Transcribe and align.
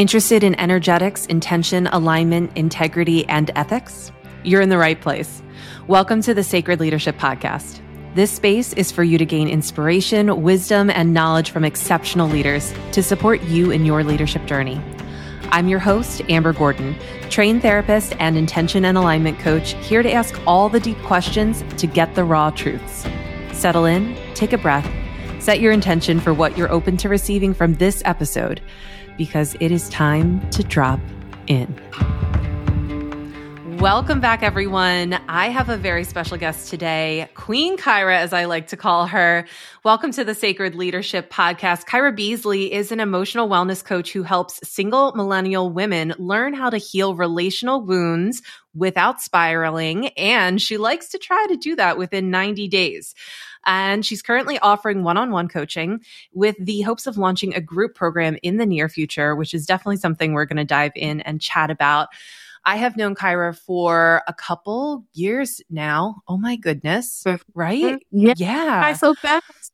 Interested 0.00 0.42
in 0.42 0.58
energetics, 0.58 1.26
intention, 1.26 1.86
alignment, 1.88 2.56
integrity, 2.56 3.28
and 3.28 3.50
ethics? 3.54 4.10
You're 4.44 4.62
in 4.62 4.70
the 4.70 4.78
right 4.78 4.98
place. 4.98 5.42
Welcome 5.88 6.22
to 6.22 6.32
the 6.32 6.42
Sacred 6.42 6.80
Leadership 6.80 7.18
Podcast. 7.18 7.82
This 8.14 8.30
space 8.30 8.72
is 8.72 8.90
for 8.90 9.04
you 9.04 9.18
to 9.18 9.26
gain 9.26 9.46
inspiration, 9.46 10.40
wisdom, 10.40 10.88
and 10.88 11.12
knowledge 11.12 11.50
from 11.50 11.66
exceptional 11.66 12.30
leaders 12.30 12.72
to 12.92 13.02
support 13.02 13.42
you 13.42 13.70
in 13.72 13.84
your 13.84 14.02
leadership 14.02 14.46
journey. 14.46 14.80
I'm 15.50 15.68
your 15.68 15.80
host, 15.80 16.22
Amber 16.30 16.54
Gordon, 16.54 16.96
trained 17.28 17.60
therapist 17.60 18.16
and 18.18 18.38
intention 18.38 18.86
and 18.86 18.96
alignment 18.96 19.38
coach, 19.38 19.74
here 19.86 20.02
to 20.02 20.10
ask 20.10 20.34
all 20.46 20.70
the 20.70 20.80
deep 20.80 20.96
questions 21.02 21.62
to 21.76 21.86
get 21.86 22.14
the 22.14 22.24
raw 22.24 22.48
truths. 22.48 23.06
Settle 23.52 23.84
in, 23.84 24.16
take 24.32 24.54
a 24.54 24.58
breath, 24.58 24.90
set 25.42 25.60
your 25.60 25.72
intention 25.72 26.20
for 26.20 26.32
what 26.32 26.56
you're 26.56 26.72
open 26.72 26.96
to 26.96 27.10
receiving 27.10 27.52
from 27.52 27.74
this 27.74 28.00
episode 28.06 28.62
because 29.20 29.54
it 29.60 29.70
is 29.70 29.86
time 29.90 30.40
to 30.48 30.62
drop 30.62 30.98
in. 31.46 31.68
Welcome 33.78 34.18
back, 34.18 34.42
everyone. 34.42 35.12
I 35.28 35.48
have 35.48 35.68
a 35.68 35.76
very 35.76 36.04
special 36.04 36.38
guest 36.38 36.70
today, 36.70 37.28
Queen 37.34 37.76
Kyra, 37.76 38.16
as 38.16 38.32
I 38.32 38.46
like 38.46 38.68
to 38.68 38.78
call 38.78 39.06
her. 39.08 39.46
Welcome 39.84 40.10
to 40.12 40.24
the 40.24 40.34
Sacred 40.34 40.74
Leadership 40.74 41.30
Podcast. 41.30 41.84
Kyra 41.84 42.16
Beasley 42.16 42.72
is 42.72 42.92
an 42.92 43.00
emotional 43.00 43.46
wellness 43.46 43.84
coach 43.84 44.10
who 44.10 44.22
helps 44.22 44.58
single 44.66 45.12
millennial 45.14 45.70
women 45.70 46.14
learn 46.18 46.54
how 46.54 46.70
to 46.70 46.78
heal 46.78 47.14
relational 47.14 47.82
wounds 47.82 48.40
without 48.74 49.20
spiraling. 49.20 50.08
And 50.08 50.62
she 50.62 50.78
likes 50.78 51.10
to 51.10 51.18
try 51.18 51.46
to 51.50 51.56
do 51.56 51.76
that 51.76 51.98
within 51.98 52.30
90 52.30 52.68
days. 52.68 53.14
And 53.66 54.04
she's 54.04 54.22
currently 54.22 54.58
offering 54.60 55.04
one 55.04 55.16
on 55.16 55.30
one 55.30 55.48
coaching 55.48 56.00
with 56.32 56.56
the 56.58 56.80
hopes 56.82 57.06
of 57.06 57.18
launching 57.18 57.54
a 57.54 57.60
group 57.60 57.94
program 57.94 58.38
in 58.42 58.56
the 58.56 58.66
near 58.66 58.88
future, 58.88 59.36
which 59.36 59.54
is 59.54 59.66
definitely 59.66 59.98
something 59.98 60.32
we're 60.32 60.46
going 60.46 60.56
to 60.56 60.64
dive 60.64 60.92
in 60.96 61.20
and 61.22 61.40
chat 61.40 61.70
about. 61.70 62.08
I 62.64 62.76
have 62.76 62.96
known 62.96 63.14
Kyra 63.14 63.56
for 63.56 64.22
a 64.26 64.34
couple 64.34 65.06
years 65.14 65.60
now. 65.70 66.22
Oh 66.28 66.36
my 66.36 66.56
goodness. 66.56 67.24
Right? 67.54 67.82
Mm-hmm. 67.82 68.26
Yeah. 68.26 68.34
yeah. 68.36 68.82
I 68.84 68.92
so 68.92 69.14
fast. 69.14 69.72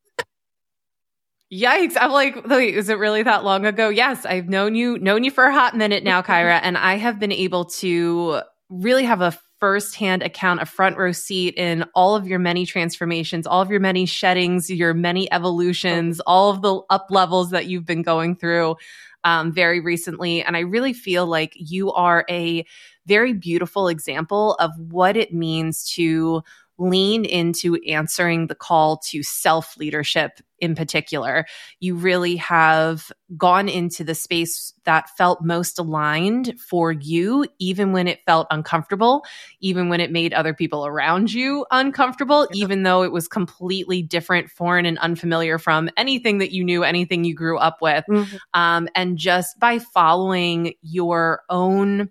Yikes. 1.52 1.96
I'm 2.00 2.10
like, 2.10 2.46
wait, 2.46 2.74
is 2.74 2.88
it 2.88 2.98
really 2.98 3.22
that 3.22 3.44
long 3.44 3.66
ago? 3.66 3.88
Yes, 3.88 4.26
I've 4.26 4.48
known 4.48 4.74
you, 4.74 4.98
known 4.98 5.22
you 5.22 5.30
for 5.30 5.44
a 5.44 5.52
hot 5.52 5.76
minute 5.76 6.02
now, 6.02 6.22
Kyra, 6.22 6.60
and 6.62 6.76
I 6.76 6.96
have 6.96 7.18
been 7.18 7.32
able 7.32 7.66
to 7.66 8.40
really 8.68 9.04
have 9.04 9.20
a 9.20 9.38
firsthand 9.58 10.22
account, 10.22 10.60
a 10.60 10.66
front 10.66 10.96
row 10.96 11.12
seat 11.12 11.54
in 11.56 11.84
all 11.94 12.14
of 12.14 12.26
your 12.26 12.38
many 12.38 12.66
transformations, 12.66 13.46
all 13.46 13.62
of 13.62 13.70
your 13.70 13.80
many 13.80 14.06
sheddings, 14.06 14.70
your 14.70 14.94
many 14.94 15.30
evolutions, 15.32 16.20
all 16.26 16.50
of 16.50 16.62
the 16.62 16.80
up 16.90 17.06
levels 17.10 17.50
that 17.50 17.66
you've 17.66 17.86
been 17.86 18.02
going 18.02 18.36
through 18.36 18.76
um, 19.24 19.52
very 19.52 19.80
recently. 19.80 20.42
And 20.42 20.56
I 20.56 20.60
really 20.60 20.92
feel 20.92 21.26
like 21.26 21.52
you 21.56 21.92
are 21.92 22.24
a 22.28 22.64
very 23.06 23.32
beautiful 23.32 23.88
example 23.88 24.54
of 24.54 24.70
what 24.78 25.16
it 25.16 25.32
means 25.32 25.88
to 25.94 26.42
lean 26.78 27.24
into 27.24 27.76
answering 27.88 28.46
the 28.46 28.54
call 28.54 28.98
to 28.98 29.22
self 29.22 29.76
leadership 29.76 30.40
in 30.58 30.74
particular. 30.74 31.46
You 31.80 31.96
really 31.96 32.36
have 32.36 33.12
gone 33.36 33.68
into 33.68 34.04
the 34.04 34.14
space 34.14 34.72
that 34.84 35.10
felt 35.10 35.42
most 35.42 35.78
aligned 35.78 36.58
for 36.60 36.92
you, 36.92 37.46
even 37.58 37.92
when 37.92 38.08
it 38.08 38.20
felt 38.24 38.46
uncomfortable, 38.50 39.24
even 39.60 39.88
when 39.88 40.00
it 40.00 40.10
made 40.10 40.32
other 40.32 40.54
people 40.54 40.86
around 40.86 41.32
you 41.32 41.66
uncomfortable, 41.70 42.48
yeah. 42.52 42.64
even 42.64 42.82
though 42.84 43.02
it 43.02 43.12
was 43.12 43.28
completely 43.28 44.02
different, 44.02 44.50
foreign, 44.50 44.86
and 44.86 44.98
unfamiliar 44.98 45.58
from 45.58 45.90
anything 45.96 46.38
that 46.38 46.52
you 46.52 46.64
knew, 46.64 46.84
anything 46.84 47.24
you 47.24 47.34
grew 47.34 47.58
up 47.58 47.78
with. 47.82 48.04
Mm-hmm. 48.08 48.36
Um, 48.54 48.88
and 48.94 49.18
just 49.18 49.58
by 49.58 49.78
following 49.78 50.74
your 50.82 51.42
own 51.50 52.10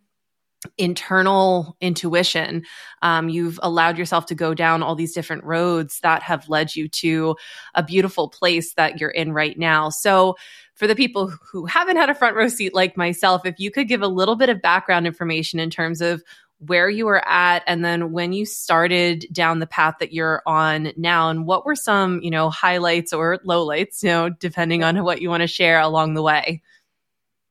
internal 0.78 1.76
intuition. 1.82 2.64
Um, 3.02 3.30
you've 3.30 3.60
allowed 3.64 3.98
yourself 3.98 4.26
to 4.28 4.36
go 4.36 4.54
down 4.54 4.84
all 4.84 4.96
these 4.96 5.14
different 5.14 5.44
roads 5.44 6.00
that 6.02 6.24
have 6.24 6.50
led 6.50 6.76
you 6.76 6.88
to 6.90 7.36
a 7.74 7.84
beautiful 7.84 8.30
place 8.30 8.74
that 8.74 9.00
you're 9.00 9.10
in 9.10 9.34
right 9.34 9.58
now. 9.58 9.90
So, 9.90 10.36
for 10.76 10.88
the 10.88 10.96
people 10.96 11.28
who 11.30 11.66
haven't 11.66 11.96
had 11.96 12.10
a 12.10 12.16
front 12.16 12.36
row 12.36 12.50
seat 12.50 12.74
like 12.74 12.98
myself, 12.98 13.46
if 13.46 13.56
you 13.60 13.72
could 13.72 13.88
give 13.88 14.02
a 14.02 14.10
little 14.10 14.36
bit 14.36 14.50
of 14.50 14.62
background 14.62 15.08
information 15.08 15.58
in 15.58 15.70
terms 15.70 16.02
of 16.02 16.22
where 16.60 16.90
you 16.90 17.06
were 17.06 17.28
at 17.28 17.64
and 17.68 17.84
then 17.84 18.12
when 18.12 18.32
you 18.32 18.46
started 18.46 19.26
down 19.32 19.60
the 19.60 19.68
path 19.68 19.96
that 20.00 20.14
you're 20.14 20.42
on 20.46 20.92
now 20.96 21.30
and 21.30 21.46
what 21.46 21.66
were 21.66 21.76
some 21.76 22.22
you 22.22 22.32
know 22.32 22.50
highlights 22.50 23.12
or 23.12 23.40
lowlights 23.40 24.02
you 24.02 24.10
know 24.10 24.30
depending 24.30 24.84
on 24.84 25.04
what 25.04 25.22
you 25.22 25.30
want 25.30 25.42
to 25.42 25.48
share 25.48 25.80
along 25.80 26.14
the 26.14 26.22
way 26.22 26.62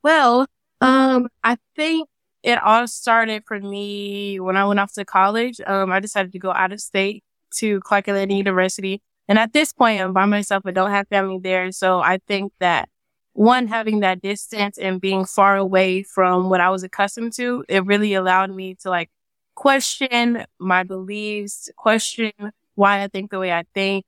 well 0.03 0.47
um 0.81 1.29
i 1.43 1.57
think 1.77 2.09
it 2.45 2.63
all 2.63 2.87
started 2.87 3.43
for 3.47 3.59
me 3.59 4.39
when 4.39 4.55
I 4.57 4.67
went 4.67 4.79
off 4.79 4.93
to 4.93 5.05
college. 5.05 5.63
Um, 5.67 5.91
I 5.91 5.99
decided 5.99 6.31
to 6.33 6.39
go 6.39 6.53
out 6.53 6.73
of 6.73 6.81
state 6.81 7.25
to 7.57 7.81
Clark 7.81 8.07
Atlanta 8.07 8.35
University. 8.35 9.01
And 9.27 9.39
at 9.39 9.55
this 9.55 9.73
point, 9.73 10.03
I'm 10.03 10.13
by 10.13 10.27
myself. 10.27 10.65
I 10.67 10.71
don't 10.71 10.91
have 10.91 11.09
family 11.09 11.39
there. 11.43 11.73
So 11.73 12.01
I 12.01 12.19
think 12.29 12.53
that 12.61 12.91
one, 13.33 13.67
having 13.67 14.01
that 14.01 14.21
distance 14.21 14.77
and 14.77 15.01
being 15.01 15.25
far 15.25 15.57
away 15.57 16.03
from 16.03 16.51
what 16.51 16.61
I 16.61 16.69
was 16.69 16.83
accustomed 16.83 17.33
to, 17.37 17.65
it 17.67 17.87
really 17.87 18.13
allowed 18.13 18.51
me 18.51 18.75
to 18.83 18.91
like 18.91 19.11
question 19.55 20.45
my 20.59 20.83
beliefs, 20.83 21.71
question 21.77 22.33
why 22.75 23.03
I 23.03 23.09
think 23.09 23.31
the 23.31 23.39
way 23.39 23.53
I 23.53 23.65
think. 23.73 24.05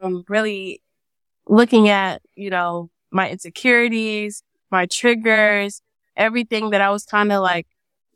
Um, 0.00 0.24
really 0.26 0.80
looking 1.46 1.90
at, 1.90 2.22
you 2.34 2.48
know, 2.48 2.88
my 3.10 3.28
insecurities, 3.28 4.42
my 4.70 4.86
triggers, 4.86 5.82
everything 6.18 6.70
that 6.70 6.82
I 6.82 6.90
was 6.90 7.04
kind 7.04 7.32
of 7.32 7.40
like 7.42 7.66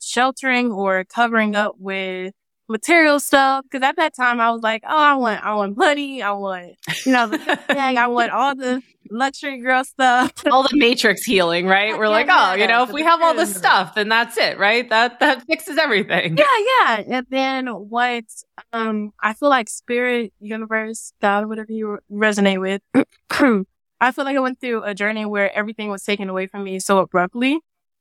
sheltering 0.02 0.72
or 0.72 1.04
covering 1.04 1.56
up 1.56 1.76
with 1.78 2.34
material 2.68 3.20
stuff. 3.20 3.64
Cause 3.70 3.82
at 3.82 3.96
that 3.96 4.14
time 4.14 4.40
I 4.40 4.50
was 4.50 4.62
like, 4.62 4.82
oh, 4.84 4.96
I 4.96 5.14
want, 5.14 5.44
I 5.44 5.54
want 5.54 5.76
money. 5.76 6.22
I 6.22 6.32
want, 6.32 6.74
you 7.06 7.12
know, 7.12 7.28
the 7.28 7.38
thing. 7.68 7.98
I 7.98 8.06
want 8.08 8.32
all 8.32 8.54
the 8.54 8.82
luxury 9.10 9.60
girl 9.60 9.84
stuff. 9.84 10.32
all 10.50 10.62
the 10.62 10.76
matrix 10.76 11.22
healing, 11.22 11.66
right? 11.66 11.96
We're 11.96 12.04
yeah, 12.04 12.10
like, 12.10 12.26
oh, 12.30 12.54
you 12.54 12.66
know, 12.66 12.82
if 12.82 12.90
we 12.90 13.02
have 13.02 13.22
all 13.22 13.34
this 13.34 13.54
stuff, 13.54 13.94
then 13.94 14.08
that's 14.08 14.36
it, 14.38 14.58
right? 14.58 14.88
That, 14.88 15.20
that 15.20 15.44
fixes 15.46 15.78
everything. 15.78 16.36
Yeah. 16.38 16.44
Yeah. 16.80 17.02
And 17.08 17.26
then 17.30 17.66
what, 17.66 18.24
um, 18.72 19.12
I 19.20 19.34
feel 19.34 19.50
like 19.50 19.68
spirit, 19.68 20.32
universe, 20.40 21.12
God, 21.20 21.46
whatever 21.46 21.72
you 21.72 21.98
resonate 22.10 22.60
with. 22.60 22.82
I 24.00 24.10
feel 24.10 24.24
like 24.24 24.36
I 24.36 24.40
went 24.40 24.60
through 24.60 24.82
a 24.82 24.94
journey 24.94 25.26
where 25.26 25.54
everything 25.56 25.88
was 25.88 26.02
taken 26.02 26.28
away 26.28 26.48
from 26.48 26.64
me 26.64 26.80
so 26.80 26.98
abruptly. 26.98 27.60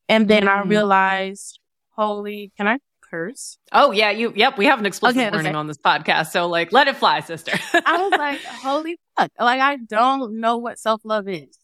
And 0.09 0.27
then 0.27 0.43
mm. 0.43 0.49
I 0.49 0.63
realized, 0.63 1.59
holy, 1.91 2.51
can 2.57 2.67
I 2.67 2.79
curse? 3.11 3.57
Oh 3.71 3.91
yeah, 3.91 4.09
you. 4.09 4.33
Yep, 4.35 4.57
we 4.57 4.65
have 4.65 4.79
an 4.79 4.85
explicit 4.85 5.17
okay, 5.17 5.29
warning 5.29 5.49
okay. 5.49 5.57
on 5.57 5.67
this 5.67 5.77
podcast, 5.77 6.31
so 6.31 6.47
like, 6.47 6.71
let 6.71 6.87
it 6.87 6.95
fly, 6.95 7.19
sister. 7.19 7.51
I 7.73 7.97
was 7.97 8.17
like, 8.17 8.41
holy 8.45 8.97
fuck! 9.17 9.31
Like 9.39 9.61
I 9.61 9.75
don't 9.77 10.39
know 10.39 10.57
what 10.57 10.79
self 10.79 11.01
love 11.03 11.27
is, 11.27 11.57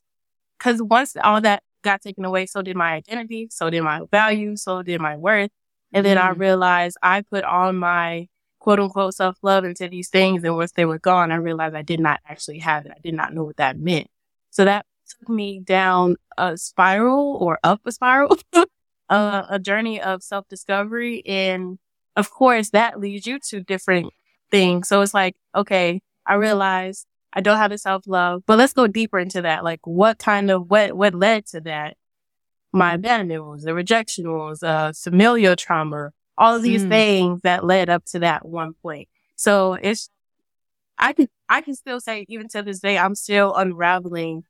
because 0.57 0.81
once 0.81 1.15
all 1.23 1.41
that 1.41 1.63
got 1.83 2.01
taken 2.01 2.25
away, 2.25 2.45
so 2.45 2.61
did 2.61 2.75
my 2.75 2.93
identity, 2.93 3.47
so 3.49 3.69
did 3.69 3.81
my 3.81 4.01
value, 4.11 4.55
so 4.55 4.81
did 4.81 5.01
my 5.01 5.15
worth, 5.15 5.51
and 5.93 6.05
then 6.05 6.17
mm. 6.17 6.21
I 6.21 6.29
realized 6.31 6.97
I 7.01 7.21
put 7.21 7.43
all 7.43 7.71
my 7.73 8.27
quote 8.59 8.79
unquote 8.79 9.13
self 9.13 9.37
love 9.41 9.63
into 9.63 9.87
these 9.87 10.09
things, 10.09 10.43
and 10.43 10.55
once 10.55 10.73
they 10.73 10.85
were 10.85 10.99
gone, 10.99 11.31
I 11.31 11.35
realized 11.35 11.75
I 11.75 11.83
did 11.83 11.99
not 11.99 12.19
actually 12.27 12.59
have 12.59 12.85
it. 12.85 12.91
I 12.95 12.99
did 13.01 13.13
not 13.13 13.33
know 13.33 13.43
what 13.43 13.57
that 13.57 13.79
meant. 13.79 14.07
So 14.49 14.65
that 14.65 14.85
took 15.07 15.29
me 15.29 15.59
down 15.59 16.17
a 16.37 16.57
spiral 16.57 17.37
or 17.39 17.59
up 17.63 17.81
a 17.85 17.91
spiral, 17.91 18.37
uh, 19.09 19.43
a 19.49 19.59
journey 19.59 20.01
of 20.01 20.23
self 20.23 20.47
discovery. 20.47 21.25
And 21.25 21.79
of 22.15 22.31
course, 22.31 22.71
that 22.71 22.99
leads 22.99 23.27
you 23.27 23.39
to 23.49 23.61
different 23.61 24.11
things. 24.51 24.87
So 24.87 25.01
it's 25.01 25.13
like, 25.13 25.35
okay, 25.55 26.01
I 26.25 26.35
realize 26.35 27.05
I 27.33 27.41
don't 27.41 27.57
have 27.57 27.71
the 27.71 27.77
self 27.77 28.03
love, 28.07 28.43
but 28.45 28.57
let's 28.57 28.73
go 28.73 28.87
deeper 28.87 29.19
into 29.19 29.41
that. 29.41 29.63
Like, 29.63 29.81
what 29.85 30.19
kind 30.19 30.49
of 30.49 30.69
what 30.69 30.93
what 30.93 31.13
led 31.13 31.45
to 31.47 31.61
that? 31.61 31.97
My 32.73 32.93
abandonment 32.93 33.45
wounds, 33.45 33.63
the 33.63 33.73
rejection 33.73 34.31
wounds, 34.31 34.61
uh, 34.61 34.91
familial 34.93 35.55
trauma, 35.55 36.11
all 36.37 36.55
of 36.55 36.61
these 36.61 36.83
mm. 36.83 36.89
things 36.89 37.41
that 37.41 37.65
led 37.65 37.89
up 37.89 38.05
to 38.05 38.19
that 38.19 38.45
one 38.45 38.73
point. 38.81 39.07
So 39.35 39.73
it's, 39.73 40.09
I 40.97 41.13
can, 41.13 41.27
I 41.47 41.61
can 41.61 41.75
still 41.75 41.99
say 41.99 42.25
even 42.27 42.47
to 42.49 42.61
this 42.61 42.79
day, 42.79 42.97
I'm 42.97 43.15
still 43.15 43.55
unraveling 43.55 44.43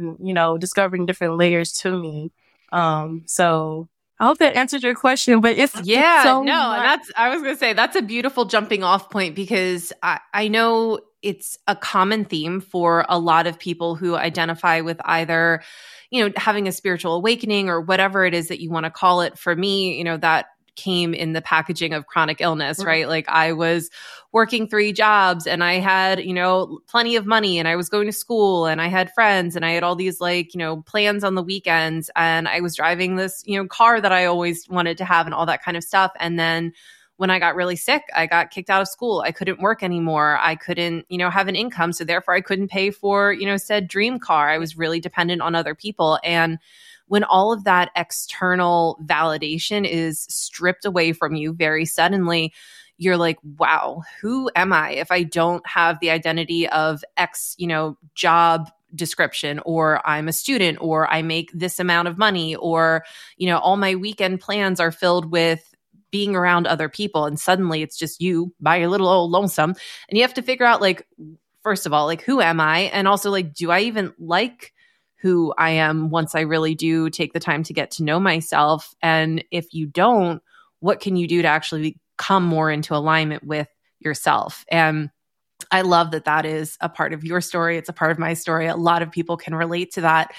you 0.00 0.34
know, 0.34 0.58
discovering 0.58 1.06
different 1.06 1.36
layers 1.36 1.72
to 1.72 1.96
me. 1.96 2.32
Um, 2.72 3.22
so 3.26 3.88
I 4.18 4.26
hope 4.26 4.38
that 4.38 4.54
answered 4.54 4.82
your 4.82 4.94
question, 4.94 5.40
but 5.40 5.56
it's 5.56 5.80
yeah, 5.84 6.22
so 6.22 6.42
no, 6.42 6.52
much- 6.52 6.82
that's 6.82 7.12
I 7.16 7.30
was 7.30 7.42
gonna 7.42 7.56
say 7.56 7.72
that's 7.72 7.96
a 7.96 8.02
beautiful 8.02 8.44
jumping 8.44 8.82
off 8.82 9.10
point 9.10 9.34
because 9.34 9.92
I, 10.02 10.20
I 10.34 10.48
know 10.48 11.00
it's 11.22 11.58
a 11.66 11.76
common 11.76 12.24
theme 12.24 12.60
for 12.60 13.04
a 13.08 13.18
lot 13.18 13.46
of 13.46 13.58
people 13.58 13.94
who 13.94 14.14
identify 14.14 14.80
with 14.80 14.98
either, 15.04 15.62
you 16.10 16.24
know, 16.24 16.32
having 16.36 16.66
a 16.68 16.72
spiritual 16.72 17.14
awakening 17.14 17.68
or 17.68 17.80
whatever 17.80 18.24
it 18.24 18.34
is 18.34 18.48
that 18.48 18.60
you 18.60 18.70
want 18.70 18.84
to 18.84 18.90
call 18.90 19.20
it. 19.20 19.38
For 19.38 19.54
me, 19.54 19.96
you 19.98 20.04
know, 20.04 20.16
that 20.18 20.46
came 20.80 21.12
in 21.12 21.34
the 21.34 21.42
packaging 21.42 21.92
of 21.92 22.06
chronic 22.06 22.40
illness, 22.40 22.78
mm-hmm. 22.78 22.88
right? 22.88 23.08
Like 23.08 23.28
I 23.28 23.52
was 23.52 23.90
working 24.32 24.66
three 24.66 24.92
jobs 24.92 25.46
and 25.46 25.62
I 25.62 25.74
had, 25.74 26.24
you 26.24 26.32
know, 26.32 26.80
plenty 26.88 27.16
of 27.16 27.26
money 27.26 27.58
and 27.58 27.68
I 27.68 27.76
was 27.76 27.88
going 27.88 28.06
to 28.06 28.12
school 28.12 28.66
and 28.66 28.80
I 28.80 28.86
had 28.86 29.12
friends 29.12 29.56
and 29.56 29.64
I 29.64 29.72
had 29.72 29.82
all 29.82 29.94
these 29.94 30.20
like, 30.20 30.54
you 30.54 30.58
know, 30.58 30.82
plans 30.82 31.22
on 31.22 31.34
the 31.34 31.42
weekends 31.42 32.10
and 32.16 32.48
I 32.48 32.60
was 32.60 32.76
driving 32.76 33.16
this, 33.16 33.42
you 33.44 33.58
know, 33.58 33.68
car 33.68 34.00
that 34.00 34.12
I 34.12 34.24
always 34.24 34.68
wanted 34.68 34.96
to 34.98 35.04
have 35.04 35.26
and 35.26 35.34
all 35.34 35.46
that 35.46 35.62
kind 35.62 35.76
of 35.76 35.84
stuff. 35.84 36.12
And 36.18 36.38
then 36.38 36.72
when 37.16 37.28
I 37.28 37.38
got 37.38 37.54
really 37.54 37.76
sick, 37.76 38.04
I 38.14 38.26
got 38.26 38.50
kicked 38.50 38.70
out 38.70 38.80
of 38.80 38.88
school. 38.88 39.22
I 39.26 39.30
couldn't 39.30 39.60
work 39.60 39.82
anymore. 39.82 40.38
I 40.40 40.54
couldn't, 40.54 41.04
you 41.10 41.18
know, 41.18 41.28
have 41.28 41.48
an 41.48 41.56
income. 41.56 41.92
So 41.92 42.02
therefore 42.02 42.32
I 42.32 42.40
couldn't 42.40 42.68
pay 42.68 42.90
for, 42.90 43.30
you 43.30 43.44
know, 43.44 43.58
said 43.58 43.88
dream 43.88 44.18
car. 44.18 44.48
I 44.48 44.56
was 44.56 44.78
really 44.78 45.00
dependent 45.00 45.42
on 45.42 45.54
other 45.54 45.74
people. 45.74 46.18
And 46.24 46.58
when 47.10 47.24
all 47.24 47.52
of 47.52 47.64
that 47.64 47.90
external 47.96 48.96
validation 49.04 49.84
is 49.84 50.20
stripped 50.28 50.84
away 50.84 51.12
from 51.12 51.34
you 51.34 51.52
very 51.52 51.84
suddenly, 51.84 52.54
you're 52.98 53.16
like, 53.16 53.36
wow, 53.58 54.02
who 54.20 54.48
am 54.54 54.72
I? 54.72 54.92
If 54.92 55.10
I 55.10 55.24
don't 55.24 55.66
have 55.66 55.98
the 55.98 56.10
identity 56.10 56.68
of 56.68 57.02
X, 57.16 57.56
you 57.58 57.66
know, 57.66 57.98
job 58.14 58.70
description 58.94 59.60
or 59.64 60.00
I'm 60.08 60.28
a 60.28 60.32
student 60.32 60.78
or 60.80 61.12
I 61.12 61.22
make 61.22 61.50
this 61.52 61.80
amount 61.80 62.06
of 62.06 62.16
money 62.16 62.54
or, 62.54 63.04
you 63.36 63.48
know, 63.48 63.58
all 63.58 63.76
my 63.76 63.96
weekend 63.96 64.38
plans 64.38 64.78
are 64.78 64.92
filled 64.92 65.32
with 65.32 65.74
being 66.12 66.36
around 66.36 66.68
other 66.68 66.88
people 66.88 67.24
and 67.24 67.40
suddenly 67.40 67.82
it's 67.82 67.98
just 67.98 68.20
you 68.20 68.54
by 68.60 68.76
your 68.76 68.88
little 68.88 69.08
old 69.08 69.32
lonesome 69.32 69.74
and 70.08 70.16
you 70.16 70.22
have 70.22 70.34
to 70.34 70.42
figure 70.42 70.66
out 70.66 70.80
like 70.80 71.08
first 71.64 71.86
of 71.86 71.92
all 71.92 72.06
like 72.06 72.22
who 72.22 72.40
am 72.40 72.60
i? 72.60 72.82
And 72.92 73.08
also 73.08 73.30
like 73.30 73.52
do 73.52 73.70
i 73.72 73.80
even 73.80 74.12
like 74.18 74.72
who 75.20 75.52
i 75.58 75.70
am 75.70 76.10
once 76.10 76.34
i 76.34 76.40
really 76.40 76.74
do 76.74 77.10
take 77.10 77.32
the 77.32 77.40
time 77.40 77.62
to 77.62 77.72
get 77.72 77.90
to 77.90 78.04
know 78.04 78.20
myself 78.20 78.94
and 79.02 79.44
if 79.50 79.72
you 79.72 79.86
don't 79.86 80.42
what 80.80 81.00
can 81.00 81.16
you 81.16 81.28
do 81.28 81.42
to 81.42 81.48
actually 81.48 81.98
come 82.16 82.44
more 82.44 82.70
into 82.70 82.94
alignment 82.94 83.44
with 83.44 83.68
yourself 84.00 84.64
and 84.70 85.10
I 85.70 85.82
love 85.82 86.10
that 86.12 86.24
that 86.24 86.46
is 86.46 86.76
a 86.80 86.88
part 86.88 87.12
of 87.12 87.24
your 87.24 87.40
story. 87.40 87.76
It's 87.76 87.88
a 87.88 87.92
part 87.94 88.10
of 88.10 88.18
my 88.18 88.34
story. 88.34 88.66
A 88.66 88.76
lot 88.76 89.02
of 89.02 89.10
people 89.10 89.36
can 89.36 89.54
relate 89.54 89.92
to 89.92 90.00
that. 90.02 90.32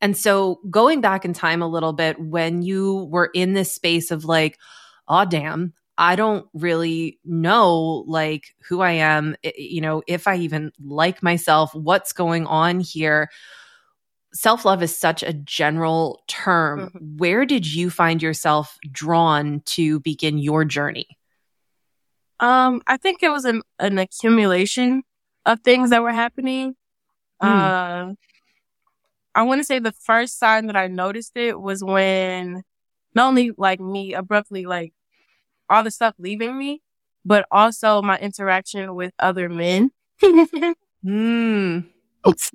And 0.00 0.16
so, 0.16 0.60
going 0.68 1.00
back 1.00 1.24
in 1.24 1.32
time 1.32 1.62
a 1.62 1.68
little 1.68 1.92
bit, 1.92 2.18
when 2.18 2.62
you 2.62 3.04
were 3.10 3.30
in 3.34 3.52
this 3.52 3.72
space 3.72 4.10
of 4.10 4.24
like, 4.24 4.58
oh, 5.06 5.24
damn, 5.24 5.74
I 5.96 6.16
don't 6.16 6.46
really 6.54 7.20
know 7.24 8.04
like 8.08 8.54
who 8.68 8.80
I 8.80 8.92
am, 8.92 9.36
eh, 9.44 9.52
you 9.56 9.80
know, 9.80 10.02
if 10.08 10.26
I 10.26 10.36
even 10.36 10.72
like 10.82 11.22
myself, 11.22 11.72
what's 11.74 12.12
going 12.12 12.46
on 12.46 12.80
here. 12.80 13.30
Self 14.34 14.64
love 14.64 14.82
is 14.82 14.96
such 14.96 15.22
a 15.22 15.32
general 15.32 16.22
term. 16.26 16.80
Mm-hmm. 16.80 17.16
Where 17.18 17.44
did 17.44 17.72
you 17.72 17.90
find 17.90 18.22
yourself 18.22 18.78
drawn 18.90 19.60
to 19.66 20.00
begin 20.00 20.38
your 20.38 20.64
journey? 20.64 21.18
Um, 22.40 22.82
I 22.86 22.96
think 22.96 23.22
it 23.22 23.28
was 23.28 23.44
an, 23.44 23.62
an 23.78 23.98
accumulation 23.98 25.02
of 25.46 25.60
things 25.60 25.90
that 25.90 26.02
were 26.02 26.12
happening. 26.12 26.74
Mm. 27.42 27.48
Uh, 28.10 28.14
I 29.34 29.42
want 29.42 29.60
to 29.60 29.64
say 29.64 29.78
the 29.78 29.92
first 29.92 30.38
sign 30.38 30.66
that 30.66 30.76
I 30.76 30.88
noticed 30.88 31.36
it 31.36 31.60
was 31.60 31.84
when 31.84 32.62
not 33.14 33.28
only 33.28 33.52
like 33.56 33.80
me 33.80 34.14
abruptly 34.14 34.66
like 34.66 34.92
all 35.68 35.84
the 35.84 35.90
stuff 35.90 36.14
leaving 36.18 36.58
me, 36.58 36.82
but 37.24 37.46
also 37.50 38.02
my 38.02 38.18
interaction 38.18 38.94
with 38.94 39.12
other 39.18 39.48
men. 39.48 39.90
mm. 41.04 41.84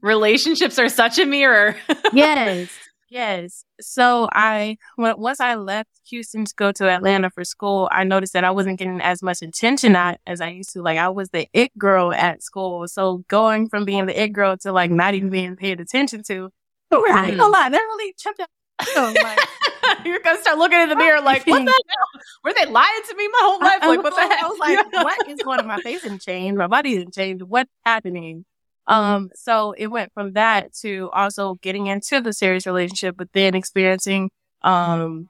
Relationships 0.02 0.80
are 0.80 0.90
such 0.90 1.20
a 1.20 1.26
mirror. 1.26 1.76
yes. 2.14 2.70
Yes. 3.10 3.64
So 3.80 4.28
I, 4.34 4.78
when, 4.98 5.18
once 5.18 5.40
I 5.40 5.56
left 5.56 5.90
Houston 6.10 6.44
to 6.44 6.54
go 6.56 6.72
to 6.74 6.90
Atlanta 6.90 7.30
for 7.30 7.46
school, 7.46 7.88
I 7.92 8.04
noticed 8.04 8.34
that 8.34 8.44
I 8.44 8.52
wasn't 8.52 8.80
getting 8.80 9.00
as 9.00 9.24
much 9.24 9.42
attention 9.42 9.96
as 9.96 10.42
I 10.42 10.50
used 10.50 10.74
to. 10.74 10.82
Like 10.82 10.98
I 10.98 11.10
was 11.10 11.30
the 11.30 11.48
it 11.54 11.78
girl 11.78 12.14
at 12.14 12.44
school. 12.44 12.88
So 12.88 13.24
going 13.30 13.70
from 13.70 13.86
being 13.86 14.08
the 14.08 14.22
it 14.22 14.34
girl 14.34 14.58
to 14.58 14.74
like 14.74 14.92
not 14.92 15.14
even 15.14 15.30
being 15.30 15.56
paid 15.56 15.80
attention 15.80 16.24
to, 16.24 16.50
right. 16.92 17.34
a 17.34 17.48
lot. 17.48 17.72
That 17.72 17.78
really 17.78 18.14
jumped 18.22 18.42
out 18.42 18.50
like, 18.96 19.40
You're 20.06 20.20
gonna 20.20 20.40
start 20.42 20.58
looking 20.58 20.80
in 20.80 20.90
the 20.90 20.96
mirror 20.96 21.22
like, 21.22 21.46
what 21.48 21.66
the 21.66 21.84
hell? 21.88 22.22
Were 22.44 22.54
they 22.54 22.66
lying 22.66 23.02
to 23.10 23.16
me 23.16 23.28
my 23.28 23.40
whole 23.42 23.60
life? 23.60 23.80
Like, 23.82 24.04
what 24.04 24.16
the 24.16 24.22
heck? 24.22 24.44
I 24.44 24.48
was 24.48 24.60
like, 24.60 24.94
what 25.04 25.30
is 25.30 25.42
going 25.42 25.60
on? 25.60 25.68
My 25.68 25.78
face 25.78 26.04
didn't 26.04 26.22
change. 26.22 26.58
My 26.58 26.68
body 26.68 26.98
didn't 26.98 27.14
change. 27.14 27.42
What's 27.42 27.72
happening? 27.86 28.46
Um, 28.88 29.30
so 29.36 29.74
it 29.74 29.88
went 29.88 30.14
from 30.14 30.34
that 30.34 30.74
to 30.82 31.10
also 31.12 31.56
getting 31.56 31.88
into 31.88 32.22
the 32.22 32.32
serious 32.32 32.66
relationship, 32.66 33.16
but 33.18 33.30
then 33.34 33.54
experiencing, 33.54 34.32
um, 34.62 35.30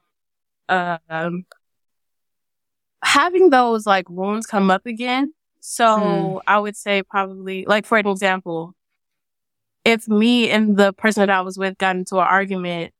uh, 0.68 0.98
um, 1.10 1.44
having 3.02 3.50
those 3.50 3.84
like 3.84 4.08
wounds 4.08 4.46
come 4.46 4.70
up 4.70 4.86
again. 4.86 5.32
So 5.60 5.84
mm. 5.84 6.40
I 6.46 6.58
would 6.58 6.76
say 6.76 7.02
probably 7.02 7.64
like, 7.66 7.84
for 7.84 7.98
an 7.98 8.06
example, 8.06 8.74
if 9.84 10.06
me 10.06 10.50
and 10.50 10.76
the 10.76 10.92
person 10.92 11.22
that 11.22 11.30
I 11.30 11.40
was 11.40 11.58
with 11.58 11.78
got 11.78 11.96
into 11.96 12.16
an 12.16 12.26
argument, 12.26 12.92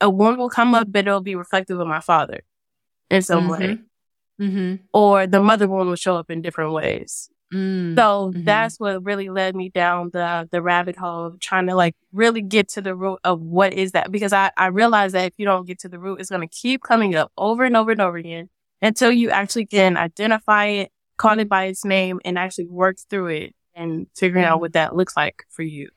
a 0.00 0.08
wound 0.08 0.38
will 0.38 0.50
come 0.50 0.74
up, 0.74 0.90
but 0.90 1.06
it'll 1.06 1.20
be 1.20 1.34
reflective 1.34 1.78
of 1.80 1.86
my 1.86 2.00
father 2.00 2.40
in 3.10 3.22
some 3.22 3.48
mm-hmm. 3.48 3.50
way. 3.50 3.78
Mm-hmm. 4.40 4.74
Or 4.92 5.26
the 5.26 5.42
mother 5.42 5.68
wound 5.68 5.88
will 5.88 5.96
show 5.96 6.16
up 6.16 6.30
in 6.30 6.42
different 6.42 6.72
ways. 6.72 7.30
Mm, 7.54 7.94
so 7.94 8.32
mm-hmm. 8.32 8.44
that's 8.44 8.80
what 8.80 9.04
really 9.04 9.28
led 9.28 9.54
me 9.54 9.68
down 9.68 10.10
the 10.12 10.48
the 10.50 10.60
rabbit 10.60 10.96
hole 10.96 11.26
of 11.26 11.38
trying 11.38 11.68
to 11.68 11.76
like 11.76 11.94
really 12.12 12.42
get 12.42 12.68
to 12.70 12.80
the 12.80 12.94
root 12.94 13.20
of 13.22 13.40
what 13.40 13.72
is 13.72 13.92
that 13.92 14.10
because 14.10 14.32
I 14.32 14.50
I 14.56 14.66
realized 14.66 15.14
that 15.14 15.26
if 15.26 15.34
you 15.36 15.44
don't 15.44 15.66
get 15.66 15.78
to 15.80 15.88
the 15.88 16.00
root, 16.00 16.20
it's 16.20 16.30
going 16.30 16.46
to 16.46 16.48
keep 16.48 16.82
coming 16.82 17.14
up 17.14 17.30
over 17.38 17.64
and 17.64 17.76
over 17.76 17.92
and 17.92 18.00
over 18.00 18.16
again 18.16 18.48
until 18.82 19.12
you 19.12 19.30
actually 19.30 19.66
can 19.66 19.96
identify 19.96 20.66
it, 20.66 20.92
call 21.18 21.38
it 21.38 21.48
by 21.48 21.66
its 21.66 21.84
name, 21.84 22.20
and 22.24 22.36
actually 22.36 22.66
work 22.66 22.96
through 23.08 23.28
it 23.28 23.54
and 23.76 24.08
figuring 24.16 24.44
out 24.44 24.54
mm-hmm. 24.54 24.62
what 24.62 24.72
that 24.72 24.96
looks 24.96 25.16
like 25.16 25.44
for 25.50 25.62
you. 25.62 25.88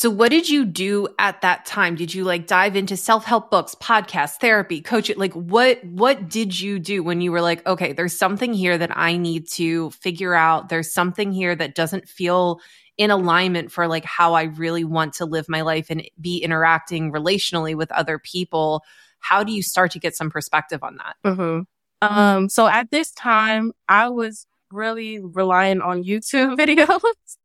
So 0.00 0.08
what 0.08 0.30
did 0.30 0.48
you 0.48 0.64
do 0.64 1.08
at 1.18 1.42
that 1.42 1.66
time? 1.66 1.94
Did 1.94 2.14
you 2.14 2.24
like 2.24 2.46
dive 2.46 2.74
into 2.74 2.96
self-help 2.96 3.50
books, 3.50 3.74
podcasts, 3.74 4.40
therapy, 4.40 4.80
coach 4.80 5.10
it? 5.10 5.18
Like 5.18 5.34
what 5.34 5.84
what 5.84 6.26
did 6.26 6.58
you 6.58 6.78
do 6.78 7.02
when 7.02 7.20
you 7.20 7.30
were 7.30 7.42
like, 7.42 7.66
okay, 7.66 7.92
there's 7.92 8.16
something 8.16 8.54
here 8.54 8.78
that 8.78 8.96
I 8.96 9.18
need 9.18 9.46
to 9.50 9.90
figure 9.90 10.32
out. 10.32 10.70
There's 10.70 10.90
something 10.90 11.32
here 11.32 11.54
that 11.54 11.74
doesn't 11.74 12.08
feel 12.08 12.60
in 12.96 13.10
alignment 13.10 13.72
for 13.72 13.86
like 13.86 14.06
how 14.06 14.32
I 14.32 14.44
really 14.44 14.84
want 14.84 15.12
to 15.16 15.26
live 15.26 15.50
my 15.50 15.60
life 15.60 15.88
and 15.90 16.02
be 16.18 16.38
interacting 16.38 17.12
relationally 17.12 17.74
with 17.74 17.92
other 17.92 18.18
people. 18.18 18.82
How 19.18 19.44
do 19.44 19.52
you 19.52 19.62
start 19.62 19.90
to 19.90 19.98
get 19.98 20.16
some 20.16 20.30
perspective 20.30 20.82
on 20.82 20.96
that? 20.96 21.16
Mm-hmm. 21.26 21.60
Um, 22.00 22.48
so 22.48 22.66
at 22.66 22.90
this 22.90 23.12
time, 23.12 23.72
I 23.86 24.08
was 24.08 24.46
really 24.72 25.18
relying 25.20 25.82
on 25.82 26.04
YouTube 26.04 26.56
videos. 26.58 27.36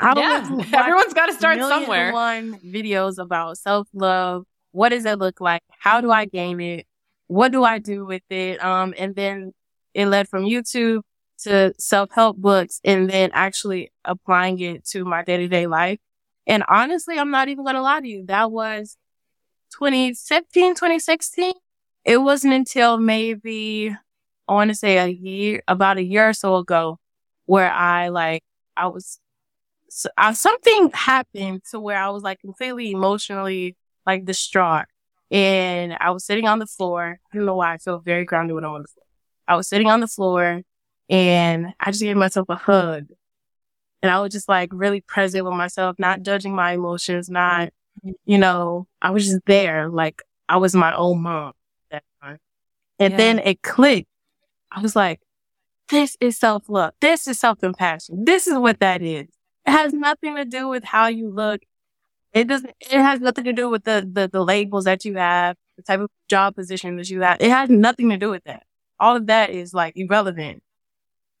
I 0.00 0.14
yeah, 0.16 0.78
everyone's 0.78 1.12
got 1.12 1.26
to 1.26 1.34
start 1.34 1.58
somewhere. 1.58 2.12
One 2.12 2.58
videos 2.60 3.18
about 3.18 3.58
self 3.58 3.86
love. 3.92 4.44
What 4.72 4.90
does 4.90 5.04
it 5.04 5.18
look 5.18 5.40
like? 5.40 5.62
How 5.78 6.00
do 6.00 6.10
I 6.10 6.24
gain 6.24 6.60
it? 6.60 6.86
What 7.26 7.52
do 7.52 7.64
I 7.64 7.78
do 7.78 8.06
with 8.06 8.22
it? 8.30 8.62
Um, 8.64 8.94
and 8.98 9.14
then 9.14 9.52
it 9.92 10.06
led 10.06 10.28
from 10.28 10.44
YouTube 10.44 11.02
to 11.42 11.74
self 11.78 12.10
help 12.12 12.38
books, 12.38 12.80
and 12.82 13.10
then 13.10 13.30
actually 13.34 13.92
applying 14.04 14.58
it 14.60 14.86
to 14.86 15.04
my 15.04 15.22
day 15.22 15.36
to 15.36 15.48
day 15.48 15.66
life. 15.66 15.98
And 16.46 16.64
honestly, 16.68 17.18
I'm 17.18 17.30
not 17.30 17.48
even 17.48 17.64
going 17.64 17.76
to 17.76 17.82
lie 17.82 18.00
to 18.00 18.08
you. 18.08 18.24
That 18.26 18.50
was 18.50 18.96
2015, 19.78 20.74
2016. 20.74 21.52
It 22.04 22.18
wasn't 22.18 22.54
until 22.54 22.98
maybe 22.98 23.94
I 24.48 24.52
want 24.52 24.70
to 24.70 24.74
say 24.74 24.98
a 24.98 25.06
year, 25.06 25.62
about 25.68 25.98
a 25.98 26.02
year 26.02 26.28
or 26.30 26.32
so 26.32 26.56
ago, 26.56 26.98
where 27.44 27.70
I 27.70 28.08
like 28.08 28.42
I 28.76 28.86
was 28.86 29.20
so, 29.90 30.08
uh, 30.16 30.32
something 30.32 30.90
happened 30.92 31.62
to 31.70 31.80
where 31.80 31.98
I 31.98 32.08
was 32.10 32.22
like 32.22 32.40
completely 32.40 32.92
emotionally 32.92 33.76
like 34.06 34.24
distraught. 34.24 34.86
And 35.30 35.96
I 36.00 36.10
was 36.10 36.24
sitting 36.24 36.46
on 36.46 36.58
the 36.58 36.66
floor. 36.66 37.20
I 37.32 37.36
don't 37.36 37.46
know 37.46 37.56
why 37.56 37.74
I 37.74 37.78
feel 37.78 37.98
very 37.98 38.24
grounded 38.24 38.54
when 38.54 38.64
I'm 38.64 38.72
on 38.72 38.82
the 38.82 38.88
floor. 38.88 39.04
I 39.46 39.56
was 39.56 39.68
sitting 39.68 39.88
on 39.88 40.00
the 40.00 40.08
floor 40.08 40.62
and 41.08 41.74
I 41.78 41.90
just 41.90 42.02
gave 42.02 42.16
myself 42.16 42.48
a 42.48 42.56
hug. 42.56 43.06
And 44.02 44.10
I 44.10 44.20
was 44.20 44.32
just 44.32 44.48
like 44.48 44.70
really 44.72 45.02
present 45.02 45.44
with 45.44 45.54
myself, 45.54 45.96
not 45.98 46.22
judging 46.22 46.54
my 46.54 46.72
emotions, 46.72 47.28
not, 47.28 47.70
you 48.24 48.38
know, 48.38 48.86
I 49.02 49.10
was 49.10 49.26
just 49.26 49.44
there. 49.46 49.88
Like 49.88 50.22
I 50.48 50.56
was 50.56 50.74
my 50.74 50.94
own 50.94 51.22
mom 51.22 51.52
that 51.90 52.04
time. 52.22 52.38
And 52.98 53.12
yeah. 53.12 53.16
then 53.16 53.38
it 53.40 53.62
clicked. 53.62 54.08
I 54.70 54.80
was 54.80 54.96
like, 54.96 55.20
this 55.88 56.16
is 56.20 56.38
self 56.38 56.68
love. 56.68 56.94
This 57.00 57.26
is 57.28 57.38
self 57.38 57.58
compassion. 57.58 58.24
This 58.24 58.46
is 58.46 58.56
what 58.56 58.80
that 58.80 59.02
is. 59.02 59.26
It 59.66 59.70
has 59.70 59.92
nothing 59.92 60.36
to 60.36 60.44
do 60.44 60.68
with 60.68 60.84
how 60.84 61.08
you 61.08 61.30
look. 61.30 61.62
It 62.32 62.46
doesn't, 62.46 62.74
it 62.80 62.90
has 62.92 63.20
nothing 63.20 63.44
to 63.44 63.52
do 63.52 63.68
with 63.68 63.84
the, 63.84 64.08
the, 64.10 64.28
the 64.28 64.44
labels 64.44 64.84
that 64.84 65.04
you 65.04 65.16
have, 65.16 65.56
the 65.76 65.82
type 65.82 66.00
of 66.00 66.10
job 66.28 66.54
position 66.54 66.96
that 66.96 67.10
you 67.10 67.22
have. 67.22 67.38
It 67.40 67.50
has 67.50 67.68
nothing 67.68 68.10
to 68.10 68.16
do 68.16 68.30
with 68.30 68.44
that. 68.44 68.64
All 68.98 69.16
of 69.16 69.26
that 69.26 69.50
is 69.50 69.74
like 69.74 69.96
irrelevant. 69.96 70.62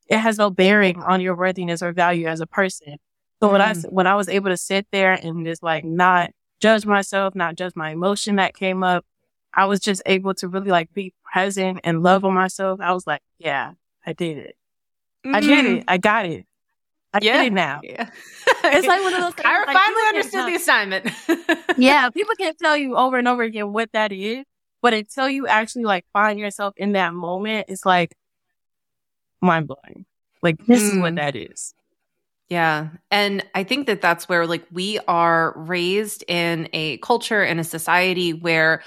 It 0.08 0.18
has 0.18 0.38
no 0.38 0.50
bearing 0.50 1.00
on 1.02 1.20
your 1.20 1.36
worthiness 1.36 1.82
or 1.82 1.92
value 1.92 2.26
as 2.26 2.40
a 2.40 2.46
person. 2.46 2.96
So 3.40 3.48
mm. 3.48 3.52
when 3.52 3.60
I, 3.60 3.72
mm. 3.72 3.92
when 3.92 4.06
I 4.06 4.16
was 4.16 4.28
able 4.28 4.50
to 4.50 4.56
sit 4.56 4.86
there 4.90 5.12
and 5.12 5.46
just 5.46 5.62
like 5.62 5.84
not 5.84 6.32
judge 6.60 6.84
myself, 6.84 7.34
not 7.34 7.54
judge 7.54 7.76
my 7.76 7.90
emotion 7.90 8.36
that 8.36 8.54
came 8.54 8.82
up, 8.82 9.04
I 9.54 9.66
was 9.66 9.80
just 9.80 10.02
able 10.06 10.34
to 10.34 10.48
really 10.48 10.70
like 10.70 10.92
be 10.92 11.12
present 11.32 11.80
and 11.84 12.02
love 12.02 12.24
on 12.24 12.34
myself. 12.34 12.80
I 12.80 12.92
was 12.92 13.06
like, 13.06 13.22
yeah, 13.38 13.72
I 14.06 14.12
did 14.12 14.38
it. 14.38 14.56
Mm-hmm. 15.24 15.34
I 15.34 15.40
did 15.40 15.64
it. 15.64 15.80
Mm-hmm. 15.80 15.84
I 15.90 15.98
got 15.98 16.26
it. 16.26 16.46
I 17.12 17.18
yeah. 17.22 17.32
get 17.38 17.46
it 17.46 17.52
now. 17.52 17.80
Yeah. 17.82 18.08
it's 18.64 18.86
like 18.86 19.02
one 19.02 19.14
of 19.14 19.20
those 19.20 19.34
things. 19.34 19.46
I 19.46 19.64
like, 19.64 19.76
finally 19.76 20.02
understood 20.08 20.46
the 20.46 20.54
assignment. 20.54 21.78
yeah. 21.78 22.08
People 22.10 22.34
can 22.36 22.54
tell 22.56 22.76
you 22.76 22.96
over 22.96 23.18
and 23.18 23.26
over 23.26 23.42
again 23.42 23.72
what 23.72 23.90
that 23.92 24.12
is, 24.12 24.44
but 24.80 24.94
until 24.94 25.28
you 25.28 25.46
actually 25.46 25.84
like 25.84 26.04
find 26.12 26.38
yourself 26.38 26.74
in 26.76 26.92
that 26.92 27.12
moment, 27.12 27.66
it's 27.68 27.84
like 27.84 28.14
mind 29.40 29.66
blowing. 29.66 30.06
Like 30.42 30.64
this 30.66 30.82
mm. 30.82 30.92
is 30.92 30.98
what 30.98 31.14
mm. 31.14 31.16
that 31.16 31.36
is. 31.36 31.74
Yeah. 32.48 32.88
And 33.10 33.44
I 33.54 33.62
think 33.62 33.86
that 33.86 34.00
that's 34.00 34.28
where 34.28 34.46
like 34.46 34.64
we 34.72 34.98
are 35.06 35.54
raised 35.56 36.24
in 36.26 36.68
a 36.72 36.98
culture 36.98 37.42
and 37.42 37.60
a 37.60 37.64
society 37.64 38.32
where 38.32 38.82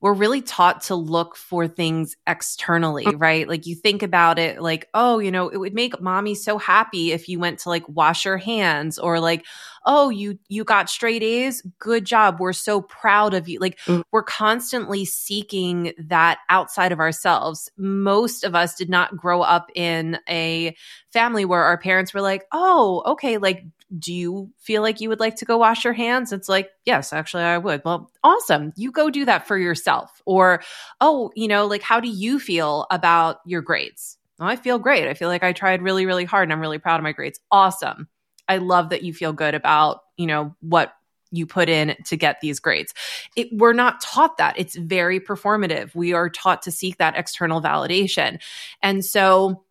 we're 0.00 0.12
really 0.12 0.42
taught 0.42 0.82
to 0.82 0.94
look 0.94 1.36
for 1.36 1.66
things 1.66 2.16
externally, 2.26 3.04
mm. 3.04 3.14
right? 3.18 3.48
Like 3.48 3.66
you 3.66 3.74
think 3.74 4.02
about 4.02 4.38
it 4.38 4.60
like, 4.60 4.88
oh, 4.92 5.18
you 5.18 5.30
know, 5.30 5.48
it 5.48 5.56
would 5.56 5.74
make 5.74 6.00
mommy 6.00 6.34
so 6.34 6.58
happy 6.58 7.12
if 7.12 7.28
you 7.28 7.38
went 7.38 7.60
to 7.60 7.70
like 7.70 7.88
wash 7.88 8.26
your 8.26 8.36
hands 8.36 8.98
or 8.98 9.20
like, 9.20 9.44
oh, 9.86 10.10
you 10.10 10.38
you 10.48 10.64
got 10.64 10.90
straight 10.90 11.22
A's, 11.22 11.62
good 11.78 12.04
job. 12.04 12.36
We're 12.38 12.52
so 12.52 12.82
proud 12.82 13.32
of 13.32 13.48
you. 13.48 13.58
Like 13.58 13.78
mm. 13.86 14.02
we're 14.12 14.22
constantly 14.22 15.06
seeking 15.06 15.92
that 15.98 16.38
outside 16.50 16.92
of 16.92 17.00
ourselves. 17.00 17.70
Most 17.78 18.44
of 18.44 18.54
us 18.54 18.74
did 18.74 18.90
not 18.90 19.16
grow 19.16 19.40
up 19.40 19.70
in 19.74 20.18
a 20.28 20.76
family 21.10 21.46
where 21.46 21.62
our 21.62 21.78
parents 21.78 22.12
were 22.12 22.20
like, 22.20 22.44
"Oh, 22.52 23.02
okay, 23.06 23.38
like 23.38 23.64
do 23.96 24.12
you 24.12 24.50
feel 24.58 24.82
like 24.82 25.00
you 25.00 25.08
would 25.08 25.20
like 25.20 25.36
to 25.36 25.44
go 25.44 25.58
wash 25.58 25.84
your 25.84 25.92
hands? 25.92 26.32
It's 26.32 26.48
like, 26.48 26.70
yes, 26.84 27.12
actually, 27.12 27.44
I 27.44 27.58
would. 27.58 27.82
Well, 27.84 28.10
awesome. 28.24 28.72
You 28.76 28.90
go 28.90 29.10
do 29.10 29.24
that 29.24 29.46
for 29.46 29.56
yourself. 29.56 30.20
Or, 30.26 30.62
oh, 31.00 31.30
you 31.36 31.48
know, 31.48 31.66
like, 31.66 31.82
how 31.82 32.00
do 32.00 32.08
you 32.08 32.38
feel 32.40 32.86
about 32.90 33.38
your 33.46 33.62
grades? 33.62 34.18
Oh, 34.40 34.46
I 34.46 34.56
feel 34.56 34.78
great. 34.78 35.08
I 35.08 35.14
feel 35.14 35.28
like 35.28 35.44
I 35.44 35.52
tried 35.52 35.82
really, 35.82 36.04
really 36.04 36.24
hard 36.24 36.44
and 36.44 36.52
I'm 36.52 36.60
really 36.60 36.78
proud 36.78 36.96
of 36.96 37.04
my 37.04 37.12
grades. 37.12 37.40
Awesome. 37.50 38.08
I 38.48 38.58
love 38.58 38.90
that 38.90 39.02
you 39.02 39.14
feel 39.14 39.32
good 39.32 39.54
about, 39.54 40.00
you 40.16 40.26
know, 40.26 40.54
what 40.60 40.92
you 41.32 41.46
put 41.46 41.68
in 41.68 41.96
to 42.06 42.16
get 42.16 42.40
these 42.40 42.60
grades. 42.60 42.94
It, 43.34 43.48
we're 43.52 43.72
not 43.72 44.00
taught 44.00 44.38
that. 44.38 44.58
It's 44.58 44.76
very 44.76 45.20
performative. 45.20 45.94
We 45.94 46.12
are 46.12 46.28
taught 46.28 46.62
to 46.62 46.70
seek 46.70 46.98
that 46.98 47.16
external 47.16 47.60
validation. 47.60 48.40
And 48.82 49.04
so, 49.04 49.62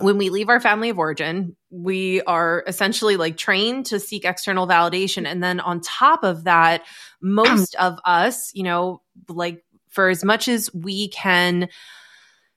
when 0.00 0.18
we 0.18 0.28
leave 0.28 0.48
our 0.48 0.58
family 0.58 0.88
of 0.88 0.98
origin, 0.98 1.54
we 1.74 2.22
are 2.22 2.62
essentially 2.66 3.16
like 3.16 3.36
trained 3.36 3.86
to 3.86 3.98
seek 3.98 4.24
external 4.24 4.66
validation. 4.66 5.26
And 5.26 5.42
then 5.42 5.60
on 5.60 5.80
top 5.80 6.22
of 6.22 6.44
that, 6.44 6.84
most 7.20 7.74
of 7.80 7.98
us, 8.04 8.54
you 8.54 8.62
know, 8.62 9.02
like 9.28 9.64
for 9.88 10.08
as 10.08 10.24
much 10.24 10.48
as 10.48 10.72
we 10.72 11.08
can 11.08 11.68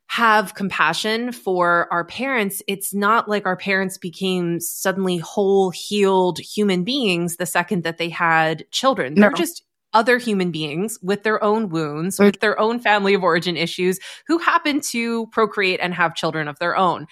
have 0.10 0.54
compassion 0.54 1.32
for 1.32 1.88
our 1.92 2.06
parents, 2.06 2.62
it's 2.68 2.94
not 2.94 3.28
like 3.28 3.46
our 3.46 3.58
parents 3.58 3.98
became 3.98 4.60
suddenly 4.60 5.18
whole, 5.18 5.70
healed 5.70 6.40
human 6.40 6.84
beings 6.84 7.36
the 7.36 7.46
second 7.46 7.84
that 7.84 7.98
they 7.98 8.10
had 8.10 8.66
children. 8.72 9.16
They're 9.16 9.32
just 9.32 9.64
other 9.94 10.18
human 10.18 10.52
beings 10.52 11.00
with 11.02 11.24
their 11.24 11.44
own 11.44 11.70
wounds, 11.70 12.20
with 12.20 12.40
their 12.40 12.60
own 12.60 12.80
family 12.80 13.14
of 13.14 13.24
origin 13.24 13.58
issues 13.58 14.00
who 14.28 14.38
happen 14.38 14.80
to 14.80 15.28
procreate 15.28 15.80
and 15.82 15.94
have 15.94 16.16
children 16.16 16.48
of 16.48 16.60
their 16.60 16.78
own. 16.78 17.08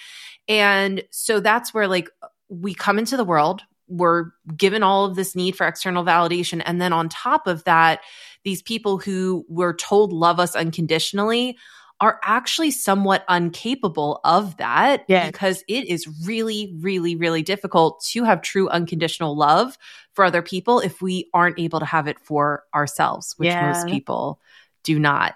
And 0.47 1.03
so 1.11 1.39
that's 1.39 1.73
where 1.73 1.87
like 1.87 2.09
we 2.49 2.73
come 2.73 2.99
into 2.99 3.17
the 3.17 3.25
world, 3.25 3.61
we're 3.87 4.31
given 4.55 4.83
all 4.83 5.05
of 5.05 5.15
this 5.15 5.35
need 5.35 5.55
for 5.55 5.67
external 5.67 6.03
validation. 6.03 6.61
And 6.65 6.81
then 6.81 6.93
on 6.93 7.09
top 7.09 7.47
of 7.47 7.63
that, 7.65 8.01
these 8.43 8.61
people 8.61 8.97
who 8.97 9.45
we're 9.47 9.75
told 9.75 10.13
love 10.13 10.39
us 10.39 10.55
unconditionally 10.55 11.57
are 12.01 12.19
actually 12.23 12.71
somewhat 12.71 13.23
incapable 13.29 14.19
of 14.25 14.57
that 14.57 15.05
yes. 15.07 15.27
because 15.27 15.63
it 15.67 15.87
is 15.87 16.07
really, 16.25 16.75
really, 16.79 17.15
really 17.15 17.41
difficult 17.41 18.03
to 18.03 18.23
have 18.25 18.41
true 18.41 18.67
unconditional 18.67 19.37
love 19.37 19.77
for 20.11 20.25
other 20.25 20.41
people 20.41 20.79
if 20.79 21.01
we 21.01 21.29
aren't 21.33 21.59
able 21.59 21.79
to 21.79 21.85
have 21.85 22.07
it 22.07 22.19
for 22.19 22.63
ourselves, 22.73 23.33
which 23.37 23.47
yeah. 23.47 23.71
most 23.71 23.87
people 23.87 24.41
do 24.83 24.99
not. 24.99 25.35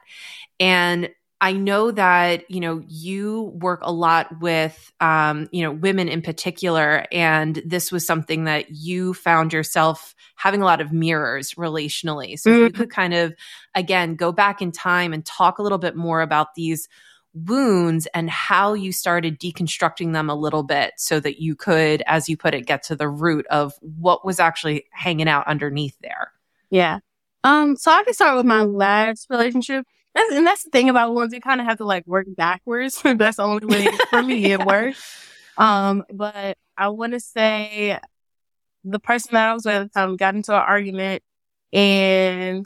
And 0.59 1.09
I 1.41 1.53
know 1.53 1.91
that, 1.91 2.49
you 2.51 2.59
know, 2.59 2.83
you 2.85 3.53
work 3.55 3.79
a 3.83 3.93
lot 3.93 4.41
with, 4.41 4.91
um, 4.99 5.47
you 5.51 5.63
know, 5.63 5.71
women 5.71 6.09
in 6.09 6.21
particular. 6.21 7.05
And 7.13 7.61
this 7.65 7.93
was 7.93 8.05
something 8.05 8.43
that 8.43 8.71
you 8.71 9.13
found 9.13 9.53
yourself 9.53 10.15
having 10.35 10.61
a 10.61 10.65
lot 10.65 10.81
of 10.81 10.91
mirrors 10.91 11.53
relationally. 11.53 12.37
So 12.37 12.49
mm-hmm. 12.49 12.63
you 12.63 12.69
could 12.71 12.89
kind 12.89 13.13
of, 13.13 13.33
again, 13.73 14.15
go 14.15 14.33
back 14.33 14.61
in 14.61 14.73
time 14.73 15.13
and 15.13 15.25
talk 15.25 15.59
a 15.59 15.63
little 15.63 15.77
bit 15.77 15.95
more 15.95 16.21
about 16.21 16.55
these 16.55 16.89
wounds 17.33 18.05
and 18.13 18.29
how 18.29 18.73
you 18.73 18.91
started 18.91 19.39
deconstructing 19.39 20.11
them 20.11 20.29
a 20.29 20.35
little 20.35 20.63
bit 20.63 20.93
so 20.97 21.21
that 21.21 21.39
you 21.39 21.55
could, 21.55 22.03
as 22.05 22.27
you 22.27 22.35
put 22.35 22.53
it, 22.53 22.65
get 22.65 22.83
to 22.83 22.97
the 22.97 23.07
root 23.07 23.45
of 23.47 23.73
what 23.79 24.25
was 24.25 24.41
actually 24.41 24.85
hanging 24.91 25.29
out 25.29 25.47
underneath 25.47 25.95
there. 26.01 26.33
Yeah. 26.69 26.99
Um, 27.45 27.77
so 27.77 27.91
I 27.91 28.03
can 28.03 28.13
start 28.13 28.35
with 28.35 28.45
my 28.45 28.63
last 28.63 29.27
relationship. 29.29 29.85
That's, 30.15 30.33
and 30.33 30.45
that's 30.45 30.63
the 30.63 30.69
thing 30.71 30.89
about 30.89 31.13
ones 31.13 31.33
you 31.33 31.41
kind 31.41 31.61
of 31.61 31.67
have 31.67 31.77
to 31.77 31.85
like 31.85 32.05
work 32.07 32.27
backwards. 32.35 33.01
that's 33.03 33.37
the 33.37 33.43
only 33.43 33.65
way 33.65 33.87
for 34.09 34.21
me 34.21 34.51
it 34.51 34.65
works. 34.65 35.25
Um, 35.57 36.05
but 36.13 36.57
I 36.77 36.87
want 36.87 37.11
to 37.11 37.19
say 37.19 37.99
the 38.85 38.99
person 38.99 39.31
that 39.33 39.49
I 39.49 39.53
was 39.53 39.65
with 39.65 39.75
at 39.75 39.83
the 39.83 39.89
time 39.89 40.15
got 40.15 40.33
into 40.33 40.53
an 40.53 40.61
argument 40.61 41.21
and 41.73 42.65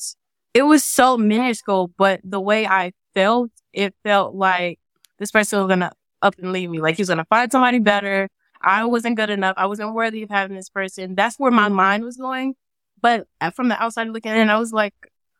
it 0.54 0.62
was 0.62 0.84
so 0.84 1.18
minuscule, 1.18 1.92
but 1.98 2.22
the 2.24 2.40
way 2.40 2.68
I 2.68 2.94
felt, 3.16 3.50
it 3.74 3.96
felt 4.04 4.36
like 4.36 4.80
this 5.18 5.32
person 5.32 5.60
was 5.60 5.68
gonna 5.68 5.92
up 6.22 6.36
and 6.38 6.52
leave 6.52 6.70
me. 6.70 6.80
Like 6.80 6.96
he 6.98 7.02
was 7.02 7.10
gonna 7.10 7.26
find 7.26 7.52
somebody 7.52 7.80
better. 7.80 8.30
I 8.62 8.86
wasn't 8.86 9.18
good 9.18 9.30
enough. 9.30 9.56
I 9.58 9.66
wasn't 9.66 9.94
worthy 9.94 10.24
of 10.24 10.30
having 10.30 10.56
this 10.56 10.70
person. 10.70 11.16
That's 11.16 11.38
where 11.38 11.52
my 11.52 11.70
mind 11.70 12.04
was 12.04 12.18
going. 12.18 12.56
But 13.02 13.28
from 13.56 13.68
the 13.68 13.82
outside 13.82 14.08
looking 14.08 14.32
in, 14.32 14.50
I 14.50 14.58
was 14.58 14.72
like, 14.72 14.94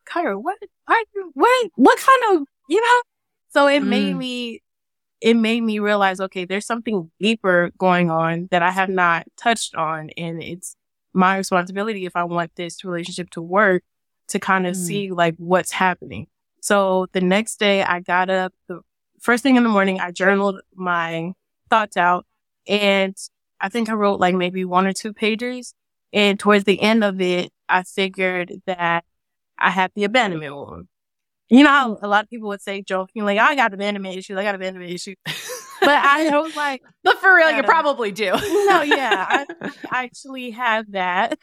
Kyra, 0.04 0.40
what, 0.40 0.58
what, 0.86 1.06
what, 1.34 1.70
what 1.76 1.98
kind 1.98 2.40
of, 2.40 2.46
you 2.68 2.80
know? 2.80 3.02
So 3.50 3.66
it 3.66 3.82
mm. 3.82 3.86
made 3.86 4.16
me, 4.16 4.62
it 5.20 5.34
made 5.34 5.62
me 5.62 5.78
realize, 5.78 6.20
okay, 6.20 6.44
there's 6.44 6.66
something 6.66 7.10
deeper 7.20 7.70
going 7.78 8.10
on 8.10 8.48
that 8.50 8.62
I 8.62 8.70
have 8.70 8.88
not 8.88 9.26
touched 9.36 9.74
on. 9.74 10.10
And 10.16 10.42
it's 10.42 10.76
my 11.12 11.38
responsibility 11.38 12.04
if 12.04 12.16
I 12.16 12.24
want 12.24 12.52
this 12.56 12.84
relationship 12.84 13.30
to 13.30 13.42
work 13.42 13.82
to 14.28 14.38
kind 14.38 14.66
of 14.66 14.74
mm. 14.74 14.86
see 14.86 15.10
like 15.10 15.34
what's 15.38 15.72
happening. 15.72 16.26
So 16.60 17.06
the 17.12 17.20
next 17.20 17.58
day 17.58 17.82
I 17.82 18.00
got 18.00 18.30
up 18.30 18.52
the 18.68 18.80
first 19.20 19.42
thing 19.42 19.56
in 19.56 19.62
the 19.62 19.68
morning, 19.68 20.00
I 20.00 20.10
journaled 20.10 20.60
my 20.74 21.32
thoughts 21.70 21.96
out 21.96 22.26
and 22.66 23.16
I 23.60 23.68
think 23.68 23.88
I 23.88 23.94
wrote 23.94 24.20
like 24.20 24.34
maybe 24.34 24.64
one 24.64 24.86
or 24.86 24.92
two 24.92 25.12
pages. 25.12 25.74
And 26.12 26.38
towards 26.38 26.64
the 26.64 26.80
end 26.80 27.02
of 27.02 27.20
it, 27.20 27.52
I 27.68 27.82
figured 27.82 28.52
that 28.66 29.04
I 29.58 29.70
had 29.70 29.92
the 29.94 30.04
abandonment 30.04 30.54
wound. 30.54 30.88
You 31.48 31.62
know 31.62 31.70
how 31.70 31.98
a 32.00 32.08
lot 32.08 32.24
of 32.24 32.30
people 32.30 32.48
would 32.48 32.62
say 32.62 32.82
jokingly, 32.82 33.38
I 33.38 33.54
got 33.54 33.74
abandonment 33.74 34.16
issues, 34.16 34.36
I 34.36 34.42
got 34.42 34.54
abandonment 34.54 34.92
issues. 34.92 35.16
but 35.80 35.90
I 35.90 36.38
was 36.38 36.56
like, 36.56 36.82
but 37.02 37.18
for 37.18 37.34
real, 37.34 37.50
you 37.50 37.62
probably 37.62 38.12
do. 38.12 38.30
no, 38.32 38.82
yeah, 38.82 39.26
I, 39.28 39.46
I 39.60 39.70
actually 40.04 40.50
have 40.50 40.92
that. 40.92 41.38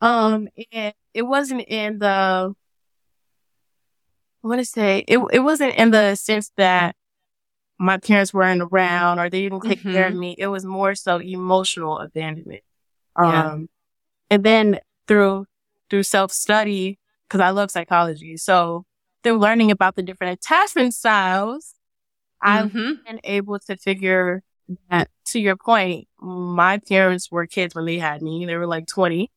Um, 0.00 0.48
and 0.72 0.94
it 1.12 1.22
wasn't 1.22 1.62
in 1.68 1.98
the, 1.98 2.54
I 4.44 4.46
want 4.46 4.60
to 4.60 4.64
say 4.64 5.04
it, 5.06 5.18
it 5.32 5.40
wasn't 5.40 5.74
in 5.74 5.90
the 5.90 6.14
sense 6.14 6.50
that 6.56 6.96
my 7.78 7.98
parents 7.98 8.32
weren't 8.32 8.62
around 8.62 9.18
or 9.18 9.28
they 9.28 9.42
didn't 9.42 9.62
take 9.62 9.80
mm-hmm. 9.80 9.92
care 9.92 10.06
of 10.06 10.12
mm-hmm. 10.12 10.20
me. 10.20 10.34
It 10.38 10.46
was 10.46 10.64
more 10.64 10.94
so 10.94 11.20
emotional 11.20 11.98
abandonment. 11.98 12.62
Um, 13.16 13.32
yeah. 13.32 13.58
and 14.30 14.44
then 14.44 14.80
through, 15.06 15.46
through 15.90 16.02
self 16.02 16.32
study, 16.32 16.98
cause 17.28 17.40
I 17.40 17.50
love 17.50 17.70
psychology. 17.70 18.36
So 18.36 18.84
through 19.22 19.38
learning 19.38 19.70
about 19.70 19.96
the 19.96 20.02
different 20.02 20.38
attachment 20.38 20.94
styles, 20.94 21.74
I've 22.40 22.70
mm-hmm. 22.70 23.04
been 23.06 23.20
able 23.24 23.58
to 23.60 23.76
figure 23.76 24.42
that 24.90 25.08
to 25.26 25.40
your 25.40 25.56
point, 25.56 26.08
my 26.20 26.78
parents 26.78 27.30
were 27.30 27.46
kids 27.46 27.74
when 27.74 27.86
they 27.86 27.98
had 27.98 28.22
me. 28.22 28.44
They 28.44 28.56
were 28.56 28.66
like 28.66 28.86
20. 28.86 29.30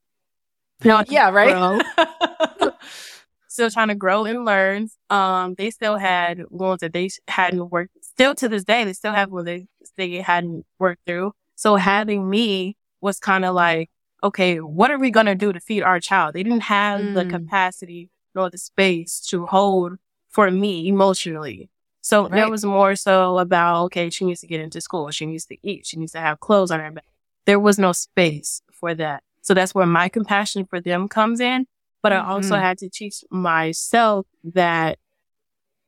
No, 0.83 1.03
yeah, 1.07 1.29
right. 1.29 1.81
still 3.47 3.71
trying 3.71 3.87
to 3.87 3.95
grow 3.95 4.25
and 4.25 4.45
learn. 4.45 4.87
Um, 5.09 5.55
they 5.57 5.71
still 5.71 5.97
had 5.97 6.43
ones 6.49 6.81
that 6.81 6.93
they 6.93 7.09
hadn't 7.27 7.71
worked. 7.71 7.91
Still 8.01 8.35
to 8.35 8.47
this 8.47 8.63
day, 8.63 8.83
they 8.83 8.93
still 8.93 9.13
have 9.13 9.31
ones 9.31 9.45
they 9.45 9.65
they 9.95 10.21
hadn't 10.21 10.65
worked 10.77 11.01
through. 11.07 11.33
So 11.55 11.75
having 11.75 12.29
me 12.29 12.77
was 13.01 13.19
kind 13.19 13.45
of 13.45 13.55
like, 13.55 13.89
okay, 14.23 14.57
what 14.59 14.91
are 14.91 14.99
we 14.99 15.11
gonna 15.11 15.35
do 15.35 15.53
to 15.53 15.59
feed 15.59 15.83
our 15.83 15.99
child? 15.99 16.33
They 16.33 16.43
didn't 16.43 16.61
have 16.61 17.01
mm. 17.01 17.13
the 17.13 17.25
capacity 17.25 18.09
nor 18.35 18.49
the 18.49 18.57
space 18.57 19.19
to 19.29 19.45
hold 19.45 19.93
for 20.29 20.51
me 20.51 20.87
emotionally. 20.87 21.69
So 22.01 22.29
right. 22.29 22.49
was 22.49 22.63
more 22.63 22.95
so 22.95 23.37
about, 23.37 23.85
okay, 23.85 24.09
she 24.09 24.23
needs 24.23 24.39
to 24.41 24.47
get 24.47 24.61
into 24.61 24.79
school. 24.79 25.11
She 25.11 25.25
needs 25.25 25.45
to 25.47 25.57
eat. 25.61 25.85
She 25.85 25.97
needs 25.97 26.13
to 26.13 26.19
have 26.19 26.39
clothes 26.39 26.71
on 26.71 26.79
her 26.79 26.91
back. 26.91 27.03
There 27.45 27.59
was 27.59 27.77
no 27.77 27.91
space 27.91 28.61
for 28.71 28.93
that. 28.95 29.23
So 29.41 29.53
that's 29.53 29.75
where 29.75 29.85
my 29.85 30.07
compassion 30.07 30.65
for 30.65 30.79
them 30.79 31.07
comes 31.09 31.39
in. 31.39 31.67
But. 32.01 32.13
I 32.13 32.19
also 32.19 32.53
mm-hmm. 32.53 32.63
had 32.63 32.77
to 32.77 32.89
teach 32.89 33.25
myself 33.29 34.25
that 34.43 34.99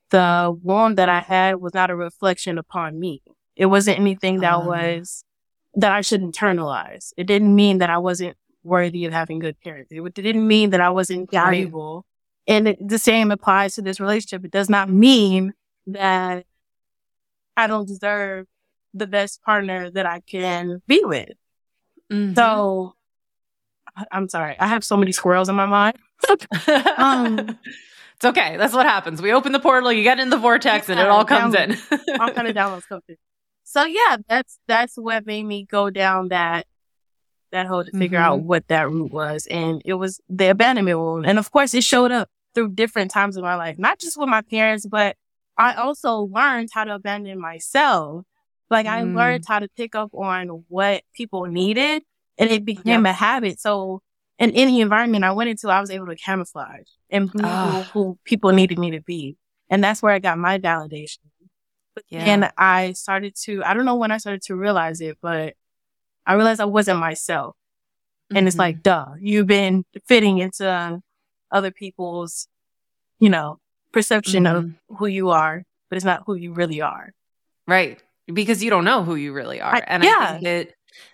the 0.09 0.57
wound 0.61 0.97
that 0.97 1.07
I 1.07 1.19
had 1.19 1.57
was 1.57 1.73
not 1.73 1.89
a 1.89 1.95
reflection 1.95 2.57
upon 2.57 2.99
me. 2.99 3.21
It 3.55 3.67
wasn't 3.67 3.99
anything 3.99 4.39
that 4.39 4.55
uh. 4.55 4.65
was 4.65 5.23
that 5.79 5.91
I 5.91 6.01
should 6.01 6.21
internalize. 6.21 7.13
It 7.17 7.25
didn't 7.25 7.55
mean 7.55 7.79
that 7.79 7.89
I 7.89 7.97
wasn't 7.97 8.37
worthy 8.63 9.05
of 9.05 9.13
having 9.13 9.39
good 9.39 9.59
parents. 9.61 9.91
It 9.91 10.13
didn't 10.13 10.47
mean 10.47 10.71
that 10.71 10.81
I 10.81 10.89
wasn't 10.89 11.31
valuable. 11.31 12.05
And 12.47 12.67
it, 12.69 12.87
the 12.87 12.99
same 12.99 13.31
applies 13.31 13.75
to 13.75 13.81
this 13.81 13.99
relationship. 13.99 14.43
It 14.43 14.51
does 14.51 14.69
not 14.69 14.89
mean 14.89 15.53
that 15.87 16.45
I 17.55 17.67
don't 17.67 17.87
deserve 17.87 18.47
the 18.93 19.07
best 19.07 19.41
partner 19.43 19.89
that 19.91 20.05
I 20.05 20.19
can 20.21 20.81
be 20.87 21.01
with. 21.03 21.29
Mm-hmm. 22.11 22.33
So 22.33 22.95
I'm 24.11 24.27
sorry. 24.29 24.55
I 24.59 24.67
have 24.67 24.83
so 24.83 24.97
many 24.97 25.11
squirrels 25.11 25.49
in 25.49 25.55
my 25.55 25.65
mind. 25.65 25.97
um, 26.97 27.57
it's 28.15 28.25
okay. 28.25 28.57
That's 28.57 28.73
what 28.73 28.85
happens. 28.85 29.21
We 29.21 29.31
open 29.31 29.51
the 29.51 29.59
portal, 29.59 29.91
you 29.91 30.03
get 30.03 30.19
in 30.19 30.29
the 30.29 30.37
vortex, 30.37 30.87
yeah, 30.87 30.93
and 30.93 31.01
it 31.01 31.07
all 31.07 31.25
comes 31.25 31.53
down, 31.53 31.71
in. 31.71 32.21
all 32.21 32.31
kind 32.31 32.47
of 32.47 32.55
downloads 32.55 32.87
come 32.87 33.01
through. 33.01 33.15
So 33.69 33.85
yeah, 33.85 34.17
that's 34.27 34.57
that's 34.67 34.95
what 34.95 35.27
made 35.27 35.43
me 35.43 35.63
go 35.63 35.91
down 35.91 36.29
that 36.29 36.65
that 37.51 37.67
hole 37.67 37.85
to 37.85 37.91
figure 37.91 38.17
mm-hmm. 38.17 38.25
out 38.25 38.41
what 38.41 38.67
that 38.69 38.89
root 38.89 39.11
was, 39.11 39.45
and 39.45 39.79
it 39.85 39.93
was 39.93 40.19
the 40.27 40.49
abandonment 40.49 40.97
wound. 40.97 41.27
And 41.27 41.37
of 41.37 41.51
course, 41.51 41.75
it 41.75 41.83
showed 41.83 42.11
up 42.11 42.29
through 42.55 42.69
different 42.69 43.11
times 43.11 43.37
of 43.37 43.43
my 43.43 43.53
life, 43.53 43.77
not 43.77 43.99
just 43.99 44.17
with 44.17 44.27
my 44.27 44.41
parents, 44.41 44.87
but 44.87 45.17
I 45.55 45.75
also 45.75 46.21
learned 46.21 46.69
how 46.73 46.83
to 46.83 46.95
abandon 46.95 47.39
myself. 47.39 48.25
Like 48.71 48.87
I 48.87 49.03
mm. 49.03 49.15
learned 49.15 49.43
how 49.47 49.59
to 49.59 49.67
pick 49.77 49.93
up 49.93 50.15
on 50.15 50.65
what 50.67 51.03
people 51.13 51.45
needed 51.45 52.01
and 52.39 52.49
it 52.49 52.65
became 52.65 53.05
yep. 53.05 53.13
a 53.13 53.13
habit. 53.13 53.59
So 53.59 54.01
in 54.39 54.49
any 54.51 54.81
environment 54.81 55.23
I 55.23 55.31
went 55.31 55.51
into, 55.51 55.69
I 55.69 55.79
was 55.79 55.91
able 55.91 56.07
to 56.07 56.15
camouflage 56.15 56.87
and 57.11 57.31
be 57.31 57.39
who, 57.39 57.81
who, 57.93 58.19
people 58.23 58.51
needed 58.51 58.79
me 58.79 58.91
to 58.91 59.01
be. 59.01 59.37
And 59.69 59.83
that's 59.83 60.01
where 60.01 60.13
I 60.13 60.17
got 60.17 60.39
my 60.39 60.57
validation. 60.57 61.19
But 61.99 62.05
yeah. 62.09 62.25
then 62.25 62.51
I 62.57 62.93
started 62.93 63.35
to, 63.43 63.63
I 63.63 63.73
don't 63.73 63.85
know 63.85 63.95
when 63.95 64.11
I 64.11 64.17
started 64.17 64.41
to 64.43 64.55
realize 64.55 65.01
it, 65.01 65.17
but 65.21 65.55
I 66.25 66.33
realized 66.33 66.61
I 66.61 66.65
wasn't 66.65 66.99
myself. 66.99 67.55
Mm-hmm. 67.55 68.37
And 68.37 68.47
it's 68.47 68.57
like, 68.57 68.77
mm-hmm. 68.77 68.81
duh, 68.83 69.15
you've 69.19 69.47
been 69.47 69.83
fitting 70.07 70.37
into 70.37 71.01
other 71.51 71.71
people's, 71.71 72.47
you 73.19 73.29
know, 73.29 73.59
perception 73.91 74.43
mm-hmm. 74.43 74.55
of 74.91 74.97
who 74.99 75.07
you 75.07 75.29
are, 75.29 75.63
but 75.89 75.97
it's 75.97 76.05
not 76.05 76.23
who 76.25 76.35
you 76.35 76.53
really 76.53 76.81
are. 76.81 77.13
Right. 77.67 78.01
Because 78.31 78.63
you 78.63 78.69
don't 78.69 78.85
know 78.85 79.03
who 79.03 79.15
you 79.15 79.33
really 79.33 79.59
are. 79.59 79.75
I, 79.75 79.79
and 79.79 80.03
yeah. 80.03 80.15
I 80.19 80.31
think 80.31 80.43
that 80.43 80.69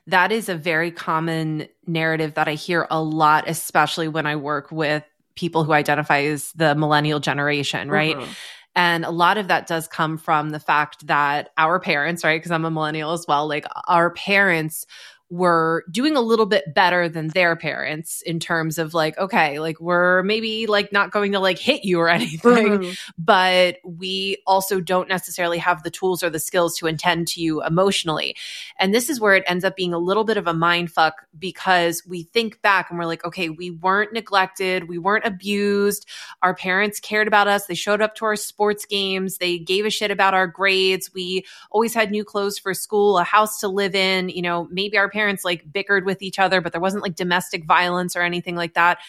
that 0.08 0.32
is 0.32 0.50
a 0.50 0.56
very 0.56 0.92
common 0.92 1.68
narrative 1.88 2.36
that 2.36 2.48
I 2.48 2.54
hear 2.54 2.86
a 2.92 3.02
lot, 3.02 3.46
especially 3.48 4.08
when 4.08 4.28
I 4.28 4.36
work 4.36 4.72
with 4.72 5.04
people 5.36 5.64
who 5.64 5.74
identify 5.74 6.22
as 6.24 6.52
the 6.54 6.76
millennial 6.76 7.20
generation, 7.20 7.90
right? 7.90 8.16
Mm-hmm. 8.16 8.32
And 8.76 9.06
a 9.06 9.12
lot 9.12 9.38
of 9.38 9.48
that 9.48 9.68
does 9.68 9.88
come 9.88 10.18
from 10.18 10.50
the 10.50 10.60
fact 10.60 11.08
that 11.08 11.52
our 11.58 11.80
parents, 11.80 12.24
right? 12.24 12.38
Because 12.38 12.52
I'm 12.52 12.66
a 12.66 12.72
millennial 12.72 13.14
as 13.14 13.26
well, 13.28 13.48
like 13.48 13.66
our 13.88 14.12
parents 14.12 14.86
were 15.32 15.84
doing 15.90 16.16
a 16.16 16.22
little 16.22 16.46
bit 16.46 16.76
better 16.76 17.10
than 17.10 17.30
their 17.30 17.56
parents 17.56 18.22
in 18.22 18.40
terms 18.40 18.78
of 18.78 18.94
like 18.94 19.18
okay 19.18 19.60
like 19.60 19.80
we're 19.80 20.22
maybe 20.22 20.68
like 20.68 20.94
not 20.94 21.12
going 21.12 21.32
to 21.32 21.40
like 21.40 21.58
hit 21.58 21.84
you 21.84 22.00
or 22.00 22.10
anything. 22.16 22.66
Mm-hmm. 22.66 22.92
but 23.18 23.78
we 23.84 24.38
also 24.46 24.80
don't 24.80 25.10
necessarily 25.10 25.58
have 25.58 25.82
the 25.82 25.90
tools 25.90 26.22
or 26.22 26.30
the 26.30 26.40
skills 26.40 26.78
to 26.78 26.88
intend 26.88 27.28
to 27.30 27.42
you 27.42 27.64
emotionally. 27.64 28.36
And 28.78 28.94
this 28.94 29.10
is 29.10 29.20
where 29.20 29.36
it 29.36 29.44
ends 29.48 29.66
up 29.66 29.76
being 29.76 29.94
a 29.94 29.98
little 29.98 30.26
bit 30.26 30.38
of 30.38 30.46
a 30.46 30.54
mind 30.54 30.92
fuck 30.92 31.26
because 31.38 32.04
we 32.08 32.24
think 32.24 32.62
back 32.62 32.92
and 32.92 33.00
we're 33.00 33.06
like 33.06 33.26
okay 33.26 33.50
we 33.50 33.72
weren't 33.72 34.14
neglected 34.14 34.88
we 34.88 35.00
weren't 35.00 35.26
abused. 35.26 36.08
Our 36.44 36.54
parents 36.54 37.00
cared 37.00 37.28
about 37.28 37.48
us. 37.48 37.66
They 37.66 37.74
showed 37.74 38.02
up 38.02 38.14
to 38.16 38.26
our 38.26 38.36
sports 38.36 38.86
games. 38.86 39.40
They 39.40 39.58
gave 39.58 39.86
a 39.86 39.90
shit 39.90 40.12
about 40.12 40.36
our 40.36 40.46
grades. 40.46 41.12
We 41.16 41.46
always 41.72 41.96
had 41.96 42.12
new 42.12 42.24
clothes 42.24 42.60
for 42.60 42.76
school 42.76 43.18
a 43.18 43.24
house 43.24 43.60
to 43.62 43.68
live 43.68 43.96
in. 43.96 44.30
You 44.30 44.44
know 44.44 44.68
maybe 44.70 45.00
our 45.00 45.10
parents 45.16 45.16
like 45.44 45.72
bickered 45.72 46.06
with 46.06 46.22
each 46.22 46.40
other, 46.40 46.62
but 46.62 46.72
there 46.72 46.82
wasn't 46.82 47.04
like 47.04 47.16
domestic 47.16 47.66
violence 47.66 48.16
or 48.16 48.22
anything 48.22 48.56
like 48.56 48.74
that. 48.74 49.00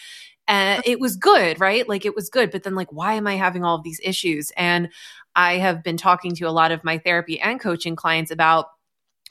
And 0.47 0.81
it 0.85 0.99
was 0.99 1.17
good, 1.17 1.59
right? 1.59 1.87
Like 1.87 2.05
it 2.05 2.15
was 2.15 2.29
good. 2.29 2.51
But 2.51 2.63
then, 2.63 2.73
like, 2.73 2.91
why 2.91 3.13
am 3.13 3.27
I 3.27 3.35
having 3.35 3.65
all 3.65 3.75
of 3.75 3.83
these 3.83 3.99
issues? 4.01 4.51
And 4.55 4.89
I 5.35 5.57
have 5.57 5.83
been 5.83 5.97
talking 5.97 6.35
to 6.35 6.45
a 6.45 6.51
lot 6.51 6.71
of 6.71 6.83
my 6.83 6.97
therapy 6.97 7.39
and 7.39 7.59
coaching 7.59 7.95
clients 7.95 8.31
about 8.31 8.67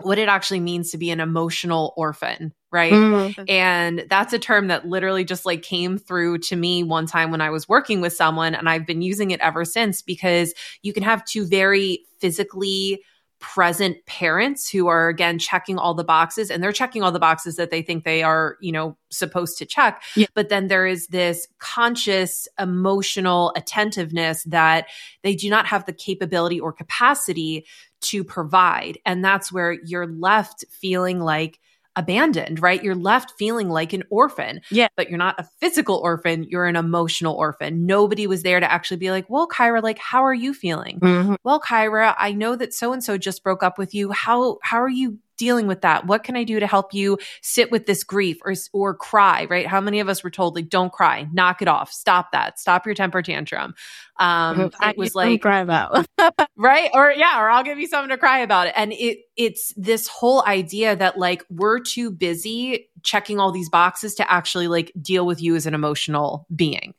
what 0.01 0.19
it 0.19 0.29
actually 0.29 0.61
means 0.61 0.91
to 0.91 0.99
be 0.99 1.11
an 1.11 1.21
emotional 1.21 1.95
orphan, 1.97 2.53
right? 2.71 2.93
Mm-hmm. 2.93 3.45
And 3.49 4.05
that's 4.11 4.35
a 4.35 4.39
term 4.39 4.69
that 4.69 4.87
literally 4.87 5.25
just 5.25 5.47
like 5.47 5.63
came 5.63 5.97
through 5.97 6.39
to 6.39 6.57
me 6.57 6.83
one 6.83 7.07
time 7.07 7.31
when 7.31 7.41
I 7.41 7.51
was 7.51 7.69
working 7.69 8.03
with 8.03 8.13
someone 8.13 8.55
and 8.55 8.69
I've 8.69 8.87
been 8.87 9.01
using 9.01 9.31
it 9.31 9.41
ever 9.41 9.65
since 9.65 10.03
because 10.03 10.53
you 10.83 10.93
can 10.93 11.03
have 11.03 11.25
two 11.25 11.47
very 11.47 12.05
physically 12.21 13.03
present 13.39 13.99
parents 14.07 14.69
who 14.69 14.87
are 14.87 15.09
again 15.09 15.39
checking 15.39 15.79
all 15.79 15.93
the 15.93 16.05
boxes 16.05 16.51
and 16.51 16.63
they're 16.63 16.73
checking 16.73 17.03
all 17.03 17.13
the 17.13 17.19
boxes 17.19 17.57
that 17.57 17.71
they 17.71 17.83
think 17.83 18.05
they 18.05 18.23
are 18.23 18.57
you 18.61 18.73
know 18.73 18.97
supposed 19.11 19.59
to 19.59 19.67
check 19.67 20.03
yeah. 20.15 20.27
but 20.35 20.49
then 20.49 20.69
there 20.69 20.87
is 20.87 21.09
this 21.09 21.47
conscious 21.59 22.49
emotional 22.59 23.53
attentiveness 23.55 24.43
that 24.45 24.87
they 25.23 25.35
do 25.35 25.51
not 25.51 25.67
have 25.67 25.85
the 25.85 25.93
capability 25.93 26.59
or 26.59 26.73
capacity 26.73 27.67
to 28.01 28.25
provide 28.25 28.99
and 29.05 29.23
that's 29.23 29.53
where 29.53 29.73
you're 29.85 30.07
left 30.07 30.65
feeling 30.71 31.21
like 31.21 31.61
abandoned, 31.97 32.61
right? 32.61 32.83
You're 32.83 32.95
left 32.95 33.33
feeling 33.39 33.69
like 33.69 33.93
an 33.93 34.05
orphan. 34.11 34.61
Yeah. 34.71 34.89
But 34.97 35.09
you're 35.09 35.19
not 35.19 35.41
a 35.41 35.49
physical 35.61 35.97
orphan, 35.97 36.45
you're 36.45 36.67
an 36.67 36.77
emotional 36.77 37.35
orphan. 37.35 37.87
Nobody 37.87 38.27
was 38.27 38.43
there 38.43 38.61
to 38.61 38.71
actually 38.71 38.99
be 38.99 39.11
like, 39.11 39.29
well, 39.29 39.49
Kyra, 39.49 39.83
like, 39.83 39.99
how 39.99 40.23
are 40.23 40.35
you 40.35 40.55
feeling? 40.55 41.01
Mm-hmm. 41.01 41.35
Well, 41.43 41.61
Kyra, 41.61 42.15
I 42.19 42.33
know 42.33 42.55
that 42.57 42.75
so 42.75 42.93
and 42.93 43.03
so 43.03 43.19
just 43.19 43.43
broke 43.43 43.63
up 43.63 43.79
with 43.79 43.95
you. 43.95 44.13
How 44.13 44.59
how 44.63 44.81
are 44.81 44.89
you 44.89 45.19
dealing 45.37 45.67
with 45.67 45.83
that? 45.83 46.07
What 46.07 46.25
can 46.25 46.37
I 46.37 46.45
do 46.45 46.61
to 46.61 46.67
help 46.67 46.95
you 46.95 47.19
sit 47.43 47.71
with 47.71 47.87
this 47.87 48.05
grief 48.05 48.39
or 48.45 48.55
or 48.73 48.95
cry, 48.95 49.47
right? 49.49 49.67
How 49.67 49.81
many 49.81 50.01
of 50.01 50.09
us 50.09 50.23
were 50.23 50.31
told 50.31 50.55
like 50.55 50.69
don't 50.69 50.93
cry, 50.93 51.29
knock 51.33 51.63
it 51.63 51.69
off, 51.69 51.93
stop 51.93 52.33
that, 52.33 52.59
stop 52.59 52.87
your 52.87 52.95
temper 52.95 53.23
tantrum. 53.23 53.75
Um 54.19 54.71
it 54.83 54.97
was 54.97 55.15
like 55.15 55.41
cry 55.41 55.61
about. 55.61 56.07
right? 56.57 56.91
Or 56.95 57.11
yeah, 57.13 57.41
or 57.41 57.51
I'll 57.51 57.65
give 57.65 57.79
you 57.79 57.87
something 57.87 58.11
to 58.11 58.19
cry 58.19 58.39
about 58.39 58.69
it. 58.69 58.75
And 58.77 58.93
it 58.93 59.19
it's 59.37 59.73
this 59.77 60.09
whole 60.09 60.45
idea 60.47 60.97
that 60.97 61.19
like 61.19 61.45
we're 61.51 61.81
too 61.81 62.11
busy 62.11 62.89
checking 63.03 63.39
all 63.39 63.53
these 63.53 63.69
boxes 63.69 64.15
to 64.17 64.31
actually 64.31 64.69
like 64.69 64.93
deal 65.01 65.27
with 65.27 65.43
you 65.43 65.55
as 65.57 65.67
an 65.67 65.75
emotional 65.75 66.47
being 66.55 66.95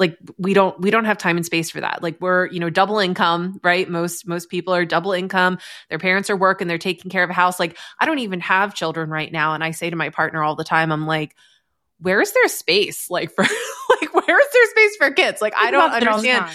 like 0.00 0.18
we 0.38 0.54
don't 0.54 0.80
we 0.80 0.90
don't 0.90 1.04
have 1.04 1.18
time 1.18 1.36
and 1.36 1.46
space 1.46 1.70
for 1.70 1.80
that. 1.80 2.02
Like 2.02 2.20
we're 2.20 2.46
you 2.46 2.58
know 2.58 2.70
double 2.70 2.98
income 2.98 3.60
right? 3.62 3.88
Most 3.88 4.26
most 4.26 4.48
people 4.48 4.74
are 4.74 4.84
double 4.84 5.12
income. 5.12 5.58
Their 5.90 5.98
parents 5.98 6.30
are 6.30 6.36
working. 6.36 6.66
They're 6.66 6.78
taking 6.78 7.10
care 7.10 7.22
of 7.22 7.30
a 7.30 7.34
house. 7.34 7.60
Like 7.60 7.78
i 8.00 8.06
don't 8.06 8.18
even 8.18 8.40
have 8.40 8.74
children 8.74 9.10
right 9.10 9.30
now. 9.30 9.54
And 9.54 9.62
i 9.62 9.70
say 9.70 9.90
to 9.90 9.96
my 9.96 10.08
partner 10.08 10.42
all 10.42 10.56
the 10.56 10.64
time 10.64 10.90
i'm 10.90 11.06
like 11.06 11.36
where's 12.00 12.32
there 12.32 12.48
space 12.48 13.10
like 13.10 13.30
for 13.30 13.42
like 14.00 14.14
where 14.14 14.40
is 14.40 14.46
there 14.52 14.66
space 14.70 14.96
for 14.96 15.10
kids? 15.12 15.40
Like 15.42 15.54
i 15.54 15.70
don't 15.70 15.92
understand. 15.92 16.46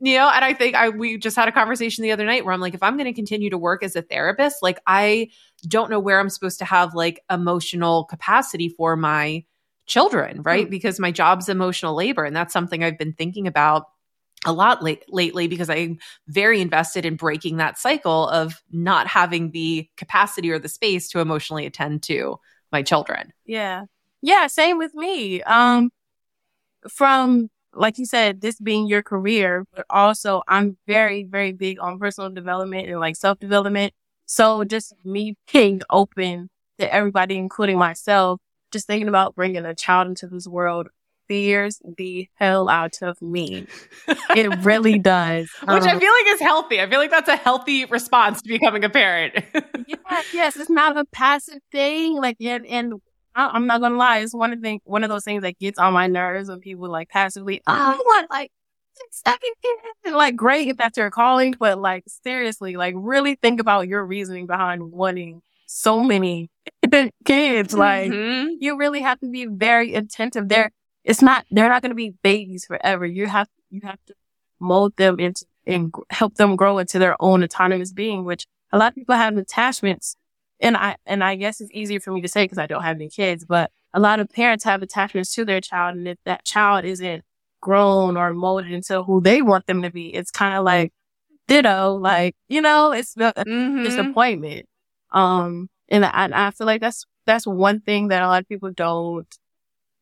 you 0.00 0.16
know 0.16 0.28
and 0.28 0.44
i 0.44 0.54
think 0.54 0.74
i 0.74 0.88
we 0.88 1.18
just 1.18 1.36
had 1.36 1.46
a 1.46 1.52
conversation 1.52 2.02
the 2.02 2.12
other 2.12 2.24
night 2.24 2.44
where 2.44 2.54
i'm 2.54 2.60
like 2.60 2.74
if 2.74 2.82
i'm 2.82 2.96
going 2.96 3.06
to 3.06 3.12
continue 3.12 3.50
to 3.50 3.58
work 3.58 3.84
as 3.84 3.94
a 3.94 4.02
therapist 4.02 4.62
like 4.62 4.80
i 4.86 5.28
don't 5.68 5.90
know 5.90 6.00
where 6.00 6.18
i'm 6.18 6.30
supposed 6.30 6.58
to 6.58 6.64
have 6.64 6.94
like 6.94 7.22
emotional 7.30 8.04
capacity 8.04 8.68
for 8.70 8.96
my 8.96 9.44
children, 9.90 10.40
right? 10.42 10.66
Mm. 10.66 10.70
Because 10.70 11.00
my 11.00 11.10
job's 11.10 11.48
emotional 11.48 11.94
labor. 11.94 12.24
And 12.24 12.34
that's 12.34 12.52
something 12.52 12.82
I've 12.82 12.96
been 12.96 13.12
thinking 13.12 13.46
about 13.46 13.86
a 14.46 14.52
lot 14.52 14.82
late, 14.82 15.04
lately 15.08 15.48
because 15.48 15.68
I'm 15.68 15.98
very 16.28 16.60
invested 16.62 17.04
in 17.04 17.16
breaking 17.16 17.58
that 17.58 17.76
cycle 17.76 18.28
of 18.28 18.62
not 18.70 19.06
having 19.06 19.50
the 19.50 19.88
capacity 19.98 20.50
or 20.50 20.58
the 20.58 20.68
space 20.68 21.10
to 21.10 21.20
emotionally 21.20 21.66
attend 21.66 22.04
to 22.04 22.38
my 22.72 22.82
children. 22.82 23.32
Yeah. 23.44 23.84
Yeah, 24.22 24.46
same 24.46 24.78
with 24.78 24.94
me. 24.94 25.42
Um 25.42 25.90
from 26.88 27.50
like 27.74 27.98
you 27.98 28.06
said, 28.06 28.40
this 28.40 28.58
being 28.58 28.86
your 28.86 29.02
career, 29.02 29.64
but 29.74 29.84
also 29.90 30.42
I'm 30.48 30.76
very, 30.86 31.24
very 31.24 31.52
big 31.52 31.78
on 31.80 31.98
personal 31.98 32.30
development 32.30 32.88
and 32.88 32.98
like 32.98 33.16
self 33.16 33.38
development. 33.38 33.92
So 34.26 34.64
just 34.64 34.94
me 35.04 35.36
being 35.52 35.82
open 35.90 36.48
to 36.78 36.94
everybody, 36.94 37.36
including 37.36 37.78
myself, 37.78 38.40
just 38.70 38.86
thinking 38.86 39.08
about 39.08 39.34
bringing 39.34 39.64
a 39.64 39.74
child 39.74 40.08
into 40.08 40.26
this 40.26 40.46
world 40.46 40.88
fears 41.30 41.80
the 41.96 42.28
hell 42.34 42.68
out 42.68 42.98
of 43.02 43.22
me. 43.22 43.64
it 44.08 44.64
really 44.64 44.98
does. 44.98 45.48
Which 45.60 45.68
um, 45.68 45.88
I 45.88 45.96
feel 45.96 46.12
like 46.12 46.26
is 46.26 46.40
healthy. 46.40 46.80
I 46.80 46.90
feel 46.90 46.98
like 46.98 47.12
that's 47.12 47.28
a 47.28 47.36
healthy 47.36 47.84
response 47.84 48.42
to 48.42 48.48
becoming 48.48 48.82
a 48.82 48.88
parent. 48.90 49.34
yeah, 49.86 50.22
yes, 50.32 50.56
it's 50.56 50.68
not 50.68 50.96
a 50.96 51.04
passive 51.04 51.60
thing. 51.70 52.16
Like, 52.16 52.36
and, 52.40 52.66
and 52.66 52.94
I, 53.36 53.56
am 53.56 53.68
not 53.68 53.80
gonna 53.80 53.96
lie, 53.96 54.18
it's 54.18 54.34
one 54.34 54.52
of 54.52 54.60
the 54.60 54.80
one 54.82 55.04
of 55.04 55.08
those 55.08 55.22
things 55.22 55.42
that 55.42 55.56
gets 55.60 55.78
on 55.78 55.92
my 55.92 56.08
nerves 56.08 56.48
when 56.48 56.58
people 56.58 56.90
like 56.90 57.08
passively, 57.08 57.62
oh, 57.64 58.02
what, 58.04 58.26
like, 58.28 58.50
like 60.12 60.34
great 60.34 60.66
if 60.66 60.76
that's 60.76 60.98
your 60.98 61.10
calling, 61.10 61.54
but 61.58 61.78
like 61.78 62.02
seriously, 62.24 62.76
like 62.76 62.94
really 62.96 63.36
think 63.36 63.60
about 63.60 63.86
your 63.86 64.04
reasoning 64.04 64.46
behind 64.46 64.90
wanting 64.90 65.42
so 65.66 66.02
many 66.02 66.50
kids. 67.24 67.74
Like 67.74 68.10
mm-hmm. 68.10 68.48
you 68.60 68.76
really 68.76 69.00
have 69.00 69.20
to 69.20 69.28
be 69.28 69.46
very 69.46 69.94
attentive. 69.94 70.48
There, 70.48 70.70
it's 71.04 71.22
not. 71.22 71.46
They're 71.50 71.68
not 71.68 71.82
going 71.82 71.90
to 71.90 71.96
be 71.96 72.14
babies 72.22 72.64
forever. 72.66 73.06
You 73.06 73.26
have 73.26 73.48
you 73.70 73.80
have 73.84 73.98
to 74.06 74.14
mold 74.60 74.96
them 74.96 75.18
into 75.18 75.44
and 75.66 75.94
help 76.10 76.34
them 76.34 76.56
grow 76.56 76.78
into 76.78 76.98
their 76.98 77.16
own 77.20 77.42
autonomous 77.42 77.92
being, 77.92 78.24
which 78.24 78.46
a 78.72 78.78
lot 78.78 78.92
of 78.92 78.94
people 78.94 79.14
have 79.14 79.36
attachments. 79.36 80.16
And 80.60 80.76
I, 80.76 80.96
and 81.06 81.24
I 81.24 81.36
guess 81.36 81.60
it's 81.60 81.70
easier 81.72 82.00
for 82.00 82.12
me 82.12 82.20
to 82.20 82.28
say 82.28 82.44
because 82.44 82.58
I 82.58 82.66
don't 82.66 82.82
have 82.82 82.96
any 82.96 83.08
kids, 83.08 83.44
but 83.44 83.70
a 83.94 84.00
lot 84.00 84.20
of 84.20 84.28
parents 84.28 84.64
have 84.64 84.82
attachments 84.82 85.34
to 85.34 85.44
their 85.44 85.60
child. 85.60 85.96
And 85.96 86.08
if 86.08 86.18
that 86.24 86.44
child 86.44 86.84
isn't 86.84 87.24
grown 87.60 88.16
or 88.16 88.34
molded 88.34 88.70
into 88.70 89.02
who 89.02 89.20
they 89.20 89.42
want 89.42 89.66
them 89.66 89.82
to 89.82 89.90
be, 89.90 90.14
it's 90.14 90.30
kind 90.30 90.54
of 90.54 90.64
like 90.64 90.92
ditto, 91.48 91.94
like, 91.94 92.36
you 92.48 92.60
know, 92.60 92.92
it's 92.92 93.16
a 93.16 93.32
mm-hmm. 93.32 93.82
disappointment. 93.84 94.66
Um, 95.12 95.68
and 95.90 96.04
I, 96.04 96.30
I 96.32 96.50
feel 96.50 96.66
like 96.66 96.80
that's, 96.80 97.04
that's 97.26 97.46
one 97.46 97.80
thing 97.80 98.08
that 98.08 98.22
a 98.22 98.26
lot 98.26 98.42
of 98.42 98.48
people 98.48 98.70
don't 98.70 99.26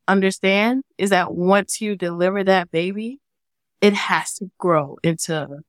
understand 0.07 0.83
is 0.97 1.11
that 1.11 1.35
once 1.35 1.81
you 1.81 1.97
deliver 1.97 2.43
that 2.45 2.71
baby, 2.71 3.21
it 3.81 3.95
has 3.95 4.35
to 4.35 4.51
grow 4.59 4.99
into 5.05 5.63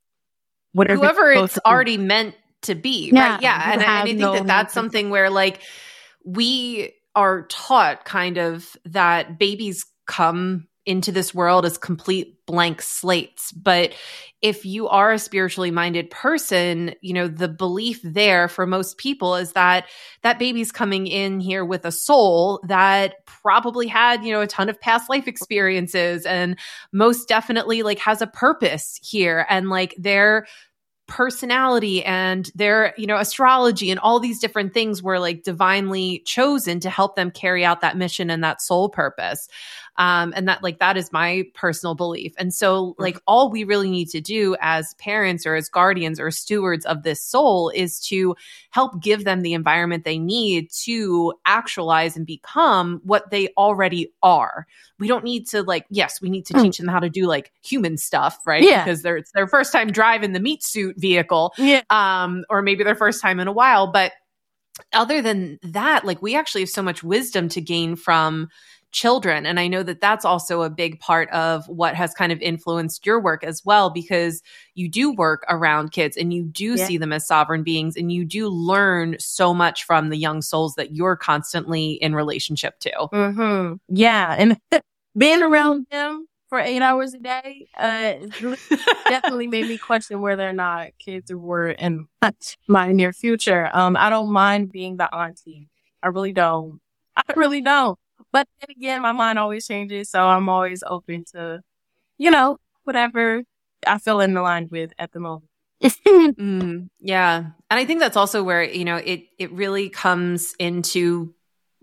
whatever 0.72 1.00
whoever 1.00 1.32
it's 1.32 1.60
already 1.66 1.98
meant 1.98 2.36
to 2.64 2.76
be. 2.76 3.12
Yeah, 3.12 3.34
right. 3.34 3.42
Yeah. 3.42 3.72
And, 3.72 3.82
and, 3.82 3.92
I 3.92 4.04
think 4.04 4.20
no 4.20 4.34
that 4.34 4.48
that's 4.48 4.74
something 4.74 5.10
where 5.10 5.30
like 5.30 5.62
we 6.24 6.94
are 7.16 7.44
taught 7.44 8.06
kind 8.06 8.38
of 8.38 8.76
that 8.86 9.38
babies 9.38 9.86
come 10.06 10.68
into 10.86 11.12
this 11.12 11.36
world 11.36 11.66
as 11.66 11.78
complete 11.78 12.46
blank 12.46 12.82
slates. 12.82 13.52
But 13.52 13.94
if 14.42 14.66
you 14.66 14.88
are 14.88 15.12
a 15.12 15.20
spiritually 15.20 15.72
minded 15.72 16.10
person, 16.10 16.96
you 17.02 17.14
know, 17.14 17.28
the 17.28 17.48
belief 17.48 18.00
there 18.04 18.48
for 18.48 18.66
most 18.66 18.98
people 18.98 19.36
is 19.36 19.52
that 19.54 19.86
that 20.24 20.40
baby's 20.40 20.72
coming 20.72 21.08
in 21.08 21.40
here 21.40 21.66
with 21.66 21.86
a 21.86 21.92
soul 21.92 22.62
that 22.68 23.26
probably 23.26 23.88
had, 23.88 24.24
you 24.24 24.32
know, 24.32 24.42
a 24.42 24.48
ton 24.48 24.70
of 24.70 24.80
past 24.80 25.10
life 25.10 25.28
experiences 25.28 26.26
and 26.26 26.58
most 26.92 27.28
definitely 27.28 27.84
like 27.84 28.00
has 28.00 28.22
a 28.22 28.28
purpose 28.28 29.00
here. 29.04 29.46
And 29.50 29.70
like 29.70 29.94
they're 29.98 30.48
personality 31.10 32.06
and 32.06 32.52
their 32.54 32.94
you 32.96 33.08
know 33.08 33.18
astrology 33.18 33.90
and 33.90 34.00
all 34.00 34.20
these 34.20 34.40
different 34.40 34.76
things 34.76 35.02
were 35.02 35.20
like 35.20 35.42
divinely 35.42 36.22
chosen 36.26 36.80
to 36.80 36.90
help 36.90 37.16
them 37.16 37.32
carry 37.32 37.66
out 37.66 37.82
that 37.82 37.98
mission 37.98 38.30
and 38.30 38.44
that 38.44 38.62
soul 38.62 38.90
purpose 38.90 39.50
um, 40.00 40.34
and 40.34 40.48
that 40.48 40.64
like 40.64 40.80
that 40.80 40.96
is 40.96 41.12
my 41.12 41.44
personal 41.54 41.94
belief. 41.94 42.34
And 42.38 42.54
so 42.54 42.96
like 42.98 43.20
all 43.28 43.52
we 43.52 43.66
really 43.66 43.92
need 43.92 44.10
to 44.12 44.22
do 44.22 44.56
as 44.62 44.94
parents 44.94 45.46
or 45.46 45.56
as 45.56 45.68
guardians 45.68 46.22
or 46.22 46.32
stewards 46.32 46.86
of 46.86 47.04
this 47.04 47.22
soul 47.22 47.70
is 47.76 48.00
to 48.08 48.34
help 48.70 49.02
give 49.02 49.26
them 49.26 49.42
the 49.42 49.54
environment 49.54 50.06
they 50.06 50.18
need 50.18 50.72
to 50.86 51.34
actualize 51.46 52.16
and 52.16 52.26
become 52.26 53.02
what 53.04 53.30
they 53.30 53.50
already 53.58 54.10
are. 54.24 54.66
We 55.00 55.10
don't 55.10 55.26
need 55.26 55.48
to 55.50 55.64
like, 55.64 55.86
yes, 55.90 56.22
we 56.22 56.30
need 56.30 56.46
to 56.46 56.54
mm. 56.54 56.64
teach 56.64 56.78
them 56.78 56.88
how 56.88 57.00
to 57.00 57.10
do 57.10 57.28
like 57.28 57.52
human 57.62 57.98
stuff, 57.98 58.40
right? 58.46 58.64
Yeah. 58.64 58.86
Because 58.86 59.02
they're 59.02 59.18
it's 59.18 59.34
their 59.34 59.48
first 59.48 59.74
time 59.74 59.92
driving 59.92 60.32
the 60.32 60.40
meat 60.40 60.64
suit 60.64 60.96
vehicle. 60.98 61.54
Yeah. 61.58 61.82
Um, 61.90 62.46
or 62.50 62.62
maybe 62.62 62.86
their 62.86 62.96
first 62.96 63.22
time 63.22 63.42
in 63.42 63.50
a 63.50 63.54
while. 63.54 63.92
But 63.92 64.14
other 64.94 65.22
than 65.22 65.60
that, 65.62 66.06
like 66.06 66.22
we 66.22 66.38
actually 66.38 66.62
have 66.62 66.70
so 66.70 66.82
much 66.82 67.04
wisdom 67.04 67.50
to 67.50 67.60
gain 67.60 67.98
from 67.98 68.48
children. 68.92 69.46
And 69.46 69.60
I 69.60 69.68
know 69.68 69.84
that 69.84 70.02
that's 70.02 70.26
also 70.26 70.62
a 70.62 70.70
big 70.70 71.00
part 71.00 71.30
of 71.30 71.68
what 71.68 71.96
has 71.96 72.14
kind 72.14 72.32
of 72.32 72.42
influenced 72.42 73.06
your 73.06 73.20
work 73.20 73.44
as 73.44 73.64
well, 73.64 73.90
because 73.90 74.42
you 74.76 74.90
do 74.90 75.12
work 75.12 75.46
around 75.50 75.92
kids 75.92 76.18
and 76.18 76.34
you 76.34 76.44
do 76.44 76.76
yeah. 76.76 76.86
see 76.86 76.98
them 76.98 77.14
as 77.14 77.28
sovereign 77.28 77.64
beings 77.64 77.96
and 77.96 78.12
you 78.12 78.26
do 78.26 78.48
learn 78.48 79.16
so 79.20 79.54
much 79.54 79.84
from 79.84 80.10
the 80.10 80.18
young 80.18 80.42
souls 80.42 80.76
that 80.76 80.96
you're 80.96 81.16
constantly 81.16 81.92
in 81.94 82.16
relationship 82.16 82.80
to. 82.80 82.92
Mm-hmm. 83.14 83.76
Yeah. 83.96 84.36
And 84.38 84.60
being 85.18 85.44
around 85.44 85.88
them 85.92 86.28
for 86.50 86.60
eight 86.60 86.82
hours 86.82 87.14
a 87.14 87.20
day 87.20 87.68
uh, 87.78 88.14
definitely 89.08 89.46
made 89.48 89.68
me 89.68 89.78
question 89.78 90.20
whether 90.20 90.50
or 90.50 90.54
not 90.54 90.90
kids 90.98 91.32
were 91.32 91.70
in 91.70 92.08
my 92.68 92.92
near 92.92 93.14
future. 93.14 93.70
Um, 93.72 93.96
I 93.96 94.10
don't 94.10 94.32
mind 94.32 94.72
being 94.72 94.98
the 94.98 95.14
auntie. 95.14 95.70
I 96.02 96.08
really 96.08 96.34
don't. 96.34 96.80
I 97.16 97.34
really 97.36 97.62
don't. 97.62 98.00
But 98.32 98.48
then 98.60 98.76
again, 98.76 99.02
my 99.02 99.12
mind 99.12 99.40
always 99.40 99.68
changes. 99.68 100.10
So 100.10 100.24
I'm 100.24 100.50
always 100.50 100.84
open 100.86 101.26
to, 101.34 101.62
you 102.18 102.32
know, 102.32 102.58
whatever 102.84 103.44
I 103.86 103.98
feel 103.98 104.22
in 104.22 104.34
the 104.34 104.42
line 104.42 104.68
with 104.72 104.92
at 105.00 105.12
the 105.12 105.20
moment. 105.20 105.50
mm, 105.84 106.90
yeah. 107.00 107.38
And 107.38 107.80
I 107.80 107.86
think 107.86 108.00
that's 108.00 108.18
also 108.18 108.44
where, 108.44 108.64
you 108.64 108.86
know, 108.86 108.98
it, 108.98 109.24
it 109.38 109.52
really 109.52 109.90
comes 109.90 110.54
into 110.60 111.34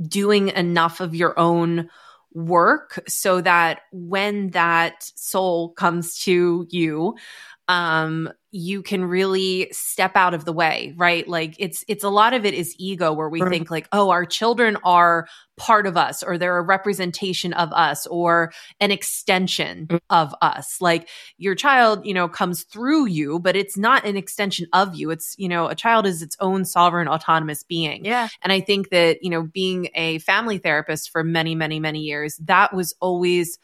doing 0.06 0.48
enough 0.48 1.00
of 1.00 1.14
your 1.14 1.38
own 1.38 1.88
work 2.34 3.02
so 3.08 3.40
that 3.40 3.80
when 3.92 4.50
that 4.50 5.10
soul 5.14 5.70
comes 5.70 6.18
to 6.24 6.66
you, 6.68 7.14
um, 7.68 8.30
you 8.52 8.80
can 8.80 9.04
really 9.04 9.68
step 9.72 10.12
out 10.14 10.32
of 10.32 10.44
the 10.44 10.52
way, 10.52 10.94
right? 10.96 11.26
Like 11.28 11.56
it's 11.58 11.84
it's 11.88 12.04
a 12.04 12.08
lot 12.08 12.32
of 12.32 12.46
it 12.46 12.54
is 12.54 12.74
ego 12.78 13.12
where 13.12 13.28
we 13.28 13.42
right. 13.42 13.50
think 13.50 13.70
like, 13.70 13.88
oh, 13.92 14.10
our 14.10 14.24
children 14.24 14.78
are 14.84 15.26
part 15.58 15.86
of 15.86 15.96
us 15.96 16.22
or 16.22 16.38
they're 16.38 16.58
a 16.58 16.62
representation 16.62 17.52
of 17.54 17.72
us 17.72 18.06
or 18.06 18.52
an 18.80 18.92
extension 18.92 19.86
mm. 19.88 20.00
of 20.10 20.34
us. 20.42 20.80
Like 20.80 21.08
your 21.38 21.54
child, 21.54 22.06
you 22.06 22.14
know, 22.14 22.28
comes 22.28 22.62
through 22.62 23.06
you, 23.06 23.40
but 23.40 23.56
it's 23.56 23.76
not 23.76 24.06
an 24.06 24.16
extension 24.16 24.66
of 24.72 24.94
you. 24.94 25.10
It's, 25.10 25.34
you 25.36 25.48
know, 25.48 25.66
a 25.66 25.74
child 25.74 26.06
is 26.06 26.22
its 26.22 26.36
own 26.40 26.64
sovereign 26.64 27.08
autonomous 27.08 27.62
being. 27.62 28.04
Yeah. 28.04 28.28
And 28.42 28.52
I 28.52 28.60
think 28.60 28.90
that, 28.90 29.18
you 29.22 29.30
know, 29.30 29.42
being 29.42 29.88
a 29.94 30.18
family 30.20 30.58
therapist 30.58 31.10
for 31.10 31.24
many, 31.24 31.54
many, 31.54 31.80
many 31.80 32.00
years, 32.00 32.36
that 32.44 32.72
was 32.72 32.94
always 33.00 33.58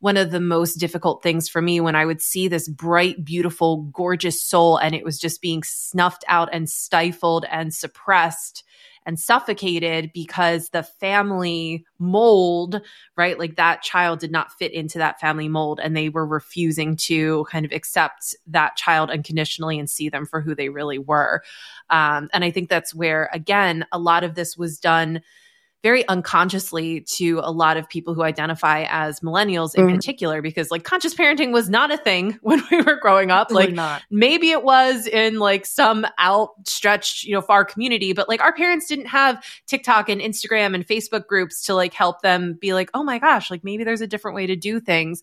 one 0.00 0.16
of 0.16 0.30
the 0.30 0.40
most 0.40 0.74
difficult 0.74 1.22
things 1.22 1.48
for 1.48 1.62
me 1.62 1.80
when 1.80 1.94
I 1.94 2.06
would 2.06 2.20
see 2.20 2.48
this 2.48 2.68
bright, 2.68 3.24
beautiful, 3.24 3.82
gorgeous 3.92 4.42
soul 4.42 4.76
and 4.78 4.94
it 4.94 5.04
was 5.04 5.18
just 5.18 5.40
being 5.40 5.62
snuffed 5.62 6.24
out 6.26 6.48
and 6.52 6.68
stifled 6.68 7.44
and 7.50 7.72
suppressed 7.72 8.64
and 9.06 9.18
suffocated 9.18 10.10
because 10.12 10.68
the 10.70 10.82
family 10.82 11.84
mold, 11.98 12.80
right? 13.16 13.38
Like 13.38 13.56
that 13.56 13.82
child 13.82 14.20
did 14.20 14.30
not 14.30 14.52
fit 14.52 14.72
into 14.72 14.98
that 14.98 15.20
family 15.20 15.48
mold 15.48 15.80
and 15.82 15.96
they 15.96 16.08
were 16.08 16.26
refusing 16.26 16.96
to 16.96 17.46
kind 17.50 17.64
of 17.64 17.72
accept 17.72 18.34
that 18.46 18.76
child 18.76 19.10
unconditionally 19.10 19.78
and 19.78 19.88
see 19.88 20.08
them 20.08 20.26
for 20.26 20.40
who 20.40 20.54
they 20.54 20.68
really 20.68 20.98
were. 20.98 21.42
Um, 21.88 22.28
and 22.32 22.44
I 22.44 22.50
think 22.50 22.68
that's 22.68 22.94
where, 22.94 23.30
again, 23.32 23.86
a 23.90 23.98
lot 23.98 24.22
of 24.22 24.34
this 24.34 24.56
was 24.56 24.78
done 24.78 25.22
very 25.82 26.06
unconsciously 26.08 27.00
to 27.00 27.40
a 27.42 27.50
lot 27.50 27.76
of 27.76 27.88
people 27.88 28.12
who 28.12 28.22
identify 28.22 28.84
as 28.88 29.20
millennials 29.20 29.74
in 29.74 29.86
mm. 29.86 29.94
particular 29.94 30.42
because 30.42 30.70
like 30.70 30.84
conscious 30.84 31.14
parenting 31.14 31.52
was 31.52 31.70
not 31.70 31.90
a 31.90 31.96
thing 31.96 32.38
when 32.42 32.62
we 32.70 32.82
were 32.82 32.98
growing 33.00 33.30
up 33.30 33.50
like 33.50 33.72
not. 33.72 34.02
maybe 34.10 34.50
it 34.50 34.62
was 34.62 35.06
in 35.06 35.38
like 35.38 35.64
some 35.64 36.06
outstretched 36.18 37.24
you 37.24 37.32
know 37.32 37.40
far 37.40 37.64
community 37.64 38.12
but 38.12 38.28
like 38.28 38.40
our 38.40 38.52
parents 38.52 38.86
didn't 38.86 39.06
have 39.06 39.42
TikTok 39.66 40.08
and 40.08 40.20
Instagram 40.20 40.74
and 40.74 40.86
Facebook 40.86 41.26
groups 41.26 41.62
to 41.64 41.74
like 41.74 41.94
help 41.94 42.20
them 42.22 42.58
be 42.60 42.74
like 42.74 42.90
oh 42.94 43.02
my 43.02 43.18
gosh 43.18 43.50
like 43.50 43.64
maybe 43.64 43.84
there's 43.84 44.00
a 44.00 44.06
different 44.06 44.34
way 44.34 44.46
to 44.46 44.56
do 44.56 44.80
things 44.80 45.22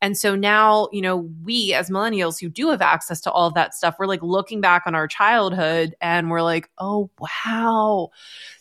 and 0.00 0.16
so 0.16 0.34
now 0.34 0.88
you 0.92 1.02
know 1.02 1.28
we 1.42 1.74
as 1.74 1.90
millennials 1.90 2.40
who 2.40 2.48
do 2.48 2.70
have 2.70 2.82
access 2.82 3.20
to 3.20 3.30
all 3.30 3.46
of 3.46 3.54
that 3.54 3.74
stuff 3.74 3.96
we're 3.98 4.06
like 4.06 4.22
looking 4.22 4.60
back 4.60 4.84
on 4.86 4.94
our 4.94 5.06
childhood 5.06 5.94
and 6.00 6.30
we're 6.30 6.42
like 6.42 6.70
oh 6.78 7.10
wow 7.20 8.10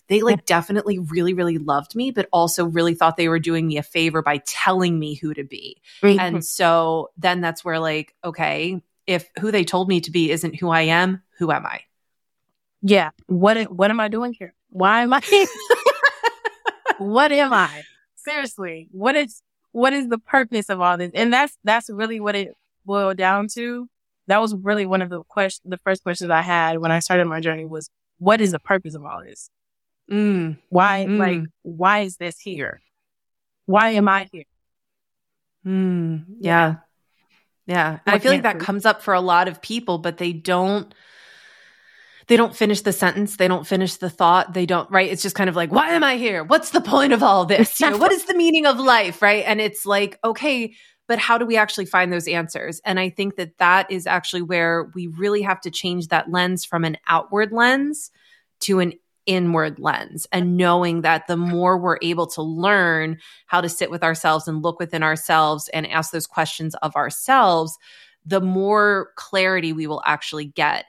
they 0.07 0.21
like 0.21 0.45
definitely 0.45 0.99
really, 0.99 1.33
really 1.33 1.57
loved 1.57 1.95
me, 1.95 2.11
but 2.11 2.27
also 2.31 2.65
really 2.65 2.95
thought 2.95 3.17
they 3.17 3.29
were 3.29 3.39
doing 3.39 3.67
me 3.67 3.77
a 3.77 3.83
favor 3.83 4.21
by 4.21 4.37
telling 4.45 4.97
me 4.97 5.15
who 5.15 5.33
to 5.33 5.43
be. 5.43 5.81
Mm-hmm. 6.01 6.19
And 6.19 6.45
so 6.45 7.09
then 7.17 7.41
that's 7.41 7.65
where 7.65 7.79
like, 7.79 8.15
okay, 8.23 8.81
if 9.05 9.29
who 9.39 9.51
they 9.51 9.63
told 9.63 9.89
me 9.89 10.01
to 10.01 10.11
be 10.11 10.31
isn't 10.31 10.55
who 10.55 10.69
I 10.69 10.81
am, 10.81 11.21
who 11.37 11.51
am 11.51 11.65
I? 11.65 11.81
Yeah. 12.81 13.11
What 13.27 13.71
what 13.71 13.91
am 13.91 13.99
I 13.99 14.07
doing 14.07 14.33
here? 14.33 14.53
Why 14.69 15.01
am 15.01 15.13
I 15.13 15.21
What 16.97 17.31
am 17.31 17.53
I? 17.53 17.83
Seriously. 18.15 18.87
What 18.91 19.15
is 19.15 19.41
what 19.71 19.93
is 19.93 20.07
the 20.07 20.17
purpose 20.17 20.69
of 20.69 20.81
all 20.81 20.97
this? 20.97 21.11
And 21.13 21.31
that's 21.31 21.57
that's 21.63 21.89
really 21.89 22.19
what 22.19 22.35
it 22.35 22.55
boiled 22.85 23.17
down 23.17 23.47
to. 23.53 23.87
That 24.27 24.41
was 24.41 24.55
really 24.55 24.85
one 24.85 25.01
of 25.01 25.09
the 25.09 25.23
questions 25.23 25.69
the 25.69 25.77
first 25.77 26.03
questions 26.03 26.29
I 26.29 26.41
had 26.41 26.79
when 26.79 26.91
I 26.91 26.99
started 26.99 27.25
my 27.25 27.39
journey 27.39 27.65
was 27.65 27.89
what 28.19 28.41
is 28.41 28.51
the 28.51 28.59
purpose 28.59 28.95
of 28.95 29.05
all 29.05 29.21
this? 29.23 29.49
Mm. 30.11 30.57
Why, 30.69 31.05
mm. 31.07 31.17
like, 31.17 31.49
why 31.63 31.99
is 31.99 32.17
this 32.17 32.39
here? 32.39 32.81
Why 33.65 33.91
am 33.91 34.07
I 34.07 34.29
here? 34.31 34.45
Mm. 35.65 36.25
Yeah. 36.39 36.75
Yeah. 37.65 37.99
I 38.05 38.19
feel 38.19 38.31
like 38.31 38.43
that 38.43 38.59
comes 38.59 38.85
up 38.85 39.01
for 39.01 39.13
a 39.13 39.21
lot 39.21 39.47
of 39.47 39.61
people, 39.61 39.97
but 39.97 40.17
they 40.17 40.31
don't 40.31 40.93
they 42.27 42.37
don't 42.37 42.55
finish 42.55 42.81
the 42.81 42.93
sentence 42.93 43.37
they 43.37 43.47
don't 43.47 43.65
finish 43.65 43.95
the 43.95 44.09
thought 44.09 44.53
they 44.53 44.65
don't 44.65 44.89
right 44.91 45.09
it's 45.11 45.21
just 45.21 45.35
kind 45.35 45.49
of 45.49 45.55
like 45.55 45.71
why 45.71 45.89
am 45.91 46.03
i 46.03 46.17
here 46.17 46.43
what's 46.43 46.69
the 46.69 46.81
point 46.81 47.13
of 47.13 47.23
all 47.23 47.45
this 47.45 47.79
you 47.79 47.89
know 47.89 47.97
what 47.97 48.11
is 48.11 48.25
the 48.25 48.35
meaning 48.35 48.65
of 48.65 48.79
life 48.79 49.21
right 49.21 49.43
and 49.47 49.59
it's 49.59 49.85
like 49.85 50.19
okay 50.23 50.73
but 51.07 51.19
how 51.19 51.37
do 51.37 51.45
we 51.45 51.55
actually 51.55 51.85
find 51.85 52.11
those 52.11 52.27
answers 52.27 52.81
and 52.85 52.99
i 52.99 53.09
think 53.09 53.35
that 53.37 53.57
that 53.57 53.89
is 53.89 54.05
actually 54.05 54.41
where 54.41 54.91
we 54.93 55.07
really 55.07 55.41
have 55.41 55.59
to 55.61 55.71
change 55.71 56.09
that 56.09 56.29
lens 56.29 56.65
from 56.65 56.83
an 56.83 56.97
outward 57.07 57.51
lens 57.51 58.11
to 58.59 58.79
an 58.79 58.93
inward 59.27 59.77
lens 59.77 60.25
and 60.31 60.57
knowing 60.57 61.01
that 61.01 61.27
the 61.27 61.37
more 61.37 61.77
we're 61.77 61.99
able 62.01 62.25
to 62.25 62.41
learn 62.41 63.19
how 63.45 63.61
to 63.61 63.69
sit 63.69 63.91
with 63.91 64.03
ourselves 64.03 64.47
and 64.47 64.63
look 64.63 64.79
within 64.79 65.03
ourselves 65.03 65.69
and 65.73 65.85
ask 65.85 66.11
those 66.11 66.25
questions 66.25 66.73
of 66.75 66.95
ourselves 66.95 67.77
the 68.25 68.41
more 68.41 69.11
clarity 69.15 69.71
we 69.73 69.87
will 69.87 70.01
actually 70.05 70.45
get. 70.45 70.85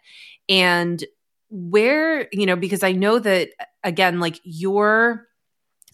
And 0.48 1.04
where, 1.50 2.28
you 2.32 2.46
know, 2.46 2.56
because 2.56 2.82
I 2.82 2.92
know 2.92 3.18
that 3.18 3.50
again, 3.84 4.20
like 4.20 4.40
your 4.44 5.26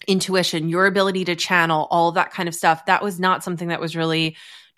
intuition, 0.07 0.69
your 0.69 0.85
ability 0.85 1.25
to 1.25 1.35
channel, 1.35 1.87
all 1.91 2.11
that 2.13 2.31
kind 2.31 2.49
of 2.49 2.55
stuff, 2.55 2.85
that 2.85 3.03
was 3.03 3.19
not 3.19 3.43
something 3.43 3.69
that 3.69 3.79
was 3.79 3.95
really 3.95 4.35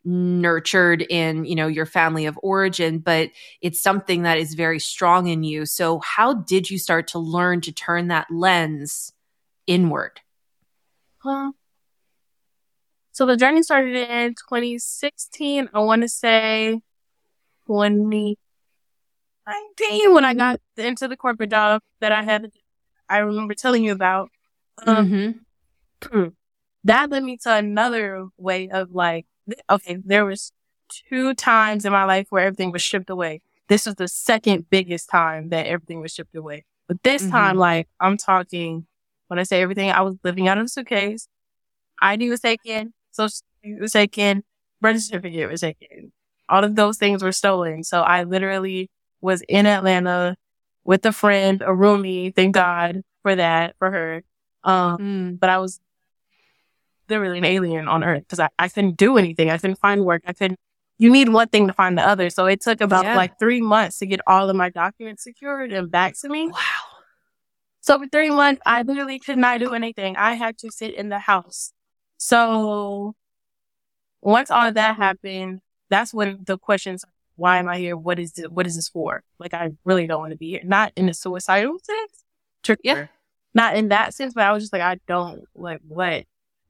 nurtured 0.09 1.01
in 1.01 1.43
you 1.43 1.53
know 1.53 1.67
your 1.67 1.85
family 1.85 2.25
of 2.25 2.39
origin 2.41 2.97
but 2.97 3.29
it's 3.59 3.81
something 3.81 4.23
that 4.23 4.37
is 4.37 4.53
very 4.53 4.79
strong 4.79 5.27
in 5.27 5.43
you. 5.43 5.65
So 5.65 5.99
how 5.99 6.33
did 6.33 6.69
you 6.69 6.79
start 6.79 7.09
to 7.09 7.19
learn 7.19 7.59
to 7.61 7.73
turn 7.73 8.07
that 8.07 8.31
lens 8.31 9.11
inward? 9.67 10.21
Well 11.25 11.53
so 13.11 13.25
the 13.25 13.35
journey 13.35 13.63
started 13.63 13.95
in 13.95 14.35
2016 14.35 15.69
i 15.73 15.79
want 15.79 16.03
to 16.03 16.07
say 16.07 16.79
2019 17.65 20.13
when 20.13 20.23
i 20.23 20.35
got 20.35 20.61
into 20.77 21.07
the 21.07 21.17
corporate 21.17 21.49
job 21.49 21.81
that 21.99 22.11
i 22.11 22.21
had 22.21 22.51
i 23.09 23.17
remember 23.17 23.53
telling 23.53 23.83
you 23.83 23.91
about. 23.91 24.29
Um, 24.85 25.45
mm-hmm. 26.01 26.27
that 26.83 27.09
led 27.09 27.23
me 27.23 27.37
to 27.37 27.55
another 27.55 28.27
way 28.37 28.69
of 28.69 28.91
like 28.91 29.25
okay, 29.69 29.97
there 30.03 30.25
was 30.25 30.51
two 30.89 31.33
times 31.33 31.85
in 31.85 31.91
my 31.91 32.05
life 32.05 32.27
where 32.29 32.45
everything 32.45 32.71
was 32.71 32.83
stripped 32.83 33.09
away. 33.09 33.41
This 33.67 33.85
was 33.85 33.95
the 33.95 34.07
second 34.07 34.69
biggest 34.69 35.09
time 35.09 35.49
that 35.49 35.67
everything 35.67 36.01
was 36.01 36.13
stripped 36.13 36.35
away. 36.35 36.65
But 36.87 37.03
this 37.03 37.21
mm-hmm. 37.21 37.31
time, 37.31 37.57
like 37.57 37.87
I'm 37.99 38.17
talking, 38.17 38.85
when 39.27 39.39
I 39.39 39.43
say 39.43 39.61
everything, 39.61 39.91
I 39.91 40.01
was 40.01 40.15
living 40.23 40.47
out 40.47 40.57
of 40.57 40.65
a 40.65 40.69
suitcase. 40.69 41.27
ID 42.01 42.29
was 42.29 42.39
taken, 42.39 42.93
social 43.11 43.39
was 43.79 43.91
taken, 43.91 44.43
birth 44.81 45.01
certificate 45.01 45.49
was 45.49 45.61
taken. 45.61 46.11
All 46.49 46.63
of 46.63 46.75
those 46.75 46.97
things 46.97 47.23
were 47.23 47.33
stolen. 47.33 47.83
So 47.83 48.01
I 48.01 48.23
literally 48.23 48.89
was 49.19 49.41
in 49.49 49.65
Atlanta 49.65 50.37
with 50.85 51.05
a 51.05 51.11
friend, 51.11 51.61
a 51.61 51.67
roomie. 51.67 52.33
Thank 52.33 52.53
God 52.53 53.01
for 53.21 53.35
that, 53.35 53.75
for 53.79 53.91
her. 53.91 54.23
Um, 54.63 54.97
mm. 54.97 55.39
but 55.39 55.49
I 55.49 55.57
was 55.57 55.79
literally 57.09 57.37
an 57.37 57.45
alien 57.45 57.87
on 57.87 58.03
earth 58.03 58.23
because 58.23 58.39
I, 58.39 58.49
I 58.57 58.69
couldn't 58.69 58.97
do 58.97 59.17
anything. 59.17 59.49
I 59.49 59.57
couldn't 59.57 59.79
find 59.79 60.05
work. 60.05 60.23
I 60.25 60.33
couldn't, 60.33 60.59
you 60.97 61.11
need 61.11 61.29
one 61.29 61.47
thing 61.47 61.67
to 61.67 61.73
find 61.73 61.97
the 61.97 62.07
other. 62.07 62.29
So 62.29 62.45
it 62.45 62.61
took 62.61 62.81
about 62.81 63.05
yeah. 63.05 63.15
like 63.15 63.39
three 63.39 63.61
months 63.61 63.99
to 63.99 64.05
get 64.05 64.19
all 64.25 64.49
of 64.49 64.55
my 64.55 64.69
documents 64.69 65.23
secured 65.23 65.71
and 65.71 65.91
back 65.91 66.17
to 66.21 66.29
me. 66.29 66.47
Wow. 66.47 66.59
So 67.81 67.99
for 67.99 68.07
three 68.07 68.29
months, 68.29 68.61
I 68.65 68.81
literally 68.81 69.19
could 69.19 69.37
not 69.37 69.59
do 69.59 69.73
anything. 69.73 70.17
I 70.17 70.33
had 70.33 70.57
to 70.59 70.71
sit 70.71 70.93
in 70.93 71.09
the 71.09 71.19
house. 71.19 71.71
So 72.17 73.15
once 74.21 74.51
all 74.51 74.67
of 74.67 74.73
that 74.73 74.97
happened, 74.97 75.61
that's 75.89 76.13
when 76.13 76.39
the 76.45 76.57
questions, 76.57 77.05
why 77.35 77.59
am 77.59 77.69
I 77.69 77.77
here? 77.77 77.95
What 77.95 78.19
is 78.19 78.33
this, 78.33 78.47
what 78.47 78.67
is 78.67 78.75
this 78.75 78.89
for? 78.89 79.23
Like, 79.39 79.53
I 79.53 79.71
really 79.85 80.07
don't 80.07 80.19
want 80.19 80.31
to 80.31 80.37
be 80.37 80.49
here. 80.49 80.61
Not 80.65 80.91
in 80.95 81.07
a 81.07 81.13
suicidal 81.13 81.77
sense. 81.81 82.23
Trigger. 82.63 82.81
Yeah. 82.83 83.07
Not 83.53 83.77
in 83.77 83.89
that 83.89 84.13
sense, 84.13 84.33
but 84.33 84.43
I 84.43 84.51
was 84.51 84.63
just 84.63 84.73
like, 84.73 84.81
I 84.81 84.99
don't 85.07 85.45
like 85.55 85.79
what 85.87 86.25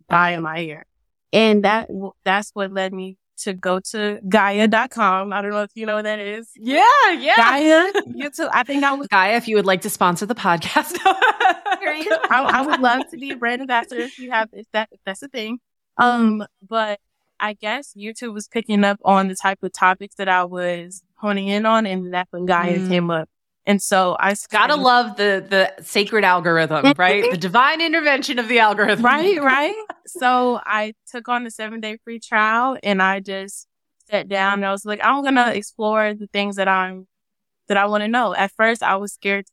why 0.07 0.31
am 0.31 0.45
I 0.45 0.61
here? 0.61 0.85
And 1.33 1.63
that 1.63 1.89
that's 2.23 2.51
what 2.53 2.71
led 2.71 2.93
me 2.93 3.17
to 3.39 3.53
go 3.53 3.79
to 3.79 4.19
Gaia.com. 4.27 5.31
I 5.31 5.41
don't 5.41 5.51
know 5.51 5.63
if 5.63 5.71
you 5.75 5.85
know 5.85 5.95
what 5.95 6.05
that 6.05 6.19
is. 6.19 6.49
Yeah, 6.55 7.11
yeah. 7.11 7.35
Gaia. 7.35 7.91
YouTube. 8.07 8.49
I 8.51 8.63
think 8.63 8.83
I 8.83 8.93
was 8.93 9.07
Gaia 9.07 9.35
if 9.35 9.47
you 9.47 9.55
would 9.57 9.65
like 9.65 9.81
to 9.81 9.89
sponsor 9.89 10.25
the 10.25 10.35
podcast. 10.35 10.97
I, 11.05 12.15
I, 12.29 12.61
would 12.65 12.79
love 12.79 13.03
to 13.11 13.17
be 13.17 13.31
a 13.31 13.35
brand 13.37 13.61
ambassador 13.61 14.01
if 14.01 14.17
you 14.17 14.31
have 14.31 14.49
if 14.53 14.65
that 14.73 14.89
if 14.91 14.99
that's 15.05 15.21
a 15.21 15.27
thing. 15.27 15.59
Um, 15.97 16.45
but 16.67 16.99
I 17.39 17.53
guess 17.53 17.93
YouTube 17.95 18.33
was 18.33 18.47
picking 18.47 18.83
up 18.83 18.99
on 19.03 19.27
the 19.27 19.35
type 19.35 19.61
of 19.63 19.71
topics 19.73 20.15
that 20.15 20.29
I 20.29 20.43
was 20.45 21.03
honing 21.15 21.47
in 21.47 21.65
on, 21.65 21.85
and 21.85 22.13
that's 22.13 22.31
when 22.31 22.45
Gaia 22.45 22.77
mm. 22.77 22.87
came 22.87 23.11
up. 23.11 23.29
And 23.67 23.81
so 23.81 24.15
I 24.17 24.33
gotta 24.49 24.77
love 24.77 25.17
the 25.17 25.45
the 25.47 25.83
sacred 25.83 26.23
algorithm, 26.23 26.93
right? 26.97 27.29
the 27.29 27.37
divine 27.37 27.81
intervention 27.81 28.39
of 28.39 28.47
the 28.47 28.59
algorithm. 28.59 29.03
Right, 29.03 29.43
right. 29.43 29.75
so 30.07 30.61
I 30.65 30.93
took 31.11 31.27
on 31.27 31.43
the 31.43 31.51
seven 31.51 31.81
day 31.81 31.97
free 32.05 32.21
trial 32.21 32.77
and 32.81 33.01
I 33.01 33.19
just 33.19 33.67
sat 34.09 34.29
down 34.29 34.53
and 34.53 34.65
I 34.65 34.71
was 34.71 34.85
like, 34.85 35.01
I'm 35.03 35.21
gonna 35.21 35.51
explore 35.51 36.13
the 36.13 36.27
things 36.27 36.55
that 36.55 36.69
I'm 36.69 37.07
that 37.67 37.75
I 37.75 37.87
want 37.87 38.03
to 38.03 38.07
know. 38.07 38.33
At 38.33 38.53
first 38.53 38.81
I 38.81 38.95
was 38.95 39.11
scared 39.11 39.45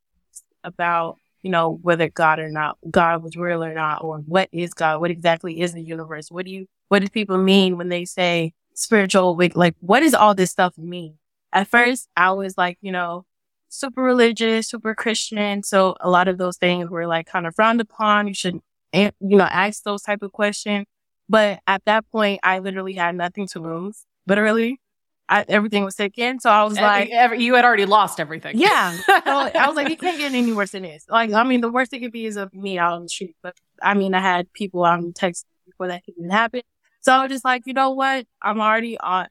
about, 0.62 1.16
you 1.42 1.50
know, 1.50 1.77
whether 1.83 2.09
God 2.09 2.38
or 2.38 2.48
not, 2.48 2.79
God 2.88 3.20
was 3.20 3.37
real 3.37 3.64
or 3.64 3.74
not, 3.74 4.05
or 4.05 4.18
what 4.18 4.48
is 4.53 4.74
God? 4.74 5.00
What 5.00 5.11
exactly 5.11 5.61
is 5.61 5.72
the 5.72 5.83
universe? 5.83 6.31
What 6.31 6.46
do 6.46 6.53
you 6.53 6.66
what 6.87 7.00
do 7.00 7.09
people 7.09 7.38
mean 7.38 7.77
when 7.77 7.88
they 7.88 8.05
say 8.05 8.53
spiritual 8.74 9.37
like 9.57 9.74
what 9.81 10.00
does 10.00 10.14
all 10.14 10.37
this 10.37 10.53
stuff 10.53 10.79
mean? 10.79 11.18
At 11.53 11.66
first 11.66 12.09
I 12.16 12.31
was 12.31 12.57
like, 12.57 12.79
you 12.81 12.92
know, 12.92 13.27
super 13.74 14.02
religious, 14.02 14.68
super 14.68 14.94
Christian. 14.94 15.62
So 15.62 15.96
a 16.00 16.08
lot 16.08 16.28
of 16.28 16.38
those 16.38 16.56
things 16.56 16.88
were 16.88 17.06
like 17.06 17.26
kind 17.26 17.46
of 17.46 17.54
frowned 17.54 17.80
upon. 17.80 18.28
You 18.28 18.34
shouldn't, 18.34 18.64
you 18.92 19.12
know, 19.20 19.44
ask 19.44 19.82
those 19.82 20.02
type 20.02 20.22
of 20.22 20.32
questions. 20.32 20.87
But 21.28 21.60
at 21.66 21.84
that 21.87 22.08
point, 22.10 22.40
I 22.42 22.58
literally 22.58 22.92
had 22.92 23.14
nothing 23.14 23.46
to 23.48 23.60
lose. 23.60 24.04
Literally, 24.26 24.80
I, 25.28 25.44
everything 25.48 25.84
was 25.84 25.94
taken. 25.94 26.38
So 26.38 26.50
I 26.50 26.64
was 26.64 26.78
like, 26.78 27.10
every, 27.10 27.42
you 27.42 27.54
had 27.54 27.64
already 27.64 27.87
lost 27.87 28.20
everything. 28.20 28.58
Yeah. 28.58 28.92
so 29.06 29.10
I 29.24 29.66
was 29.66 29.76
like, 29.76 29.90
it 29.90 30.00
can't 30.00 30.18
get 30.18 30.32
any 30.32 30.52
worse 30.52 30.72
than 30.72 30.82
this. 30.82 31.06
Like, 31.08 31.32
I 31.32 31.44
mean, 31.44 31.60
the 31.62 31.70
worst 31.70 31.94
it 31.94 32.00
could 32.00 32.12
be 32.12 32.26
is 32.26 32.37
of 32.37 32.52
me 32.52 32.78
out 32.78 32.92
on 32.92 33.02
the 33.04 33.08
street. 33.08 33.37
But 33.42 33.56
I 33.82 33.94
mean, 33.94 34.14
I 34.14 34.20
had 34.20 34.52
people 34.52 34.84
on 34.84 35.12
text 35.14 35.46
before 35.66 35.88
that 35.88 36.02
even 36.06 36.30
happened. 36.30 36.64
So 37.00 37.12
I 37.12 37.22
was 37.22 37.30
just 37.30 37.44
like, 37.44 37.62
you 37.66 37.72
know 37.72 37.90
what? 37.90 38.26
I'm 38.42 38.60
already 38.60 38.98
on 38.98 39.28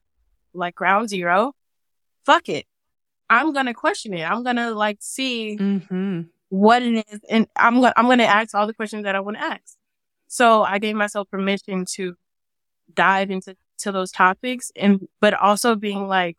like 0.54 0.76
ground 0.76 1.10
zero. 1.10 1.54
Fuck 2.26 2.50
it. 2.50 2.66
I'm 3.34 3.52
gonna 3.52 3.74
question 3.74 4.14
it. 4.14 4.24
I'm 4.24 4.44
gonna 4.44 4.72
like 4.72 4.98
see 5.02 5.58
mm-hmm. 5.60 6.22
what 6.50 6.84
it 6.84 7.06
is, 7.10 7.20
and 7.30 7.48
I'm 7.56 7.82
gonna 7.82 7.94
I'm 7.98 8.08
gonna 8.08 8.24
ask 8.24 8.54
all 8.54 8.68
the 8.68 8.76
questions 8.76 9.06
that 9.06 9.16
I 9.16 9.22
want 9.22 9.38
to 9.38 9.44
ask. 9.44 9.76
So 10.28 10.62
I 10.62 10.78
gave 10.78 10.96
myself 10.96 11.30
permission 11.32 11.86
to 11.94 12.16
dive 12.94 13.32
into 13.32 13.58
to 13.80 13.92
those 13.92 14.12
topics, 14.12 14.72
and 14.76 15.08
but 15.20 15.34
also 15.34 15.76
being 15.76 16.08
like, 16.08 16.38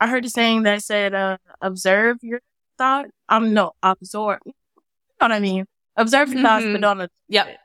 I 0.00 0.08
heard 0.08 0.24
a 0.24 0.30
saying 0.30 0.62
that 0.62 0.82
said, 0.82 1.12
uh, 1.14 1.36
"Observe 1.60 2.18
your 2.22 2.40
thought." 2.78 3.06
I'm 3.28 3.52
no 3.52 3.72
absorb. 3.82 4.40
You 4.46 4.52
know 5.20 5.26
what 5.26 5.32
I 5.32 5.40
mean? 5.40 5.66
Observe 5.96 6.28
your 6.28 6.38
mm-hmm. 6.38 6.46
thoughts, 6.46 6.64
but 6.64 6.80
don't. 6.80 7.10
Yep. 7.28 7.58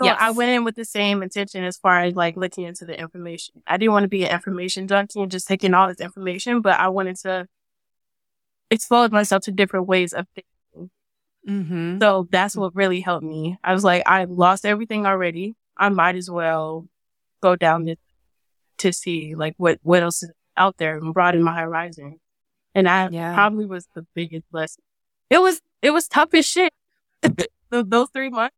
So 0.00 0.06
yes. 0.06 0.16
I 0.20 0.30
went 0.32 0.50
in 0.50 0.64
with 0.64 0.74
the 0.74 0.84
same 0.84 1.22
intention 1.22 1.64
as 1.64 1.76
far 1.76 2.00
as 2.00 2.14
like 2.14 2.36
looking 2.36 2.64
into 2.64 2.84
the 2.84 2.98
information. 2.98 3.62
I 3.66 3.76
didn't 3.76 3.92
want 3.92 4.04
to 4.04 4.08
be 4.08 4.24
an 4.24 4.32
information 4.32 4.88
junkie 4.88 5.20
and 5.20 5.30
just 5.30 5.46
taking 5.46 5.74
all 5.74 5.88
this 5.88 6.00
information, 6.00 6.60
but 6.60 6.78
I 6.78 6.88
wanted 6.88 7.16
to 7.18 7.48
exposed 8.70 9.12
myself 9.12 9.42
to 9.44 9.52
different 9.52 9.86
ways 9.86 10.12
of 10.12 10.26
thinking. 10.34 10.90
Mm-hmm. 11.48 11.98
So 12.00 12.28
that's 12.30 12.56
what 12.56 12.74
really 12.74 13.00
helped 13.00 13.24
me. 13.24 13.58
I 13.64 13.72
was 13.72 13.84
like, 13.84 14.02
I 14.06 14.24
lost 14.24 14.66
everything 14.66 15.06
already. 15.06 15.56
I 15.76 15.88
might 15.88 16.16
as 16.16 16.30
well 16.30 16.86
go 17.40 17.56
down 17.56 17.84
this 17.84 17.96
to 18.78 18.92
see 18.92 19.34
like 19.34 19.54
what, 19.56 19.78
what 19.82 20.02
else 20.02 20.22
is 20.22 20.30
out 20.56 20.76
there 20.76 20.98
and 20.98 21.14
broaden 21.14 21.42
my 21.42 21.58
horizon. 21.58 22.20
And 22.74 22.86
that 22.86 23.12
yeah. 23.12 23.34
probably 23.34 23.66
was 23.66 23.88
the 23.94 24.06
biggest 24.14 24.44
lesson. 24.52 24.82
It 25.30 25.40
was, 25.40 25.60
it 25.82 25.90
was 25.90 26.06
tough 26.08 26.34
as 26.34 26.46
shit 26.46 26.72
those 27.70 28.08
three 28.12 28.30
months, 28.30 28.56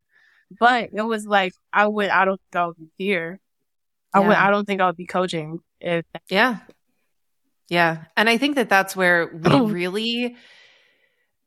but 0.58 0.90
it 0.92 1.02
was 1.02 1.26
like, 1.26 1.52
I 1.72 1.86
would, 1.86 2.08
I 2.08 2.24
don't 2.24 2.40
think 2.40 2.56
I 2.56 2.66
would 2.66 2.76
be 2.76 2.90
here. 2.98 3.40
Yeah. 4.14 4.20
I 4.20 4.26
would, 4.26 4.36
I 4.36 4.50
don't 4.50 4.64
think 4.64 4.80
I 4.80 4.86
would 4.86 4.96
be 4.96 5.06
coaching 5.06 5.60
if. 5.80 6.04
Yeah. 6.28 6.58
Yeah. 7.70 8.04
And 8.16 8.28
I 8.28 8.36
think 8.36 8.56
that 8.56 8.68
that's 8.68 8.94
where 8.94 9.28
we 9.32 9.60
really, 9.72 10.36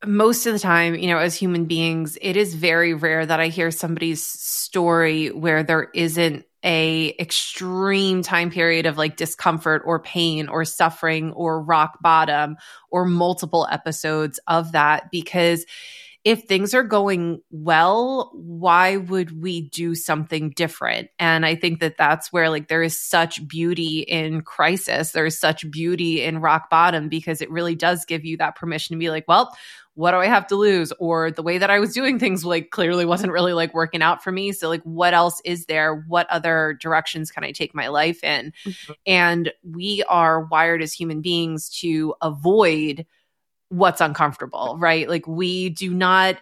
most 0.06 0.46
of 0.48 0.54
the 0.54 0.60
time, 0.60 0.96
you 0.96 1.08
know, 1.08 1.18
as 1.20 1.36
human 1.36 1.66
beings, 1.66 2.18
it 2.22 2.36
is 2.38 2.56
very 2.56 2.94
rare 2.94 3.26
that 3.26 3.40
I 3.40 3.50
hear 3.50 3.72
somebody's 3.72 4.26
story 4.26 5.30
where 5.30 5.64
there 5.64 5.90
isn't 5.94 6.46
a 6.66 7.14
extreme 7.20 8.24
time 8.24 8.50
period 8.50 8.86
of 8.86 8.98
like 8.98 9.18
discomfort 9.18 9.84
or 9.86 10.00
pain 10.00 10.48
or 10.48 10.64
suffering 10.64 11.34
or 11.34 11.62
rock 11.62 12.00
bottom 12.02 12.56
or 12.90 13.06
multiple 13.06 13.68
episodes 13.70 14.40
of 14.48 14.72
that 14.72 15.12
because 15.12 15.66
if 16.24 16.44
things 16.44 16.74
are 16.74 16.84
going 16.84 17.42
well, 17.52 18.32
why 18.34 18.96
would 18.96 19.42
we 19.42 19.70
do 19.70 19.94
something 19.94 20.52
different? 20.52 21.10
And 21.20 21.46
I 21.46 21.56
think 21.56 21.82
that 21.82 21.98
that's 21.98 22.32
where 22.32 22.50
like 22.50 22.70
there 22.70 22.84
is 22.84 22.98
such 22.98 23.46
beauty 23.46 24.00
in 24.00 24.42
crisis. 24.42 25.12
There 25.12 25.26
is 25.26 25.38
such 25.38 25.70
beauty 25.70 26.24
in 26.24 26.40
rock 26.40 26.70
bottom 26.70 27.10
because 27.10 27.42
it 27.42 27.52
really 27.52 27.76
does 27.76 28.06
give 28.06 28.24
you 28.24 28.38
that 28.38 28.56
permission 28.56 28.96
to 28.96 29.00
be 29.00 29.10
like, 29.10 29.26
well, 29.28 29.54
what 29.96 30.12
do 30.12 30.18
I 30.18 30.28
have 30.28 30.48
to 30.48 30.56
lose? 30.56 30.94
Or 30.98 31.30
the 31.30 31.44
way 31.44 31.58
that 31.58 31.70
I 31.70 31.80
was 31.80 31.94
doing 31.94 32.20
things 32.20 32.46
like 32.46 32.72
clearly 32.72 33.06
wasn't 33.06 33.34
really 33.34 33.54
like 33.54 33.74
working 33.74 34.02
out 34.02 34.24
for 34.24 34.32
me. 34.32 34.54
So 34.54 34.70
like 34.70 34.84
what 34.84 35.14
else 35.14 35.42
is 35.44 35.66
there? 35.66 36.06
What 36.08 36.30
other 36.30 36.78
directions 36.82 37.32
can 37.32 37.44
I 37.44 37.52
take 37.52 37.76
my 37.76 37.90
life 37.90 38.24
in? 38.24 38.54
Mm-hmm. 38.66 38.94
And 39.06 39.52
we 39.62 40.04
are 40.08 40.46
wired 40.46 40.82
as 40.82 40.94
human 40.94 41.22
beings 41.22 41.70
to 41.82 42.16
avoid 42.22 43.06
what's 43.70 44.02
uncomfortable, 44.02 44.78
right? 44.80 45.08
Like 45.10 45.28
we 45.28 45.70
do 45.70 45.94
not 45.94 46.38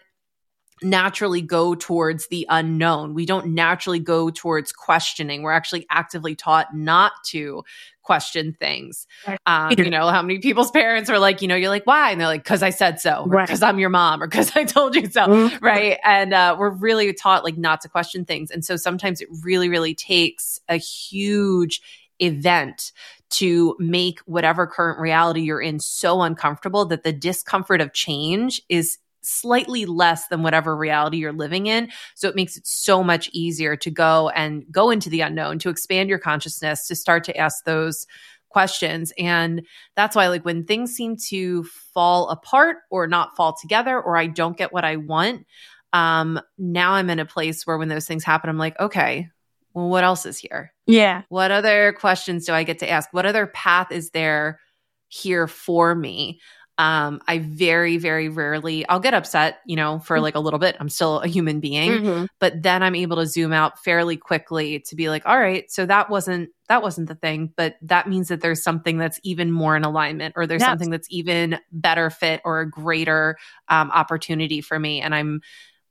naturally 0.84 1.42
go 1.42 1.76
towards 1.76 2.28
the 2.28 2.46
unknown. 2.50 3.14
We 3.14 3.26
don't 3.26 3.54
naturally 3.54 4.00
go 4.00 4.30
towards 4.30 4.72
questioning. 4.72 5.44
We're 5.44 5.52
actually 5.52 5.86
actively 5.90 6.36
taught 6.36 6.76
not 6.76 7.14
to 7.28 7.64
question 8.02 8.54
things. 8.54 9.06
Um, 9.46 9.74
you 9.78 9.90
know, 9.90 10.10
how 10.10 10.22
many 10.22 10.40
people's 10.40 10.72
parents 10.72 11.10
are 11.10 11.20
like, 11.20 11.42
you 11.42 11.48
know, 11.48 11.56
you're 11.56 11.70
like, 11.70 11.86
why? 11.86 12.12
And 12.12 12.20
they're 12.20 12.28
like, 12.28 12.44
because 12.44 12.64
I 12.64 12.72
said 12.72 13.00
so, 13.00 13.28
or 13.30 13.42
because 13.42 13.62
right. 13.62 13.70
I'm 13.70 13.80
your 13.80 13.90
mom, 13.90 14.24
or 14.24 14.28
because 14.30 14.56
I 14.56 14.64
told 14.64 14.96
you 14.96 15.08
so. 15.10 15.28
Mm-hmm. 15.28 15.64
Right. 15.64 16.00
And 16.04 16.34
uh, 16.34 16.56
we're 16.58 16.72
really 16.72 17.14
taught 17.14 17.44
like 17.44 17.58
not 17.58 17.82
to 17.82 17.90
question 17.90 18.26
things. 18.26 18.50
And 18.50 18.66
so 18.66 18.76
sometimes 18.76 19.22
it 19.22 19.28
really, 19.44 19.70
really 19.70 19.94
takes 19.94 20.60
a 20.68 20.78
huge 20.78 21.82
event 22.22 22.92
to 23.32 23.76
make 23.80 24.20
whatever 24.26 24.68
current 24.68 25.00
reality 25.00 25.42
you're 25.42 25.62
in 25.62 25.80
so 25.80 26.22
uncomfortable 26.22 26.86
that 26.86 27.04
the 27.04 27.14
discomfort 27.14 27.82
of 27.82 27.94
change 27.94 28.62
is 28.70 28.98
slightly 29.22 29.86
less 29.86 30.28
than 30.28 30.44
whatever 30.44 30.76
reality 30.76 31.18
you're 31.18 31.32
living 31.32 31.68
in. 31.68 31.90
So 32.16 32.28
it 32.28 32.36
makes 32.36 32.58
it 32.58 32.66
so 32.66 33.04
much 33.04 33.30
easier 33.32 33.76
to 33.78 33.92
go 33.92 34.30
and 34.30 34.66
go 34.72 34.90
into 34.90 35.10
the 35.10 35.22
unknown, 35.22 35.60
to 35.60 35.70
expand 35.70 36.10
your 36.10 36.20
consciousness, 36.20 36.88
to 36.88 36.96
start 36.96 37.24
to 37.26 37.38
ask 37.38 37.64
those 37.64 38.06
questions. 38.50 39.14
And 39.18 39.66
that's 39.96 40.16
why, 40.16 40.28
like, 40.28 40.44
when 40.44 40.66
things 40.66 40.94
seem 40.94 41.16
to 41.30 41.64
fall 41.94 42.30
apart 42.30 42.78
or 42.90 43.08
not 43.08 43.36
fall 43.36 43.56
together, 43.56 44.02
or 44.02 44.18
I 44.18 44.28
don't 44.28 44.58
get 44.58 44.74
what 44.74 44.84
I 44.84 44.98
want, 44.98 45.46
um, 45.94 46.40
now 46.58 46.94
I'm 46.94 47.10
in 47.10 47.20
a 47.20 47.26
place 47.26 47.66
where 47.66 47.78
when 47.78 47.90
those 47.90 48.08
things 48.08 48.24
happen, 48.24 48.50
I'm 48.50 48.58
like, 48.58 48.80
okay, 48.80 49.30
well, 49.74 49.90
what 49.90 50.04
else 50.04 50.26
is 50.26 50.38
here? 50.38 50.74
Yeah. 50.86 51.24
What 51.30 51.52
other 51.52 51.94
questions 51.94 52.46
do 52.46 52.54
I 52.54 52.64
get 52.64 52.80
to 52.80 52.90
ask? 52.90 53.10
What 53.12 53.26
other 53.26 53.48
path 53.48 53.92
is 53.92 54.12
there 54.12 54.60
here 55.08 55.48
for 55.48 55.96
me? 55.96 56.40
Um, 56.78 57.22
I 57.28 57.38
very, 57.38 57.98
very 57.98 58.28
rarely, 58.28 58.88
I'll 58.88 59.00
get 59.00 59.14
upset, 59.14 59.60
you 59.68 59.76
know, 59.76 60.00
for 60.00 60.18
mm. 60.18 60.22
like 60.22 60.34
a 60.34 60.40
little 60.40 60.58
bit. 60.58 60.76
I'm 60.80 60.90
still 60.90 61.20
a 61.20 61.28
human 61.28 61.60
being, 61.60 61.92
mm-hmm. 61.92 62.26
but 62.40 62.64
then 62.64 62.82
I'm 62.82 62.96
able 62.96 63.18
to 63.18 63.28
zoom 63.28 63.54
out 63.54 63.84
fairly 63.84 64.18
quickly 64.18 64.80
to 64.88 64.96
be 64.96 65.08
like, 65.08 65.24
all 65.28 65.38
right, 65.38 65.70
so 65.70 65.86
that 65.86 66.10
wasn't, 66.10 66.50
that 66.70 66.82
wasn't 66.82 67.08
the 67.08 67.16
thing, 67.16 67.54
but 67.56 67.76
that 67.84 68.10
means 68.10 68.30
that 68.30 68.42
there's 68.42 68.64
something 68.64 68.98
that's 68.98 69.20
even 69.22 69.52
more 69.52 69.76
in 69.76 69.84
alignment 69.84 70.34
or 70.36 70.48
there's 70.48 70.62
yes. 70.62 70.70
something 70.72 70.90
that's 70.90 71.08
even 71.12 71.60
better 71.72 72.10
fit 72.10 72.42
or 72.46 72.62
a 72.62 72.70
greater 72.70 73.38
um, 73.68 73.92
opportunity 73.92 74.62
for 74.62 74.80
me. 74.80 75.02
And 75.02 75.14
I'm 75.14 75.42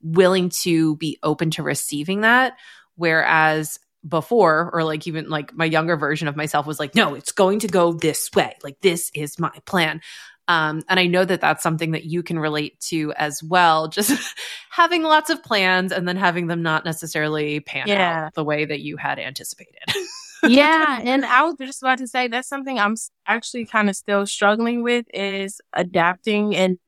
willing 0.02 0.48
to 0.62 0.96
be 0.96 1.18
open 1.22 1.50
to 1.52 1.62
receiving 1.62 2.22
that. 2.22 2.54
Whereas 3.00 3.78
before 4.06 4.70
or 4.72 4.84
like 4.84 5.06
even 5.06 5.28
like 5.28 5.54
my 5.54 5.64
younger 5.64 5.96
version 5.96 6.26
of 6.26 6.34
myself 6.34 6.66
was 6.66 6.80
like 6.80 6.94
no 6.94 7.14
it's 7.14 7.32
going 7.32 7.58
to 7.58 7.68
go 7.68 7.92
this 7.92 8.30
way 8.34 8.56
like 8.62 8.80
this 8.80 9.10
is 9.12 9.38
my 9.38 9.52
plan 9.66 10.00
um, 10.50 10.82
and 10.88 10.98
I 10.98 11.06
know 11.06 11.24
that 11.24 11.40
that's 11.40 11.62
something 11.62 11.92
that 11.92 12.06
you 12.06 12.24
can 12.24 12.36
relate 12.36 12.80
to 12.88 13.12
as 13.12 13.40
well. 13.40 13.86
Just 14.00 14.34
having 14.68 15.04
lots 15.04 15.30
of 15.30 15.44
plans 15.44 15.92
and 15.92 16.08
then 16.08 16.16
having 16.16 16.48
them 16.48 16.60
not 16.60 16.84
necessarily 16.84 17.60
pan 17.60 17.86
yeah. 17.86 18.24
out 18.26 18.34
the 18.34 18.42
way 18.42 18.64
that 18.64 18.80
you 18.80 18.96
had 18.96 19.20
anticipated. 19.20 19.78
yeah. 20.42 20.98
And 21.04 21.24
I 21.24 21.42
was 21.42 21.54
just 21.60 21.82
about 21.82 21.98
to 21.98 22.08
say 22.08 22.26
that's 22.26 22.48
something 22.48 22.80
I'm 22.80 22.96
actually 23.28 23.66
kind 23.66 23.88
of 23.88 23.94
still 23.94 24.26
struggling 24.26 24.82
with 24.82 25.06
is 25.14 25.60
adapting 25.72 26.56
and 26.56 26.78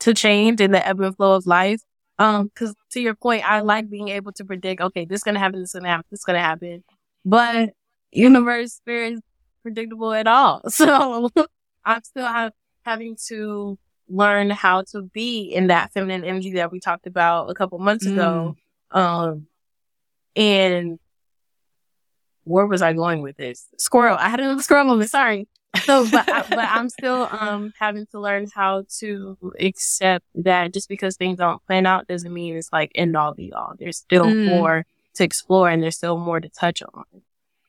to 0.00 0.12
change 0.12 0.60
in 0.60 0.72
the 0.72 0.86
ebb 0.86 1.00
and 1.00 1.16
flow 1.16 1.36
of 1.36 1.46
life. 1.46 1.80
Um, 2.20 2.50
cause 2.54 2.74
to 2.90 3.00
your 3.00 3.14
point, 3.14 3.50
I 3.50 3.60
like 3.60 3.88
being 3.88 4.08
able 4.08 4.32
to 4.32 4.44
predict, 4.44 4.82
okay, 4.82 5.06
this 5.06 5.20
is 5.20 5.24
going 5.24 5.36
to 5.36 5.40
happen, 5.40 5.58
this 5.60 5.70
is 5.70 5.72
going 5.72 5.84
to 5.84 5.90
happen, 5.90 6.04
this 6.10 6.20
is 6.20 6.24
to 6.26 6.38
happen. 6.38 6.84
But 7.24 7.70
universe, 8.12 8.74
spirit, 8.74 9.14
is 9.14 9.20
predictable 9.62 10.12
at 10.12 10.26
all. 10.26 10.62
So 10.68 11.30
I'm 11.82 12.02
still 12.04 12.26
have 12.26 12.52
having 12.84 13.16
to 13.28 13.78
learn 14.06 14.50
how 14.50 14.82
to 14.92 15.02
be 15.02 15.44
in 15.44 15.68
that 15.68 15.92
feminine 15.92 16.24
energy 16.24 16.52
that 16.52 16.70
we 16.70 16.78
talked 16.78 17.06
about 17.06 17.48
a 17.48 17.54
couple 17.54 17.78
months 17.78 18.06
mm. 18.06 18.12
ago. 18.12 18.56
Um, 18.90 19.46
and 20.36 20.98
where 22.44 22.66
was 22.66 22.82
I 22.82 22.92
going 22.92 23.22
with 23.22 23.38
this? 23.38 23.66
Squirrel. 23.78 24.18
I 24.20 24.28
had 24.28 24.40
another 24.40 24.62
squirrel 24.62 24.84
moment. 24.84 25.08
Sorry. 25.08 25.48
So, 25.84 26.08
but, 26.10 26.28
I, 26.28 26.42
but 26.48 26.58
I'm 26.58 26.88
still, 26.88 27.28
um, 27.30 27.72
having 27.78 28.06
to 28.12 28.20
learn 28.20 28.48
how 28.54 28.84
to 28.98 29.36
accept 29.58 30.24
that 30.34 30.72
just 30.72 30.88
because 30.88 31.16
things 31.16 31.38
don't 31.38 31.64
plan 31.66 31.86
out 31.86 32.08
doesn't 32.08 32.32
mean 32.32 32.56
it's 32.56 32.72
like 32.72 32.90
end 32.94 33.16
all 33.16 33.34
be 33.34 33.52
all. 33.52 33.74
There's 33.78 33.98
still 33.98 34.26
mm. 34.26 34.46
more 34.46 34.84
to 35.14 35.24
explore 35.24 35.68
and 35.68 35.82
there's 35.82 35.96
still 35.96 36.18
more 36.18 36.40
to 36.40 36.48
touch 36.48 36.82
on. 36.82 37.04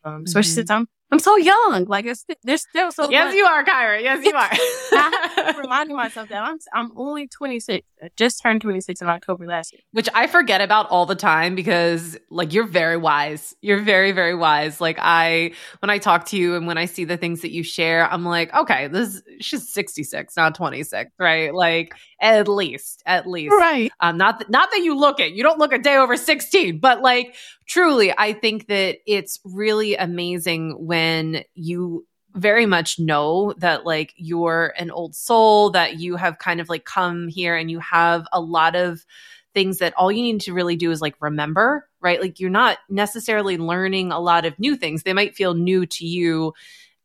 Um, 0.03 0.23
especially 0.25 0.49
mm-hmm. 0.49 0.55
since 0.55 0.69
I'm 0.71 0.87
I'm 1.11 1.19
so 1.19 1.35
young. 1.35 1.85
Like 1.85 2.05
it's 2.05 2.25
there's 2.43 2.61
still 2.61 2.91
so. 2.91 3.09
Yes, 3.09 3.27
much. 3.27 3.35
you 3.35 3.43
are, 3.43 3.65
Kyra. 3.65 4.01
Yes, 4.01 4.25
you 4.25 4.33
are. 4.33 4.49
I'm 4.93 5.57
reminding 5.61 5.97
myself 5.97 6.29
that 6.29 6.41
I'm 6.41 6.57
I'm 6.73 6.91
only 6.95 7.27
26. 7.27 7.85
I 8.01 8.09
just 8.15 8.41
turned 8.41 8.61
26 8.61 9.01
in 9.01 9.09
October 9.09 9.45
last 9.45 9.73
year. 9.73 9.81
Which 9.91 10.07
I 10.13 10.27
forget 10.27 10.61
about 10.61 10.89
all 10.89 11.05
the 11.05 11.15
time 11.15 11.53
because 11.53 12.17
like 12.29 12.53
you're 12.53 12.65
very 12.65 12.95
wise. 12.95 13.53
You're 13.61 13.81
very 13.81 14.13
very 14.13 14.35
wise. 14.35 14.79
Like 14.79 14.97
I 14.99 15.51
when 15.79 15.89
I 15.89 15.97
talk 15.97 16.27
to 16.27 16.37
you 16.37 16.55
and 16.55 16.65
when 16.65 16.77
I 16.77 16.85
see 16.85 17.03
the 17.03 17.17
things 17.17 17.41
that 17.41 17.51
you 17.51 17.63
share, 17.63 18.09
I'm 18.09 18.23
like, 18.23 18.53
okay, 18.53 18.87
this 18.87 19.21
she's 19.41 19.67
66, 19.67 20.37
not 20.37 20.55
26, 20.55 21.11
right? 21.19 21.53
Like 21.53 21.93
at 22.21 22.47
least, 22.47 23.03
at 23.05 23.27
least, 23.27 23.53
right? 23.53 23.91
Um, 23.99 24.17
not 24.17 24.39
th- 24.39 24.49
not 24.49 24.71
that 24.71 24.81
you 24.81 24.97
look 24.97 25.19
it. 25.19 25.33
You 25.33 25.43
don't 25.43 25.59
look 25.59 25.73
a 25.73 25.77
day 25.77 25.97
over 25.97 26.15
16, 26.15 26.79
but 26.79 27.01
like 27.01 27.35
truly, 27.71 28.13
I 28.15 28.33
think 28.33 28.67
that 28.67 28.97
it's 29.07 29.39
really 29.45 29.95
amazing 29.95 30.75
when 30.85 31.45
you 31.53 32.05
very 32.33 32.65
much 32.65 32.99
know 32.99 33.53
that 33.59 33.85
like 33.85 34.13
you're 34.17 34.73
an 34.77 34.91
old 34.91 35.15
soul, 35.15 35.69
that 35.69 35.97
you 35.97 36.17
have 36.17 36.37
kind 36.37 36.59
of 36.59 36.67
like 36.67 36.83
come 36.83 37.29
here 37.29 37.55
and 37.55 37.71
you 37.71 37.79
have 37.79 38.27
a 38.33 38.41
lot 38.41 38.75
of 38.75 39.05
things 39.53 39.77
that 39.77 39.93
all 39.95 40.11
you 40.11 40.21
need 40.21 40.41
to 40.41 40.53
really 40.53 40.75
do 40.75 40.91
is 40.91 40.99
like 40.99 41.15
remember, 41.21 41.87
right? 42.01 42.19
Like 42.19 42.41
you're 42.41 42.49
not 42.49 42.77
necessarily 42.89 43.57
learning 43.57 44.11
a 44.11 44.19
lot 44.19 44.45
of 44.45 44.59
new 44.59 44.75
things. 44.75 45.03
They 45.03 45.13
might 45.13 45.35
feel 45.35 45.53
new 45.53 45.85
to 45.85 46.05
you 46.05 46.53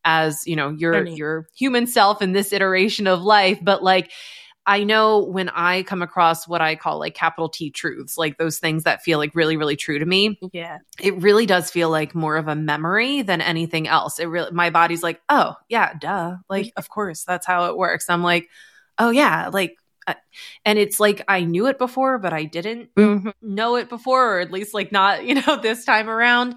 as, 0.04 0.48
you 0.48 0.56
know, 0.56 0.70
your 0.70 1.06
your 1.06 1.46
human 1.56 1.86
self 1.86 2.22
in 2.22 2.32
this 2.32 2.52
iteration 2.52 3.06
of 3.06 3.22
life, 3.22 3.60
but 3.62 3.84
like 3.84 4.10
I 4.66 4.82
know 4.82 5.20
when 5.20 5.48
I 5.50 5.84
come 5.84 6.02
across 6.02 6.48
what 6.48 6.60
I 6.60 6.74
call 6.74 6.98
like 6.98 7.14
capital 7.14 7.48
T 7.48 7.70
truths, 7.70 8.18
like 8.18 8.36
those 8.36 8.58
things 8.58 8.82
that 8.82 9.02
feel 9.02 9.18
like 9.18 9.34
really, 9.34 9.56
really 9.56 9.76
true 9.76 9.98
to 9.98 10.04
me. 10.04 10.38
Yeah. 10.52 10.78
It 11.00 11.22
really 11.22 11.46
does 11.46 11.70
feel 11.70 11.88
like 11.88 12.14
more 12.14 12.36
of 12.36 12.48
a 12.48 12.56
memory 12.56 13.22
than 13.22 13.40
anything 13.40 13.86
else. 13.86 14.18
It 14.18 14.26
really, 14.26 14.50
my 14.50 14.70
body's 14.70 15.04
like, 15.04 15.20
oh, 15.28 15.54
yeah, 15.68 15.94
duh. 15.94 16.36
Like, 16.50 16.72
of 16.76 16.88
course, 16.88 17.22
that's 17.22 17.46
how 17.46 17.66
it 17.66 17.76
works. 17.76 18.10
I'm 18.10 18.24
like, 18.24 18.48
oh, 18.98 19.10
yeah, 19.10 19.50
like, 19.52 19.76
uh, 20.08 20.14
and 20.64 20.78
it's 20.78 20.98
like 21.00 21.22
I 21.28 21.42
knew 21.42 21.66
it 21.66 21.78
before, 21.78 22.18
but 22.18 22.32
I 22.32 22.44
didn't 22.44 22.94
mm-hmm. 22.94 23.30
know 23.42 23.76
it 23.76 23.88
before, 23.88 24.36
or 24.36 24.40
at 24.40 24.52
least 24.52 24.74
like 24.74 24.90
not, 24.90 25.24
you 25.26 25.34
know, 25.34 25.60
this 25.60 25.84
time 25.84 26.08
around 26.08 26.56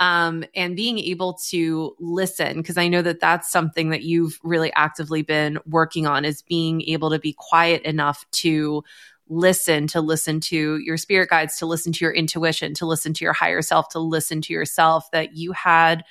um, 0.00 0.44
and 0.54 0.74
being 0.74 0.98
able 0.98 1.34
to 1.34 1.94
listen 2.00 2.56
because 2.56 2.76
i 2.76 2.88
know 2.88 3.02
that 3.02 3.20
that's 3.20 3.50
something 3.50 3.90
that 3.90 4.02
you've 4.02 4.40
really 4.42 4.72
actively 4.72 5.22
been 5.22 5.58
working 5.66 6.06
on 6.06 6.24
is 6.24 6.42
being 6.42 6.82
able 6.82 7.10
to 7.10 7.18
be 7.18 7.34
quiet 7.38 7.82
enough 7.82 8.24
to 8.32 8.82
listen 9.28 9.86
to 9.86 10.00
listen 10.00 10.40
to 10.40 10.78
your 10.78 10.96
spirit 10.96 11.30
guides 11.30 11.56
to 11.58 11.66
listen 11.66 11.92
to 11.92 12.04
your 12.04 12.12
intuition 12.12 12.74
to 12.74 12.86
listen 12.86 13.14
to 13.14 13.24
your 13.24 13.32
higher 13.32 13.62
self 13.62 13.88
to 13.88 14.00
listen 14.00 14.40
to 14.40 14.52
yourself 14.52 15.08
that 15.12 15.36
you 15.36 15.52
had 15.52 16.02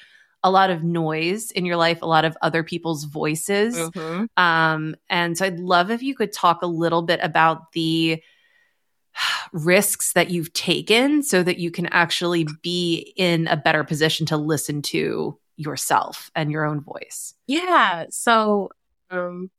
a 0.43 0.49
lot 0.49 0.69
of 0.69 0.83
noise 0.83 1.51
in 1.51 1.65
your 1.65 1.75
life, 1.75 2.01
a 2.01 2.05
lot 2.05 2.25
of 2.25 2.37
other 2.41 2.63
people's 2.63 3.03
voices. 3.03 3.75
Mm-hmm. 3.75 4.25
Um, 4.41 4.95
and 5.09 5.37
so 5.37 5.45
I'd 5.45 5.59
love 5.59 5.91
if 5.91 6.01
you 6.01 6.15
could 6.15 6.31
talk 6.31 6.61
a 6.61 6.67
little 6.67 7.01
bit 7.01 7.19
about 7.21 7.73
the 7.73 8.23
risks 9.51 10.13
that 10.13 10.29
you've 10.29 10.53
taken 10.53 11.23
so 11.23 11.43
that 11.43 11.57
you 11.59 11.71
can 11.71 11.87
actually 11.87 12.47
be 12.61 13.13
in 13.15 13.47
a 13.47 13.57
better 13.57 13.83
position 13.83 14.25
to 14.27 14.37
listen 14.37 14.81
to 14.81 15.37
yourself 15.57 16.31
and 16.35 16.51
your 16.51 16.65
own 16.65 16.81
voice? 16.81 17.33
Yeah. 17.47 18.05
So, 18.09 18.69
um, 19.09 19.51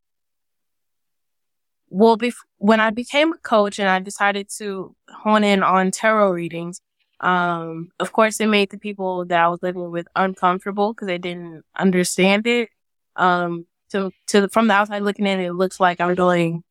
well, 1.88 2.16
bef- 2.16 2.34
when 2.58 2.80
I 2.80 2.90
became 2.90 3.32
a 3.32 3.38
coach 3.38 3.78
and 3.78 3.88
I 3.88 3.98
decided 3.98 4.48
to 4.58 4.94
hone 5.08 5.44
in 5.44 5.62
on 5.62 5.90
tarot 5.90 6.30
readings, 6.30 6.80
um, 7.20 7.90
of 7.98 8.12
course, 8.12 8.40
it 8.40 8.46
made 8.46 8.70
the 8.70 8.78
people 8.78 9.26
that 9.26 9.40
I 9.40 9.48
was 9.48 9.62
living 9.62 9.90
with 9.90 10.06
uncomfortable 10.16 10.94
because 10.94 11.06
they 11.06 11.18
didn't 11.18 11.64
understand 11.76 12.46
it. 12.46 12.70
Um, 13.16 13.66
to, 13.90 14.10
to, 14.28 14.48
from 14.48 14.68
the 14.68 14.74
outside 14.74 15.02
looking 15.02 15.26
in, 15.26 15.40
it 15.40 15.52
looks 15.52 15.80
like 15.80 16.00
I'm 16.00 16.14
doing 16.14 16.62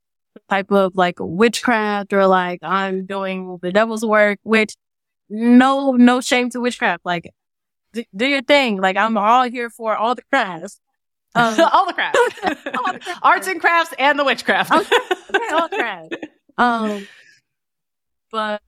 type 0.50 0.72
of 0.72 0.96
like 0.96 1.16
witchcraft 1.20 2.14
or 2.14 2.28
like 2.28 2.60
I'm 2.64 3.06
doing 3.06 3.60
the 3.62 3.72
devil's 3.72 4.06
work, 4.06 4.40
which 4.44 4.76
no, 5.30 5.92
no 5.92 6.22
shame 6.22 6.50
to 6.52 6.60
witchcraft. 6.60 7.06
Like 7.06 7.32
d- 7.94 8.08
do 8.16 8.26
your 8.26 8.42
thing. 8.42 8.82
Like 8.82 8.98
I'm 8.98 9.18
all 9.18 9.50
here 9.50 9.70
for 9.70 9.96
all 9.96 10.16
the 10.16 10.24
crafts. 10.32 10.80
Um, 11.36 11.60
all 11.74 11.86
the 11.86 11.94
crafts, 11.94 12.20
all 12.44 12.94
the 12.94 13.00
crafts. 13.00 13.20
arts 13.22 13.48
and 13.48 13.62
crafts 13.62 13.94
and 14.00 14.18
the 14.18 14.24
witchcraft. 14.24 14.72
all 14.72 15.70
crafts. 15.70 16.16
Um, 16.58 17.08
but 18.34 18.62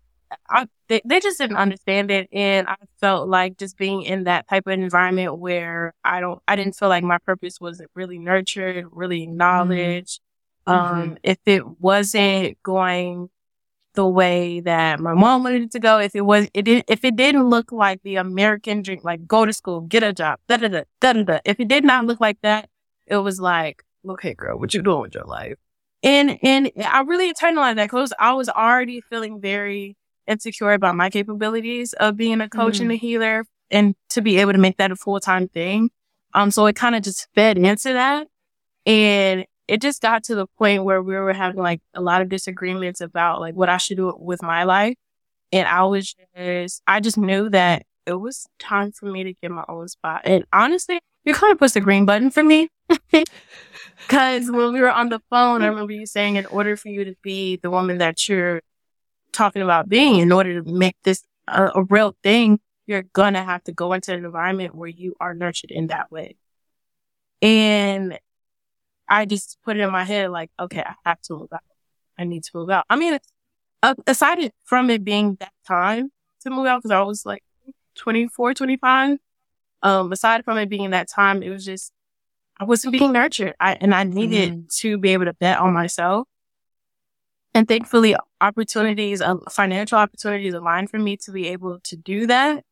I, 0.49 0.65
they, 0.87 1.01
they 1.03 1.19
just 1.19 1.37
didn't 1.37 1.57
understand 1.57 2.09
it. 2.09 2.29
And 2.31 2.69
I 2.69 2.77
felt 3.01 3.27
like 3.27 3.57
just 3.57 3.77
being 3.77 4.03
in 4.03 4.23
that 4.23 4.47
type 4.47 4.65
of 4.65 4.71
environment 4.71 5.39
where 5.39 5.93
I 6.01 6.21
don't, 6.21 6.41
I 6.47 6.55
didn't 6.55 6.77
feel 6.77 6.87
like 6.87 7.03
my 7.03 7.17
purpose 7.17 7.59
was 7.59 7.81
really 7.93 8.17
nurtured, 8.17 8.85
really 8.91 9.27
mm-hmm. 9.27 9.35
Acknowledged. 10.67 11.01
Mm-hmm. 11.01 11.11
Um, 11.11 11.17
if 11.23 11.39
it 11.45 11.79
wasn't 11.79 12.61
going 12.63 13.29
the 13.93 14.07
way 14.07 14.61
that 14.61 14.99
my 14.99 15.13
mom 15.13 15.43
wanted 15.43 15.63
it 15.63 15.71
to 15.71 15.79
go. 15.79 15.99
If 15.99 16.15
it 16.15 16.21
was, 16.21 16.47
it 16.53 16.63
didn't, 16.63 16.85
if 16.87 17.03
it 17.03 17.15
didn't 17.15 17.49
look 17.49 17.71
like 17.71 18.01
the 18.03 18.15
American 18.15 18.81
dream, 18.81 19.01
like 19.03 19.27
go 19.27 19.45
to 19.45 19.53
school, 19.53 19.81
get 19.81 20.03
a 20.03 20.13
job, 20.13 20.39
da 20.47 20.57
da 20.57 20.67
da 20.67 20.83
da 20.99 21.13
da 21.13 21.23
da. 21.23 21.39
If 21.45 21.59
it 21.59 21.67
did 21.67 21.83
not 21.83 22.05
look 22.05 22.19
like 22.21 22.37
that, 22.41 22.69
it 23.05 23.17
was 23.17 23.39
like, 23.39 23.83
okay, 24.07 24.33
girl, 24.33 24.57
what 24.57 24.73
you 24.73 24.81
doing 24.81 25.01
with 25.01 25.15
your 25.15 25.25
life? 25.25 25.55
And 26.03 26.39
and 26.41 26.71
I 26.83 27.01
really 27.01 27.31
internalized 27.31 27.75
that 27.75 27.85
because 27.85 28.13
I 28.17 28.33
was 28.33 28.49
already 28.49 29.01
feeling 29.01 29.41
very 29.41 29.97
insecure 30.27 30.71
about 30.71 30.95
my 30.95 31.09
capabilities 31.09 31.93
of 31.93 32.15
being 32.15 32.41
a 32.41 32.49
coach 32.49 32.75
mm-hmm. 32.75 32.83
and 32.83 32.91
a 32.93 32.95
healer, 32.95 33.45
and 33.69 33.95
to 34.09 34.21
be 34.21 34.37
able 34.37 34.53
to 34.53 34.57
make 34.57 34.77
that 34.77 34.91
a 34.91 34.95
full 34.95 35.19
time 35.19 35.47
thing. 35.49 35.89
Um, 36.33 36.49
so 36.49 36.65
it 36.65 36.75
kind 36.75 36.95
of 36.95 37.03
just 37.03 37.27
fed 37.35 37.57
into 37.57 37.93
that, 37.93 38.27
and 38.85 39.45
it 39.71 39.79
just 39.79 40.01
got 40.01 40.25
to 40.25 40.35
the 40.35 40.47
point 40.57 40.83
where 40.83 41.01
we 41.01 41.15
were 41.15 41.31
having 41.31 41.61
like 41.61 41.79
a 41.93 42.01
lot 42.01 42.21
of 42.21 42.27
disagreements 42.27 42.99
about 42.99 43.39
like 43.39 43.55
what 43.55 43.69
I 43.69 43.77
should 43.77 43.95
do 43.95 44.13
with 44.19 44.43
my 44.43 44.65
life. 44.65 44.95
And 45.53 45.65
I 45.65 45.85
was 45.85 46.13
just, 46.35 46.83
I 46.87 46.99
just 46.99 47.17
knew 47.17 47.49
that 47.51 47.85
it 48.05 48.15
was 48.15 48.47
time 48.59 48.91
for 48.91 49.05
me 49.05 49.23
to 49.23 49.33
get 49.33 49.49
my 49.49 49.63
own 49.69 49.87
spot. 49.87 50.23
And 50.25 50.43
honestly, 50.51 50.99
you 51.23 51.33
kind 51.33 51.53
of 51.53 51.57
pushed 51.57 51.75
the 51.75 51.79
green 51.79 52.05
button 52.05 52.31
for 52.31 52.43
me. 52.43 52.67
Cause 54.09 54.51
when 54.51 54.73
we 54.73 54.81
were 54.81 54.91
on 54.91 55.07
the 55.07 55.21
phone, 55.29 55.61
I 55.61 55.67
remember 55.67 55.93
you 55.93 56.05
saying 56.05 56.35
in 56.35 56.47
order 56.47 56.75
for 56.75 56.89
you 56.89 57.05
to 57.05 57.15
be 57.21 57.55
the 57.55 57.71
woman 57.71 57.99
that 57.99 58.27
you're 58.27 58.59
talking 59.31 59.61
about 59.61 59.87
being, 59.87 60.19
in 60.19 60.33
order 60.33 60.61
to 60.61 60.69
make 60.69 60.97
this 61.05 61.23
a, 61.47 61.71
a 61.75 61.83
real 61.83 62.17
thing, 62.23 62.59
you're 62.87 63.03
gonna 63.13 63.41
have 63.41 63.63
to 63.63 63.71
go 63.71 63.93
into 63.93 64.13
an 64.13 64.25
environment 64.25 64.75
where 64.75 64.89
you 64.89 65.15
are 65.21 65.33
nurtured 65.33 65.71
in 65.71 65.87
that 65.87 66.11
way. 66.11 66.35
And 67.41 68.19
I 69.11 69.25
just 69.25 69.57
put 69.63 69.75
it 69.75 69.81
in 69.81 69.91
my 69.91 70.05
head 70.05 70.31
like, 70.31 70.49
okay, 70.57 70.81
I 70.81 70.95
have 71.05 71.21
to 71.23 71.33
move 71.33 71.49
out. 71.53 71.59
I 72.17 72.23
need 72.23 72.45
to 72.45 72.51
move 72.53 72.69
out. 72.69 72.85
I 72.89 72.95
mean, 72.95 73.19
aside 74.07 74.51
from 74.63 74.89
it 74.89 75.03
being 75.03 75.35
that 75.41 75.51
time 75.67 76.11
to 76.43 76.49
move 76.49 76.65
out, 76.65 76.79
because 76.79 76.91
I 76.91 77.01
was 77.01 77.25
like 77.25 77.43
24, 77.95 78.53
25, 78.53 79.17
um, 79.83 80.13
aside 80.13 80.45
from 80.45 80.57
it 80.57 80.69
being 80.69 80.91
that 80.91 81.09
time, 81.09 81.43
it 81.43 81.49
was 81.49 81.65
just, 81.65 81.91
I 82.57 82.63
wasn't 82.63 82.93
being 82.93 83.11
nurtured. 83.11 83.53
I, 83.59 83.73
and 83.81 83.93
I 83.93 84.05
needed 84.05 84.53
mm-hmm. 84.53 84.61
to 84.79 84.97
be 84.97 85.09
able 85.09 85.25
to 85.25 85.33
bet 85.33 85.59
on 85.59 85.73
myself. 85.73 86.29
And 87.53 87.67
thankfully, 87.67 88.15
opportunities, 88.39 89.21
uh, 89.21 89.35
financial 89.49 89.97
opportunities 89.97 90.53
aligned 90.53 90.89
for 90.89 90.99
me 90.99 91.17
to 91.17 91.33
be 91.33 91.49
able 91.49 91.81
to 91.81 91.97
do 91.97 92.27
that. 92.27 92.63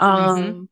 Um, 0.00 0.10
mm-hmm. 0.10 0.64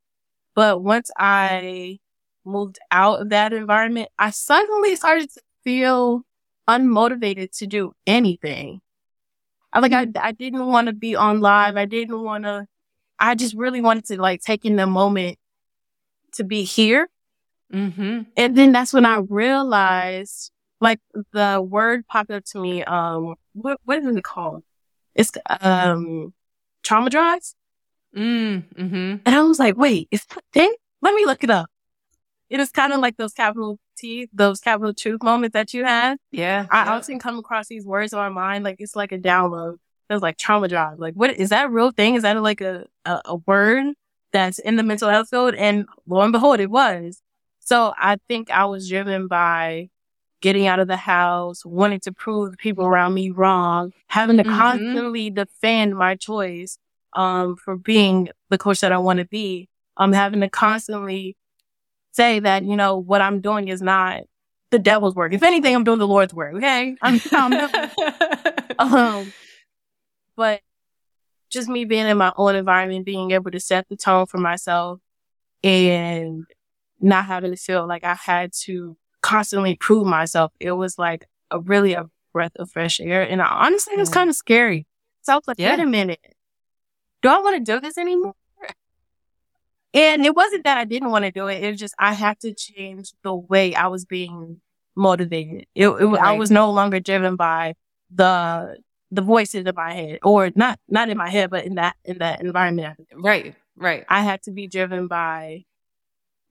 but 0.56 0.82
once 0.82 1.12
I 1.16 2.00
moved 2.44 2.78
out 2.90 3.20
of 3.20 3.30
that 3.30 3.52
environment, 3.52 4.08
I 4.18 4.30
suddenly 4.30 4.96
started 4.96 5.30
to 5.32 5.40
feel 5.62 6.22
unmotivated 6.68 7.56
to 7.58 7.66
do 7.66 7.92
anything. 8.06 8.80
I 9.72 9.80
like 9.80 9.92
I 9.92 10.06
I 10.20 10.32
didn't 10.32 10.66
want 10.66 10.86
to 10.86 10.92
be 10.92 11.16
on 11.16 11.40
live. 11.40 11.76
I 11.76 11.84
didn't 11.84 12.22
want 12.22 12.44
to. 12.44 12.66
I 13.18 13.34
just 13.34 13.54
really 13.54 13.80
wanted 13.80 14.04
to 14.06 14.20
like 14.20 14.40
take 14.40 14.64
in 14.64 14.76
the 14.76 14.86
moment 14.86 15.38
to 16.34 16.44
be 16.44 16.64
here. 16.64 17.08
Mm-hmm. 17.72 18.22
And 18.36 18.56
then 18.56 18.72
that's 18.72 18.92
when 18.92 19.04
I 19.04 19.18
realized, 19.28 20.52
like 20.80 21.00
the 21.32 21.64
word 21.66 22.06
popped 22.06 22.30
up 22.30 22.44
to 22.46 22.60
me. 22.60 22.84
Um, 22.84 23.34
what 23.52 23.80
what 23.84 23.98
is 23.98 24.16
it 24.16 24.24
called? 24.24 24.62
It's 25.14 25.32
um, 25.60 26.32
trauma 26.82 27.10
drives. 27.10 27.56
Mm, 28.16 28.62
hmm 28.76 29.16
And 29.26 29.34
I 29.34 29.42
was 29.42 29.58
like, 29.58 29.76
wait, 29.76 30.06
is 30.12 30.24
that 30.26 30.44
thing? 30.52 30.72
Let 31.02 31.14
me 31.14 31.26
look 31.26 31.42
it 31.42 31.50
up 31.50 31.68
it 32.50 32.60
is 32.60 32.70
kind 32.70 32.92
of 32.92 33.00
like 33.00 33.16
those 33.16 33.32
capital 33.32 33.78
T, 33.96 34.28
those 34.32 34.60
capital 34.60 34.94
truth 34.94 35.22
moments 35.22 35.54
that 35.54 35.72
you 35.74 35.84
had. 35.84 36.18
Yeah. 36.30 36.66
I 36.70 36.84
yeah. 36.84 36.92
often 36.94 37.18
come 37.18 37.38
across 37.38 37.68
these 37.68 37.84
words 37.84 38.12
in 38.12 38.18
my 38.18 38.28
mind, 38.28 38.64
like 38.64 38.76
it's 38.78 38.96
like 38.96 39.12
a 39.12 39.18
download. 39.18 39.76
It 40.10 40.12
was 40.12 40.22
like 40.22 40.36
trauma 40.36 40.68
drive. 40.68 40.98
Like, 40.98 41.14
what 41.14 41.30
is 41.30 41.48
that 41.48 41.66
a 41.66 41.68
real 41.68 41.90
thing? 41.90 42.14
Is 42.14 42.22
that 42.22 42.40
like 42.42 42.60
a, 42.60 42.86
a, 43.04 43.20
a 43.24 43.36
word 43.36 43.94
that's 44.32 44.58
in 44.58 44.76
the 44.76 44.82
mental 44.82 45.08
health 45.08 45.28
field? 45.30 45.54
And 45.54 45.86
lo 46.06 46.20
and 46.20 46.32
behold, 46.32 46.60
it 46.60 46.70
was. 46.70 47.22
So 47.60 47.94
I 47.96 48.18
think 48.28 48.50
I 48.50 48.66
was 48.66 48.88
driven 48.88 49.26
by 49.26 49.88
getting 50.42 50.66
out 50.66 50.78
of 50.78 50.88
the 50.88 50.96
house, 50.96 51.64
wanting 51.64 52.00
to 52.00 52.12
prove 52.12 52.50
the 52.50 52.58
people 52.58 52.84
around 52.84 53.14
me 53.14 53.30
wrong, 53.30 53.92
having 54.08 54.36
to 54.36 54.44
mm-hmm. 54.44 54.58
constantly 54.58 55.30
defend 55.30 55.96
my 55.96 56.14
choice, 56.14 56.78
um, 57.14 57.56
for 57.56 57.76
being 57.76 58.28
the 58.50 58.58
coach 58.58 58.80
that 58.80 58.92
I 58.92 58.98
want 58.98 59.20
to 59.20 59.24
be. 59.24 59.68
I'm 59.96 60.10
um, 60.10 60.12
having 60.12 60.40
to 60.40 60.50
constantly 60.50 61.36
say 62.14 62.38
that, 62.40 62.64
you 62.64 62.76
know, 62.76 62.96
what 62.96 63.20
I'm 63.20 63.40
doing 63.40 63.68
is 63.68 63.82
not 63.82 64.22
the 64.70 64.78
devil's 64.78 65.14
work. 65.14 65.32
If 65.32 65.42
anything, 65.42 65.74
I'm 65.74 65.84
doing 65.84 65.98
the 65.98 66.06
Lord's 66.06 66.32
work. 66.32 66.54
Okay. 66.54 66.96
I'm, 67.02 67.20
I'm 67.32 67.70
um, 68.78 69.32
but 70.36 70.60
just 71.50 71.68
me 71.68 71.84
being 71.84 72.06
in 72.06 72.16
my 72.16 72.32
own 72.36 72.54
environment, 72.54 73.04
being 73.04 73.32
able 73.32 73.50
to 73.50 73.60
set 73.60 73.88
the 73.88 73.96
tone 73.96 74.26
for 74.26 74.38
myself 74.38 75.00
and 75.62 76.44
not 77.00 77.26
having 77.26 77.50
to 77.50 77.56
feel 77.56 77.86
like 77.86 78.04
I 78.04 78.14
had 78.14 78.52
to 78.64 78.96
constantly 79.20 79.74
prove 79.76 80.06
myself. 80.06 80.52
It 80.60 80.72
was 80.72 80.98
like 80.98 81.28
a 81.50 81.58
really 81.58 81.94
a 81.94 82.08
breath 82.32 82.52
of 82.56 82.70
fresh 82.70 83.00
air. 83.00 83.22
And 83.22 83.42
I, 83.42 83.46
honestly, 83.46 83.94
it 83.94 83.98
was 83.98 84.08
kind 84.08 84.30
of 84.30 84.36
scary. 84.36 84.86
So 85.22 85.32
I 85.32 85.36
was 85.36 85.48
like, 85.48 85.58
yeah. 85.58 85.70
wait 85.70 85.82
a 85.82 85.86
minute. 85.86 86.20
Do 87.22 87.28
I 87.28 87.38
want 87.38 87.56
to 87.56 87.72
do 87.72 87.80
this 87.80 87.96
anymore? 87.96 88.34
And 89.94 90.26
it 90.26 90.34
wasn't 90.34 90.64
that 90.64 90.76
I 90.76 90.84
didn't 90.84 91.10
want 91.10 91.24
to 91.24 91.30
do 91.30 91.46
it. 91.46 91.62
It 91.62 91.70
was 91.70 91.80
just 91.80 91.94
I 91.98 92.12
had 92.12 92.40
to 92.40 92.52
change 92.52 93.12
the 93.22 93.34
way 93.34 93.74
I 93.74 93.86
was 93.86 94.04
being 94.04 94.60
motivated. 94.96 95.66
It, 95.74 95.88
it 95.88 95.90
right. 95.90 96.20
I 96.20 96.32
was 96.32 96.50
no 96.50 96.70
longer 96.70 97.00
driven 97.00 97.36
by 97.36 97.74
the 98.12 98.78
the 99.10 99.22
voices 99.22 99.64
in 99.64 99.74
my 99.76 99.94
head, 99.94 100.18
or 100.24 100.50
not 100.56 100.80
not 100.88 101.08
in 101.08 101.16
my 101.16 101.30
head, 101.30 101.50
but 101.50 101.64
in 101.64 101.76
that 101.76 101.96
in 102.04 102.18
that 102.18 102.40
environment. 102.40 102.98
Right, 103.14 103.54
right. 103.76 104.04
I 104.08 104.22
had 104.22 104.42
to 104.42 104.50
be 104.50 104.66
driven 104.66 105.06
by 105.06 105.64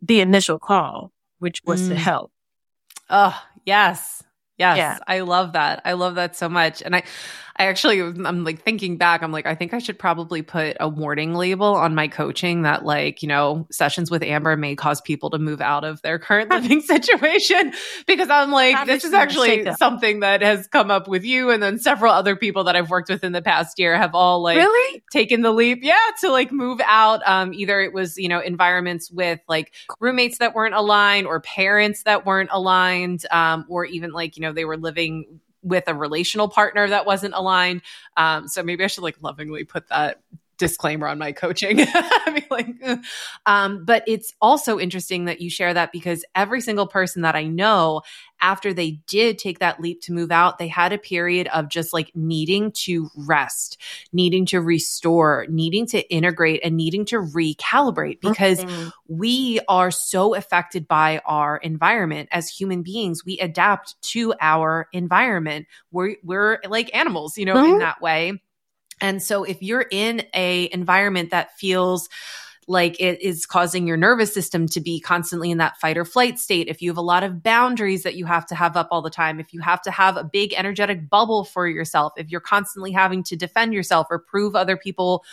the 0.01 0.21
initial 0.21 0.59
call, 0.59 1.11
which 1.39 1.61
was 1.65 1.81
mm. 1.81 1.89
to 1.89 1.95
help. 1.95 2.31
Oh 3.09 3.37
yes, 3.65 4.23
yes. 4.57 4.77
Yeah. 4.77 4.97
I 5.05 5.19
love 5.19 5.53
that. 5.53 5.81
I 5.83 5.93
love 5.93 6.15
that 6.15 6.37
so 6.37 6.47
much, 6.47 6.81
and 6.81 6.95
I 6.95 7.03
I 7.55 7.65
actually, 7.67 8.01
I'm 8.01 8.43
like 8.43 8.63
thinking 8.63 8.97
back, 8.97 9.21
I'm 9.21 9.31
like, 9.31 9.45
I 9.45 9.53
think 9.53 9.75
I 9.75 9.79
should 9.79 9.99
probably 9.99 10.41
put 10.41 10.75
a 10.79 10.89
warning 10.89 11.35
label 11.35 11.75
on 11.75 11.93
my 11.93 12.07
coaching 12.07 12.63
that, 12.63 12.83
like, 12.83 13.21
you 13.21 13.27
know, 13.27 13.67
sessions 13.71 14.09
with 14.09 14.23
Amber 14.23 14.57
may 14.57 14.75
cause 14.75 15.01
people 15.01 15.29
to 15.29 15.37
move 15.37 15.61
out 15.61 15.83
of 15.83 16.01
their 16.01 16.17
current 16.17 16.49
living 16.49 16.81
situation 16.81 17.73
because 18.07 18.29
I'm 18.29 18.51
like, 18.51 18.87
this 18.87 19.05
is 19.05 19.13
actually 19.13 19.71
something 19.77 20.21
that 20.21 20.41
has 20.41 20.67
come 20.67 20.89
up 20.89 21.07
with 21.07 21.23
you. 21.23 21.51
And 21.51 21.61
then 21.61 21.77
several 21.77 22.11
other 22.11 22.35
people 22.35 22.63
that 22.63 22.75
I've 22.75 22.89
worked 22.89 23.09
with 23.09 23.23
in 23.23 23.33
the 23.33 23.41
past 23.41 23.77
year 23.77 23.95
have 23.95 24.15
all 24.15 24.41
like 24.41 24.57
really 24.57 25.03
taken 25.11 25.41
the 25.41 25.51
leap. 25.51 25.79
Yeah. 25.83 25.97
To 26.21 26.31
like 26.31 26.51
move 26.51 26.81
out. 26.83 27.21
Um, 27.27 27.53
either 27.53 27.79
it 27.81 27.93
was, 27.93 28.17
you 28.17 28.29
know, 28.29 28.39
environments 28.39 29.11
with 29.11 29.39
like 29.47 29.73
roommates 29.99 30.39
that 30.39 30.55
weren't 30.55 30.73
aligned 30.73 31.27
or 31.27 31.39
parents 31.39 32.03
that 32.03 32.25
weren't 32.25 32.49
aligned, 32.51 33.27
um, 33.29 33.65
or 33.69 33.85
even 33.85 34.11
like, 34.11 34.37
you 34.37 34.41
know, 34.41 34.53
they 34.53 34.65
were 34.65 34.77
living 34.77 35.39
with 35.63 35.85
a 35.87 35.95
relational 35.95 36.47
partner 36.47 36.87
that 36.87 37.05
wasn't 37.05 37.33
aligned. 37.33 37.81
Um, 38.17 38.47
so 38.47 38.61
maybe 38.63 38.83
I 38.83 38.87
should 38.87 39.03
like 39.03 39.21
lovingly 39.21 39.63
put 39.63 39.87
that 39.89 40.21
disclaimer 40.63 41.07
on 41.07 41.17
my 41.17 41.31
coaching. 41.31 41.77
like, 42.49 42.67
um, 43.45 43.83
but 43.85 44.03
it's 44.07 44.33
also 44.41 44.79
interesting 44.79 45.25
that 45.25 45.41
you 45.41 45.49
share 45.49 45.73
that 45.73 45.91
because 45.91 46.23
every 46.35 46.61
single 46.61 46.87
person 46.87 47.23
that 47.23 47.35
I 47.35 47.43
know, 47.43 48.01
after 48.41 48.73
they 48.73 49.01
did 49.07 49.37
take 49.37 49.59
that 49.59 49.79
leap 49.79 50.01
to 50.01 50.13
move 50.13 50.31
out, 50.31 50.57
they 50.57 50.67
had 50.67 50.93
a 50.93 50.97
period 50.97 51.47
of 51.47 51.69
just 51.69 51.93
like 51.93 52.11
needing 52.15 52.71
to 52.71 53.09
rest, 53.15 53.77
needing 54.11 54.45
to 54.47 54.61
restore, 54.61 55.45
needing 55.49 55.85
to 55.87 56.01
integrate, 56.09 56.61
and 56.63 56.75
needing 56.75 57.05
to 57.05 57.17
recalibrate 57.17 58.21
because 58.21 58.63
mm-hmm. 58.63 58.89
we 59.07 59.59
are 59.67 59.91
so 59.91 60.35
affected 60.35 60.87
by 60.87 61.21
our 61.25 61.57
environment 61.57 62.29
as 62.31 62.49
human 62.49 62.83
beings. 62.83 63.25
We 63.25 63.39
adapt 63.39 64.01
to 64.11 64.33
our 64.39 64.87
environment. 64.93 65.67
We're, 65.91 66.15
we're 66.23 66.59
like 66.67 66.93
animals, 66.95 67.37
you 67.37 67.45
know, 67.45 67.55
mm-hmm. 67.55 67.73
in 67.73 67.79
that 67.79 68.01
way. 68.01 68.41
And 69.01 69.21
so 69.21 69.43
if 69.43 69.61
you're 69.61 69.85
in 69.89 70.23
a 70.33 70.69
environment 70.71 71.31
that 71.31 71.57
feels 71.57 72.09
like 72.67 72.99
it 72.99 73.21
is 73.21 73.45
causing 73.45 73.87
your 73.87 73.97
nervous 73.97 74.33
system 74.33 74.67
to 74.67 74.79
be 74.79 74.99
constantly 74.99 75.51
in 75.51 75.57
that 75.57 75.77
fight 75.77 75.97
or 75.97 76.05
flight 76.05 76.39
state, 76.39 76.67
if 76.67 76.81
you 76.81 76.89
have 76.89 76.97
a 76.97 77.01
lot 77.01 77.23
of 77.23 77.43
boundaries 77.43 78.03
that 78.03 78.15
you 78.15 78.25
have 78.25 78.45
to 78.45 78.55
have 78.55 78.77
up 78.77 78.87
all 78.91 79.01
the 79.01 79.09
time, 79.09 79.39
if 79.39 79.53
you 79.53 79.59
have 79.59 79.81
to 79.81 79.91
have 79.91 80.17
a 80.17 80.23
big 80.23 80.53
energetic 80.53 81.09
bubble 81.09 81.43
for 81.43 81.67
yourself, 81.67 82.13
if 82.17 82.29
you're 82.31 82.41
constantly 82.41 82.91
having 82.91 83.23
to 83.23 83.35
defend 83.35 83.73
yourself 83.73 84.07
or 84.09 84.19
prove 84.19 84.55
other 84.55 84.77
people 84.77 85.25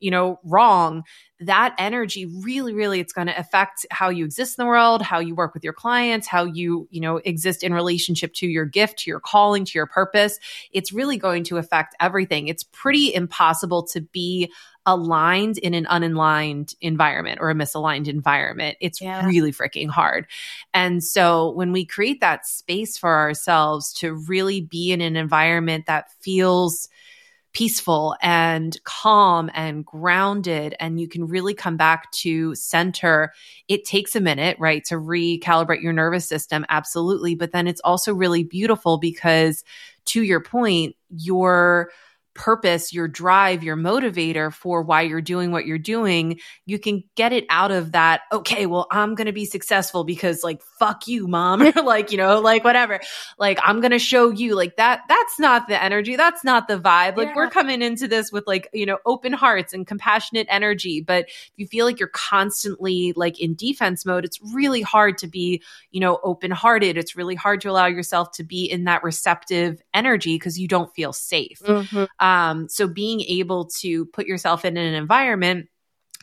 you 0.00 0.10
know, 0.10 0.38
wrong, 0.44 1.04
that 1.40 1.74
energy 1.78 2.26
really, 2.26 2.74
really, 2.74 3.00
it's 3.00 3.12
going 3.12 3.28
to 3.28 3.38
affect 3.38 3.86
how 3.90 4.08
you 4.08 4.24
exist 4.24 4.58
in 4.58 4.64
the 4.64 4.68
world, 4.68 5.02
how 5.02 5.20
you 5.20 5.34
work 5.34 5.54
with 5.54 5.62
your 5.62 5.72
clients, 5.72 6.26
how 6.26 6.44
you, 6.44 6.88
you 6.90 7.00
know, 7.00 7.18
exist 7.18 7.62
in 7.62 7.72
relationship 7.72 8.32
to 8.34 8.46
your 8.46 8.64
gift, 8.64 9.00
to 9.00 9.10
your 9.10 9.20
calling, 9.20 9.64
to 9.64 9.72
your 9.78 9.86
purpose. 9.86 10.38
It's 10.72 10.92
really 10.92 11.16
going 11.16 11.44
to 11.44 11.56
affect 11.56 11.94
everything. 12.00 12.48
It's 12.48 12.64
pretty 12.64 13.14
impossible 13.14 13.84
to 13.88 14.00
be 14.00 14.52
aligned 14.84 15.58
in 15.58 15.74
an 15.74 15.84
unaligned 15.84 16.74
environment 16.80 17.38
or 17.40 17.50
a 17.50 17.54
misaligned 17.54 18.08
environment. 18.08 18.78
It's 18.80 19.00
yeah. 19.00 19.26
really 19.26 19.52
freaking 19.52 19.90
hard. 19.90 20.26
And 20.72 21.04
so 21.04 21.50
when 21.50 21.72
we 21.72 21.84
create 21.84 22.20
that 22.20 22.46
space 22.46 22.96
for 22.96 23.14
ourselves 23.14 23.92
to 23.94 24.14
really 24.14 24.62
be 24.62 24.90
in 24.90 25.02
an 25.02 25.14
environment 25.14 25.86
that 25.86 26.10
feels 26.20 26.88
peaceful 27.52 28.14
and 28.22 28.82
calm 28.84 29.50
and 29.54 29.84
grounded 29.84 30.74
and 30.80 31.00
you 31.00 31.08
can 31.08 31.26
really 31.26 31.54
come 31.54 31.76
back 31.76 32.10
to 32.12 32.54
center. 32.54 33.32
It 33.68 33.84
takes 33.84 34.14
a 34.14 34.20
minute 34.20 34.56
right 34.60 34.84
to 34.84 34.96
recalibrate 34.96 35.82
your 35.82 35.92
nervous 35.92 36.26
system 36.26 36.66
absolutely 36.68 37.34
but 37.34 37.52
then 37.52 37.66
it's 37.66 37.80
also 37.80 38.14
really 38.14 38.44
beautiful 38.44 38.98
because 38.98 39.64
to 40.06 40.22
your 40.22 40.42
point 40.42 40.94
your 41.10 41.90
purpose, 42.38 42.92
your 42.92 43.08
drive, 43.08 43.64
your 43.64 43.76
motivator 43.76 44.52
for 44.52 44.80
why 44.80 45.02
you're 45.02 45.20
doing 45.20 45.50
what 45.50 45.66
you're 45.66 45.76
doing, 45.76 46.38
you 46.64 46.78
can 46.78 47.02
get 47.16 47.32
it 47.32 47.44
out 47.50 47.72
of 47.72 47.92
that, 47.92 48.22
okay, 48.32 48.64
well, 48.64 48.86
I'm 48.92 49.16
going 49.16 49.26
to 49.26 49.32
be 49.32 49.44
successful 49.44 50.04
because 50.04 50.44
like, 50.44 50.62
fuck 50.78 51.08
you, 51.08 51.26
mom, 51.26 51.62
or 51.76 51.82
like, 51.82 52.12
you 52.12 52.16
know, 52.16 52.40
like 52.40 52.64
whatever. 52.64 53.00
Like, 53.38 53.58
I'm 53.62 53.80
going 53.80 53.90
to 53.90 53.98
show 53.98 54.30
you 54.30 54.54
like 54.54 54.76
that. 54.76 55.02
That's 55.08 55.38
not 55.40 55.66
the 55.66 55.82
energy. 55.82 56.14
That's 56.14 56.44
not 56.44 56.68
the 56.68 56.78
vibe. 56.78 57.16
Like, 57.16 57.28
yeah. 57.28 57.34
we're 57.34 57.50
coming 57.50 57.82
into 57.82 58.06
this 58.06 58.30
with 58.30 58.46
like, 58.46 58.68
you 58.72 58.86
know, 58.86 58.98
open 59.04 59.32
hearts 59.32 59.72
and 59.72 59.84
compassionate 59.86 60.46
energy. 60.48 61.00
But 61.00 61.24
if 61.26 61.52
you 61.56 61.66
feel 61.66 61.84
like 61.84 61.98
you're 61.98 62.08
constantly 62.08 63.12
like 63.16 63.40
in 63.40 63.56
defense 63.56 64.06
mode, 64.06 64.24
it's 64.24 64.40
really 64.54 64.80
hard 64.80 65.18
to 65.18 65.26
be, 65.26 65.60
you 65.90 65.98
know, 65.98 66.20
open 66.22 66.52
hearted. 66.52 66.96
It's 66.96 67.16
really 67.16 67.34
hard 67.34 67.60
to 67.62 67.70
allow 67.70 67.86
yourself 67.86 68.30
to 68.32 68.44
be 68.44 68.64
in 68.64 68.84
that 68.84 69.02
receptive 69.02 69.82
energy 69.92 70.36
because 70.36 70.56
you 70.56 70.68
don't 70.68 70.94
feel 70.94 71.12
safe. 71.12 71.60
Mm-hmm. 71.66 72.04
Um, 72.20 72.27
Um, 72.28 72.68
so 72.68 72.86
being 72.86 73.22
able 73.22 73.70
to 73.80 74.04
put 74.06 74.26
yourself 74.26 74.66
in 74.66 74.76
an 74.76 74.94
environment 74.94 75.68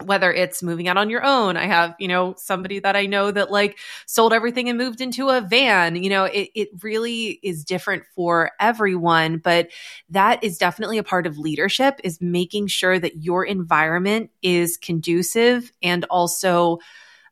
whether 0.04 0.34
it's 0.34 0.62
moving 0.62 0.90
out 0.90 0.98
on 0.98 1.10
your 1.10 1.24
own. 1.24 1.56
I 1.56 1.68
have, 1.68 1.96
you 2.00 2.10
know, 2.10 2.36
somebody 2.38 2.80
that 2.80 2.98
I 2.98 3.06
know 3.06 3.32
that 3.32 3.50
like 3.50 3.80
sold 4.06 4.34
everything 4.34 4.68
and 4.68 4.78
moved 4.78 5.00
into 5.00 5.30
a 5.30 5.40
van. 5.40 5.96
You 5.96 6.10
know, 6.10 6.26
it, 6.26 6.50
it 6.54 6.70
really 6.84 7.40
is 7.42 7.64
different 7.64 8.04
for 8.14 8.52
everyone, 8.60 9.38
but 9.38 9.70
that 10.10 10.44
is 10.44 10.58
definitely 10.58 10.98
a 10.98 11.04
part 11.04 11.26
of 11.26 11.38
leadership 11.38 12.02
is 12.04 12.20
making 12.20 12.68
sure 12.68 13.00
that 13.00 13.24
your 13.24 13.46
environment 13.46 14.32
is 14.42 14.76
conducive 14.76 15.72
and 15.82 16.04
also 16.10 16.80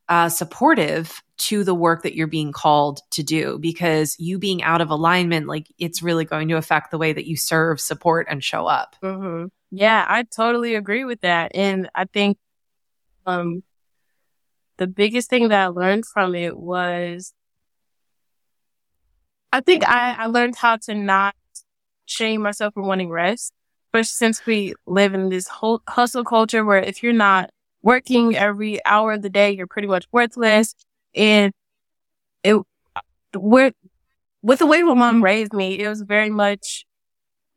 uh, 0.09 0.29
supportive 0.29 1.21
to 1.37 1.63
the 1.63 1.73
work 1.73 2.03
that 2.03 2.15
you're 2.15 2.27
being 2.27 2.51
called 2.51 2.99
to 3.11 3.23
do 3.23 3.57
because 3.59 4.15
you 4.19 4.37
being 4.37 4.61
out 4.63 4.81
of 4.81 4.89
alignment 4.89 5.47
like 5.47 5.67
it's 5.77 6.03
really 6.03 6.25
going 6.25 6.47
to 6.47 6.57
affect 6.57 6.91
the 6.91 6.97
way 6.97 7.13
that 7.13 7.27
you 7.27 7.35
serve 7.35 7.79
support 7.79 8.27
and 8.29 8.43
show 8.43 8.67
up. 8.67 8.95
Mm-hmm. 9.01 9.47
yeah 9.71 10.05
i 10.07 10.23
totally 10.23 10.75
agree 10.75 11.05
with 11.05 11.21
that. 11.21 11.51
And 11.55 11.89
i 11.95 12.05
think 12.05 12.37
um 13.25 13.63
the 14.77 14.87
biggest 14.87 15.29
thing 15.29 15.49
that 15.49 15.61
i 15.63 15.67
learned 15.67 16.05
from 16.05 16.35
it 16.35 16.57
was 16.57 17.33
i 19.51 19.61
think 19.61 19.87
i, 19.87 20.15
I 20.19 20.25
learned 20.25 20.55
how 20.55 20.77
to 20.77 20.93
not 20.93 21.35
shame 22.05 22.41
myself 22.41 22.73
for 22.73 22.83
wanting 22.83 23.09
rest. 23.09 23.53
But 23.91 24.05
since 24.07 24.45
we 24.45 24.73
live 24.87 25.13
in 25.13 25.29
this 25.29 25.47
whole 25.47 25.81
hustle 25.87 26.23
culture 26.23 26.65
where 26.65 26.79
if 26.79 27.03
you're 27.03 27.13
not 27.13 27.51
working 27.83 28.35
every 28.35 28.83
hour 28.85 29.13
of 29.13 29.21
the 29.21 29.29
day, 29.29 29.51
you're 29.51 29.67
pretty 29.67 29.87
much 29.87 30.07
worthless. 30.11 30.73
And 31.13 31.53
it, 32.43 32.59
with, 33.35 33.75
with 34.41 34.59
the 34.59 34.65
way 34.65 34.81
my 34.81 34.93
mom 34.93 35.23
raised 35.23 35.53
me, 35.53 35.79
it 35.79 35.87
was 35.87 36.01
very 36.01 36.29
much 36.29 36.85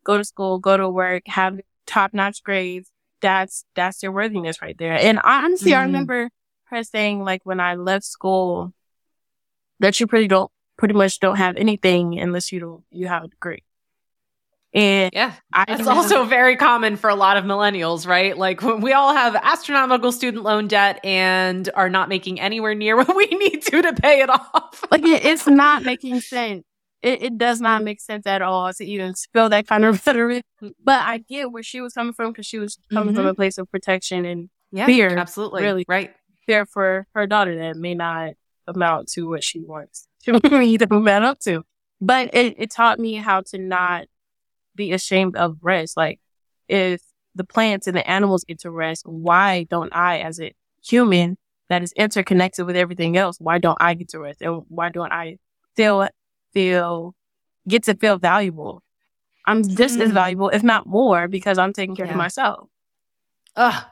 go 0.04 0.18
to 0.18 0.24
school, 0.24 0.58
go 0.58 0.76
to 0.76 0.88
work, 0.90 1.22
have 1.26 1.60
top 1.86 2.12
notch 2.12 2.42
grades. 2.42 2.90
That's, 3.22 3.64
that's 3.74 4.02
your 4.02 4.12
worthiness 4.12 4.60
right 4.60 4.76
there. 4.76 4.92
And 4.92 5.18
I, 5.24 5.44
honestly, 5.44 5.70
mm-hmm. 5.70 5.80
I 5.80 5.84
remember 5.84 6.30
her 6.64 6.82
saying 6.82 7.24
like 7.24 7.40
when 7.44 7.60
I 7.60 7.76
left 7.76 8.04
school 8.04 8.74
that 9.80 9.98
you 10.00 10.06
pretty 10.06 10.28
don't, 10.28 10.50
pretty 10.76 10.94
much 10.94 11.20
don't 11.20 11.36
have 11.36 11.56
anything 11.56 12.18
unless 12.18 12.52
you 12.52 12.60
don't, 12.60 12.84
you 12.90 13.06
have 13.08 13.24
a 13.24 13.28
degree. 13.28 13.62
And 14.76 15.10
yeah, 15.14 15.32
it's 15.68 15.86
also 15.86 16.24
very 16.26 16.54
common 16.54 16.96
for 16.96 17.08
a 17.08 17.14
lot 17.14 17.38
of 17.38 17.44
millennials, 17.44 18.06
right? 18.06 18.36
Like 18.36 18.60
we 18.60 18.92
all 18.92 19.14
have 19.14 19.34
astronomical 19.34 20.12
student 20.12 20.44
loan 20.44 20.68
debt 20.68 21.00
and 21.02 21.70
are 21.74 21.88
not 21.88 22.10
making 22.10 22.38
anywhere 22.40 22.74
near 22.74 22.94
what 23.02 23.16
we 23.16 23.24
need 23.24 23.62
to 23.62 23.80
to 23.80 23.94
pay 23.94 24.20
it 24.20 24.28
off. 24.28 24.84
like 24.90 25.00
it's 25.02 25.46
not 25.46 25.82
making 25.82 26.20
sense. 26.20 26.62
It, 27.00 27.22
it, 27.22 27.38
does 27.38 27.60
not 27.60 27.84
make 27.84 28.00
sense 28.00 28.26
at 28.26 28.42
all 28.42 28.72
to 28.72 28.84
even 28.84 29.14
spill 29.14 29.48
that 29.48 29.66
kind 29.66 29.84
of 29.86 30.02
rhetoric. 30.06 30.44
But 30.60 31.00
I 31.02 31.18
get 31.18 31.52
where 31.52 31.62
she 31.62 31.80
was 31.80 31.94
coming 31.94 32.12
from 32.12 32.32
because 32.32 32.46
she 32.46 32.58
was 32.58 32.78
coming 32.92 33.14
mm-hmm. 33.14 33.16
from 33.16 33.26
a 33.26 33.34
place 33.34 33.56
of 33.56 33.70
protection 33.70 34.26
and 34.26 34.50
yeah, 34.72 34.84
fear. 34.84 35.16
Absolutely, 35.16 35.62
really, 35.62 35.84
right? 35.88 36.12
Fear 36.46 36.66
for 36.66 37.06
her 37.14 37.26
daughter 37.26 37.56
that 37.56 37.76
may 37.76 37.94
not 37.94 38.34
amount 38.66 39.08
to 39.12 39.22
what 39.22 39.42
she 39.42 39.60
wants 39.60 40.06
to 40.24 40.38
me 40.50 40.76
to 40.76 40.94
amount 40.94 41.24
up 41.24 41.38
to. 41.40 41.64
But 41.98 42.34
it, 42.34 42.56
it 42.58 42.70
taught 42.70 42.98
me 42.98 43.14
how 43.14 43.40
to 43.52 43.58
not 43.58 44.06
be 44.76 44.92
ashamed 44.92 45.36
of 45.36 45.58
rest. 45.62 45.96
Like 45.96 46.20
if 46.68 47.00
the 47.34 47.44
plants 47.44 47.86
and 47.86 47.96
the 47.96 48.08
animals 48.08 48.44
get 48.44 48.60
to 48.60 48.70
rest, 48.70 49.06
why 49.06 49.66
don't 49.70 49.94
I 49.94 50.18
as 50.18 50.40
a 50.40 50.54
human 50.84 51.36
that 51.68 51.82
is 51.82 51.92
interconnected 51.92 52.66
with 52.66 52.76
everything 52.76 53.16
else, 53.16 53.38
why 53.40 53.58
don't 53.58 53.78
I 53.80 53.94
get 53.94 54.10
to 54.10 54.20
rest? 54.20 54.42
And 54.42 54.62
why 54.68 54.90
don't 54.90 55.12
I 55.12 55.38
feel, 55.74 56.08
feel, 56.52 57.14
get 57.66 57.84
to 57.84 57.94
feel 57.94 58.18
valuable? 58.18 58.82
I'm 59.46 59.62
just 59.62 59.98
mm. 59.98 60.02
as 60.02 60.10
valuable, 60.10 60.48
if 60.48 60.62
not 60.62 60.86
more, 60.86 61.28
because 61.28 61.58
I'm 61.58 61.72
taking 61.72 61.96
care 61.96 62.06
yeah. 62.06 62.12
of 62.12 62.18
myself. 62.18 62.68
Ugh, 63.56 63.84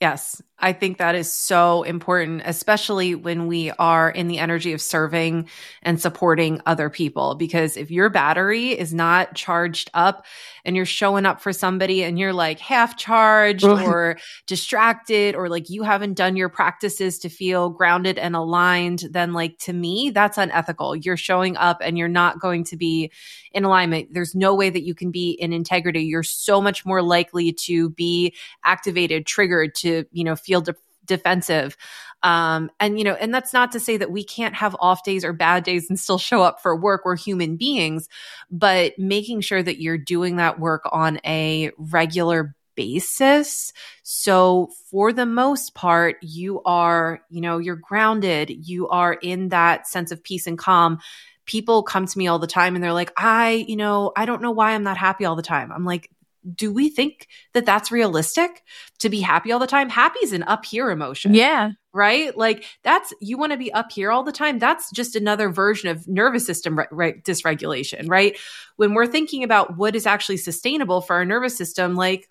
Yes, 0.00 0.42
I 0.58 0.72
think 0.72 0.98
that 0.98 1.16
is 1.16 1.32
so 1.32 1.82
important, 1.82 2.42
especially 2.44 3.14
when 3.14 3.48
we 3.48 3.72
are 3.72 4.08
in 4.08 4.28
the 4.28 4.38
energy 4.38 4.72
of 4.72 4.80
serving 4.80 5.48
and 5.82 6.00
supporting 6.00 6.60
other 6.64 6.88
people. 6.88 7.34
Because 7.34 7.76
if 7.76 7.90
your 7.90 8.08
battery 8.08 8.70
is 8.70 8.94
not 8.94 9.34
charged 9.34 9.90
up 9.94 10.24
and 10.64 10.76
you're 10.76 10.86
showing 10.86 11.26
up 11.26 11.40
for 11.40 11.52
somebody 11.52 12.04
and 12.04 12.18
you're 12.18 12.32
like 12.32 12.60
half 12.60 12.96
charged 12.96 13.64
or 13.64 14.16
distracted, 14.46 15.34
or 15.34 15.48
like 15.48 15.70
you 15.70 15.82
haven't 15.82 16.14
done 16.14 16.36
your 16.36 16.48
practices 16.48 17.18
to 17.18 17.28
feel 17.28 17.68
grounded 17.68 18.16
and 18.16 18.36
aligned, 18.36 19.04
then 19.10 19.32
like 19.32 19.58
to 19.58 19.72
me, 19.72 20.10
that's 20.10 20.38
unethical. 20.38 20.94
You're 20.94 21.16
showing 21.16 21.56
up 21.56 21.78
and 21.80 21.98
you're 21.98 22.08
not 22.08 22.40
going 22.40 22.64
to 22.64 22.76
be 22.76 23.10
in 23.52 23.64
alignment. 23.64 24.08
There's 24.12 24.34
no 24.34 24.54
way 24.54 24.70
that 24.70 24.84
you 24.84 24.94
can 24.94 25.10
be 25.10 25.30
in 25.32 25.52
integrity. 25.52 26.04
You're 26.04 26.22
so 26.22 26.60
much 26.60 26.86
more 26.86 27.02
likely 27.02 27.52
to 27.52 27.90
be 27.90 28.34
activated, 28.64 29.26
triggered, 29.26 29.74
to, 29.76 30.04
you 30.10 30.24
know, 30.24 30.36
feel 30.44 30.60
de- 30.60 30.74
defensive. 31.04 31.76
Um, 32.22 32.70
and, 32.80 32.98
you 32.98 33.04
know, 33.04 33.14
and 33.14 33.34
that's 33.34 33.52
not 33.52 33.72
to 33.72 33.80
say 33.80 33.98
that 33.98 34.10
we 34.10 34.24
can't 34.24 34.54
have 34.54 34.74
off 34.80 35.04
days 35.04 35.24
or 35.24 35.32
bad 35.32 35.62
days 35.64 35.90
and 35.90 36.00
still 36.00 36.18
show 36.18 36.42
up 36.42 36.62
for 36.62 36.74
work. 36.74 37.02
We're 37.04 37.16
human 37.16 37.56
beings, 37.56 38.08
but 38.50 38.98
making 38.98 39.42
sure 39.42 39.62
that 39.62 39.80
you're 39.80 39.98
doing 39.98 40.36
that 40.36 40.58
work 40.58 40.82
on 40.90 41.20
a 41.26 41.70
regular 41.76 42.54
basis. 42.76 43.72
So 44.02 44.70
for 44.90 45.12
the 45.12 45.26
most 45.26 45.74
part, 45.74 46.16
you 46.22 46.62
are, 46.64 47.20
you 47.28 47.40
know, 47.40 47.58
you're 47.58 47.76
grounded, 47.76 48.50
you 48.50 48.88
are 48.88 49.12
in 49.12 49.50
that 49.50 49.86
sense 49.86 50.10
of 50.10 50.24
peace 50.24 50.46
and 50.46 50.58
calm 50.58 50.98
people 51.46 51.82
come 51.82 52.06
to 52.06 52.18
me 52.18 52.26
all 52.26 52.38
the 52.38 52.46
time 52.46 52.74
and 52.74 52.82
they're 52.82 52.92
like, 52.92 53.12
I, 53.16 53.64
you 53.68 53.76
know, 53.76 54.12
I 54.16 54.24
don't 54.24 54.42
know 54.42 54.50
why 54.50 54.72
I'm 54.72 54.82
not 54.82 54.96
happy 54.96 55.24
all 55.24 55.36
the 55.36 55.42
time. 55.42 55.70
I'm 55.72 55.84
like, 55.84 56.10
do 56.54 56.72
we 56.72 56.88
think 56.88 57.28
that 57.52 57.64
that's 57.64 57.90
realistic 57.90 58.62
to 58.98 59.08
be 59.08 59.20
happy 59.20 59.52
all 59.52 59.58
the 59.58 59.66
time? 59.66 59.88
Happy 59.88 60.18
is 60.22 60.32
an 60.32 60.42
up 60.42 60.64
here 60.64 60.90
emotion. 60.90 61.34
Yeah. 61.34 61.72
Right? 61.92 62.36
Like 62.36 62.64
that's, 62.82 63.14
you 63.20 63.38
want 63.38 63.52
to 63.52 63.58
be 63.58 63.72
up 63.72 63.92
here 63.92 64.10
all 64.10 64.24
the 64.24 64.32
time. 64.32 64.58
That's 64.58 64.90
just 64.90 65.16
another 65.16 65.48
version 65.48 65.88
of 65.88 66.06
nervous 66.08 66.44
system 66.44 66.78
re- 66.78 66.86
re- 66.90 67.20
dysregulation, 67.22 68.08
right? 68.08 68.36
When 68.76 68.94
we're 68.94 69.06
thinking 69.06 69.44
about 69.44 69.76
what 69.76 69.94
is 69.94 70.06
actually 70.06 70.38
sustainable 70.38 71.00
for 71.00 71.16
our 71.16 71.24
nervous 71.24 71.56
system, 71.56 71.94
like 71.94 72.28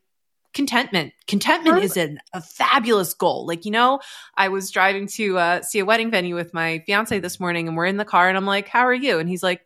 contentment. 0.53 1.13
Contentment 1.27 1.83
is 1.83 1.97
an, 1.97 2.19
a 2.33 2.41
fabulous 2.41 3.13
goal. 3.15 3.47
Like, 3.47 3.65
you 3.65 3.71
know, 3.71 3.99
I 4.37 4.49
was 4.49 4.69
driving 4.69 5.07
to 5.15 5.37
uh, 5.37 5.61
see 5.61 5.79
a 5.79 5.85
wedding 5.85 6.11
venue 6.11 6.35
with 6.35 6.53
my 6.53 6.83
fiance 6.85 7.17
this 7.19 7.39
morning 7.39 7.67
and 7.67 7.75
we're 7.75 7.87
in 7.87 7.97
the 7.97 8.05
car 8.05 8.27
and 8.27 8.37
I'm 8.37 8.45
like, 8.45 8.67
how 8.67 8.81
are 8.81 8.93
you? 8.93 9.17
And 9.17 9.27
he's 9.27 9.41
like, 9.41 9.61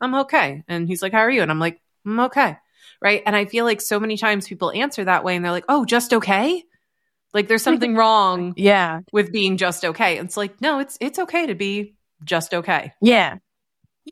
I'm 0.00 0.14
okay. 0.16 0.64
And 0.68 0.88
he's 0.88 1.02
like, 1.02 1.12
how 1.12 1.20
are 1.20 1.30
you? 1.30 1.42
And 1.42 1.50
I'm 1.50 1.58
like, 1.58 1.80
I'm 2.06 2.20
okay. 2.20 2.56
Right. 3.02 3.22
And 3.26 3.34
I 3.34 3.46
feel 3.46 3.64
like 3.64 3.80
so 3.80 3.98
many 3.98 4.16
times 4.16 4.46
people 4.46 4.70
answer 4.70 5.04
that 5.04 5.24
way 5.24 5.34
and 5.34 5.44
they're 5.44 5.52
like, 5.52 5.64
oh, 5.68 5.84
just 5.84 6.12
okay. 6.12 6.62
Like 7.34 7.48
there's 7.48 7.62
something 7.62 7.96
wrong. 7.96 8.54
yeah. 8.56 9.00
With 9.12 9.32
being 9.32 9.56
just 9.56 9.84
okay. 9.84 10.18
It's 10.18 10.36
like, 10.36 10.60
no, 10.60 10.78
it's, 10.78 10.98
it's 11.00 11.18
okay 11.18 11.46
to 11.46 11.54
be 11.54 11.94
just 12.24 12.54
okay. 12.54 12.92
Yeah. 13.00 13.38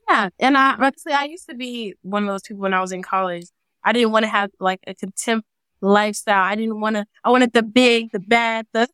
Yeah. 0.09 0.30
And 0.38 0.57
I, 0.57 0.74
honestly, 0.74 1.12
I 1.12 1.24
used 1.24 1.49
to 1.49 1.55
be 1.55 1.95
one 2.03 2.24
of 2.24 2.28
those 2.28 2.43
people 2.43 2.62
when 2.62 2.74
I 2.74 2.80
was 2.80 2.93
in 2.93 3.03
college. 3.03 3.47
I 3.84 3.93
didn't 3.93 4.11
want 4.11 4.24
to 4.24 4.30
have 4.30 4.51
like 4.59 4.80
a 4.86 4.95
contempt 4.95 5.47
lifestyle. 5.80 6.43
I 6.43 6.55
didn't 6.57 6.80
want 6.80 6.97
to, 6.97 7.07
I 7.22 7.30
wanted 7.30 7.53
the 7.53 7.62
big, 7.62 8.11
the 8.11 8.20
bad, 8.20 8.66
the. 8.72 8.88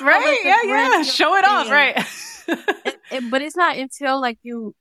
Right. 0.00 0.40
Yeah. 0.44 0.62
Yeah. 0.64 1.02
Show 1.02 1.34
it 1.36 1.44
off. 1.44 1.68
Right. 1.70 1.96
it, 2.48 3.00
it, 3.10 3.30
but 3.30 3.42
it's 3.42 3.56
not 3.56 3.76
until 3.76 4.20
like 4.20 4.38
you 4.42 4.74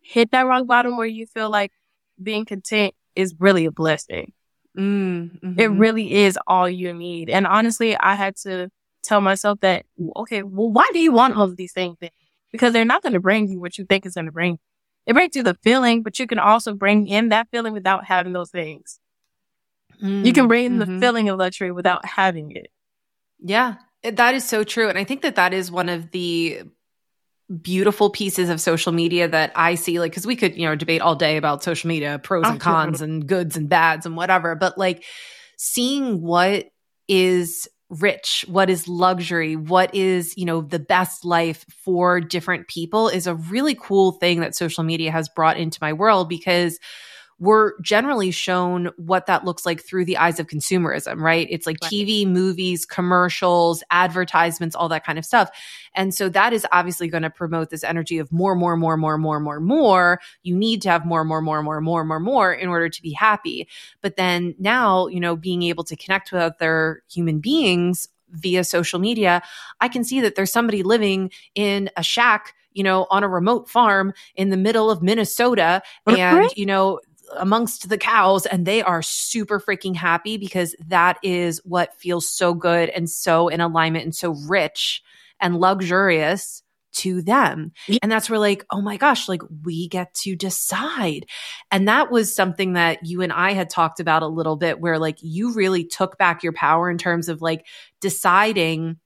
hit 0.00 0.30
that 0.30 0.46
rock 0.46 0.66
bottom 0.66 0.96
where 0.96 1.06
you 1.06 1.26
feel 1.26 1.50
like 1.50 1.72
being 2.22 2.44
content 2.44 2.94
is 3.20 3.34
really 3.38 3.66
a 3.66 3.70
blessing. 3.70 4.32
Mm, 4.76 5.40
mm-hmm. 5.40 5.60
It 5.60 5.66
really 5.66 6.12
is 6.14 6.38
all 6.46 6.68
you 6.68 6.92
need. 6.92 7.30
And 7.30 7.46
honestly, 7.46 7.96
I 7.96 8.14
had 8.14 8.36
to 8.42 8.70
tell 9.02 9.20
myself 9.20 9.60
that, 9.60 9.84
okay, 10.16 10.42
well, 10.42 10.70
why 10.70 10.88
do 10.92 10.98
you 10.98 11.12
want 11.12 11.36
all 11.36 11.44
of 11.44 11.56
these 11.56 11.72
things? 11.72 11.96
Because 12.52 12.72
they're 12.72 12.84
not 12.84 13.02
going 13.02 13.12
to 13.12 13.20
bring 13.20 13.48
you 13.48 13.60
what 13.60 13.78
you 13.78 13.84
think 13.84 14.06
is 14.06 14.14
going 14.14 14.26
to 14.26 14.32
bring. 14.32 14.58
It 15.06 15.14
brings 15.14 15.34
you 15.34 15.42
the 15.42 15.56
feeling, 15.62 16.02
but 16.02 16.18
you 16.18 16.26
can 16.26 16.38
also 16.38 16.74
bring 16.74 17.08
in 17.08 17.30
that 17.30 17.48
feeling 17.50 17.72
without 17.72 18.04
having 18.04 18.32
those 18.32 18.50
things. 18.50 19.00
Mm, 20.02 20.24
you 20.24 20.32
can 20.32 20.48
bring 20.48 20.78
mm-hmm. 20.78 20.94
the 20.94 21.00
feeling 21.00 21.28
of 21.28 21.38
luxury 21.38 21.72
without 21.72 22.04
having 22.04 22.52
it. 22.52 22.68
Yeah, 23.40 23.76
that 24.02 24.34
is 24.34 24.46
so 24.46 24.64
true. 24.64 24.88
And 24.88 24.98
I 24.98 25.04
think 25.04 25.22
that 25.22 25.36
that 25.36 25.52
is 25.52 25.70
one 25.70 25.88
of 25.88 26.10
the 26.10 26.62
beautiful 27.62 28.10
pieces 28.10 28.48
of 28.48 28.60
social 28.60 28.92
media 28.92 29.28
that 29.28 29.52
I 29.56 29.74
see, 29.74 29.98
like, 29.98 30.14
cause 30.14 30.26
we 30.26 30.36
could, 30.36 30.56
you 30.56 30.66
know, 30.66 30.76
debate 30.76 31.00
all 31.00 31.16
day 31.16 31.36
about 31.36 31.64
social 31.64 31.88
media, 31.88 32.20
pros 32.22 32.46
and 32.46 32.60
cons 32.60 33.00
and 33.00 33.26
goods 33.26 33.56
and 33.56 33.68
bads 33.68 34.06
and 34.06 34.16
whatever, 34.16 34.54
but 34.54 34.78
like 34.78 35.04
seeing 35.56 36.20
what 36.22 36.66
is 37.08 37.68
rich, 37.90 38.44
what 38.48 38.70
is 38.70 38.86
luxury, 38.86 39.56
what 39.56 39.94
is, 39.94 40.36
you 40.36 40.44
know, 40.44 40.60
the 40.60 40.78
best 40.78 41.24
life 41.24 41.64
for 41.84 42.20
different 42.20 42.68
people 42.68 43.08
is 43.08 43.26
a 43.26 43.34
really 43.34 43.74
cool 43.74 44.12
thing 44.12 44.40
that 44.40 44.54
social 44.54 44.84
media 44.84 45.10
has 45.10 45.28
brought 45.28 45.56
into 45.56 45.78
my 45.82 45.92
world 45.92 46.28
because 46.28 46.78
we're 47.40 47.72
generally 47.80 48.30
shown 48.30 48.90
what 48.98 49.24
that 49.24 49.46
looks 49.46 49.64
like 49.64 49.80
through 49.80 50.04
the 50.04 50.18
eyes 50.18 50.38
of 50.38 50.46
consumerism, 50.46 51.20
right? 51.20 51.46
It's 51.50 51.66
like 51.66 51.78
right. 51.82 51.90
TV, 51.90 52.26
movies, 52.26 52.84
commercials, 52.84 53.82
advertisements, 53.90 54.76
all 54.76 54.90
that 54.90 55.04
kind 55.04 55.18
of 55.18 55.24
stuff. 55.24 55.50
And 55.94 56.14
so 56.14 56.28
that 56.28 56.52
is 56.52 56.66
obviously 56.70 57.08
going 57.08 57.22
to 57.22 57.30
promote 57.30 57.70
this 57.70 57.82
energy 57.82 58.18
of 58.18 58.30
more, 58.30 58.54
more, 58.54 58.76
more, 58.76 58.98
more, 58.98 59.16
more, 59.16 59.40
more, 59.40 59.58
more. 59.58 60.20
You 60.42 60.54
need 60.54 60.82
to 60.82 60.90
have 60.90 61.06
more, 61.06 61.24
more, 61.24 61.40
more, 61.40 61.62
more, 61.62 61.80
more, 61.80 62.04
more, 62.04 62.20
more 62.20 62.52
in 62.52 62.68
order 62.68 62.90
to 62.90 63.02
be 63.02 63.12
happy. 63.12 63.66
But 64.02 64.16
then 64.16 64.54
now, 64.58 65.06
you 65.06 65.18
know, 65.18 65.34
being 65.34 65.62
able 65.62 65.84
to 65.84 65.96
connect 65.96 66.32
with 66.32 66.42
other 66.42 67.02
human 67.10 67.40
beings 67.40 68.06
via 68.32 68.64
social 68.64 68.98
media, 68.98 69.42
I 69.80 69.88
can 69.88 70.04
see 70.04 70.20
that 70.20 70.34
there's 70.34 70.52
somebody 70.52 70.82
living 70.82 71.30
in 71.54 71.88
a 71.96 72.02
shack 72.02 72.54
you 72.72 72.84
know, 72.84 73.06
on 73.10 73.24
a 73.24 73.28
remote 73.28 73.68
farm 73.68 74.12
in 74.36 74.50
the 74.50 74.56
middle 74.56 74.90
of 74.90 75.02
Minnesota. 75.02 75.82
And, 76.06 76.48
you 76.56 76.66
know, 76.66 77.00
amongst 77.36 77.88
the 77.88 77.98
cows 77.98 78.46
and 78.46 78.66
they 78.66 78.82
are 78.82 79.02
super 79.02 79.60
freaking 79.60 79.96
happy 79.96 80.36
because 80.36 80.74
that 80.86 81.18
is 81.22 81.60
what 81.64 81.98
feels 81.98 82.28
so 82.28 82.54
good 82.54 82.88
and 82.90 83.08
so 83.08 83.48
in 83.48 83.60
alignment 83.60 84.04
and 84.04 84.14
so 84.14 84.34
rich 84.48 85.02
and 85.40 85.58
luxurious 85.58 86.62
to 86.92 87.22
them. 87.22 87.72
And 88.02 88.10
that's 88.10 88.28
where 88.28 88.38
like, 88.38 88.64
oh 88.70 88.80
my 88.80 88.96
gosh, 88.96 89.28
like 89.28 89.42
we 89.64 89.88
get 89.88 90.12
to 90.14 90.34
decide. 90.34 91.26
And 91.70 91.88
that 91.88 92.10
was 92.10 92.34
something 92.34 92.72
that 92.74 93.06
you 93.06 93.22
and 93.22 93.32
I 93.32 93.52
had 93.52 93.70
talked 93.70 94.00
about 94.00 94.22
a 94.22 94.28
little 94.28 94.56
bit 94.56 94.80
where 94.80 94.98
like 94.98 95.18
you 95.20 95.52
really 95.52 95.84
took 95.84 96.18
back 96.18 96.42
your 96.42 96.52
power 96.52 96.90
in 96.90 96.98
terms 96.98 97.28
of 97.28 97.40
like 97.40 97.66
deciding 98.00 98.96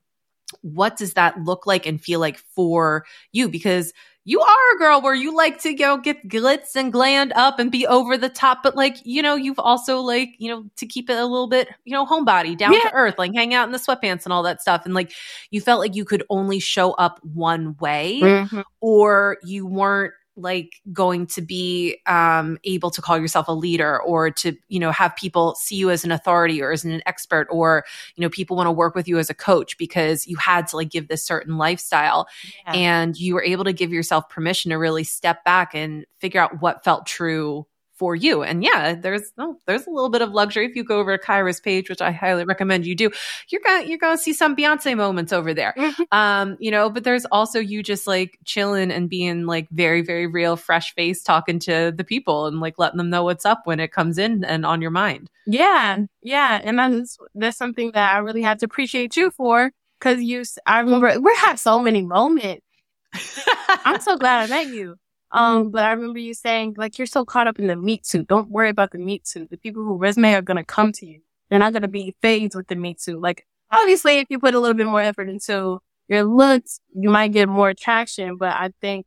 what 0.62 0.96
does 0.96 1.14
that 1.14 1.40
look 1.40 1.66
like 1.66 1.86
and 1.86 2.00
feel 2.00 2.20
like 2.20 2.38
for 2.38 3.04
you 3.32 3.48
because 3.48 3.92
you 4.26 4.40
are 4.40 4.74
a 4.74 4.78
girl 4.78 5.02
where 5.02 5.14
you 5.14 5.36
like 5.36 5.60
to 5.60 5.74
go 5.74 5.98
get 5.98 6.28
glitz 6.28 6.76
and 6.76 6.92
gland 6.92 7.32
up 7.36 7.58
and 7.58 7.70
be 7.70 7.86
over 7.86 8.16
the 8.16 8.30
top, 8.30 8.62
but 8.62 8.74
like, 8.74 8.96
you 9.04 9.20
know, 9.20 9.34
you've 9.34 9.58
also 9.58 9.98
like, 9.98 10.30
you 10.38 10.48
know, 10.48 10.64
to 10.76 10.86
keep 10.86 11.10
it 11.10 11.18
a 11.18 11.26
little 11.26 11.46
bit, 11.46 11.68
you 11.84 11.92
know, 11.92 12.06
homebody, 12.06 12.56
down 12.56 12.72
yeah. 12.72 12.80
to 12.80 12.94
earth, 12.94 13.16
like 13.18 13.34
hang 13.34 13.52
out 13.52 13.66
in 13.66 13.72
the 13.72 13.78
sweatpants 13.78 14.24
and 14.24 14.32
all 14.32 14.42
that 14.42 14.62
stuff. 14.62 14.86
And 14.86 14.94
like, 14.94 15.12
you 15.50 15.60
felt 15.60 15.78
like 15.78 15.94
you 15.94 16.06
could 16.06 16.24
only 16.30 16.58
show 16.58 16.92
up 16.92 17.20
one 17.22 17.76
way 17.80 18.20
mm-hmm. 18.22 18.62
or 18.80 19.36
you 19.44 19.66
weren't 19.66 20.14
like 20.36 20.80
going 20.92 21.26
to 21.26 21.40
be 21.40 21.96
um, 22.06 22.58
able 22.64 22.90
to 22.90 23.00
call 23.00 23.18
yourself 23.18 23.46
a 23.46 23.52
leader 23.52 24.00
or 24.02 24.30
to 24.30 24.56
you 24.68 24.80
know 24.80 24.90
have 24.90 25.14
people 25.16 25.54
see 25.54 25.76
you 25.76 25.90
as 25.90 26.04
an 26.04 26.10
authority 26.10 26.60
or 26.60 26.72
as 26.72 26.84
an 26.84 27.00
expert 27.06 27.46
or 27.50 27.84
you 28.16 28.22
know 28.22 28.28
people 28.28 28.56
want 28.56 28.66
to 28.66 28.72
work 28.72 28.94
with 28.94 29.06
you 29.06 29.18
as 29.18 29.30
a 29.30 29.34
coach 29.34 29.78
because 29.78 30.26
you 30.26 30.36
had 30.36 30.66
to 30.66 30.76
like 30.76 30.90
give 30.90 31.08
this 31.08 31.24
certain 31.24 31.56
lifestyle 31.56 32.26
yeah. 32.66 32.72
and 32.72 33.16
you 33.16 33.34
were 33.34 33.44
able 33.44 33.64
to 33.64 33.72
give 33.72 33.92
yourself 33.92 34.28
permission 34.28 34.70
to 34.70 34.76
really 34.76 35.04
step 35.04 35.44
back 35.44 35.74
and 35.74 36.04
figure 36.18 36.40
out 36.40 36.60
what 36.60 36.82
felt 36.82 37.06
true 37.06 37.66
for 37.96 38.16
you. 38.16 38.42
And 38.42 38.62
yeah, 38.62 38.94
there's 38.94 39.32
oh, 39.38 39.56
there's 39.66 39.86
a 39.86 39.90
little 39.90 40.08
bit 40.08 40.22
of 40.22 40.32
luxury 40.32 40.66
if 40.66 40.76
you 40.76 40.84
go 40.84 40.98
over 40.98 41.16
to 41.16 41.22
Kyra's 41.22 41.60
page, 41.60 41.88
which 41.88 42.00
I 42.00 42.10
highly 42.10 42.44
recommend 42.44 42.86
you 42.86 42.94
do. 42.94 43.10
You're 43.48 43.60
gonna 43.64 43.86
you're 43.86 43.98
gonna 43.98 44.18
see 44.18 44.32
some 44.32 44.56
Beyonce 44.56 44.96
moments 44.96 45.32
over 45.32 45.54
there. 45.54 45.74
Mm-hmm. 45.76 46.02
Um, 46.12 46.56
you 46.58 46.70
know, 46.70 46.90
but 46.90 47.04
there's 47.04 47.24
also 47.26 47.58
you 47.58 47.82
just 47.82 48.06
like 48.06 48.38
chilling 48.44 48.90
and 48.90 49.08
being 49.08 49.46
like 49.46 49.68
very 49.70 50.02
very 50.02 50.26
real, 50.26 50.56
fresh 50.56 50.94
face, 50.94 51.22
talking 51.22 51.58
to 51.60 51.92
the 51.96 52.04
people 52.04 52.46
and 52.46 52.60
like 52.60 52.78
letting 52.78 52.98
them 52.98 53.10
know 53.10 53.24
what's 53.24 53.46
up 53.46 53.62
when 53.64 53.80
it 53.80 53.92
comes 53.92 54.18
in 54.18 54.44
and 54.44 54.66
on 54.66 54.82
your 54.82 54.90
mind. 54.90 55.30
Yeah, 55.46 55.98
yeah, 56.22 56.60
and 56.62 56.78
that's 56.78 57.18
that's 57.34 57.56
something 57.56 57.92
that 57.92 58.14
I 58.14 58.18
really 58.18 58.42
have 58.42 58.58
to 58.58 58.66
appreciate 58.66 59.16
you 59.16 59.30
for 59.30 59.72
because 59.98 60.22
you. 60.22 60.42
I 60.66 60.80
remember 60.80 61.20
we 61.20 61.34
had 61.36 61.58
so 61.58 61.80
many 61.80 62.02
moments. 62.02 62.66
I'm 63.68 64.00
so 64.00 64.16
glad 64.16 64.50
I 64.50 64.64
met 64.64 64.74
you. 64.74 64.96
Um, 65.34 65.70
but 65.70 65.84
I 65.84 65.90
remember 65.90 66.20
you 66.20 66.32
saying, 66.32 66.76
like, 66.78 66.96
you're 66.96 67.06
so 67.08 67.24
caught 67.24 67.48
up 67.48 67.58
in 67.58 67.66
the 67.66 67.74
meat 67.74 68.06
suit. 68.06 68.28
Don't 68.28 68.50
worry 68.50 68.68
about 68.68 68.92
the 68.92 68.98
meat 68.98 69.26
suit. 69.26 69.50
The 69.50 69.56
people 69.56 69.82
who 69.82 69.96
resume 69.96 70.32
are 70.32 70.40
going 70.40 70.58
to 70.58 70.64
come 70.64 70.92
to 70.92 71.06
you. 71.06 71.20
They're 71.50 71.58
not 71.58 71.72
going 71.72 71.82
to 71.82 71.88
be 71.88 72.14
phased 72.22 72.54
with 72.54 72.68
the 72.68 72.76
meat 72.76 73.00
suit. 73.00 73.20
Like, 73.20 73.44
obviously, 73.68 74.18
if 74.18 74.28
you 74.30 74.38
put 74.38 74.54
a 74.54 74.60
little 74.60 74.76
bit 74.76 74.86
more 74.86 75.00
effort 75.00 75.28
into 75.28 75.80
your 76.06 76.22
looks, 76.22 76.78
you 76.94 77.10
might 77.10 77.32
get 77.32 77.48
more 77.48 77.68
attraction. 77.68 78.36
But 78.36 78.52
I 78.52 78.70
think 78.80 79.06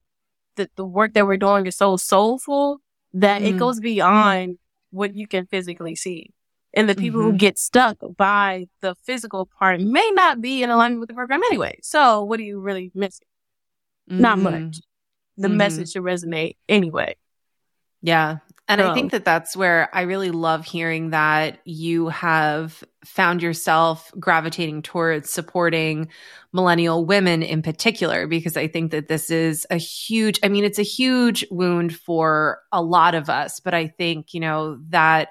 that 0.58 0.70
the 0.76 0.84
work 0.84 1.14
that 1.14 1.26
we're 1.26 1.38
doing 1.38 1.66
is 1.66 1.78
so 1.78 1.96
soulful 1.96 2.82
that 3.14 3.42
mm-hmm. 3.42 3.56
it 3.56 3.60
goes 3.60 3.80
beyond 3.80 4.58
what 4.92 5.16
you 5.16 5.28
can 5.28 5.46
physically 5.46 5.96
see. 5.96 6.34
And 6.74 6.90
the 6.90 6.96
people 6.96 7.22
mm-hmm. 7.22 7.32
who 7.32 7.38
get 7.38 7.58
stuck 7.58 8.00
by 8.18 8.68
the 8.82 8.96
physical 8.96 9.46
part 9.46 9.80
may 9.80 10.12
not 10.14 10.42
be 10.42 10.62
in 10.62 10.70
alignment 10.70 11.00
with 11.00 11.08
the 11.08 11.16
program 11.16 11.42
anyway. 11.44 11.80
So 11.82 12.22
what 12.26 12.38
are 12.42 12.44
you 12.44 12.60
really 12.60 12.92
missing? 12.94 13.28
Mm-hmm. 14.10 14.22
Not 14.22 14.40
much 14.40 14.82
the 15.38 15.48
mm-hmm. 15.48 15.58
message 15.58 15.94
to 15.94 16.02
resonate 16.02 16.58
anyway. 16.68 17.16
Yeah. 18.02 18.38
And 18.70 18.82
I 18.82 18.94
think 18.94 19.12
that 19.12 19.24
that's 19.24 19.56
where 19.56 19.90
I 19.96 20.02
really 20.02 20.30
love 20.30 20.66
hearing 20.66 21.12
that 21.12 21.60
you 21.64 22.10
have 22.10 22.84
found 23.06 23.42
yourself 23.42 24.12
gravitating 24.20 24.82
towards 24.82 25.32
supporting 25.32 26.10
millennial 26.52 27.06
women 27.06 27.44
in 27.44 27.62
particular, 27.62 28.28
because 28.28 28.58
I 28.58 28.68
think 28.68 28.92
that 28.92 29.08
this 29.08 29.30
is 29.30 29.66
a 29.70 29.78
huge, 29.78 30.38
I 30.44 30.50
mean, 30.50 30.66
it's 30.66 30.80
a 30.80 30.84
huge 30.84 31.46
wound 31.50 31.96
for 31.96 32.60
a 32.74 32.82
lot 32.82 33.16
of 33.16 33.30
us, 33.30 33.62
but 33.62 33.74
I 33.74 33.88
think, 33.88 34.34
you 34.34 34.42
know, 34.42 34.80
that 34.90 35.30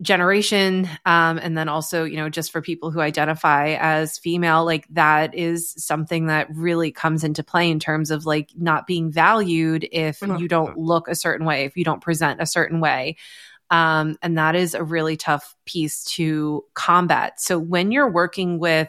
generation 0.00 0.88
um, 1.06 1.38
and 1.38 1.56
then 1.56 1.68
also 1.68 2.04
you 2.04 2.16
know 2.16 2.28
just 2.28 2.50
for 2.50 2.60
people 2.60 2.90
who 2.90 3.00
identify 3.00 3.76
as 3.78 4.18
female 4.18 4.64
like 4.64 4.86
that 4.90 5.34
is 5.34 5.74
something 5.76 6.26
that 6.26 6.48
really 6.54 6.90
comes 6.90 7.22
into 7.22 7.44
play 7.44 7.70
in 7.70 7.78
terms 7.78 8.10
of 8.10 8.26
like 8.26 8.50
not 8.56 8.86
being 8.86 9.12
valued 9.12 9.86
if 9.92 10.20
mm-hmm. 10.20 10.36
you 10.38 10.48
don't 10.48 10.76
look 10.76 11.06
a 11.06 11.14
certain 11.14 11.46
way 11.46 11.64
if 11.64 11.76
you 11.76 11.84
don't 11.84 12.00
present 12.00 12.40
a 12.40 12.46
certain 12.46 12.80
way 12.80 13.16
um, 13.72 14.16
and 14.22 14.38
that 14.38 14.54
is 14.54 14.74
a 14.74 14.84
really 14.84 15.16
tough 15.16 15.56
piece 15.64 16.04
to 16.04 16.64
combat 16.74 17.40
so 17.40 17.58
when 17.58 17.90
you're 17.90 18.10
working 18.10 18.60
with 18.60 18.88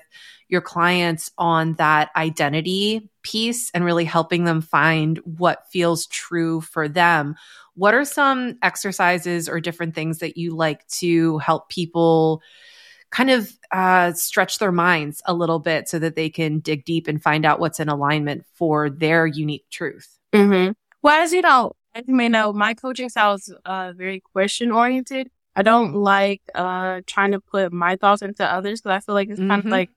your 0.49 0.61
clients 0.61 1.31
on 1.39 1.73
that 1.73 2.11
identity 2.15 3.09
piece 3.23 3.71
and 3.71 3.83
really 3.83 4.05
helping 4.05 4.43
them 4.43 4.61
find 4.61 5.17
what 5.23 5.67
feels 5.71 6.05
true 6.07 6.61
for 6.61 6.87
them 6.87 7.35
what 7.75 7.95
are 7.95 8.05
some 8.05 8.57
exercises 8.61 9.49
or 9.49 9.59
different 9.59 9.95
things 9.95 10.19
that 10.19 10.37
you 10.37 10.55
like 10.55 10.87
to 10.87 11.39
help 11.39 11.69
people 11.69 12.41
kind 13.13 13.29
of 13.29 13.51
uh, 13.71 14.11
stretch 14.13 14.57
their 14.57 14.71
minds 14.71 15.21
a 15.25 15.33
little 15.33 15.59
bit 15.59 15.87
so 15.87 15.99
that 15.99 16.15
they 16.15 16.29
can 16.29 16.59
dig 16.59 16.83
deep 16.83 17.07
and 17.07 17.21
find 17.21 17.45
out 17.45 17.59
what's 17.59 17.79
in 17.79 17.87
alignment 17.87 18.43
for 18.55 18.89
their 18.89 19.27
unique 19.27 19.69
truth? 19.69 20.17
Mm-hmm. 20.33 20.71
Well, 21.03 21.23
as 21.23 21.31
you 21.31 21.41
know, 21.41 21.73
as 21.95 22.07
you 22.07 22.15
may 22.15 22.29
know, 22.29 22.53
my 22.53 22.73
coaching 22.73 23.09
style 23.09 23.35
is 23.35 23.53
uh, 23.65 23.93
very 23.95 24.21
question 24.33 24.71
oriented. 24.71 25.29
I 25.55 25.61
don't 25.61 25.93
like 25.93 26.41
uh, 26.55 27.01
trying 27.05 27.31
to 27.33 27.39
put 27.39 27.71
my 27.71 27.95
thoughts 27.95 28.21
into 28.21 28.43
others 28.43 28.81
because 28.81 28.95
I 28.95 28.99
feel 28.99 29.15
like 29.15 29.29
it's 29.29 29.39
mm-hmm. 29.39 29.49
kind 29.49 29.65
of 29.65 29.71
like 29.71 29.89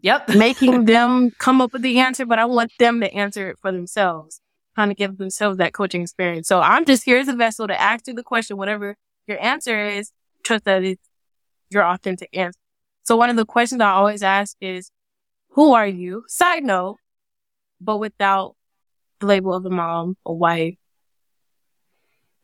Yep. 0.00 0.28
making 0.36 0.84
them 0.84 1.32
come 1.38 1.60
up 1.60 1.72
with 1.72 1.82
the 1.82 1.98
answer, 1.98 2.24
but 2.24 2.38
I 2.38 2.44
want 2.44 2.70
them 2.78 3.00
to 3.00 3.12
answer 3.12 3.50
it 3.50 3.58
for 3.60 3.72
themselves 3.72 4.40
kind 4.78 4.92
of 4.92 4.96
give 4.96 5.18
themselves 5.18 5.58
that 5.58 5.72
coaching 5.72 6.02
experience. 6.02 6.46
So 6.46 6.60
I'm 6.60 6.84
just 6.84 7.02
here 7.02 7.18
as 7.18 7.26
a 7.26 7.34
vessel 7.34 7.66
to 7.66 7.80
ask 7.80 8.06
you 8.06 8.14
the 8.14 8.22
question, 8.22 8.56
whatever 8.56 8.94
your 9.26 9.42
answer 9.42 9.88
is, 9.88 10.12
trust 10.44 10.66
that 10.66 10.84
it's 10.84 11.02
your 11.68 11.84
authentic 11.84 12.30
answer. 12.32 12.60
So 13.02 13.16
one 13.16 13.28
of 13.28 13.34
the 13.34 13.44
questions 13.44 13.80
I 13.80 13.90
always 13.90 14.22
ask 14.22 14.56
is, 14.60 14.92
who 15.50 15.72
are 15.72 15.86
you? 15.86 16.22
Side 16.28 16.62
note, 16.62 16.98
but 17.80 17.96
without 17.96 18.54
the 19.18 19.26
label 19.26 19.52
of 19.52 19.66
a 19.66 19.70
mom, 19.70 20.16
a 20.24 20.32
wife, 20.32 20.76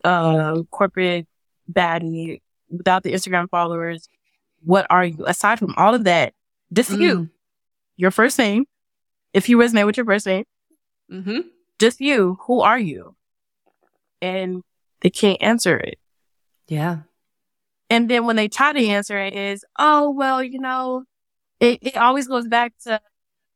uh, 0.04 0.62
corporate 0.70 1.26
baddie, 1.70 2.40
without 2.70 3.02
the 3.02 3.12
Instagram 3.12 3.48
followers. 3.50 4.08
What 4.62 4.86
are 4.90 5.04
you? 5.04 5.24
Aside 5.26 5.58
from 5.58 5.74
all 5.76 5.94
of 5.94 6.04
that, 6.04 6.34
just 6.72 6.90
mm. 6.90 7.00
you, 7.00 7.30
your 7.96 8.10
first 8.10 8.38
name, 8.38 8.66
if 9.32 9.48
you 9.48 9.58
resonate 9.58 9.86
with 9.86 9.96
your 9.96 10.06
first 10.06 10.26
name, 10.26 10.44
mm-hmm 11.10 11.40
just 11.78 12.00
you. 12.00 12.38
Who 12.46 12.60
are 12.60 12.78
you? 12.78 13.14
And 14.20 14.62
they 15.00 15.10
can't 15.10 15.40
answer 15.42 15.76
it. 15.76 15.98
Yeah. 16.68 17.00
And 17.90 18.08
then 18.08 18.24
when 18.24 18.36
they 18.36 18.48
try 18.48 18.72
to 18.72 18.86
answer 18.86 19.18
it 19.18 19.34
is, 19.34 19.64
oh, 19.78 20.10
well, 20.10 20.42
you 20.42 20.58
know, 20.58 21.04
it, 21.60 21.78
it 21.82 21.96
always 21.96 22.26
goes 22.26 22.48
back 22.48 22.72
to 22.84 23.00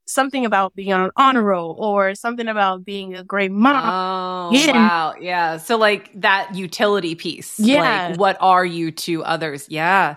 something 0.08 0.46
about 0.46 0.74
being 0.74 0.92
on 0.92 1.02
an 1.02 1.10
honor 1.16 1.42
roll 1.42 1.76
or 1.78 2.14
something 2.14 2.48
about 2.48 2.84
being 2.84 3.14
a 3.14 3.22
great 3.22 3.52
mom. 3.52 4.50
Oh, 4.52 4.56
yeah. 4.56 4.72
wow. 4.72 5.14
Yeah. 5.20 5.58
So 5.58 5.76
like 5.76 6.10
that 6.20 6.54
utility 6.54 7.14
piece. 7.14 7.60
Yeah. 7.60 8.08
Like, 8.08 8.18
what 8.18 8.36
are 8.40 8.64
you 8.64 8.90
to 8.90 9.22
others? 9.24 9.66
Yeah. 9.68 10.16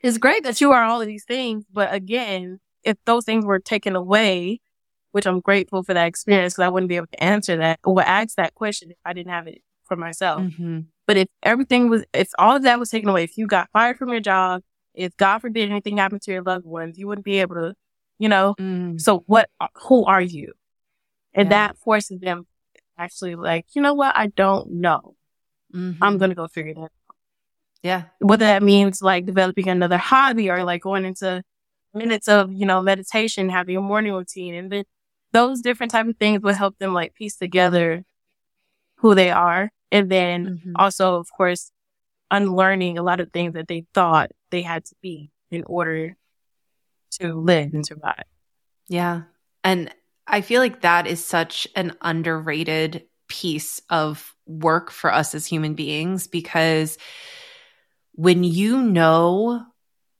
It's 0.00 0.18
great 0.18 0.42
that 0.42 0.60
you 0.60 0.72
are 0.72 0.82
all 0.82 1.00
of 1.00 1.06
these 1.06 1.24
things. 1.24 1.64
But 1.72 1.94
again, 1.94 2.60
if 2.82 2.96
those 3.06 3.24
things 3.24 3.44
were 3.44 3.60
taken 3.60 3.96
away, 3.96 4.60
which 5.12 5.26
I'm 5.26 5.40
grateful 5.40 5.84
for 5.84 5.94
that 5.94 6.06
experience 6.06 6.54
because 6.54 6.64
I 6.64 6.68
wouldn't 6.68 6.88
be 6.88 6.96
able 6.96 7.06
to 7.06 7.22
answer 7.22 7.56
that 7.56 7.78
or 7.84 8.02
ask 8.02 8.34
that 8.34 8.54
question 8.54 8.90
if 8.90 8.96
I 9.04 9.12
didn't 9.12 9.30
have 9.30 9.46
it 9.46 9.62
for 9.84 9.96
myself. 9.96 10.42
Mm-hmm. 10.42 10.80
But 11.06 11.16
if 11.16 11.28
everything 11.42 11.88
was, 11.88 12.04
if 12.12 12.30
all 12.36 12.56
of 12.56 12.64
that 12.64 12.80
was 12.80 12.90
taken 12.90 13.08
away, 13.08 13.22
if 13.22 13.38
you 13.38 13.46
got 13.46 13.70
fired 13.72 13.96
from 13.96 14.08
your 14.08 14.20
job, 14.20 14.62
if 14.92 15.16
God 15.16 15.38
forbid 15.38 15.70
anything 15.70 15.98
happened 15.98 16.22
to 16.22 16.32
your 16.32 16.42
loved 16.42 16.66
ones, 16.66 16.98
you 16.98 17.06
wouldn't 17.06 17.24
be 17.24 17.40
able 17.40 17.54
to 17.54 17.74
you 18.18 18.28
know? 18.28 18.54
Mm. 18.58 19.00
So 19.00 19.24
what, 19.26 19.48
who 19.88 20.04
are 20.04 20.20
you? 20.20 20.52
And 21.34 21.46
Yeah. 21.46 21.50
that 21.68 21.78
forces 21.78 22.20
them 22.20 22.46
actually 22.96 23.34
like, 23.34 23.66
you 23.74 23.82
know 23.82 23.94
what? 23.94 24.16
I 24.16 24.28
don't 24.28 24.70
know. 24.72 25.16
Mhm. 25.74 25.98
I'm 26.00 26.18
going 26.18 26.30
to 26.30 26.36
go 26.36 26.46
figure 26.48 26.74
that 26.74 26.80
out. 26.82 26.90
yeah. 27.82 28.02
Whether 28.20 28.46
that 28.46 28.62
means 28.62 29.02
like 29.02 29.26
developing 29.26 29.68
another 29.68 29.98
hobby 29.98 30.48
or 30.50 30.64
like 30.64 30.82
going 30.82 31.04
into 31.04 31.42
minutes 31.92 32.28
of, 32.28 32.52
you 32.52 32.64
know, 32.66 32.80
meditation, 32.82 33.48
having 33.50 33.76
a 33.76 33.80
morning 33.80 34.12
routine. 34.12 34.54
And 34.54 34.70
then 34.70 34.84
those 35.32 35.60
different 35.60 35.90
type 35.92 36.06
of 36.06 36.16
things 36.16 36.40
will 36.42 36.54
help 36.54 36.78
them 36.78 36.94
like 36.94 37.14
piece 37.14 37.36
together 37.36 38.04
who 38.96 39.14
they 39.14 39.30
are. 39.30 39.70
And 39.92 40.10
then 40.10 40.60
Mhm. 40.64 40.72
also, 40.76 41.16
of 41.16 41.30
course, 41.32 41.72
unlearning 42.30 42.96
a 42.98 43.02
lot 43.02 43.20
of 43.20 43.30
things 43.32 43.52
that 43.54 43.68
they 43.68 43.84
thought 43.92 44.30
they 44.50 44.62
had 44.62 44.84
to 44.86 44.94
be 45.02 45.30
in 45.50 45.62
order 45.66 46.16
to 47.18 47.34
live 47.34 47.72
and 47.72 47.86
survive. 47.86 48.24
Yeah. 48.88 49.22
And 49.62 49.94
I 50.26 50.40
feel 50.40 50.60
like 50.60 50.82
that 50.82 51.06
is 51.06 51.24
such 51.24 51.66
an 51.74 51.96
underrated 52.00 53.04
piece 53.28 53.80
of 53.90 54.34
work 54.46 54.90
for 54.90 55.12
us 55.12 55.34
as 55.34 55.46
human 55.46 55.74
beings 55.74 56.26
because 56.26 56.98
when 58.12 58.44
you 58.44 58.82
know 58.82 59.64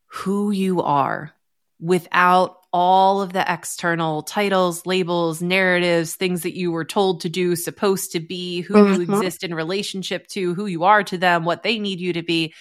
who 0.06 0.50
you 0.50 0.82
are 0.82 1.32
without 1.80 2.56
all 2.72 3.20
of 3.22 3.32
the 3.32 3.52
external 3.52 4.22
titles, 4.22 4.84
labels, 4.86 5.40
narratives, 5.40 6.14
things 6.16 6.42
that 6.42 6.56
you 6.56 6.72
were 6.72 6.84
told 6.84 7.20
to 7.20 7.28
do, 7.28 7.54
supposed 7.54 8.12
to 8.12 8.20
be, 8.20 8.62
who 8.62 8.86
you 8.86 8.98
Mhm. 8.98 9.02
exist 9.02 9.44
in 9.44 9.54
relationship 9.54 10.26
to, 10.28 10.54
who 10.54 10.66
you 10.66 10.84
are 10.84 11.04
to 11.04 11.18
them, 11.18 11.44
what 11.44 11.62
they 11.62 11.78
need 11.78 12.00
you 12.00 12.12
to 12.12 12.22
be. 12.22 12.52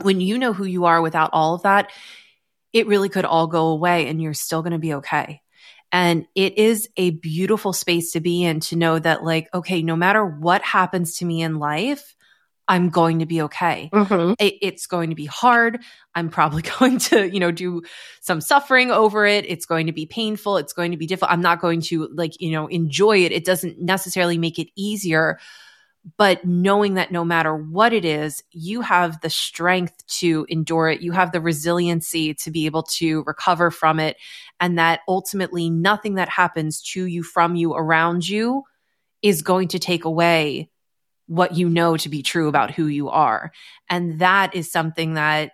When 0.00 0.20
you 0.20 0.38
know 0.38 0.52
who 0.52 0.64
you 0.64 0.84
are 0.84 1.02
without 1.02 1.30
all 1.32 1.54
of 1.54 1.62
that, 1.62 1.90
it 2.72 2.86
really 2.86 3.08
could 3.08 3.24
all 3.24 3.46
go 3.46 3.68
away 3.68 4.08
and 4.08 4.20
you're 4.20 4.34
still 4.34 4.62
going 4.62 4.72
to 4.72 4.78
be 4.78 4.94
okay. 4.94 5.42
And 5.90 6.26
it 6.34 6.58
is 6.58 6.88
a 6.96 7.10
beautiful 7.10 7.72
space 7.72 8.12
to 8.12 8.20
be 8.20 8.44
in 8.44 8.60
to 8.60 8.76
know 8.76 8.98
that, 8.98 9.24
like, 9.24 9.48
okay, 9.54 9.82
no 9.82 9.96
matter 9.96 10.24
what 10.24 10.62
happens 10.62 11.16
to 11.16 11.24
me 11.24 11.42
in 11.42 11.58
life, 11.58 12.14
I'm 12.70 12.90
going 12.90 13.20
to 13.20 13.26
be 13.26 13.40
okay. 13.42 13.88
Mm-hmm. 13.90 14.34
It, 14.38 14.54
it's 14.60 14.86
going 14.86 15.08
to 15.08 15.16
be 15.16 15.24
hard. 15.24 15.82
I'm 16.14 16.28
probably 16.28 16.62
going 16.78 16.98
to, 16.98 17.26
you 17.28 17.40
know, 17.40 17.50
do 17.50 17.82
some 18.20 18.42
suffering 18.42 18.90
over 18.90 19.24
it. 19.24 19.46
It's 19.48 19.64
going 19.64 19.86
to 19.86 19.92
be 19.92 20.04
painful. 20.04 20.58
It's 20.58 20.74
going 20.74 20.90
to 20.90 20.98
be 20.98 21.06
difficult. 21.06 21.32
I'm 21.32 21.40
not 21.40 21.62
going 21.62 21.80
to, 21.82 22.08
like, 22.12 22.38
you 22.38 22.52
know, 22.52 22.66
enjoy 22.66 23.24
it. 23.24 23.32
It 23.32 23.46
doesn't 23.46 23.80
necessarily 23.80 24.36
make 24.36 24.58
it 24.58 24.68
easier. 24.76 25.38
But 26.16 26.44
knowing 26.44 26.94
that 26.94 27.10
no 27.10 27.24
matter 27.24 27.54
what 27.54 27.92
it 27.92 28.04
is, 28.04 28.42
you 28.52 28.80
have 28.82 29.20
the 29.20 29.30
strength 29.30 30.06
to 30.18 30.46
endure 30.48 30.88
it. 30.88 31.00
You 31.00 31.12
have 31.12 31.32
the 31.32 31.40
resiliency 31.40 32.34
to 32.34 32.50
be 32.50 32.66
able 32.66 32.84
to 32.84 33.24
recover 33.24 33.70
from 33.70 33.98
it. 33.98 34.16
And 34.60 34.78
that 34.78 35.00
ultimately 35.08 35.70
nothing 35.70 36.14
that 36.14 36.28
happens 36.28 36.80
to 36.92 37.04
you, 37.04 37.22
from 37.22 37.56
you, 37.56 37.74
around 37.74 38.28
you 38.28 38.62
is 39.22 39.42
going 39.42 39.68
to 39.68 39.78
take 39.78 40.04
away 40.04 40.70
what 41.26 41.56
you 41.56 41.68
know 41.68 41.96
to 41.96 42.08
be 42.08 42.22
true 42.22 42.48
about 42.48 42.70
who 42.70 42.86
you 42.86 43.08
are. 43.10 43.52
And 43.90 44.20
that 44.20 44.54
is 44.54 44.72
something 44.72 45.14
that 45.14 45.52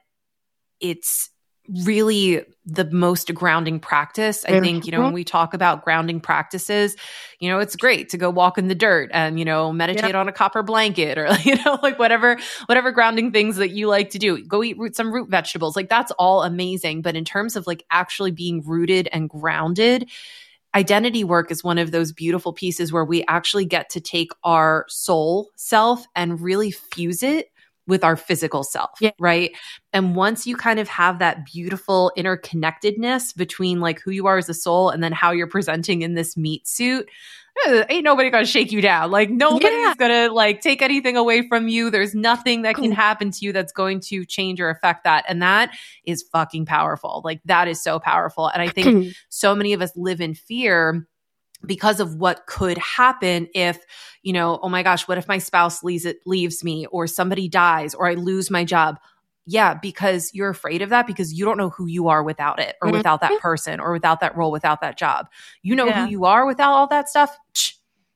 it's 0.78 1.30
really 1.68 2.44
the 2.66 2.84
most 2.90 3.32
grounding 3.34 3.80
practice. 3.80 4.44
I 4.44 4.60
think, 4.60 4.86
you 4.86 4.92
know, 4.92 5.00
when 5.02 5.12
we 5.12 5.24
talk 5.24 5.54
about 5.54 5.84
grounding 5.84 6.20
practices, 6.20 6.96
you 7.38 7.48
know, 7.48 7.58
it's 7.58 7.76
great 7.76 8.10
to 8.10 8.18
go 8.18 8.30
walk 8.30 8.58
in 8.58 8.68
the 8.68 8.74
dirt 8.74 9.10
and, 9.12 9.38
you 9.38 9.44
know, 9.44 9.72
meditate 9.72 10.14
on 10.14 10.28
a 10.28 10.32
copper 10.32 10.62
blanket 10.62 11.18
or, 11.18 11.28
you 11.44 11.56
know, 11.64 11.78
like 11.82 11.98
whatever, 11.98 12.38
whatever 12.66 12.90
grounding 12.90 13.32
things 13.32 13.56
that 13.56 13.70
you 13.70 13.88
like 13.88 14.10
to 14.10 14.18
do. 14.18 14.42
Go 14.44 14.62
eat 14.62 14.78
root, 14.78 14.96
some 14.96 15.12
root 15.12 15.28
vegetables. 15.28 15.76
Like 15.76 15.88
that's 15.88 16.12
all 16.12 16.42
amazing. 16.42 17.02
But 17.02 17.16
in 17.16 17.24
terms 17.24 17.56
of 17.56 17.66
like 17.66 17.84
actually 17.90 18.30
being 18.30 18.62
rooted 18.64 19.08
and 19.12 19.28
grounded, 19.28 20.10
identity 20.74 21.24
work 21.24 21.50
is 21.50 21.62
one 21.62 21.78
of 21.78 21.92
those 21.92 22.12
beautiful 22.12 22.52
pieces 22.52 22.92
where 22.92 23.04
we 23.04 23.24
actually 23.26 23.64
get 23.64 23.90
to 23.90 24.00
take 24.00 24.32
our 24.42 24.86
soul 24.88 25.50
self 25.56 26.06
and 26.16 26.40
really 26.40 26.70
fuse 26.70 27.22
it 27.22 27.50
with 27.86 28.02
our 28.04 28.16
physical 28.16 28.62
self, 28.64 28.90
Yeah. 29.00 29.10
right? 29.18 29.50
And 29.92 30.16
once 30.16 30.46
you 30.46 30.56
kind 30.56 30.78
of 30.80 30.88
have 30.88 31.18
that 31.18 31.44
beautiful 31.44 32.10
interconnectedness 32.16 33.36
between 33.36 33.80
like 33.80 34.00
who 34.00 34.10
you 34.10 34.26
are 34.26 34.38
as 34.38 34.48
a 34.48 34.54
soul 34.54 34.90
and 34.90 35.02
then 35.02 35.12
how 35.12 35.32
you're 35.32 35.46
presenting 35.46 36.02
in 36.02 36.14
this 36.14 36.36
meat 36.36 36.66
suit, 36.66 37.08
eh, 37.66 37.84
ain't 37.90 38.04
nobody 38.04 38.30
gonna 38.30 38.46
shake 38.46 38.72
you 38.72 38.80
down. 38.80 39.10
Like 39.10 39.30
nobody's 39.30 39.70
Yeah. 39.70 39.94
gonna 39.98 40.32
like 40.32 40.60
take 40.60 40.82
anything 40.82 41.16
away 41.16 41.46
from 41.46 41.68
you. 41.68 41.90
There's 41.90 42.14
nothing 42.14 42.62
that 42.62 42.74
can 42.76 42.90
happen 42.90 43.30
to 43.32 43.44
you 43.44 43.52
that's 43.52 43.72
going 43.72 44.00
to 44.00 44.24
change 44.24 44.60
or 44.60 44.70
affect 44.70 45.04
that. 45.04 45.24
And 45.28 45.42
that 45.42 45.76
is 46.04 46.22
fucking 46.32 46.66
powerful. 46.66 47.20
Like 47.24 47.40
that 47.44 47.68
is 47.68 47.82
so 47.82 47.98
powerful. 47.98 48.48
And 48.48 48.62
I 48.62 48.68
think 48.68 49.14
so 49.28 49.54
many 49.54 49.72
of 49.72 49.82
us 49.82 49.92
live 49.94 50.20
in 50.20 50.34
fear 50.34 51.06
because 51.66 52.00
of 52.00 52.14
what 52.16 52.46
could 52.46 52.78
happen 52.78 53.48
if 53.54 53.78
you 54.22 54.32
know 54.32 54.58
oh 54.62 54.68
my 54.68 54.82
gosh 54.82 55.06
what 55.08 55.18
if 55.18 55.28
my 55.28 55.38
spouse 55.38 55.82
leaves 55.82 56.04
it 56.04 56.18
leaves 56.26 56.62
me 56.64 56.86
or 56.86 57.06
somebody 57.06 57.48
dies 57.48 57.94
or 57.94 58.06
i 58.06 58.14
lose 58.14 58.50
my 58.50 58.64
job 58.64 58.98
yeah 59.46 59.74
because 59.74 60.30
you're 60.32 60.48
afraid 60.50 60.82
of 60.82 60.90
that 60.90 61.06
because 61.06 61.32
you 61.32 61.44
don't 61.44 61.58
know 61.58 61.70
who 61.70 61.86
you 61.86 62.08
are 62.08 62.22
without 62.22 62.58
it 62.60 62.76
or 62.80 62.88
Mhm. 62.88 62.92
without 62.92 63.20
that 63.20 63.40
person 63.40 63.80
or 63.80 63.92
without 63.92 64.20
that 64.20 64.36
role 64.36 64.50
without 64.52 64.80
that 64.80 64.96
job 64.98 65.26
you 65.62 65.74
know 65.76 65.86
Yeah. 65.86 66.04
who 66.04 66.10
you 66.10 66.24
are 66.24 66.46
without 66.46 66.72
all 66.72 66.86
that 66.88 67.08
stuff 67.08 67.36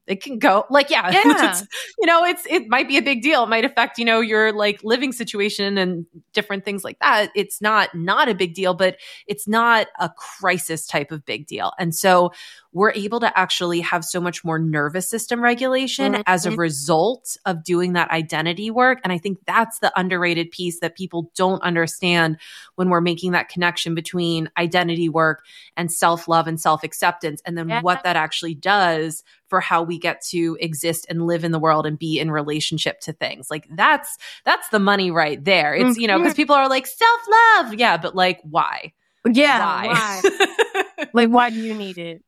it 0.09 0.23
can 0.23 0.39
go 0.39 0.65
like 0.71 0.91
yeah, 0.91 1.11
Yeah. 1.13 1.51
it's, 1.51 1.61
you 1.99 2.07
know 2.07 2.25
it's 2.25 2.45
it 2.49 2.69
might 2.69 2.89
be 2.89 2.97
a 2.97 3.03
big 3.03 3.23
deal 3.23 3.45
it 3.45 3.49
might 3.49 3.65
affect 3.65 3.99
you 3.99 4.05
know 4.05 4.21
your 4.21 4.53
like 4.53 4.83
living 4.83 5.13
situation 5.13 5.79
and 5.79 6.07
different 6.33 6.65
things 6.65 6.83
like 6.85 6.99
that 7.01 7.31
it's 7.35 7.61
not 7.61 7.95
not 7.95 8.29
a 8.29 8.35
big 8.35 8.55
deal 8.55 8.75
but 8.75 8.97
it's 9.27 9.47
not 9.47 9.87
a 10.01 10.09
crisis 10.11 10.87
type 10.87 11.13
of 11.13 11.25
big 11.25 11.47
deal 11.47 11.73
and 11.79 11.95
so 11.95 12.33
we're 12.73 12.93
able 12.93 13.19
to 13.19 13.39
actually 13.39 13.81
have 13.81 14.05
so 14.05 14.21
much 14.21 14.45
more 14.45 14.59
nervous 14.59 15.09
system 15.09 15.41
regulation 15.43 16.23
as 16.27 16.45
a 16.47 16.51
Mhm. 16.51 16.59
result 16.59 17.37
of 17.47 17.65
doing 17.65 17.95
that 17.95 18.11
identity 18.11 18.71
work 18.71 19.01
and 19.05 19.13
i 19.13 19.19
think 19.19 19.39
that's 19.47 19.79
the 19.81 19.93
underrated 19.99 20.51
piece 20.51 20.81
that 20.81 20.97
people 20.97 21.31
don't 21.35 21.63
understand 21.63 22.37
when 22.77 22.89
we're 22.89 23.01
making 23.01 23.33
that 23.33 23.49
connection 23.49 23.95
between 23.95 24.51
identity 24.57 25.09
work 25.09 25.45
and 25.77 25.91
self-love 25.93 26.47
and 26.47 26.61
self-acceptance 26.61 27.43
and 27.45 27.57
then 27.59 27.69
Yeah. 27.69 27.81
what 27.83 28.03
that 28.05 28.17
actually 28.17 28.55
does 28.55 29.25
for 29.49 29.61
how 29.61 29.83
we 29.83 29.99
get 29.99 30.23
to 30.23 30.57
exist 30.61 31.07
and 31.09 31.27
live 31.27 31.45
in 31.45 31.53
the 31.53 31.59
world 31.59 31.87
and 31.87 31.99
be 31.99 32.19
in 32.21 32.31
relationship 32.31 33.01
to 33.01 33.13
things 33.13 33.51
like 33.51 33.67
that's 33.73 34.17
that's 34.45 34.69
the 34.69 34.79
money 34.79 35.11
right 35.11 35.45
there 35.45 35.75
it's 35.75 35.99
you 35.99 36.07
know 36.07 36.19
because 36.19 36.35
people 36.35 36.55
are 36.55 36.69
like 36.69 36.87
self-love 36.87 37.75
yeah 37.75 37.97
but 37.97 38.15
like 38.15 38.41
why 38.43 38.93
yeah. 39.35 39.59
why, 39.59 39.87
why? 39.87 41.07
like, 41.13 41.29
why 41.29 41.51
do 41.51 41.61
you 41.61 41.75
need 41.75 41.99
it? 41.99 42.23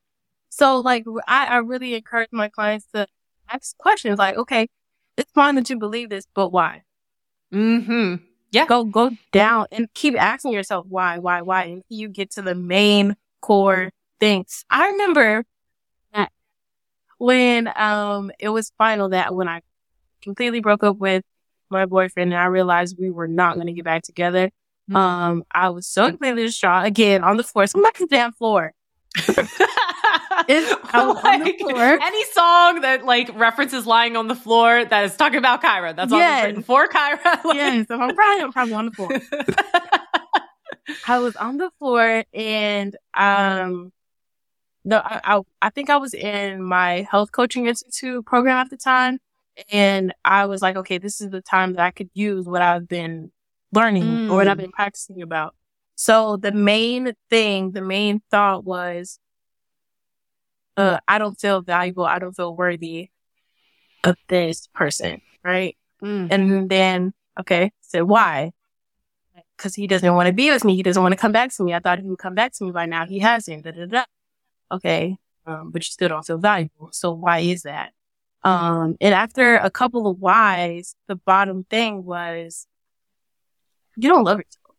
So, 0.48 0.80
like, 0.80 1.04
I, 1.26 1.46
I 1.46 1.56
really 1.58 1.94
encourage 1.94 2.30
my 2.32 2.48
clients 2.48 2.86
to 2.94 3.06
ask 3.48 3.76
questions 3.78 4.18
like, 4.18 4.36
okay, 4.36 4.68
it's 5.16 5.30
fine 5.32 5.54
that 5.56 5.70
you 5.70 5.78
believe 5.78 6.10
this, 6.10 6.26
but 6.34 6.50
why? 6.50 6.82
hmm 7.52 8.16
Yeah. 8.50 8.66
Go, 8.66 8.84
go 8.84 9.10
down 9.32 9.66
and 9.70 9.88
keep 9.94 10.20
asking 10.20 10.52
yourself 10.52 10.86
why, 10.88 11.18
why, 11.18 11.42
why, 11.42 11.64
until 11.64 11.82
you 11.88 12.08
get 12.08 12.32
to 12.32 12.42
the 12.42 12.54
main 12.54 13.16
core 13.40 13.90
things. 14.18 14.64
I 14.70 14.88
remember 14.90 15.44
when, 17.20 17.70
um, 17.76 18.30
it 18.38 18.48
was 18.48 18.72
final 18.78 19.10
that 19.10 19.34
when 19.34 19.46
I 19.46 19.60
completely 20.22 20.60
broke 20.60 20.82
up 20.82 20.96
with 20.96 21.22
my 21.70 21.84
boyfriend 21.86 22.32
and 22.32 22.40
I 22.40 22.46
realized 22.46 22.96
we 22.98 23.10
were 23.10 23.28
not 23.28 23.54
going 23.56 23.66
to 23.66 23.72
get 23.74 23.84
back 23.84 24.02
together. 24.02 24.50
Mhm. 24.90 24.96
Um, 24.96 25.44
I 25.52 25.68
was 25.68 25.86
so 25.86 26.08
completely 26.08 26.44
distraught 26.46 26.86
again 26.86 27.22
on 27.22 27.36
the 27.36 27.44
floor. 27.44 27.66
So 27.66 27.78
I'm 27.78 27.84
on 27.84 27.92
the 27.98 28.06
damn 28.10 28.32
floor. 28.32 28.72
It's 30.48 30.72
on 30.94 31.08
the 31.44 31.64
Like. 31.64 32.00
Any 32.02 32.24
song 32.32 32.80
that 32.80 33.04
like 33.04 33.30
references 33.38 33.86
lying 33.86 34.16
on 34.16 34.26
the 34.26 34.34
floor 34.34 34.84
that 34.84 35.04
is 35.04 35.14
talking 35.16 35.38
about 35.38 35.62
Kyra. 35.62 35.94
That's 35.94 36.10
all 36.12 36.18
Yes. 36.18 36.46
written 36.46 36.62
for 36.62 36.88
Kyra. 36.88 37.44
Like- 37.44 37.56
Yes, 37.56 37.86
if 37.88 38.00
I'm 38.00 38.14
crying, 38.16 38.42
I'm 38.44 38.52
probably 38.52 38.74
on 38.74 38.86
the 38.86 38.92
floor. 38.92 39.10
I 41.06 41.18
was 41.18 41.36
on 41.36 41.58
the 41.58 41.70
floor 41.78 42.24
and 42.32 42.96
um 43.14 43.92
no 44.90 44.98
I, 45.12 45.20
I 45.32 45.40
I 45.66 45.70
think 45.74 45.88
I 45.90 45.96
was 46.04 46.12
in 46.14 46.62
my 46.62 46.90
health 47.10 47.30
coaching 47.38 47.64
institute 47.72 48.24
program 48.32 48.56
at 48.64 48.70
the 48.70 48.76
time 48.76 49.14
and 49.70 50.04
I 50.24 50.46
was 50.50 50.60
like 50.66 50.76
okay 50.82 50.98
this 50.98 51.20
is 51.22 51.28
the 51.30 51.42
time 51.54 51.74
that 51.74 51.82
I 51.88 51.92
could 51.96 52.10
use 52.28 52.44
what 52.52 52.62
I've 52.70 52.86
been 52.96 53.30
learning 53.78 54.08
or 54.30 54.36
what 54.38 54.48
I've 54.48 54.56
Mm. 54.58 54.64
been 54.64 54.72
practicing 54.80 55.22
about. 55.22 55.54
So 55.94 56.36
the 56.46 56.50
main 56.52 57.12
thing, 57.28 57.72
the 57.78 57.82
main 57.82 58.20
thought 58.30 58.64
was 58.64 59.18
uh, 60.76 60.98
I 61.06 61.18
don't 61.18 61.38
feel 61.38 61.60
valuable. 61.62 62.04
I 62.06 62.18
don't 62.18 62.32
feel 62.40 62.54
worthy 62.56 63.10
of 64.04 64.16
this 64.28 64.68
person. 64.74 65.20
Right. 65.44 65.76
Mm. 66.02 66.28
And 66.32 66.70
then, 66.70 67.12
okay, 67.38 67.72
so 67.82 68.04
why? 68.04 68.52
Because 69.56 69.74
he 69.74 69.86
doesn't 69.86 70.14
want 70.14 70.26
to 70.26 70.32
be 70.32 70.50
with 70.50 70.64
me. 70.64 70.74
He 70.74 70.82
doesn't 70.82 71.02
want 71.02 71.12
to 71.12 71.18
come 71.18 71.32
back 71.32 71.52
to 71.56 71.62
me. 71.62 71.74
I 71.74 71.80
thought 71.80 71.98
he 71.98 72.08
would 72.08 72.18
come 72.18 72.34
back 72.34 72.52
to 72.54 72.64
me 72.64 72.70
by 72.72 72.86
now. 72.86 73.04
He 73.06 73.18
hasn't. 73.18 73.64
Da, 73.64 73.72
da, 73.72 73.84
da. 73.86 74.04
Okay. 74.72 75.16
Um, 75.46 75.70
but 75.70 75.82
you 75.82 75.90
still 75.90 76.08
don't 76.08 76.26
feel 76.26 76.38
valuable. 76.38 76.90
So 76.92 77.12
why 77.12 77.40
is 77.40 77.62
that? 77.62 77.92
Um, 78.42 78.96
and 79.00 79.12
after 79.14 79.56
a 79.56 79.70
couple 79.70 80.06
of 80.06 80.18
whys, 80.18 80.94
the 81.08 81.16
bottom 81.16 81.64
thing 81.64 82.04
was, 82.04 82.66
you 83.96 84.08
don't 84.08 84.24
love 84.24 84.38
yourself. 84.38 84.76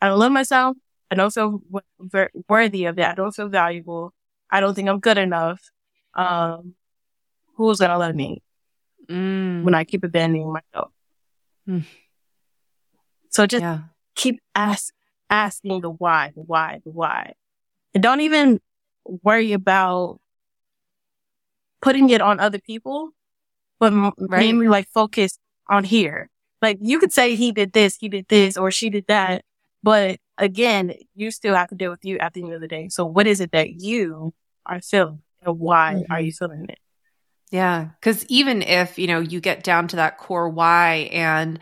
I 0.00 0.08
don't 0.08 0.18
love 0.18 0.32
myself. 0.32 0.76
I 1.10 1.14
don't 1.14 1.32
feel 1.32 1.60
w- 1.70 2.28
worthy 2.48 2.84
of 2.86 2.98
it. 2.98 3.04
I 3.04 3.14
don't 3.14 3.34
feel 3.34 3.48
valuable. 3.48 4.14
I 4.50 4.60
don't 4.60 4.74
think 4.74 4.88
I'm 4.88 5.00
good 5.00 5.18
enough. 5.18 5.60
Um, 6.14 6.74
who's 7.56 7.78
gonna 7.78 7.98
love 7.98 8.14
me 8.14 8.42
Mm. 9.08 9.64
when 9.64 9.74
I 9.74 9.84
keep 9.84 10.04
abandoning 10.04 10.52
myself? 10.52 10.92
Mm. 11.68 11.84
So 13.28 13.46
just 13.46 13.62
yeah. 13.62 13.80
keep 14.14 14.40
ask, 14.54 14.92
asking 15.28 15.80
the 15.80 15.90
why, 15.90 16.32
the 16.34 16.42
why, 16.42 16.80
the 16.84 16.90
why. 16.90 17.34
And 17.94 18.02
don't 18.02 18.20
even 18.20 18.60
worry 19.04 19.52
about 19.52 20.20
putting 21.82 22.10
it 22.10 22.20
on 22.20 22.40
other 22.40 22.58
people, 22.58 23.10
but 23.78 23.92
Right. 23.92 24.12
mainly 24.28 24.68
like 24.68 24.88
focus 24.88 25.38
on 25.68 25.84
here. 25.84 26.28
Like 26.62 26.78
you 26.80 26.98
could 26.98 27.12
say 27.12 27.34
he 27.36 27.52
did 27.52 27.72
this, 27.72 27.96
he 27.96 28.08
did 28.08 28.26
this, 28.28 28.56
or 28.56 28.70
she 28.70 28.90
did 28.90 29.06
that. 29.08 29.44
But 29.82 30.18
again, 30.36 30.92
you 31.14 31.30
still 31.30 31.54
have 31.54 31.70
to 31.70 31.74
deal 31.74 31.90
with 31.90 32.04
you 32.04 32.18
at 32.18 32.34
the 32.34 32.42
end 32.42 32.52
of 32.52 32.60
the 32.60 32.68
day. 32.68 32.88
So 32.90 33.06
what 33.06 33.26
is 33.26 33.40
it 33.40 33.52
that 33.52 33.80
you 33.80 34.34
are 34.66 34.80
feeling 34.80 35.22
and 35.42 35.58
why 35.58 35.94
Mhm. 35.94 36.06
are 36.10 36.20
you 36.20 36.32
feeling 36.32 36.66
it? 36.68 36.78
Yeah. 37.50 37.88
Cause 38.02 38.24
even 38.26 38.62
if, 38.62 38.98
you 38.98 39.06
know, 39.06 39.20
you 39.20 39.40
get 39.40 39.64
down 39.64 39.88
to 39.88 39.96
that 39.96 40.18
core 40.18 40.48
why 40.50 41.08
and 41.12 41.58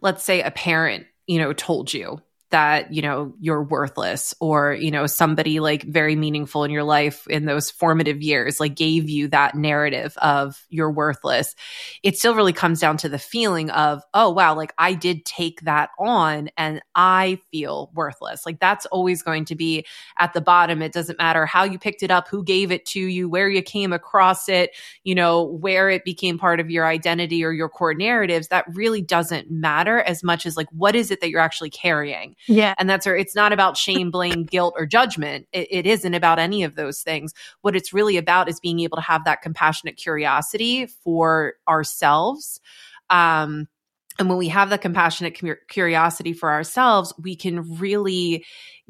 let's 0.00 0.24
say 0.24 0.40
a 0.40 0.50
parent, 0.50 1.06
you 1.26 1.38
know, 1.38 1.52
told 1.52 1.92
you 1.92 2.22
that, 2.50 2.92
you 2.92 3.02
know, 3.02 3.34
you're 3.40 3.62
worthless 3.62 4.34
or, 4.40 4.72
you 4.74 4.90
know, 4.90 5.06
somebody 5.06 5.60
like 5.60 5.82
very 5.84 6.16
meaningful 6.16 6.64
in 6.64 6.70
your 6.70 6.84
life 6.84 7.26
in 7.28 7.44
those 7.44 7.70
formative 7.70 8.22
years, 8.22 8.60
like 8.60 8.74
gave 8.74 9.08
you 9.08 9.28
that 9.28 9.54
narrative 9.54 10.16
of 10.18 10.64
you're 10.68 10.90
worthless. 10.90 11.54
It 12.02 12.16
still 12.16 12.34
really 12.34 12.52
comes 12.52 12.80
down 12.80 12.96
to 12.98 13.08
the 13.08 13.18
feeling 13.18 13.70
of, 13.70 14.02
oh, 14.14 14.30
wow, 14.30 14.54
like 14.54 14.72
I 14.78 14.94
did 14.94 15.24
take 15.24 15.60
that 15.62 15.90
on 15.98 16.50
and 16.56 16.80
I 16.94 17.40
feel 17.50 17.90
worthless. 17.94 18.46
Like 18.46 18.60
that's 18.60 18.86
always 18.86 19.22
going 19.22 19.44
to 19.46 19.54
be 19.54 19.86
at 20.18 20.32
the 20.32 20.40
bottom. 20.40 20.82
It 20.82 20.92
doesn't 20.92 21.18
matter 21.18 21.46
how 21.46 21.64
you 21.64 21.78
picked 21.78 22.02
it 22.02 22.10
up, 22.10 22.28
who 22.28 22.42
gave 22.44 22.72
it 22.72 22.86
to 22.86 23.00
you, 23.00 23.28
where 23.28 23.48
you 23.48 23.62
came 23.62 23.92
across 23.92 24.48
it 24.48 24.70
you 25.04 25.14
know, 25.14 25.42
where 25.42 25.90
it 25.90 26.04
became 26.04 26.38
part 26.38 26.60
of 26.60 26.70
your 26.70 26.86
identity 26.86 27.44
or 27.44 27.52
your 27.52 27.68
core 27.68 27.94
narratives, 27.94 28.48
that 28.48 28.64
really 28.74 29.02
doesn't 29.02 29.50
matter 29.50 30.00
as 30.00 30.22
much 30.22 30.46
as 30.46 30.56
like, 30.56 30.68
what 30.70 30.94
is 30.94 31.10
it 31.10 31.20
that 31.20 31.30
you're 31.30 31.40
actually 31.40 31.70
carrying? 31.70 32.36
Yeah. 32.46 32.74
And 32.78 32.88
that's 32.88 33.04
where 33.04 33.16
it's 33.16 33.34
not 33.34 33.52
about 33.52 33.76
shame, 33.76 34.10
blame, 34.10 34.44
guilt, 34.44 34.74
or 34.76 34.86
judgment. 34.86 35.46
It, 35.52 35.68
it 35.70 35.86
isn't 35.86 36.14
about 36.14 36.38
any 36.38 36.62
of 36.62 36.76
those 36.76 37.00
things. 37.00 37.34
What 37.62 37.76
it's 37.76 37.92
really 37.92 38.16
about 38.16 38.48
is 38.48 38.60
being 38.60 38.80
able 38.80 38.96
to 38.96 39.02
have 39.02 39.24
that 39.24 39.42
compassionate 39.42 39.96
curiosity 39.96 40.86
for 40.86 41.54
ourselves. 41.68 42.60
Um, 43.10 43.68
and 44.18 44.28
when 44.28 44.38
we 44.38 44.48
have 44.48 44.70
that 44.70 44.80
compassionate 44.80 45.40
curiosity 45.68 46.32
for 46.32 46.50
ourselves, 46.50 47.14
we 47.22 47.36
can 47.36 47.78
really 47.78 48.44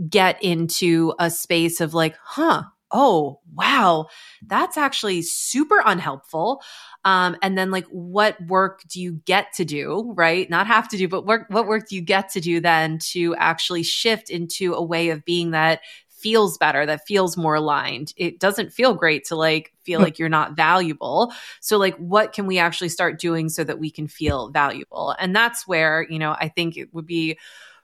get 0.09 0.43
into 0.43 1.13
a 1.19 1.31
space 1.31 1.81
of 1.81 1.93
like, 1.95 2.17
huh, 2.23 2.63
oh, 2.91 3.41
wow, 3.55 4.07
that's 4.47 4.77
actually 4.77 5.23
super 5.23 5.83
unhelpful. 5.85 6.63
Um, 7.05 7.37
and 7.43 7.57
then 7.57 7.71
like, 7.71 7.87
what 7.87 8.41
work 8.47 8.83
do 8.89 9.01
you 9.01 9.21
get 9.25 9.53
to 9.55 9.65
do, 9.65 10.13
right? 10.17 10.49
Not 10.49 10.67
have 10.67 10.89
to 10.89 10.97
do, 10.97 11.09
but 11.09 11.27
work, 11.27 11.47
what 11.49 11.67
work 11.67 11.89
do 11.89 11.97
you 11.97 12.03
get 12.03 12.31
to 12.33 12.41
do 12.41 12.61
then 12.61 12.99
to 13.11 13.35
actually 13.37 13.83
shift 13.83 14.31
into 14.31 14.75
a 14.75 14.83
way 14.83 15.11
of 15.11 15.25
being 15.25 15.53
that 15.53 15.81
feels 16.09 16.59
better, 16.59 16.85
that 16.85 17.07
feels 17.07 17.37
more 17.37 17.55
aligned? 17.55 18.13
It 18.17 18.41
doesn't 18.41 18.73
feel 18.73 18.95
great 18.95 19.25
to 19.27 19.37
like 19.37 19.73
feel 19.85 20.01
like 20.01 20.19
you're 20.19 20.29
not 20.29 20.57
valuable. 20.57 21.33
So 21.61 21.79
like, 21.79 21.97
what 21.97 22.33
can 22.33 22.47
we 22.47 22.59
actually 22.59 22.89
start 22.89 23.21
doing 23.21 23.49
so 23.49 23.65
that 23.65 23.79
we 23.79 23.91
can 23.91 24.09
feel 24.09 24.51
valuable? 24.51 25.15
And 25.19 25.35
that's 25.35 25.67
where, 25.67 26.07
you 26.11 26.19
know, 26.19 26.33
I 26.33 26.49
think 26.49 26.77
it 26.77 26.93
would 26.93 27.07
be 27.07 27.39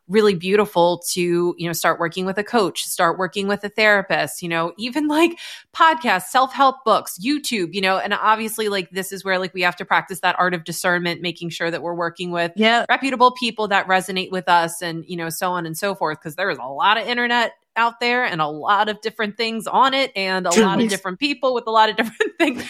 really 0.08 0.34
beautiful 0.34 1.02
to 1.10 1.54
you 1.56 1.66
know 1.66 1.72
start 1.72 1.98
working 1.98 2.26
with 2.26 2.36
a 2.36 2.44
coach 2.44 2.82
start 2.84 3.18
working 3.18 3.48
with 3.48 3.64
a 3.64 3.68
therapist 3.70 4.42
you 4.42 4.48
know 4.48 4.72
even 4.76 5.08
like 5.08 5.38
podcasts 5.74 6.24
self-help 6.24 6.84
books 6.84 7.18
youtube 7.24 7.72
you 7.72 7.80
know 7.80 7.96
and 7.96 8.12
obviously 8.12 8.68
like 8.68 8.90
this 8.90 9.12
is 9.12 9.24
where 9.24 9.38
like 9.38 9.54
we 9.54 9.62
have 9.62 9.76
to 9.76 9.84
practice 9.84 10.20
that 10.20 10.36
art 10.38 10.52
of 10.52 10.64
discernment 10.64 11.22
making 11.22 11.48
sure 11.48 11.70
that 11.70 11.80
we're 11.82 11.94
working 11.94 12.30
with 12.30 12.52
Yeah. 12.54 12.84
reputable 12.88 13.30
people 13.32 13.68
that 13.68 13.86
resonate 13.86 14.30
with 14.30 14.48
us 14.48 14.82
and 14.82 15.04
you 15.06 15.16
know 15.16 15.30
so 15.30 15.52
on 15.52 15.64
and 15.64 15.76
so 15.76 15.94
forth 15.94 16.18
because 16.20 16.36
there 16.36 16.50
is 16.50 16.58
a 16.58 16.66
lot 16.66 16.98
of 16.98 17.06
internet 17.06 17.52
out 17.76 17.98
there 17.98 18.24
and 18.24 18.40
a 18.40 18.46
lot 18.46 18.88
of 18.88 19.00
different 19.00 19.36
things 19.36 19.66
on 19.66 19.94
it 19.94 20.12
and 20.14 20.46
a 20.46 20.50
lot 20.60 20.80
of 20.80 20.88
different 20.88 21.18
people 21.18 21.54
with 21.54 21.66
a 21.66 21.70
lot 21.70 21.88
of 21.90 21.96
different 21.96 22.32
things. 22.38 22.62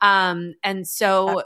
Um 0.00 0.54
and 0.62 0.86
so 0.86 1.42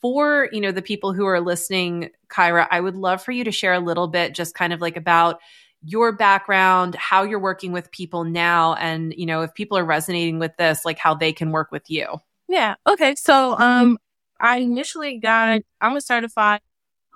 for 0.00 0.48
you 0.52 0.60
know 0.60 0.72
the 0.72 0.82
people 0.82 1.12
who 1.12 1.26
are 1.26 1.40
listening 1.40 2.10
kyra 2.28 2.66
i 2.70 2.80
would 2.80 2.96
love 2.96 3.22
for 3.22 3.32
you 3.32 3.44
to 3.44 3.52
share 3.52 3.72
a 3.72 3.80
little 3.80 4.08
bit 4.08 4.34
just 4.34 4.54
kind 4.54 4.72
of 4.72 4.80
like 4.80 4.96
about 4.96 5.38
your 5.84 6.12
background 6.12 6.94
how 6.96 7.22
you're 7.22 7.38
working 7.38 7.72
with 7.72 7.90
people 7.92 8.24
now 8.24 8.74
and 8.74 9.14
you 9.16 9.26
know 9.26 9.42
if 9.42 9.52
people 9.54 9.78
are 9.78 9.84
resonating 9.84 10.38
with 10.38 10.56
this 10.58 10.84
like 10.84 10.98
how 10.98 11.14
they 11.14 11.32
can 11.32 11.50
work 11.52 11.70
with 11.72 11.88
you 11.88 12.06
Yeah. 12.48 12.76
Okay. 12.86 13.14
So, 13.14 13.58
um, 13.58 13.98
I 14.40 14.58
initially 14.58 15.18
got, 15.18 15.60
I'm 15.80 15.96
a 15.96 16.00
certified 16.00 16.60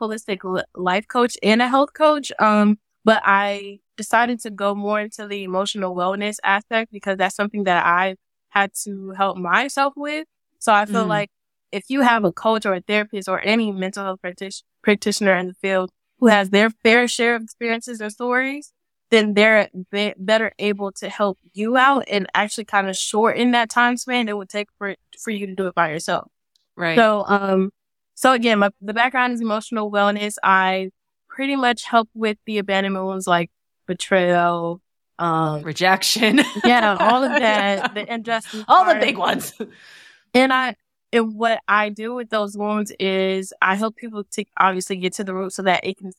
holistic 0.00 0.40
life 0.74 1.06
coach 1.08 1.36
and 1.42 1.62
a 1.62 1.68
health 1.68 1.92
coach. 1.94 2.32
Um, 2.38 2.78
but 3.04 3.22
I 3.24 3.80
decided 3.96 4.40
to 4.40 4.50
go 4.50 4.74
more 4.74 5.00
into 5.00 5.26
the 5.26 5.42
emotional 5.44 5.94
wellness 5.94 6.36
aspect 6.44 6.92
because 6.92 7.16
that's 7.18 7.34
something 7.36 7.64
that 7.64 7.84
I 7.86 8.16
had 8.50 8.72
to 8.84 9.10
help 9.12 9.36
myself 9.38 9.94
with. 9.96 10.26
So 10.58 10.72
I 10.72 10.86
feel 10.86 11.06
Mm. 11.06 11.08
like 11.08 11.30
if 11.72 11.88
you 11.88 12.02
have 12.02 12.24
a 12.24 12.32
coach 12.32 12.66
or 12.66 12.74
a 12.74 12.80
therapist 12.80 13.28
or 13.28 13.40
any 13.40 13.72
mental 13.72 14.04
health 14.04 14.20
practice- 14.20 14.62
practitioner 14.82 15.34
in 15.36 15.48
the 15.48 15.54
field 15.54 15.90
who 16.18 16.26
has 16.28 16.50
their 16.50 16.70
fair 16.70 17.08
share 17.08 17.34
of 17.34 17.42
experiences 17.42 18.00
and 18.00 18.12
stories, 18.12 18.72
then 19.10 19.34
they're 19.34 19.68
be- 19.90 20.14
better 20.16 20.52
able 20.58 20.92
to 20.92 21.08
help 21.08 21.38
you 21.52 21.76
out 21.76 22.04
and 22.08 22.26
actually 22.34 22.64
kind 22.64 22.88
of 22.88 22.96
shorten 22.96 23.50
that 23.52 23.70
time 23.70 23.96
span 23.96 24.28
it 24.28 24.36
would 24.36 24.48
take 24.48 24.68
for 24.78 24.94
for 25.18 25.30
you 25.30 25.46
to 25.46 25.54
do 25.54 25.66
it 25.66 25.74
by 25.74 25.90
yourself. 25.90 26.30
right 26.76 26.96
So, 26.96 27.24
um, 27.26 27.70
so 28.14 28.32
again, 28.32 28.58
my, 28.58 28.70
the 28.80 28.94
background 28.94 29.32
is 29.32 29.40
emotional 29.40 29.90
wellness. 29.90 30.36
I 30.42 30.90
pretty 31.28 31.56
much 31.56 31.84
help 31.84 32.08
with 32.14 32.38
the 32.46 32.58
abandonment 32.58 33.06
ones 33.06 33.26
like 33.26 33.50
betrayal, 33.86 34.80
um, 35.18 35.62
rejection 35.62 36.40
yeah, 36.64 36.96
all 37.00 37.24
of 37.24 37.30
that, 37.40 37.94
the 37.94 38.12
injustice, 38.12 38.64
all 38.68 38.84
the 38.84 39.00
big 39.00 39.16
ones 39.18 39.52
And 40.34 40.52
I, 40.52 40.76
and 41.12 41.34
what 41.34 41.60
I 41.68 41.88
do 41.90 42.14
with 42.14 42.30
those 42.30 42.56
wounds 42.56 42.92
is 42.98 43.52
I 43.60 43.74
help 43.74 43.96
people 43.96 44.24
to 44.24 44.44
obviously 44.58 44.96
get 44.96 45.12
to 45.14 45.24
the 45.24 45.34
root 45.34 45.52
so 45.52 45.62
that 45.62 45.84
it 45.84 45.98
can, 45.98 46.12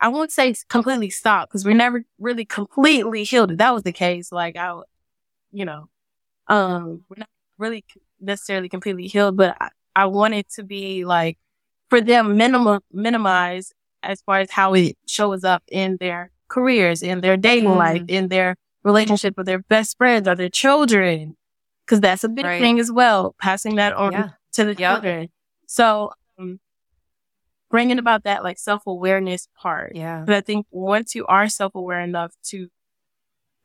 I 0.00 0.08
won't 0.08 0.32
say 0.32 0.54
completely 0.68 1.10
stop 1.10 1.48
because 1.48 1.64
we're 1.64 1.74
never 1.74 2.04
really 2.18 2.44
completely 2.44 3.24
healed. 3.24 3.50
If 3.52 3.58
that 3.58 3.74
was 3.74 3.82
the 3.82 3.92
case, 3.92 4.32
like 4.32 4.56
I, 4.56 4.80
you 5.52 5.64
know, 5.64 5.88
um, 6.48 7.04
we're 7.08 7.18
not 7.18 7.28
really 7.58 7.84
necessarily 8.20 8.68
completely 8.68 9.06
healed, 9.06 9.36
but 9.36 9.56
I, 9.60 9.68
I 9.94 10.06
want 10.06 10.34
it 10.34 10.48
to 10.50 10.62
be 10.62 11.04
like 11.04 11.38
for 11.90 12.00
them 12.00 12.36
minimum, 12.36 12.80
minimize 12.92 13.72
as 14.02 14.22
far 14.22 14.40
as 14.40 14.50
how 14.50 14.74
it 14.74 14.96
shows 15.06 15.44
up 15.44 15.62
in 15.68 15.96
their 15.98 16.30
careers, 16.48 17.02
in 17.02 17.20
their 17.20 17.36
dating 17.36 17.70
Mm. 17.70 17.78
life, 17.78 18.02
in 18.08 18.28
their 18.28 18.56
relationship 18.82 19.36
with 19.36 19.46
their 19.46 19.58
best 19.58 19.96
friends 19.98 20.28
or 20.28 20.34
their 20.34 20.48
children. 20.48 21.36
Cause 21.86 22.00
that's 22.00 22.24
a 22.24 22.28
big 22.28 22.44
Right. 22.44 22.58
thing 22.58 22.80
as 22.80 22.90
well, 22.90 23.34
passing 23.40 23.76
that 23.76 23.92
on 23.92 24.12
yeah 24.12 24.28
to 24.52 24.64
the 24.64 24.74
Yep. 24.74 24.92
children. 24.94 25.28
So, 25.66 26.12
um, 26.38 26.58
bringing 27.70 27.98
about 27.98 28.24
that 28.24 28.42
like 28.42 28.58
self 28.58 28.82
awareness 28.86 29.48
part. 29.56 29.94
yeah 29.94 30.24
But 30.26 30.34
I 30.36 30.40
think 30.40 30.66
once 30.70 31.14
you 31.14 31.26
are 31.26 31.48
self 31.48 31.74
aware 31.74 32.00
enough 32.00 32.32
to 32.46 32.68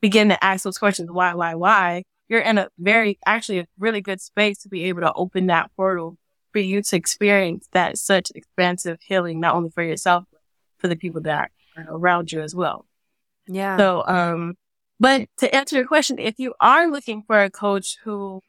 begin 0.00 0.28
to 0.28 0.44
ask 0.44 0.64
those 0.64 0.78
questions, 0.78 1.10
why, 1.10 1.34
why, 1.34 1.54
why, 1.54 2.02
you're 2.28 2.40
in 2.40 2.58
a 2.58 2.68
very, 2.78 3.18
actually 3.26 3.60
a 3.60 3.66
really 3.78 4.00
good 4.00 4.20
space 4.20 4.58
to 4.62 4.68
be 4.68 4.84
able 4.84 5.00
to 5.02 5.12
open 5.14 5.46
that 5.46 5.70
portal 5.76 6.16
for 6.52 6.58
you 6.58 6.82
to 6.82 6.96
experience 6.96 7.68
that 7.72 7.98
such 7.98 8.30
expansive 8.34 8.98
healing, 9.00 9.40
not 9.40 9.54
only 9.54 9.70
for 9.70 9.82
yourself, 9.82 10.24
but 10.30 10.40
for 10.78 10.88
the 10.88 10.96
people 10.96 11.20
that 11.22 11.50
are 11.76 11.84
around 11.88 12.30
you 12.32 12.40
as 12.40 12.54
well. 12.54 12.86
yeah 13.46 13.76
So, 13.76 14.04
um, 14.06 14.54
but 15.02 15.28
to 15.38 15.52
answer 15.54 15.76
your 15.76 15.86
question, 15.86 16.18
if 16.18 16.38
you 16.38 16.54
are 16.60 16.88
looking 16.88 17.22
for 17.22 17.42
a 17.42 17.50
coach 17.50 17.98
who, 18.04 18.40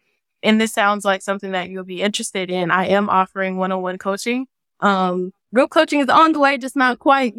and 0.41 0.61
this 0.61 0.71
sounds 0.71 1.03
like 1.03 1.21
something 1.23 1.51
that 1.51 1.69
you'll 1.69 1.83
be 1.83 2.01
interested 2.01 2.51
in, 2.51 2.69
I 2.69 2.87
am 2.87 3.09
offering 3.09 3.57
one-on-one 3.57 3.97
coaching. 3.97 4.45
Um, 4.79 5.33
group 5.53 5.71
coaching 5.71 5.99
is 5.99 6.09
on 6.09 6.33
the 6.33 6.39
way, 6.39 6.57
just 6.59 6.75
not 6.75 6.99
quite 6.99 7.33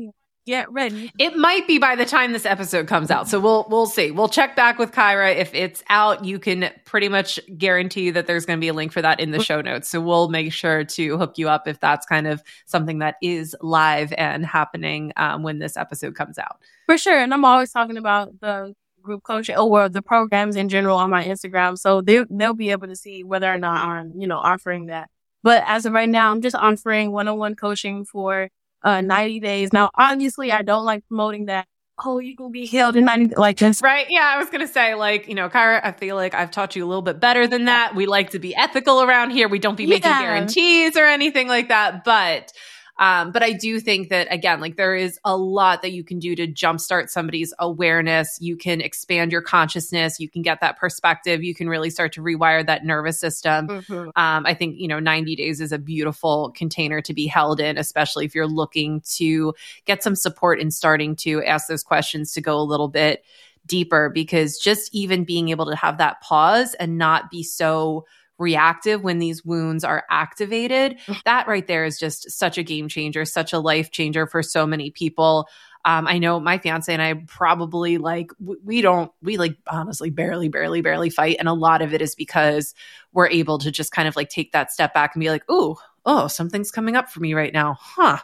get 0.46 0.70
ready. 0.70 1.10
It 1.18 1.36
might 1.36 1.66
be 1.66 1.78
by 1.78 1.96
the 1.96 2.04
time 2.04 2.32
this 2.32 2.44
episode 2.44 2.86
comes 2.86 3.10
out. 3.10 3.28
So 3.28 3.40
we'll 3.40 3.66
we'll 3.70 3.86
see. 3.86 4.10
We'll 4.10 4.28
check 4.28 4.54
back 4.56 4.78
with 4.78 4.92
Kyra. 4.92 5.34
If 5.34 5.54
it's 5.54 5.82
out, 5.88 6.24
you 6.24 6.38
can 6.38 6.70
pretty 6.84 7.08
much 7.08 7.40
guarantee 7.56 8.10
that 8.10 8.26
there's 8.26 8.44
going 8.44 8.58
to 8.58 8.60
be 8.60 8.68
a 8.68 8.74
link 8.74 8.92
for 8.92 9.00
that 9.00 9.20
in 9.20 9.30
the 9.30 9.42
show 9.42 9.60
notes. 9.60 9.88
So 9.88 10.00
we'll 10.00 10.28
make 10.28 10.52
sure 10.52 10.84
to 10.84 11.18
hook 11.18 11.38
you 11.38 11.48
up 11.48 11.66
if 11.66 11.80
that's 11.80 12.04
kind 12.04 12.26
of 12.26 12.42
something 12.66 12.98
that 12.98 13.16
is 13.22 13.56
live 13.62 14.12
and 14.18 14.44
happening 14.44 15.12
um, 15.16 15.42
when 15.42 15.60
this 15.60 15.76
episode 15.76 16.14
comes 16.14 16.38
out. 16.38 16.58
For 16.86 16.98
sure. 16.98 17.18
And 17.18 17.32
I'm 17.32 17.44
always 17.44 17.72
talking 17.72 17.96
about 17.96 18.38
the 18.40 18.74
group 19.04 19.22
coaching 19.22 19.56
or 19.56 19.88
the 19.88 20.02
programs 20.02 20.56
in 20.56 20.68
general 20.68 20.96
on 20.96 21.10
my 21.10 21.24
Instagram. 21.24 21.78
So 21.78 22.00
they 22.00 22.24
they'll 22.30 22.54
be 22.54 22.70
able 22.70 22.88
to 22.88 22.96
see 22.96 23.22
whether 23.22 23.52
or 23.52 23.58
not 23.58 23.86
I'm, 23.86 24.12
you 24.18 24.26
know, 24.26 24.38
offering 24.38 24.86
that. 24.86 25.08
But 25.44 25.62
as 25.66 25.86
of 25.86 25.92
right 25.92 26.08
now, 26.08 26.30
I'm 26.32 26.40
just 26.40 26.56
offering 26.56 27.12
one-on-one 27.12 27.54
coaching 27.54 28.04
for 28.06 28.48
uh, 28.82 29.00
90 29.02 29.40
days. 29.40 29.72
Now, 29.72 29.90
obviously, 29.94 30.50
I 30.50 30.62
don't 30.62 30.84
like 30.86 31.06
promoting 31.06 31.46
that. 31.46 31.66
Oh, 32.04 32.18
you 32.18 32.34
can 32.36 32.50
be 32.50 32.64
healed 32.66 32.96
in 32.96 33.04
90 33.04 33.36
like 33.36 33.56
just 33.58 33.80
right. 33.80 34.06
Yeah, 34.10 34.28
I 34.34 34.38
was 34.38 34.50
gonna 34.50 34.66
say, 34.66 34.94
like, 34.94 35.28
you 35.28 35.34
know, 35.36 35.48
Kyra, 35.48 35.80
I 35.84 35.92
feel 35.92 36.16
like 36.16 36.34
I've 36.34 36.50
taught 36.50 36.74
you 36.74 36.84
a 36.84 36.88
little 36.88 37.02
bit 37.02 37.20
better 37.20 37.46
than 37.46 37.66
that. 37.66 37.94
We 37.94 38.06
like 38.06 38.30
to 38.30 38.40
be 38.40 38.52
ethical 38.56 39.00
around 39.02 39.30
here. 39.30 39.48
We 39.48 39.60
don't 39.60 39.76
be 39.76 39.86
making 39.86 40.10
Yeah. 40.10 40.22
guarantees 40.22 40.96
or 40.96 41.04
anything 41.04 41.46
like 41.46 41.68
that. 41.68 42.02
But 42.04 42.50
um, 42.98 43.32
but 43.32 43.42
I 43.42 43.52
do 43.52 43.80
think 43.80 44.08
that 44.10 44.28
again, 44.30 44.60
like 44.60 44.76
there 44.76 44.94
is 44.94 45.18
a 45.24 45.36
lot 45.36 45.82
that 45.82 45.92
you 45.92 46.04
can 46.04 46.18
do 46.18 46.36
to 46.36 46.46
jumpstart 46.46 47.10
somebody's 47.10 47.52
awareness. 47.58 48.38
You 48.40 48.56
can 48.56 48.80
expand 48.80 49.32
your 49.32 49.42
consciousness. 49.42 50.20
You 50.20 50.28
can 50.28 50.42
get 50.42 50.60
that 50.60 50.78
perspective. 50.78 51.42
You 51.42 51.54
can 51.54 51.68
really 51.68 51.90
start 51.90 52.12
to 52.12 52.22
rewire 52.22 52.64
that 52.66 52.84
nervous 52.84 53.18
system. 53.18 53.68
Mhm. 53.68 54.12
Um, 54.16 54.46
I 54.46 54.54
think, 54.54 54.76
you 54.78 54.86
know, 54.86 55.00
90 55.00 55.34
days 55.34 55.60
is 55.60 55.72
a 55.72 55.78
beautiful 55.78 56.52
container 56.56 57.00
to 57.00 57.12
be 57.12 57.26
held 57.26 57.58
in, 57.58 57.78
especially 57.78 58.26
if 58.26 58.34
you're 58.34 58.46
looking 58.46 59.00
to 59.16 59.54
get 59.86 60.02
some 60.02 60.14
support 60.14 60.60
in 60.60 60.70
starting 60.70 61.16
to 61.16 61.42
ask 61.42 61.66
those 61.66 61.82
questions 61.82 62.32
to 62.34 62.40
go 62.40 62.56
a 62.58 62.62
little 62.62 62.88
bit 62.88 63.24
deeper 63.66 64.10
because 64.10 64.58
just 64.58 64.94
even 64.94 65.24
being 65.24 65.48
able 65.48 65.66
to 65.66 65.74
have 65.74 65.98
that 65.98 66.20
pause 66.20 66.74
and 66.74 66.98
not 66.98 67.30
be 67.30 67.42
so 67.42 68.04
reactive 68.38 69.02
when 69.02 69.18
these 69.18 69.44
wounds 69.44 69.84
are 69.84 70.04
activated. 70.10 70.98
That 71.24 71.46
right 71.46 71.66
there 71.66 71.84
is 71.84 71.98
just 71.98 72.30
such 72.30 72.58
a 72.58 72.62
game 72.62 72.88
changer 72.88 73.24
such 73.24 73.52
a 73.52 73.58
life 73.58 73.90
changer 73.90 74.26
for 74.26 74.42
so 74.42 74.66
many 74.66 74.90
people. 74.90 75.48
Um, 75.84 76.06
I 76.06 76.18
know 76.18 76.40
my 76.40 76.58
fiance 76.58 76.92
and 76.92 77.02
I 77.02 77.14
probably 77.26 77.98
like 77.98 78.30
we 78.38 78.80
don't 78.80 79.12
we 79.22 79.36
like 79.36 79.58
honestly 79.66 80.10
barely 80.10 80.48
barely 80.48 80.80
barely 80.80 81.10
fight. 81.10 81.36
And 81.38 81.48
a 81.48 81.52
lot 81.52 81.82
of 81.82 81.92
it 81.92 82.00
is 82.00 82.14
because 82.14 82.74
we're 83.12 83.28
able 83.28 83.58
to 83.58 83.70
just 83.70 83.92
kind 83.92 84.08
of 84.08 84.16
like 84.16 84.30
take 84.30 84.52
that 84.52 84.72
step 84.72 84.94
back 84.94 85.14
and 85.14 85.20
be 85.20 85.30
like 85.30 85.48
ooh 85.50 85.76
oh 86.06 86.28
something's 86.28 86.70
coming 86.70 86.96
up 86.96 87.10
for 87.10 87.20
me 87.20 87.34
right 87.34 87.52
now. 87.52 87.76
Huh. 87.80 88.18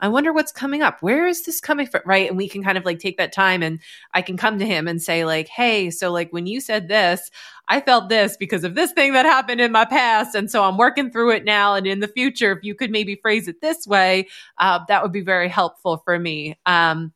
I 0.00 0.08
wonder 0.08 0.32
what's 0.32 0.52
coming 0.52 0.82
up. 0.82 1.02
Where 1.02 1.26
is 1.26 1.44
this 1.44 1.60
coming 1.60 1.86
from? 1.86 2.02
Right. 2.04 2.28
And 2.28 2.36
we 2.36 2.48
can 2.48 2.62
kind 2.62 2.76
of 2.76 2.84
like 2.84 2.98
take 2.98 3.16
that 3.16 3.32
time 3.32 3.62
and 3.62 3.80
I 4.12 4.22
can 4.22 4.36
come 4.36 4.58
to 4.58 4.66
him 4.66 4.86
and 4.88 5.02
say 5.02 5.24
like 5.24 5.48
hey 5.48 5.90
so 5.90 6.10
like 6.12 6.32
when 6.32 6.46
you 6.46 6.60
said 6.60 6.88
this 6.88 7.30
I 7.68 7.80
felt 7.80 8.08
this 8.08 8.36
because 8.36 8.64
of 8.64 8.74
this 8.74 8.92
thing 8.92 9.14
that 9.14 9.24
happened 9.24 9.60
in 9.60 9.72
my 9.72 9.86
past. 9.86 10.34
And 10.34 10.50
so 10.50 10.64
I'm 10.64 10.76
working 10.76 11.10
through 11.10 11.30
it 11.30 11.44
now. 11.44 11.74
And 11.74 11.86
in 11.86 12.00
the 12.00 12.08
future 12.08 12.52
if 12.52 12.62
you 12.62 12.74
could 12.74 12.90
maybe 12.90 13.16
phrase 13.16 13.48
it 13.48 13.60
this 13.60 13.86
way 13.86 14.28
uh, 14.58 14.80
that 14.88 15.02
would 15.02 15.12
be 15.12 15.22
very 15.22 15.48
helpful 15.48 15.98
for 16.04 16.18
me. 16.18 16.58
Um 16.66 17.12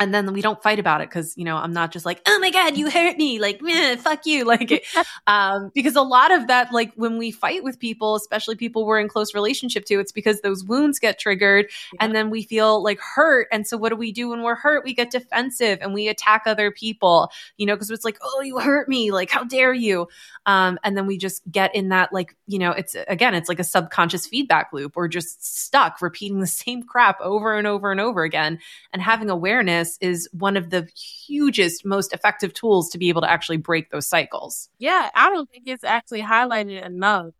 and 0.00 0.14
then 0.14 0.32
we 0.32 0.40
don't 0.40 0.62
fight 0.62 0.78
about 0.78 1.00
it 1.02 1.08
because 1.08 1.36
you 1.36 1.44
know 1.44 1.56
i'm 1.56 1.72
not 1.72 1.92
just 1.92 2.06
like 2.06 2.20
oh 2.26 2.38
my 2.40 2.50
god 2.50 2.76
you 2.76 2.90
hurt 2.90 3.16
me 3.18 3.38
like 3.38 3.60
meh, 3.62 3.94
fuck 3.96 4.26
you 4.26 4.44
like 4.46 4.84
um 5.26 5.70
because 5.74 5.94
a 5.94 6.02
lot 6.02 6.32
of 6.32 6.48
that 6.48 6.72
like 6.72 6.92
when 6.96 7.18
we 7.18 7.30
fight 7.30 7.62
with 7.62 7.78
people 7.78 8.16
especially 8.16 8.56
people 8.56 8.86
we're 8.86 8.98
in 8.98 9.08
close 9.08 9.34
relationship 9.34 9.84
to 9.84 10.00
it's 10.00 10.10
because 10.10 10.40
those 10.40 10.64
wounds 10.64 10.98
get 10.98 11.18
triggered 11.18 11.66
and 12.00 12.14
then 12.14 12.30
we 12.30 12.42
feel 12.42 12.82
like 12.82 12.98
hurt. 13.00 13.46
And 13.52 13.66
so 13.66 13.76
what 13.76 13.90
do 13.90 13.96
we 13.96 14.12
do 14.12 14.30
when 14.30 14.42
we're 14.42 14.54
hurt? 14.54 14.84
We 14.84 14.94
get 14.94 15.10
defensive 15.10 15.78
and 15.82 15.92
we 15.92 16.08
attack 16.08 16.42
other 16.46 16.70
people 16.70 17.30
you 17.58 17.66
know 17.66 17.74
because 17.74 17.90
it's 17.90 18.04
like 18.04 18.18
oh 18.22 18.40
you 18.42 18.58
hurt 18.58 18.88
me 18.88 19.12
like 19.12 19.30
how 19.30 19.44
dare 19.44 19.74
you? 19.74 20.08
Um 20.46 20.78
and 20.82 20.96
then 20.96 21.06
we 21.06 21.18
just 21.18 21.42
get 21.50 21.74
in 21.74 21.90
that 21.90 22.12
like 22.12 22.34
you 22.46 22.58
know 22.58 22.70
it's 22.70 22.96
again 23.06 23.34
it's 23.34 23.48
like 23.48 23.60
a 23.60 23.64
subconscious 23.64 24.26
feedback 24.26 24.72
loop. 24.72 24.96
We're 24.96 25.08
just 25.08 25.44
stuck 25.44 26.00
repeating 26.00 26.40
the 26.40 26.46
same 26.46 26.82
crap 26.82 27.20
over 27.20 27.56
and 27.56 27.66
over 27.66 27.90
and 27.90 28.00
over 28.00 28.22
again 28.22 28.58
and 28.92 29.02
having 29.02 29.28
awareness 29.28 29.89
is 30.00 30.28
one 30.32 30.56
of 30.56 30.70
the 30.70 30.88
hugest 31.26 31.84
most 31.84 32.12
effective 32.12 32.52
tools 32.54 32.90
to 32.90 32.98
be 32.98 33.08
able 33.08 33.20
to 33.20 33.30
actually 33.30 33.56
break 33.56 33.90
those 33.90 34.06
cycles 34.06 34.68
Yeah, 34.78 35.10
I 35.14 35.30
don't 35.30 35.48
think 35.50 35.64
it's 35.66 35.84
actually 35.84 36.22
highlighted 36.22 36.84
enough. 36.84 37.32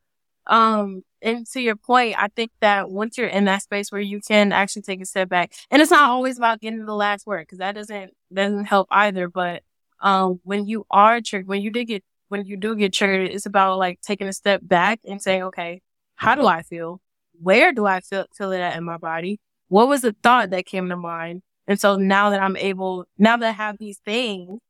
Um, 0.46 1.04
and 1.22 1.46
to 1.48 1.60
your 1.60 1.76
point, 1.76 2.16
I 2.18 2.28
think 2.28 2.50
that 2.60 2.90
once 2.90 3.18
you're 3.18 3.28
in 3.28 3.44
that 3.44 3.62
space 3.62 3.92
where 3.92 4.00
you 4.00 4.20
can 4.20 4.52
actually 4.52 4.82
take 4.82 5.00
a 5.00 5.06
step 5.06 5.28
back, 5.28 5.52
and 5.70 5.80
it's 5.80 5.90
not 5.90 6.10
always 6.10 6.38
about 6.38 6.60
getting 6.60 6.84
the 6.84 6.94
last 6.94 7.26
word 7.26 7.42
because 7.42 7.58
that 7.58 7.74
doesn't 7.74 8.12
doesn't 8.32 8.64
help 8.64 8.88
either. 8.90 9.28
But 9.28 9.62
um, 10.00 10.40
when 10.44 10.66
you 10.66 10.86
are 10.90 11.20
triggered, 11.20 11.46
when 11.46 11.62
you 11.62 11.70
did 11.70 11.84
get 11.84 12.04
when 12.28 12.46
you 12.46 12.56
do 12.56 12.74
get 12.74 12.92
triggered, 12.92 13.30
it's 13.30 13.46
about 13.46 13.78
like 13.78 14.00
taking 14.00 14.28
a 14.28 14.32
step 14.32 14.60
back 14.64 15.00
and 15.04 15.20
saying, 15.20 15.42
okay, 15.44 15.82
how 16.14 16.34
do 16.34 16.46
I 16.46 16.62
feel? 16.62 17.00
Where 17.40 17.72
do 17.72 17.86
I 17.86 18.00
feel 18.00 18.26
feel 18.36 18.52
it 18.52 18.60
at 18.60 18.76
in 18.76 18.84
my 18.84 18.96
body? 18.96 19.40
What 19.68 19.88
was 19.88 20.00
the 20.02 20.16
thought 20.22 20.50
that 20.50 20.66
came 20.66 20.88
to 20.88 20.96
mind? 20.96 21.42
And 21.70 21.80
so 21.80 21.96
now 21.96 22.28
that 22.30 22.42
I'm 22.42 22.56
able, 22.56 23.06
now 23.16 23.38
that 23.38 23.48
I 23.48 23.52
have 23.52 23.78
these 23.78 23.98
things 24.04 24.60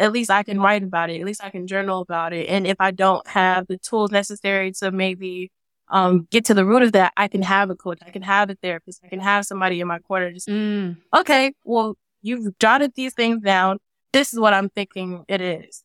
at 0.00 0.12
least 0.12 0.30
I 0.30 0.42
can 0.42 0.60
write 0.60 0.82
about 0.82 1.10
it. 1.10 1.20
At 1.20 1.26
least 1.26 1.44
I 1.44 1.50
can 1.50 1.66
journal 1.66 2.00
about 2.00 2.32
it. 2.32 2.48
And 2.48 2.66
if 2.66 2.76
I 2.80 2.90
don't 2.90 3.24
have 3.28 3.66
the 3.66 3.76
tools 3.76 4.10
necessary 4.10 4.72
to 4.80 4.90
maybe 4.90 5.52
um, 5.88 6.26
get 6.30 6.46
to 6.46 6.54
the 6.54 6.64
root 6.64 6.82
of 6.82 6.92
that, 6.92 7.12
I 7.18 7.28
can 7.28 7.42
have 7.42 7.68
a 7.68 7.76
coach. 7.76 7.98
I 8.04 8.10
can 8.10 8.22
have 8.22 8.48
a 8.48 8.54
therapist. 8.54 9.02
I 9.04 9.08
can 9.08 9.20
have 9.20 9.44
somebody 9.44 9.80
in 9.80 9.86
my 9.86 9.98
corner. 9.98 10.32
Just 10.32 10.48
mm. 10.48 10.96
okay. 11.14 11.52
Well, 11.64 11.96
you've 12.22 12.58
jotted 12.58 12.94
these 12.94 13.12
things 13.12 13.42
down. 13.42 13.78
This 14.12 14.32
is 14.32 14.40
what 14.40 14.54
I'm 14.54 14.70
thinking 14.70 15.24
it 15.28 15.42
is. 15.42 15.84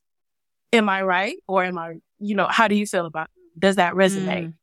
Am 0.71 0.87
I 0.87 1.01
right, 1.03 1.35
or 1.47 1.63
am 1.63 1.77
I? 1.77 1.95
You 2.19 2.35
know, 2.35 2.47
how 2.47 2.67
do 2.67 2.75
you 2.75 2.87
feel 2.87 3.05
about? 3.05 3.27
It? 3.27 3.59
Does 3.59 3.75
that 3.75 3.93
resonate? 3.93 4.47
Mm. 4.47 4.53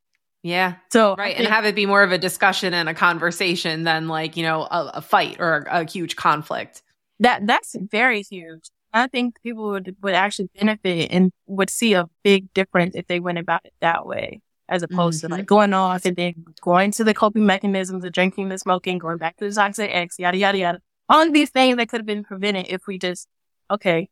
Yeah 0.43 0.75
So 0.93 1.15
right 1.17 1.37
I 1.37 1.39
and 1.39 1.47
have 1.49 1.65
it 1.65 1.75
be 1.75 1.87
more 1.87 2.03
of 2.03 2.13
a 2.13 2.19
discussion 2.19 2.75
and 2.75 2.89
a 2.89 2.95
conversation 2.95 3.85
than 3.85 4.09
like 4.09 4.37
you 4.37 4.43
know 4.43 4.63
a, 4.63 4.91
a 4.95 5.03
fight 5.03 5.37
or 5.41 5.67
a, 5.71 5.81
a 5.83 5.85
huge 5.91 6.17
conflict 6.17 6.83
that 7.21 7.47
that's 7.47 7.77
very 7.79 8.23
huge. 8.23 8.69
I 8.93 9.07
think 9.07 9.41
people 9.43 9.71
would 9.71 9.95
would 10.03 10.15
actually 10.15 10.51
benefit 10.59 11.13
and 11.13 11.31
would 11.47 11.71
see 11.71 11.95
a 11.95 12.07
big 12.25 12.53
difference 12.53 12.97
if 12.97 13.07
they 13.07 13.21
went 13.21 13.39
about 13.39 13.61
it 13.65 13.73
that 13.81 14.07
way, 14.07 14.41
as 14.69 14.83
opposed 14.83 15.23
Mhm. 15.23 15.29
to 15.29 15.35
like 15.35 15.47
going 15.47 15.73
off 15.73 16.05
and 16.05 16.17
then 16.17 16.35
going 16.61 16.91
to 16.93 17.05
the 17.05 17.15
coping 17.15 17.47
mechanisms 17.47 18.05
of 18.05 18.13
drinking, 18.13 18.49
the 18.49 18.59
smoking, 18.59 18.99
going 18.99 19.19
back 19.19 19.37
to 19.37 19.49
the 19.49 19.55
toxic 19.55 19.91
ex, 19.93 20.19
yada 20.19 20.37
yada 20.37 20.59
yada. 20.59 20.79
All 21.09 21.23
of 21.27 21.33
these 21.33 21.51
things 21.51 21.77
that 21.77 21.89
could 21.89 22.01
have 22.01 22.07
been 22.07 22.25
prevented 22.25 22.67
if 22.69 22.87
we 22.87 22.99
just, 22.99 23.29
okay, 23.71 24.09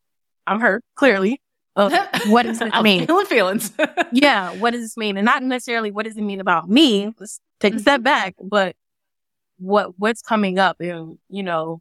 I'm 0.46 0.60
hurt 0.60 0.84
clearly. 0.94 1.40
What 2.26 2.42
does 2.42 2.58
this 2.58 2.82
mean? 2.82 3.06
feeling 3.06 3.26
feelings 3.26 3.72
yeah, 4.12 4.52
what 4.56 4.72
does 4.72 4.82
this 4.82 4.96
mean? 4.96 5.16
And 5.16 5.24
not 5.24 5.42
necessarily 5.42 5.90
what 5.90 6.04
does 6.04 6.16
it 6.16 6.22
mean 6.22 6.40
about 6.40 6.68
me. 6.68 7.14
Let's 7.18 7.40
take 7.60 7.72
a 7.72 7.76
mm-hmm. 7.76 7.82
step 7.82 8.02
back, 8.02 8.34
but 8.42 8.76
what 9.58 9.98
what's 9.98 10.22
coming 10.22 10.58
up 10.58 10.80
and 10.80 11.18
you 11.28 11.42
know, 11.42 11.80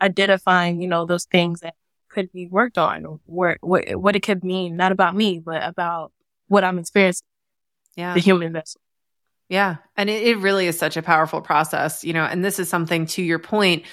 identifying, 0.00 0.80
you 0.80 0.88
know, 0.88 1.06
those 1.06 1.24
things 1.24 1.60
that 1.60 1.74
could 2.08 2.32
be 2.32 2.46
worked 2.46 2.78
on 2.78 3.04
or 3.04 3.20
what 3.26 3.58
what 3.60 3.94
what 3.96 4.16
it 4.16 4.20
could 4.20 4.44
mean, 4.44 4.76
not 4.76 4.92
about 4.92 5.14
me, 5.14 5.38
but 5.38 5.62
about 5.62 6.12
what 6.48 6.64
I'm 6.64 6.78
experiencing, 6.78 7.26
yeah 7.96 8.14
the 8.14 8.20
human 8.20 8.52
vessel. 8.52 8.80
Yeah. 9.48 9.76
And 9.96 10.10
it, 10.10 10.26
it 10.26 10.38
really 10.38 10.66
is 10.66 10.78
such 10.78 10.96
a 10.96 11.02
powerful 11.02 11.40
process, 11.40 12.04
you 12.04 12.12
know, 12.12 12.24
and 12.24 12.44
this 12.44 12.58
is 12.58 12.68
something 12.68 13.06
to 13.06 13.22
your 13.22 13.38
point 13.38 13.84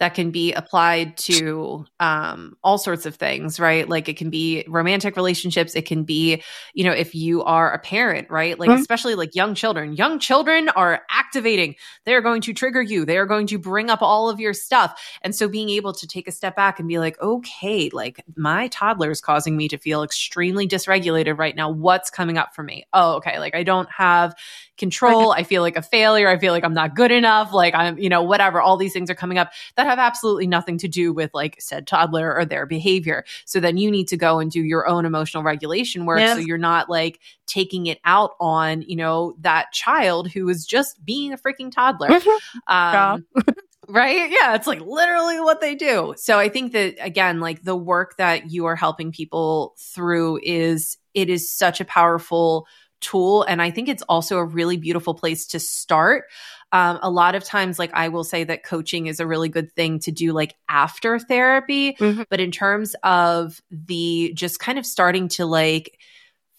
that 0.00 0.14
can 0.14 0.30
be 0.30 0.52
applied 0.54 1.16
to 1.18 1.84
um, 2.00 2.56
all 2.64 2.78
sorts 2.78 3.06
of 3.06 3.14
things, 3.14 3.60
right? 3.60 3.88
Like 3.88 4.08
it 4.08 4.16
can 4.16 4.30
be 4.30 4.64
romantic 4.66 5.14
relationships. 5.14 5.74
It 5.76 5.86
can 5.86 6.04
be, 6.04 6.42
you 6.74 6.84
know, 6.84 6.92
if 6.92 7.14
you 7.14 7.44
are 7.44 7.70
a 7.72 7.78
parent, 7.78 8.28
right? 8.30 8.58
Like, 8.58 8.70
Mhm. 8.70 8.80
especially 8.80 9.14
like 9.14 9.34
young 9.34 9.54
children. 9.54 9.92
Young 9.94 10.18
children 10.18 10.70
are 10.70 11.02
activating. 11.10 11.76
They're 12.06 12.22
going 12.22 12.40
to 12.42 12.52
trigger 12.54 12.82
you. 12.82 13.04
They 13.04 13.18
are 13.18 13.26
going 13.26 13.46
to 13.48 13.58
bring 13.58 13.90
up 13.90 14.02
all 14.02 14.28
of 14.30 14.40
your 14.40 14.54
stuff. 14.54 15.00
And 15.22 15.34
so 15.34 15.48
being 15.48 15.68
able 15.68 15.92
to 15.92 16.06
take 16.06 16.26
a 16.26 16.32
step 16.32 16.56
back 16.56 16.78
and 16.80 16.88
be 16.88 16.98
like, 16.98 17.20
okay, 17.20 17.90
like 17.92 18.24
my 18.36 18.68
toddler 18.68 19.10
is 19.10 19.20
causing 19.20 19.56
me 19.56 19.68
to 19.68 19.78
feel 19.78 20.02
extremely 20.02 20.66
dysregulated 20.66 21.38
right 21.38 21.54
now. 21.54 21.68
What's 21.70 22.08
coming 22.10 22.38
up 22.38 22.54
for 22.54 22.62
me? 22.62 22.86
Oh, 22.94 23.16
okay. 23.16 23.38
Like 23.38 23.54
I 23.54 23.62
don't 23.62 23.88
have 23.90 24.34
control. 24.80 25.30
I 25.30 25.44
feel 25.44 25.62
like 25.62 25.76
a 25.76 25.82
failure. 25.82 26.28
I 26.28 26.38
feel 26.38 26.52
like 26.52 26.64
I'm 26.64 26.74
not 26.74 26.96
good 26.96 27.12
enough. 27.12 27.52
Like 27.52 27.74
I'm, 27.74 27.96
you 27.98 28.08
know, 28.08 28.22
whatever. 28.22 28.60
All 28.60 28.76
these 28.76 28.92
things 28.92 29.08
are 29.08 29.14
coming 29.14 29.38
up 29.38 29.52
that 29.76 29.86
have 29.86 30.00
absolutely 30.00 30.48
nothing 30.48 30.78
to 30.78 30.88
do 30.88 31.12
with 31.12 31.30
like 31.34 31.60
said 31.60 31.86
toddler 31.86 32.34
or 32.34 32.44
their 32.44 32.66
behavior. 32.66 33.24
So 33.44 33.60
then 33.60 33.76
you 33.76 33.90
need 33.90 34.08
to 34.08 34.16
go 34.16 34.40
and 34.40 34.50
do 34.50 34.62
your 34.62 34.88
own 34.88 35.04
emotional 35.04 35.44
regulation 35.44 36.06
work. 36.06 36.18
Yeah. 36.18 36.34
So 36.34 36.40
you're 36.40 36.58
not 36.58 36.90
like 36.90 37.20
taking 37.46 37.86
it 37.86 38.00
out 38.04 38.32
on, 38.40 38.82
you 38.82 38.96
know, 38.96 39.36
that 39.40 39.72
child 39.72 40.32
who 40.32 40.48
is 40.48 40.66
just 40.66 41.04
being 41.04 41.32
a 41.32 41.36
freaking 41.36 41.70
toddler. 41.70 42.18
Um, 42.66 43.26
right? 43.88 44.30
Yeah, 44.30 44.54
it's 44.54 44.66
like 44.66 44.80
literally 44.80 45.40
what 45.40 45.60
they 45.60 45.74
do. 45.74 46.14
So 46.16 46.38
I 46.38 46.48
think 46.48 46.72
that 46.72 46.96
again, 47.00 47.40
like 47.40 47.62
the 47.62 47.76
work 47.76 48.16
that 48.16 48.50
you 48.50 48.66
are 48.66 48.76
helping 48.76 49.12
people 49.12 49.74
through 49.78 50.40
is 50.42 50.96
it 51.14 51.28
is 51.28 51.50
such 51.50 51.80
a 51.80 51.84
powerful 51.84 52.66
tool. 53.00 53.42
And 53.42 53.60
I 53.60 53.70
think 53.70 53.88
it's 53.88 54.02
also 54.02 54.38
a 54.38 54.44
really 54.44 54.76
beautiful 54.76 55.14
place 55.14 55.46
to 55.48 55.60
start. 55.60 56.24
Um, 56.72 56.98
a 57.02 57.10
lot 57.10 57.34
of 57.34 57.42
times, 57.42 57.78
like 57.78 57.90
I 57.94 58.08
will 58.08 58.24
say 58.24 58.44
that 58.44 58.64
coaching 58.64 59.06
is 59.06 59.20
a 59.20 59.26
really 59.26 59.48
good 59.48 59.72
thing 59.72 59.98
to 60.00 60.12
do 60.12 60.32
like 60.32 60.54
after 60.68 61.18
therapy. 61.18 61.94
Mm-hmm. 61.94 62.22
But 62.30 62.40
in 62.40 62.50
terms 62.50 62.94
of 63.02 63.60
the 63.70 64.32
just 64.34 64.60
kind 64.60 64.78
of 64.78 64.86
starting 64.86 65.28
to 65.28 65.46
like, 65.46 65.98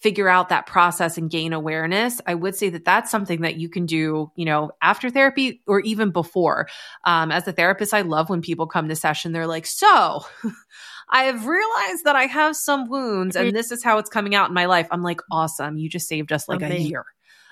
figure 0.02 0.28
out 0.28 0.48
that 0.48 0.66
process 0.66 1.16
and 1.16 1.30
gain 1.30 1.52
awareness, 1.52 2.20
I 2.26 2.34
would 2.34 2.56
say 2.56 2.70
that 2.70 2.84
that's 2.84 3.08
something 3.08 3.42
that 3.42 3.54
you 3.54 3.68
can 3.68 3.86
do, 3.86 4.32
you 4.34 4.44
know, 4.44 4.72
after 4.82 5.10
therapy 5.10 5.62
or 5.68 5.78
even 5.78 6.10
before. 6.10 6.68
Um, 7.04 7.30
as 7.30 7.46
a 7.46 7.52
therapist, 7.52 7.94
I 7.94 8.00
love 8.00 8.28
when 8.28 8.42
people 8.42 8.66
come 8.66 8.88
to 8.88 8.96
session, 8.96 9.30
they're 9.30 9.46
like, 9.46 9.64
so 9.64 10.24
I 11.12 11.24
have 11.24 11.46
realized 11.46 12.04
that 12.04 12.16
I 12.16 12.24
have 12.24 12.56
some 12.56 12.88
wounds 12.88 13.36
and 13.36 13.54
this 13.54 13.70
is 13.70 13.84
how 13.84 13.98
it's 13.98 14.10
coming 14.10 14.34
out 14.34 14.48
in 14.48 14.54
my 14.54 14.64
life. 14.64 14.88
I'm 14.90 15.02
like, 15.02 15.20
awesome. 15.30 15.76
You 15.76 15.88
just 15.88 16.08
saved 16.08 16.32
us 16.32 16.48
like 16.48 16.62
a 16.62 16.80
year 16.80 17.04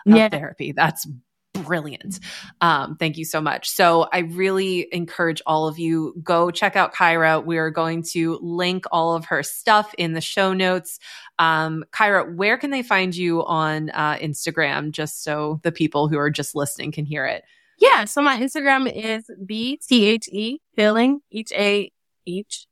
of 0.06 0.16
yeah. 0.16 0.30
therapy. 0.30 0.72
That's 0.72 1.06
brilliant. 1.52 2.20
Um, 2.61 2.96
thank 2.96 3.18
you 3.18 3.24
so 3.24 3.40
much. 3.40 3.68
So 3.68 4.08
I 4.12 4.20
really 4.20 4.88
encourage 4.92 5.42
all 5.46 5.68
of 5.68 5.78
you 5.78 6.14
go 6.22 6.50
check 6.50 6.74
out 6.74 6.94
Kyra. 6.94 7.44
We 7.44 7.58
are 7.58 7.70
going 7.70 8.02
to 8.12 8.38
link 8.40 8.84
all 8.90 9.14
of 9.14 9.26
her 9.26 9.42
stuff 9.42 9.94
in 9.98 10.14
the 10.14 10.20
show 10.20 10.54
notes. 10.54 10.98
Um, 11.38 11.84
Kyra, 11.92 12.34
where 12.34 12.56
can 12.56 12.70
they 12.70 12.82
find 12.82 13.14
you 13.14 13.44
on 13.44 13.90
uh, 13.90 14.14
Instagram, 14.16 14.90
just 14.92 15.22
so 15.22 15.61
the 15.62 15.72
people 15.72 16.08
who 16.08 16.18
are 16.18 16.30
just 16.30 16.54
listening 16.54 16.92
can 16.92 17.04
hear 17.04 17.26
it? 17.26 17.44
Yeah. 17.78 18.04
So 18.04 18.22
my 18.22 18.38
Instagram 18.38 18.90
is 18.90 19.30
B 19.44 19.78
T 19.86 20.06
H 20.06 20.28
E 20.32 20.61
Healing 20.76 21.20
H 21.32 21.52
A 21.52 21.90
H 22.26 22.66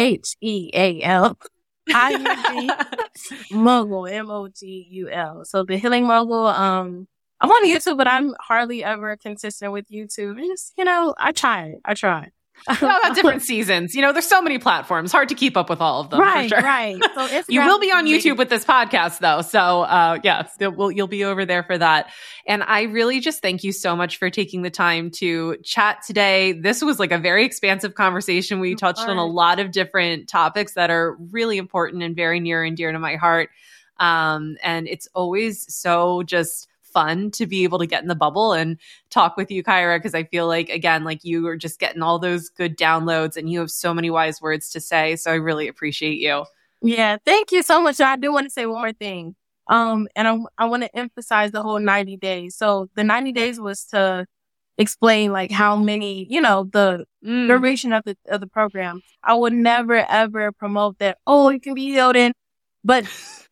H 0.00 0.36
E 0.40 0.70
A 0.74 1.02
L. 1.02 1.38
I 1.92 2.10
U 2.10 2.70
G 3.50 3.50
mogul 3.54 4.06
M 4.06 4.30
O 4.30 4.48
G 4.48 4.86
U 4.90 5.10
L. 5.10 5.44
So 5.44 5.64
the 5.64 5.76
healing 5.76 6.06
mogul. 6.06 6.46
Um, 6.46 7.06
I'm 7.40 7.50
on 7.50 7.66
YouTube, 7.66 7.96
but 7.96 8.06
I'm 8.06 8.34
hardly 8.40 8.84
ever 8.84 9.16
consistent 9.16 9.72
with 9.72 9.88
YouTube. 9.90 10.38
Just 10.38 10.72
you 10.78 10.84
know, 10.84 11.14
I 11.18 11.32
try. 11.32 11.74
I 11.84 11.94
try 11.94 12.30
well, 12.80 13.14
different 13.14 13.42
seasons. 13.42 13.94
You 13.94 14.02
know, 14.02 14.12
there's 14.12 14.26
so 14.26 14.42
many 14.42 14.58
platforms. 14.58 15.12
Hard 15.12 15.28
to 15.30 15.34
keep 15.34 15.56
up 15.56 15.70
with 15.70 15.80
all 15.80 16.00
of 16.00 16.10
them. 16.10 16.20
Right, 16.20 16.48
sure. 16.48 16.60
right. 16.60 16.96
So 17.14 17.42
you 17.48 17.60
will 17.62 17.78
be 17.78 17.90
on 17.90 18.06
YouTube 18.06 18.36
with 18.36 18.48
this 18.48 18.64
podcast, 18.64 19.18
though. 19.18 19.42
So, 19.42 19.82
uh, 19.82 20.18
yeah, 20.22 20.46
we'll, 20.60 20.90
you'll 20.90 21.06
be 21.06 21.24
over 21.24 21.44
there 21.44 21.62
for 21.62 21.76
that. 21.78 22.10
And 22.46 22.62
I 22.62 22.82
really 22.82 23.20
just 23.20 23.42
thank 23.42 23.64
you 23.64 23.72
so 23.72 23.96
much 23.96 24.18
for 24.18 24.30
taking 24.30 24.62
the 24.62 24.70
time 24.70 25.10
to 25.12 25.56
chat 25.62 26.02
today. 26.06 26.52
This 26.52 26.82
was 26.82 26.98
like 26.98 27.12
a 27.12 27.18
very 27.18 27.44
expansive 27.44 27.94
conversation. 27.94 28.60
We 28.60 28.74
touched 28.74 29.00
on 29.00 29.16
a 29.16 29.26
lot 29.26 29.60
of 29.60 29.70
different 29.70 30.28
topics 30.28 30.74
that 30.74 30.90
are 30.90 31.16
really 31.30 31.58
important 31.58 32.02
and 32.02 32.14
very 32.16 32.40
near 32.40 32.62
and 32.64 32.76
dear 32.76 32.92
to 32.92 32.98
my 32.98 33.16
heart. 33.16 33.50
Um, 33.98 34.56
and 34.62 34.88
it's 34.88 35.08
always 35.14 35.72
so 35.72 36.22
just 36.22 36.69
fun 36.92 37.30
to 37.32 37.46
be 37.46 37.64
able 37.64 37.78
to 37.78 37.86
get 37.86 38.02
in 38.02 38.08
the 38.08 38.14
bubble 38.14 38.52
and 38.52 38.78
talk 39.10 39.36
with 39.36 39.50
you, 39.50 39.62
Kyra, 39.62 39.98
because 39.98 40.14
I 40.14 40.24
feel 40.24 40.46
like, 40.46 40.68
again, 40.68 41.04
like 41.04 41.24
you 41.24 41.46
are 41.46 41.56
just 41.56 41.78
getting 41.78 42.02
all 42.02 42.18
those 42.18 42.48
good 42.48 42.76
downloads 42.76 43.36
and 43.36 43.50
you 43.50 43.60
have 43.60 43.70
so 43.70 43.94
many 43.94 44.10
wise 44.10 44.40
words 44.40 44.70
to 44.70 44.80
say. 44.80 45.16
So 45.16 45.30
I 45.30 45.36
really 45.36 45.68
appreciate 45.68 46.18
you. 46.18 46.44
Yeah, 46.82 47.18
thank 47.24 47.52
you 47.52 47.62
so 47.62 47.80
much. 47.80 48.00
I 48.00 48.16
do 48.16 48.32
want 48.32 48.46
to 48.46 48.50
say 48.50 48.66
one 48.66 48.80
more 48.80 48.92
thing. 48.92 49.34
Um, 49.68 50.08
and 50.16 50.26
I, 50.26 50.38
I 50.58 50.64
want 50.66 50.82
to 50.82 50.96
emphasize 50.96 51.52
the 51.52 51.62
whole 51.62 51.78
90 51.78 52.16
days. 52.16 52.56
So 52.56 52.88
the 52.96 53.04
90 53.04 53.32
days 53.32 53.60
was 53.60 53.84
to 53.86 54.26
explain 54.78 55.30
like 55.30 55.50
how 55.50 55.76
many, 55.76 56.26
you 56.30 56.40
know, 56.40 56.64
the 56.64 57.04
mm. 57.24 57.46
duration 57.46 57.92
of 57.92 58.02
the, 58.04 58.16
of 58.28 58.40
the 58.40 58.46
program. 58.46 59.02
I 59.22 59.34
would 59.34 59.52
never 59.52 59.94
ever 59.94 60.52
promote 60.52 60.98
that, 60.98 61.18
oh, 61.26 61.50
you 61.50 61.60
can 61.60 61.74
be 61.74 61.84
healed 61.84 62.16
in 62.16 62.32
but 62.84 63.04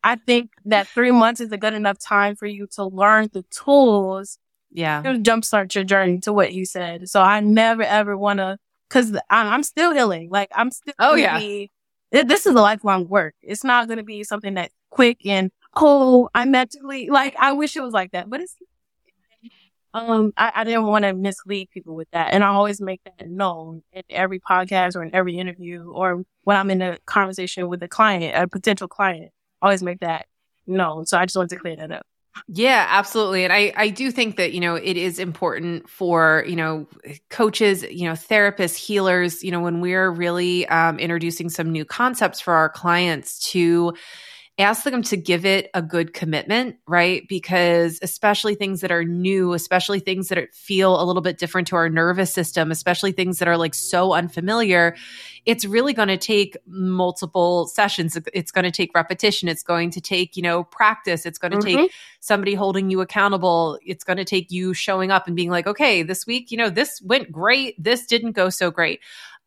I 0.03 0.15
think 0.15 0.51
that 0.65 0.87
three 0.87 1.11
months 1.11 1.41
is 1.41 1.51
a 1.51 1.57
good 1.57 1.73
enough 1.73 1.99
time 1.99 2.35
for 2.35 2.45
you 2.45 2.67
to 2.75 2.85
learn 2.85 3.29
the 3.33 3.43
tools. 3.51 4.37
Yeah. 4.71 5.01
To 5.01 5.17
jumpstart 5.17 5.73
your 5.73 5.83
journey 5.83 6.19
to 6.19 6.31
what 6.31 6.53
you 6.53 6.65
said. 6.65 7.09
So 7.09 7.21
I 7.21 7.39
never 7.39 7.81
ever 7.81 8.15
want 8.15 8.37
to, 8.37 8.57
cause 8.89 9.17
I'm 9.29 9.63
still 9.63 9.93
healing. 9.93 10.29
Like 10.29 10.49
I'm 10.53 10.69
still. 10.71 10.93
Oh 10.99 11.15
yeah. 11.15 11.39
Be, 11.39 11.71
this 12.11 12.45
is 12.45 12.53
a 12.53 12.61
lifelong 12.61 13.07
work. 13.07 13.33
It's 13.41 13.63
not 13.63 13.87
going 13.87 13.97
to 13.97 14.03
be 14.03 14.23
something 14.23 14.53
that 14.55 14.71
quick 14.89 15.25
and, 15.25 15.51
oh, 15.75 16.29
I 16.33 16.45
mentally, 16.45 17.09
like, 17.09 17.35
I 17.37 17.51
wish 17.53 17.75
it 17.75 17.81
was 17.81 17.93
like 17.93 18.11
that, 18.11 18.29
but 18.29 18.41
it's, 18.41 18.55
um, 19.93 20.33
I, 20.37 20.51
I 20.55 20.63
didn't 20.63 20.85
want 20.85 21.03
to 21.03 21.13
mislead 21.13 21.69
people 21.71 21.95
with 21.95 22.09
that. 22.11 22.33
And 22.33 22.43
I 22.43 22.47
always 22.47 22.79
make 22.79 23.01
that 23.05 23.29
known 23.29 23.83
in 23.91 24.03
every 24.09 24.39
podcast 24.39 24.95
or 24.95 25.03
in 25.03 25.13
every 25.15 25.37
interview 25.37 25.89
or 25.89 26.23
when 26.43 26.57
I'm 26.57 26.69
in 26.71 26.81
a 26.81 26.97
conversation 27.05 27.67
with 27.67 27.81
a 27.83 27.87
client, 27.87 28.35
a 28.35 28.47
potential 28.47 28.87
client, 28.87 29.31
I 29.61 29.65
always 29.65 29.83
make 29.83 30.01
that 30.01 30.27
known. 30.67 31.05
So 31.05 31.17
I 31.17 31.25
just 31.25 31.35
wanted 31.35 31.49
to 31.51 31.55
clear 31.57 31.75
that 31.75 31.91
up. 31.91 32.05
Yeah, 32.47 32.85
absolutely. 32.87 33.43
And 33.43 33.51
I, 33.51 33.73
I 33.75 33.89
do 33.89 34.11
think 34.11 34.37
that, 34.37 34.53
you 34.53 34.59
know, 34.59 34.75
it 34.75 34.95
is 34.95 35.19
important 35.19 35.89
for, 35.89 36.45
you 36.47 36.55
know, 36.55 36.87
coaches, 37.29 37.83
you 37.83 38.07
know, 38.07 38.13
therapists, 38.13 38.75
healers, 38.75 39.43
you 39.43 39.51
know, 39.51 39.59
when 39.59 39.81
we're 39.81 40.09
really 40.09 40.67
um, 40.67 40.99
introducing 40.99 41.49
some 41.49 41.71
new 41.71 41.83
concepts 41.83 42.39
for 42.39 42.53
our 42.53 42.69
clients 42.69 43.39
to, 43.51 43.93
ask 44.59 44.83
them 44.83 45.01
to 45.01 45.15
give 45.15 45.45
it 45.45 45.69
a 45.73 45.81
good 45.81 46.13
commitment, 46.13 46.75
right? 46.85 47.23
Because 47.29 47.97
especially 48.01 48.55
things 48.55 48.81
that 48.81 48.91
are 48.91 49.05
new, 49.05 49.53
especially 49.53 50.01
things 50.01 50.27
that 50.27 50.53
feel 50.53 51.01
a 51.01 51.05
little 51.05 51.21
bit 51.21 51.37
different 51.37 51.67
to 51.69 51.77
our 51.77 51.87
nervous 51.87 52.33
system, 52.33 52.69
especially 52.69 53.13
things 53.13 53.39
that 53.39 53.47
are 53.47 53.55
like 53.55 53.73
so 53.73 54.13
unfamiliar, 54.13 54.97
it's 55.45 55.63
really 55.63 55.93
going 55.93 56.09
to 56.09 56.17
take 56.17 56.57
multiple 56.67 57.67
sessions. 57.67 58.17
It's 58.33 58.51
going 58.51 58.65
to 58.65 58.71
take 58.71 58.91
repetition. 58.93 59.47
It's 59.47 59.63
going 59.63 59.91
to 59.91 60.01
take, 60.01 60.35
you 60.35 60.43
know, 60.43 60.65
practice. 60.65 61.25
It's 61.25 61.39
going 61.39 61.53
to 61.53 61.57
mm-hmm. 61.57 61.83
take 61.83 61.91
somebody 62.19 62.53
holding 62.53 62.89
you 62.89 62.99
accountable. 62.99 63.79
It's 63.85 64.03
going 64.03 64.17
to 64.17 64.25
take 64.25 64.51
you 64.51 64.73
showing 64.73 65.09
up 65.09 65.25
and 65.25 65.37
being 65.37 65.49
like, 65.49 65.67
okay, 65.67 66.03
this 66.03 66.27
week, 66.27 66.51
you 66.51 66.57
know, 66.57 66.69
this 66.69 67.01
went 67.01 67.31
great. 67.31 67.81
This 67.81 68.05
didn't 68.05 68.33
go 68.33 68.49
so 68.49 68.71
great. 68.71 68.99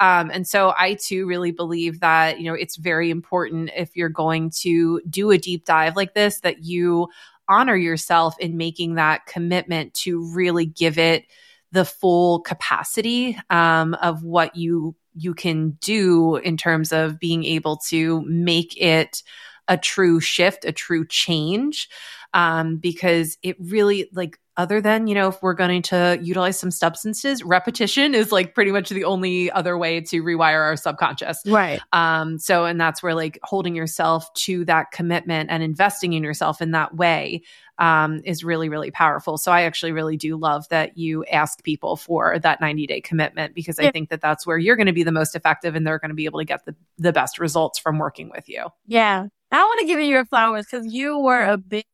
Um, 0.03 0.31
and 0.33 0.49
so 0.49 0.75
I 0.77 0.95
too 0.95 1.27
really 1.27 1.53
believe 1.53 2.01
that, 2.01 2.41
you 2.41 2.47
know, 2.47 2.55
it's 2.55 2.75
very 2.77 3.09
important 3.09 3.71
if 3.77 3.97
you're 3.97 4.09
going 4.09 4.51
to 4.63 5.01
do 5.09 5.31
a 5.31 5.39
deep 5.39 5.65
dive 5.65 5.95
like 5.95 6.13
this 6.15 6.41
that 6.41 6.65
you 6.65 7.09
honor 7.49 7.77
yourself 7.77 8.35
in 8.41 8.57
making 8.57 8.97
that 8.97 9.27
commitment 9.27 9.95
to 9.95 10.29
really 10.35 10.67
give 10.67 10.99
it 10.99 11.25
the 11.71 11.85
full 11.85 12.41
capacity 12.41 13.39
um, 13.49 13.95
of 13.95 14.25
what 14.25 14.57
you 14.57 14.97
you 15.15 15.35
can 15.35 15.71
do 15.81 16.37
in 16.37 16.57
terms 16.57 16.93
of 16.93 17.21
being 17.21 17.45
able 17.45 17.77
to 17.77 18.23
make 18.23 18.77
it 18.81 19.23
a 19.69 19.77
true 19.77 20.19
shift, 20.21 20.65
a 20.65 20.73
true 20.73 21.07
change, 21.07 21.89
um, 22.35 22.77
because 22.77 23.39
it 23.43 23.57
really 23.61 24.09
like 24.13 24.39
other 24.57 24.81
than 24.81 25.07
you 25.07 25.15
know 25.15 25.29
if 25.29 25.43
we're 25.43 25.55
going 25.55 25.83
to 25.83 26.19
utilize 26.23 26.59
some 26.59 26.71
substances 26.71 27.43
repetition 27.43 28.15
is 28.15 28.33
like 28.33 28.55
pretty 28.55 28.71
much 28.71 28.89
the 28.91 29.05
only 29.05 29.51
other 29.51 29.79
way 29.79 30.01
to 30.01 30.23
rewire 30.23 30.61
our 30.61 30.77
subconscious. 30.77 31.43
Right. 31.47 31.81
Um 31.93 32.39
so 32.39 32.65
and 32.65 32.81
that's 32.81 33.03
where 33.03 33.15
like 33.15 33.39
holding 33.43 33.75
yourself 33.75 34.33
to 34.35 34.65
that 34.67 34.91
commitment 34.91 35.51
and 35.51 35.63
investing 35.63 36.13
in 36.13 36.23
yourself 36.23 36.61
in 36.61 36.73
that 36.73 36.95
way 36.95 37.43
um 37.79 38.21
is 38.25 38.45
really 38.45 38.69
really 38.69 38.91
powerful. 38.91 39.39
So 39.39 39.53
i 39.53 39.63
actually 39.63 39.93
really 39.93 40.17
do 40.17 40.37
love 40.37 40.69
that 40.69 40.99
you 40.99 41.25
ask 41.27 41.63
people 41.65 41.97
for 41.97 42.39
that 42.41 42.61
90 42.61 42.87
day 42.87 43.01
commitment 43.01 43.55
because 43.55 43.79
yeah. 43.81 43.89
i 43.89 43.91
think 43.91 44.11
that 44.11 44.21
that's 44.21 44.47
where 44.47 44.59
you're 44.59 44.77
going 44.77 44.87
to 44.87 44.93
be 44.93 45.03
the 45.03 45.13
most 45.13 45.35
effective 45.35 45.75
and 45.75 45.87
they're 45.87 45.99
going 45.99 46.11
to 46.11 46.15
be 46.15 46.27
able 46.27 46.41
to 46.41 46.45
get 46.45 46.65
the 46.67 46.75
the 46.99 47.13
best 47.13 47.39
results 47.39 47.79
from 47.79 47.99
working 47.99 48.31
with 48.31 48.49
you. 48.49 48.67
Yeah. 48.87 49.27
I 49.51 49.63
want 49.63 49.81
to 49.81 49.87
give 49.87 49.99
you 49.99 50.07
your 50.07 50.25
flowers 50.25 50.67
because 50.71 50.93
you 50.93 51.19
were 51.19 51.43
a 51.43 51.59
big 51.59 51.85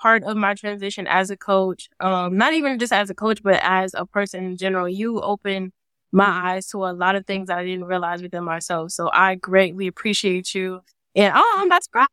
part 0.00 0.24
of 0.24 0.36
my 0.36 0.54
transition 0.54 1.06
as 1.06 1.30
a 1.30 1.36
coach, 1.36 1.88
um, 2.00 2.36
not 2.36 2.52
even 2.52 2.78
just 2.78 2.92
as 2.92 3.10
a 3.10 3.14
coach, 3.14 3.42
but 3.42 3.60
as 3.62 3.94
a 3.94 4.06
person 4.06 4.44
in 4.44 4.56
general, 4.56 4.88
you 4.88 5.20
opened 5.20 5.72
my 6.12 6.24
eyes 6.54 6.68
to 6.68 6.84
a 6.84 6.92
lot 6.92 7.16
of 7.16 7.26
things 7.26 7.48
that 7.48 7.58
I 7.58 7.64
didn't 7.64 7.84
realize 7.84 8.22
within 8.22 8.44
myself. 8.44 8.92
So 8.92 9.10
I 9.12 9.34
greatly 9.34 9.86
appreciate 9.86 10.54
you. 10.54 10.80
And 11.14 11.32
oh, 11.34 11.54
I'm 11.58 11.66
about 11.66 11.82
to 11.82 11.90
cry. 11.90 12.06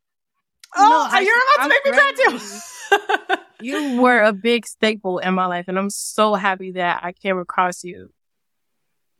Oh, 0.76 1.08
no, 1.12 1.18
you're 1.20 1.34
about 1.56 1.62
to 1.62 1.68
make 1.68 1.84
me 1.84 1.92
cry 1.92 3.38
too. 3.38 3.40
you 3.64 4.00
were 4.00 4.22
a 4.22 4.32
big 4.32 4.66
staple 4.66 5.18
in 5.18 5.34
my 5.34 5.46
life, 5.46 5.66
and 5.68 5.78
I'm 5.78 5.90
so 5.90 6.34
happy 6.34 6.72
that 6.72 7.00
I 7.04 7.12
came 7.12 7.38
across 7.38 7.84
you. 7.84 8.10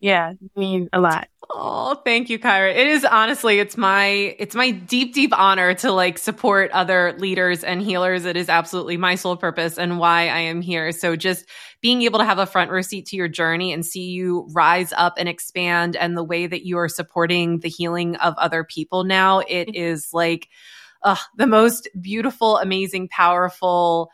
Yeah, 0.04 0.34
mean 0.54 0.90
a 0.92 1.00
lot. 1.00 1.28
Oh, 1.48 1.94
thank 1.94 2.28
you, 2.28 2.38
Kyra. 2.38 2.76
It 2.76 2.88
is 2.88 3.06
honestly, 3.06 3.58
it's 3.58 3.78
my 3.78 4.04
it's 4.38 4.54
my 4.54 4.70
deep, 4.70 5.14
deep 5.14 5.32
honor 5.32 5.72
to 5.76 5.92
like 5.92 6.18
support 6.18 6.70
other 6.72 7.14
leaders 7.16 7.64
and 7.64 7.80
healers. 7.80 8.26
It 8.26 8.36
is 8.36 8.50
absolutely 8.50 8.98
my 8.98 9.14
sole 9.14 9.38
purpose 9.38 9.78
and 9.78 9.98
why 9.98 10.28
I 10.28 10.40
am 10.40 10.60
here. 10.60 10.92
So 10.92 11.16
just 11.16 11.46
being 11.80 12.02
able 12.02 12.18
to 12.18 12.26
have 12.26 12.38
a 12.38 12.44
front 12.44 12.70
row 12.70 12.82
seat 12.82 13.06
to 13.06 13.16
your 13.16 13.28
journey 13.28 13.72
and 13.72 13.82
see 13.82 14.10
you 14.10 14.46
rise 14.52 14.92
up 14.94 15.14
and 15.16 15.26
expand 15.26 15.96
and 15.96 16.18
the 16.18 16.24
way 16.24 16.46
that 16.46 16.66
you 16.66 16.76
are 16.76 16.88
supporting 16.90 17.60
the 17.60 17.70
healing 17.70 18.16
of 18.16 18.34
other 18.36 18.62
people 18.62 19.04
now, 19.04 19.38
it 19.38 19.68
mm-hmm. 19.68 20.16
like 20.16 20.50
uh, 21.02 21.16
the 21.38 21.46
most 21.46 21.88
beautiful, 21.98 22.58
amazing, 22.58 23.08
powerful 23.08 24.10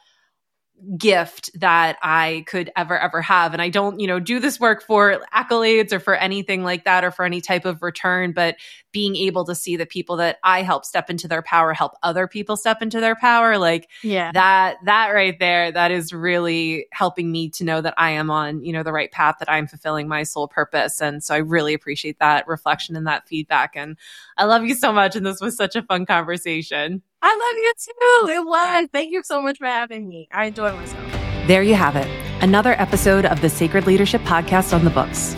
gift 0.97 1.51
that 1.61 1.97
I 2.03 2.45
could 2.47 2.71
ever, 2.77 2.99
ever 2.99 3.23
have. 3.23 3.53
And 3.53 3.63
I 3.63 3.69
don't, 3.69 4.01
you 4.01 4.07
know, 4.07 4.21
do 4.21 4.39
this 4.39 4.59
work 4.59 4.83
for 4.83 5.23
accolades 5.35 5.93
or 5.93 6.01
for 6.01 6.15
anything 6.15 6.63
like 6.63 6.85
that 6.85 7.05
or 7.05 7.11
for 7.11 7.25
any 7.25 7.41
type 7.41 7.65
of 7.65 7.83
return. 7.83 8.33
But 8.33 8.57
being 8.93 9.17
able 9.17 9.45
to 9.45 9.55
see 9.55 9.77
the 9.77 9.87
people 9.87 10.17
that 10.17 10.39
I 10.43 10.63
help 10.63 10.85
step 10.85 11.11
into 11.11 11.29
their 11.29 11.43
power, 11.43 11.73
help 11.73 11.93
other 12.03 12.27
people 12.27 12.57
step 12.57 12.83
into 12.83 13.01
their 13.01 13.15
power. 13.15 13.59
Like 13.59 13.89
Yeah. 14.03 14.31
that, 14.33 14.77
that 14.85 15.09
right 15.11 15.39
there, 15.39 15.71
that 15.73 15.91
is 15.91 16.13
really 16.13 16.87
helping 16.93 17.31
me 17.31 17.51
to 17.51 17.65
know 17.65 17.81
that 17.81 17.95
I 17.97 18.11
am 18.11 18.31
on, 18.31 18.65
you 18.65 18.73
know, 18.73 18.83
the 18.83 18.93
right 18.93 19.11
path, 19.11 19.37
that 19.39 19.51
I'm 19.51 19.67
fulfilling 19.67 20.09
my 20.09 20.23
soul 20.23 20.49
purpose. 20.49 21.01
And 21.01 21.23
so 21.23 21.35
I 21.35 21.39
really 21.39 21.75
appreciate 21.75 22.19
that 22.19 22.49
reflection 22.49 22.97
and 22.97 23.07
that 23.07 23.29
feedback. 23.29 23.77
And 23.77 23.97
I 24.37 24.45
love 24.45 24.65
you 24.65 24.75
so 24.75 24.93
much. 24.93 25.17
And 25.17 25.25
this 25.25 25.41
was 25.41 25.57
such 25.57 25.77
a 25.77 25.83
fun 25.83 26.07
conversation. 26.07 27.03
I 27.23 27.29
love 27.29 27.57
you 27.57 27.73
too. 27.79 28.33
It 28.33 28.47
was. 28.47 28.89
Thank 28.93 29.13
you 29.13 29.23
so 29.23 29.43
much 29.43 29.59
for 29.59 29.67
having 29.67 30.09
me. 30.09 30.29
I 30.33 30.47
enjoyed 30.47 30.75
myself. 30.75 31.05
There 31.47 31.63
you 31.63 31.75
have 31.75 31.97
it. 31.97 32.07
Another 32.43 32.73
episode 32.73 33.27
of 33.27 33.41
the 33.41 33.49
Sacred 33.49 33.87
Leadership 33.87 34.23
Podcast 34.23 34.73
on 34.75 34.85
the 34.85 34.91
books. 34.91 35.35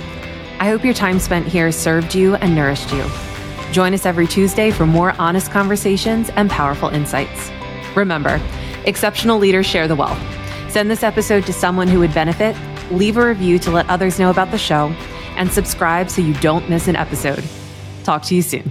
I 0.60 0.66
hope 0.68 0.84
your 0.84 0.94
time 0.94 1.18
spent 1.18 1.48
here 1.48 1.72
served 1.72 2.14
you 2.14 2.36
and 2.36 2.54
nourished 2.54 2.92
you. 2.92 3.31
Join 3.73 3.94
us 3.94 4.05
every 4.05 4.27
Tuesday 4.27 4.70
for 4.70 4.85
more 4.85 5.15
honest 5.19 5.51
conversations 5.51 6.28
and 6.36 6.51
powerful 6.51 6.90
insights. 6.90 7.51
Remember, 7.97 8.39
exceptional 8.85 9.39
leaders 9.39 9.65
share 9.65 9.89
the 9.89 9.97
wealth. 9.97 10.20
Send 10.70 10.90
this 10.90 11.03
episode 11.03 11.47
to 11.47 11.55
someone 11.55 11.89
who 11.89 11.99
would 12.01 12.12
benefit, 12.12 12.55
leave 12.90 13.16
a 13.16 13.27
review 13.27 13.59
to 13.61 13.70
let 13.70 13.89
others 13.89 14.19
know 14.19 14.28
about 14.28 14.51
the 14.51 14.59
show, 14.59 14.89
and 15.36 15.51
subscribe 15.51 16.11
so 16.11 16.20
you 16.20 16.35
don't 16.35 16.69
miss 16.69 16.86
an 16.86 16.97
episode. 16.97 17.43
Talk 18.05 18.23
to 18.24 18.35
you 18.35 18.43
soon. 18.43 18.70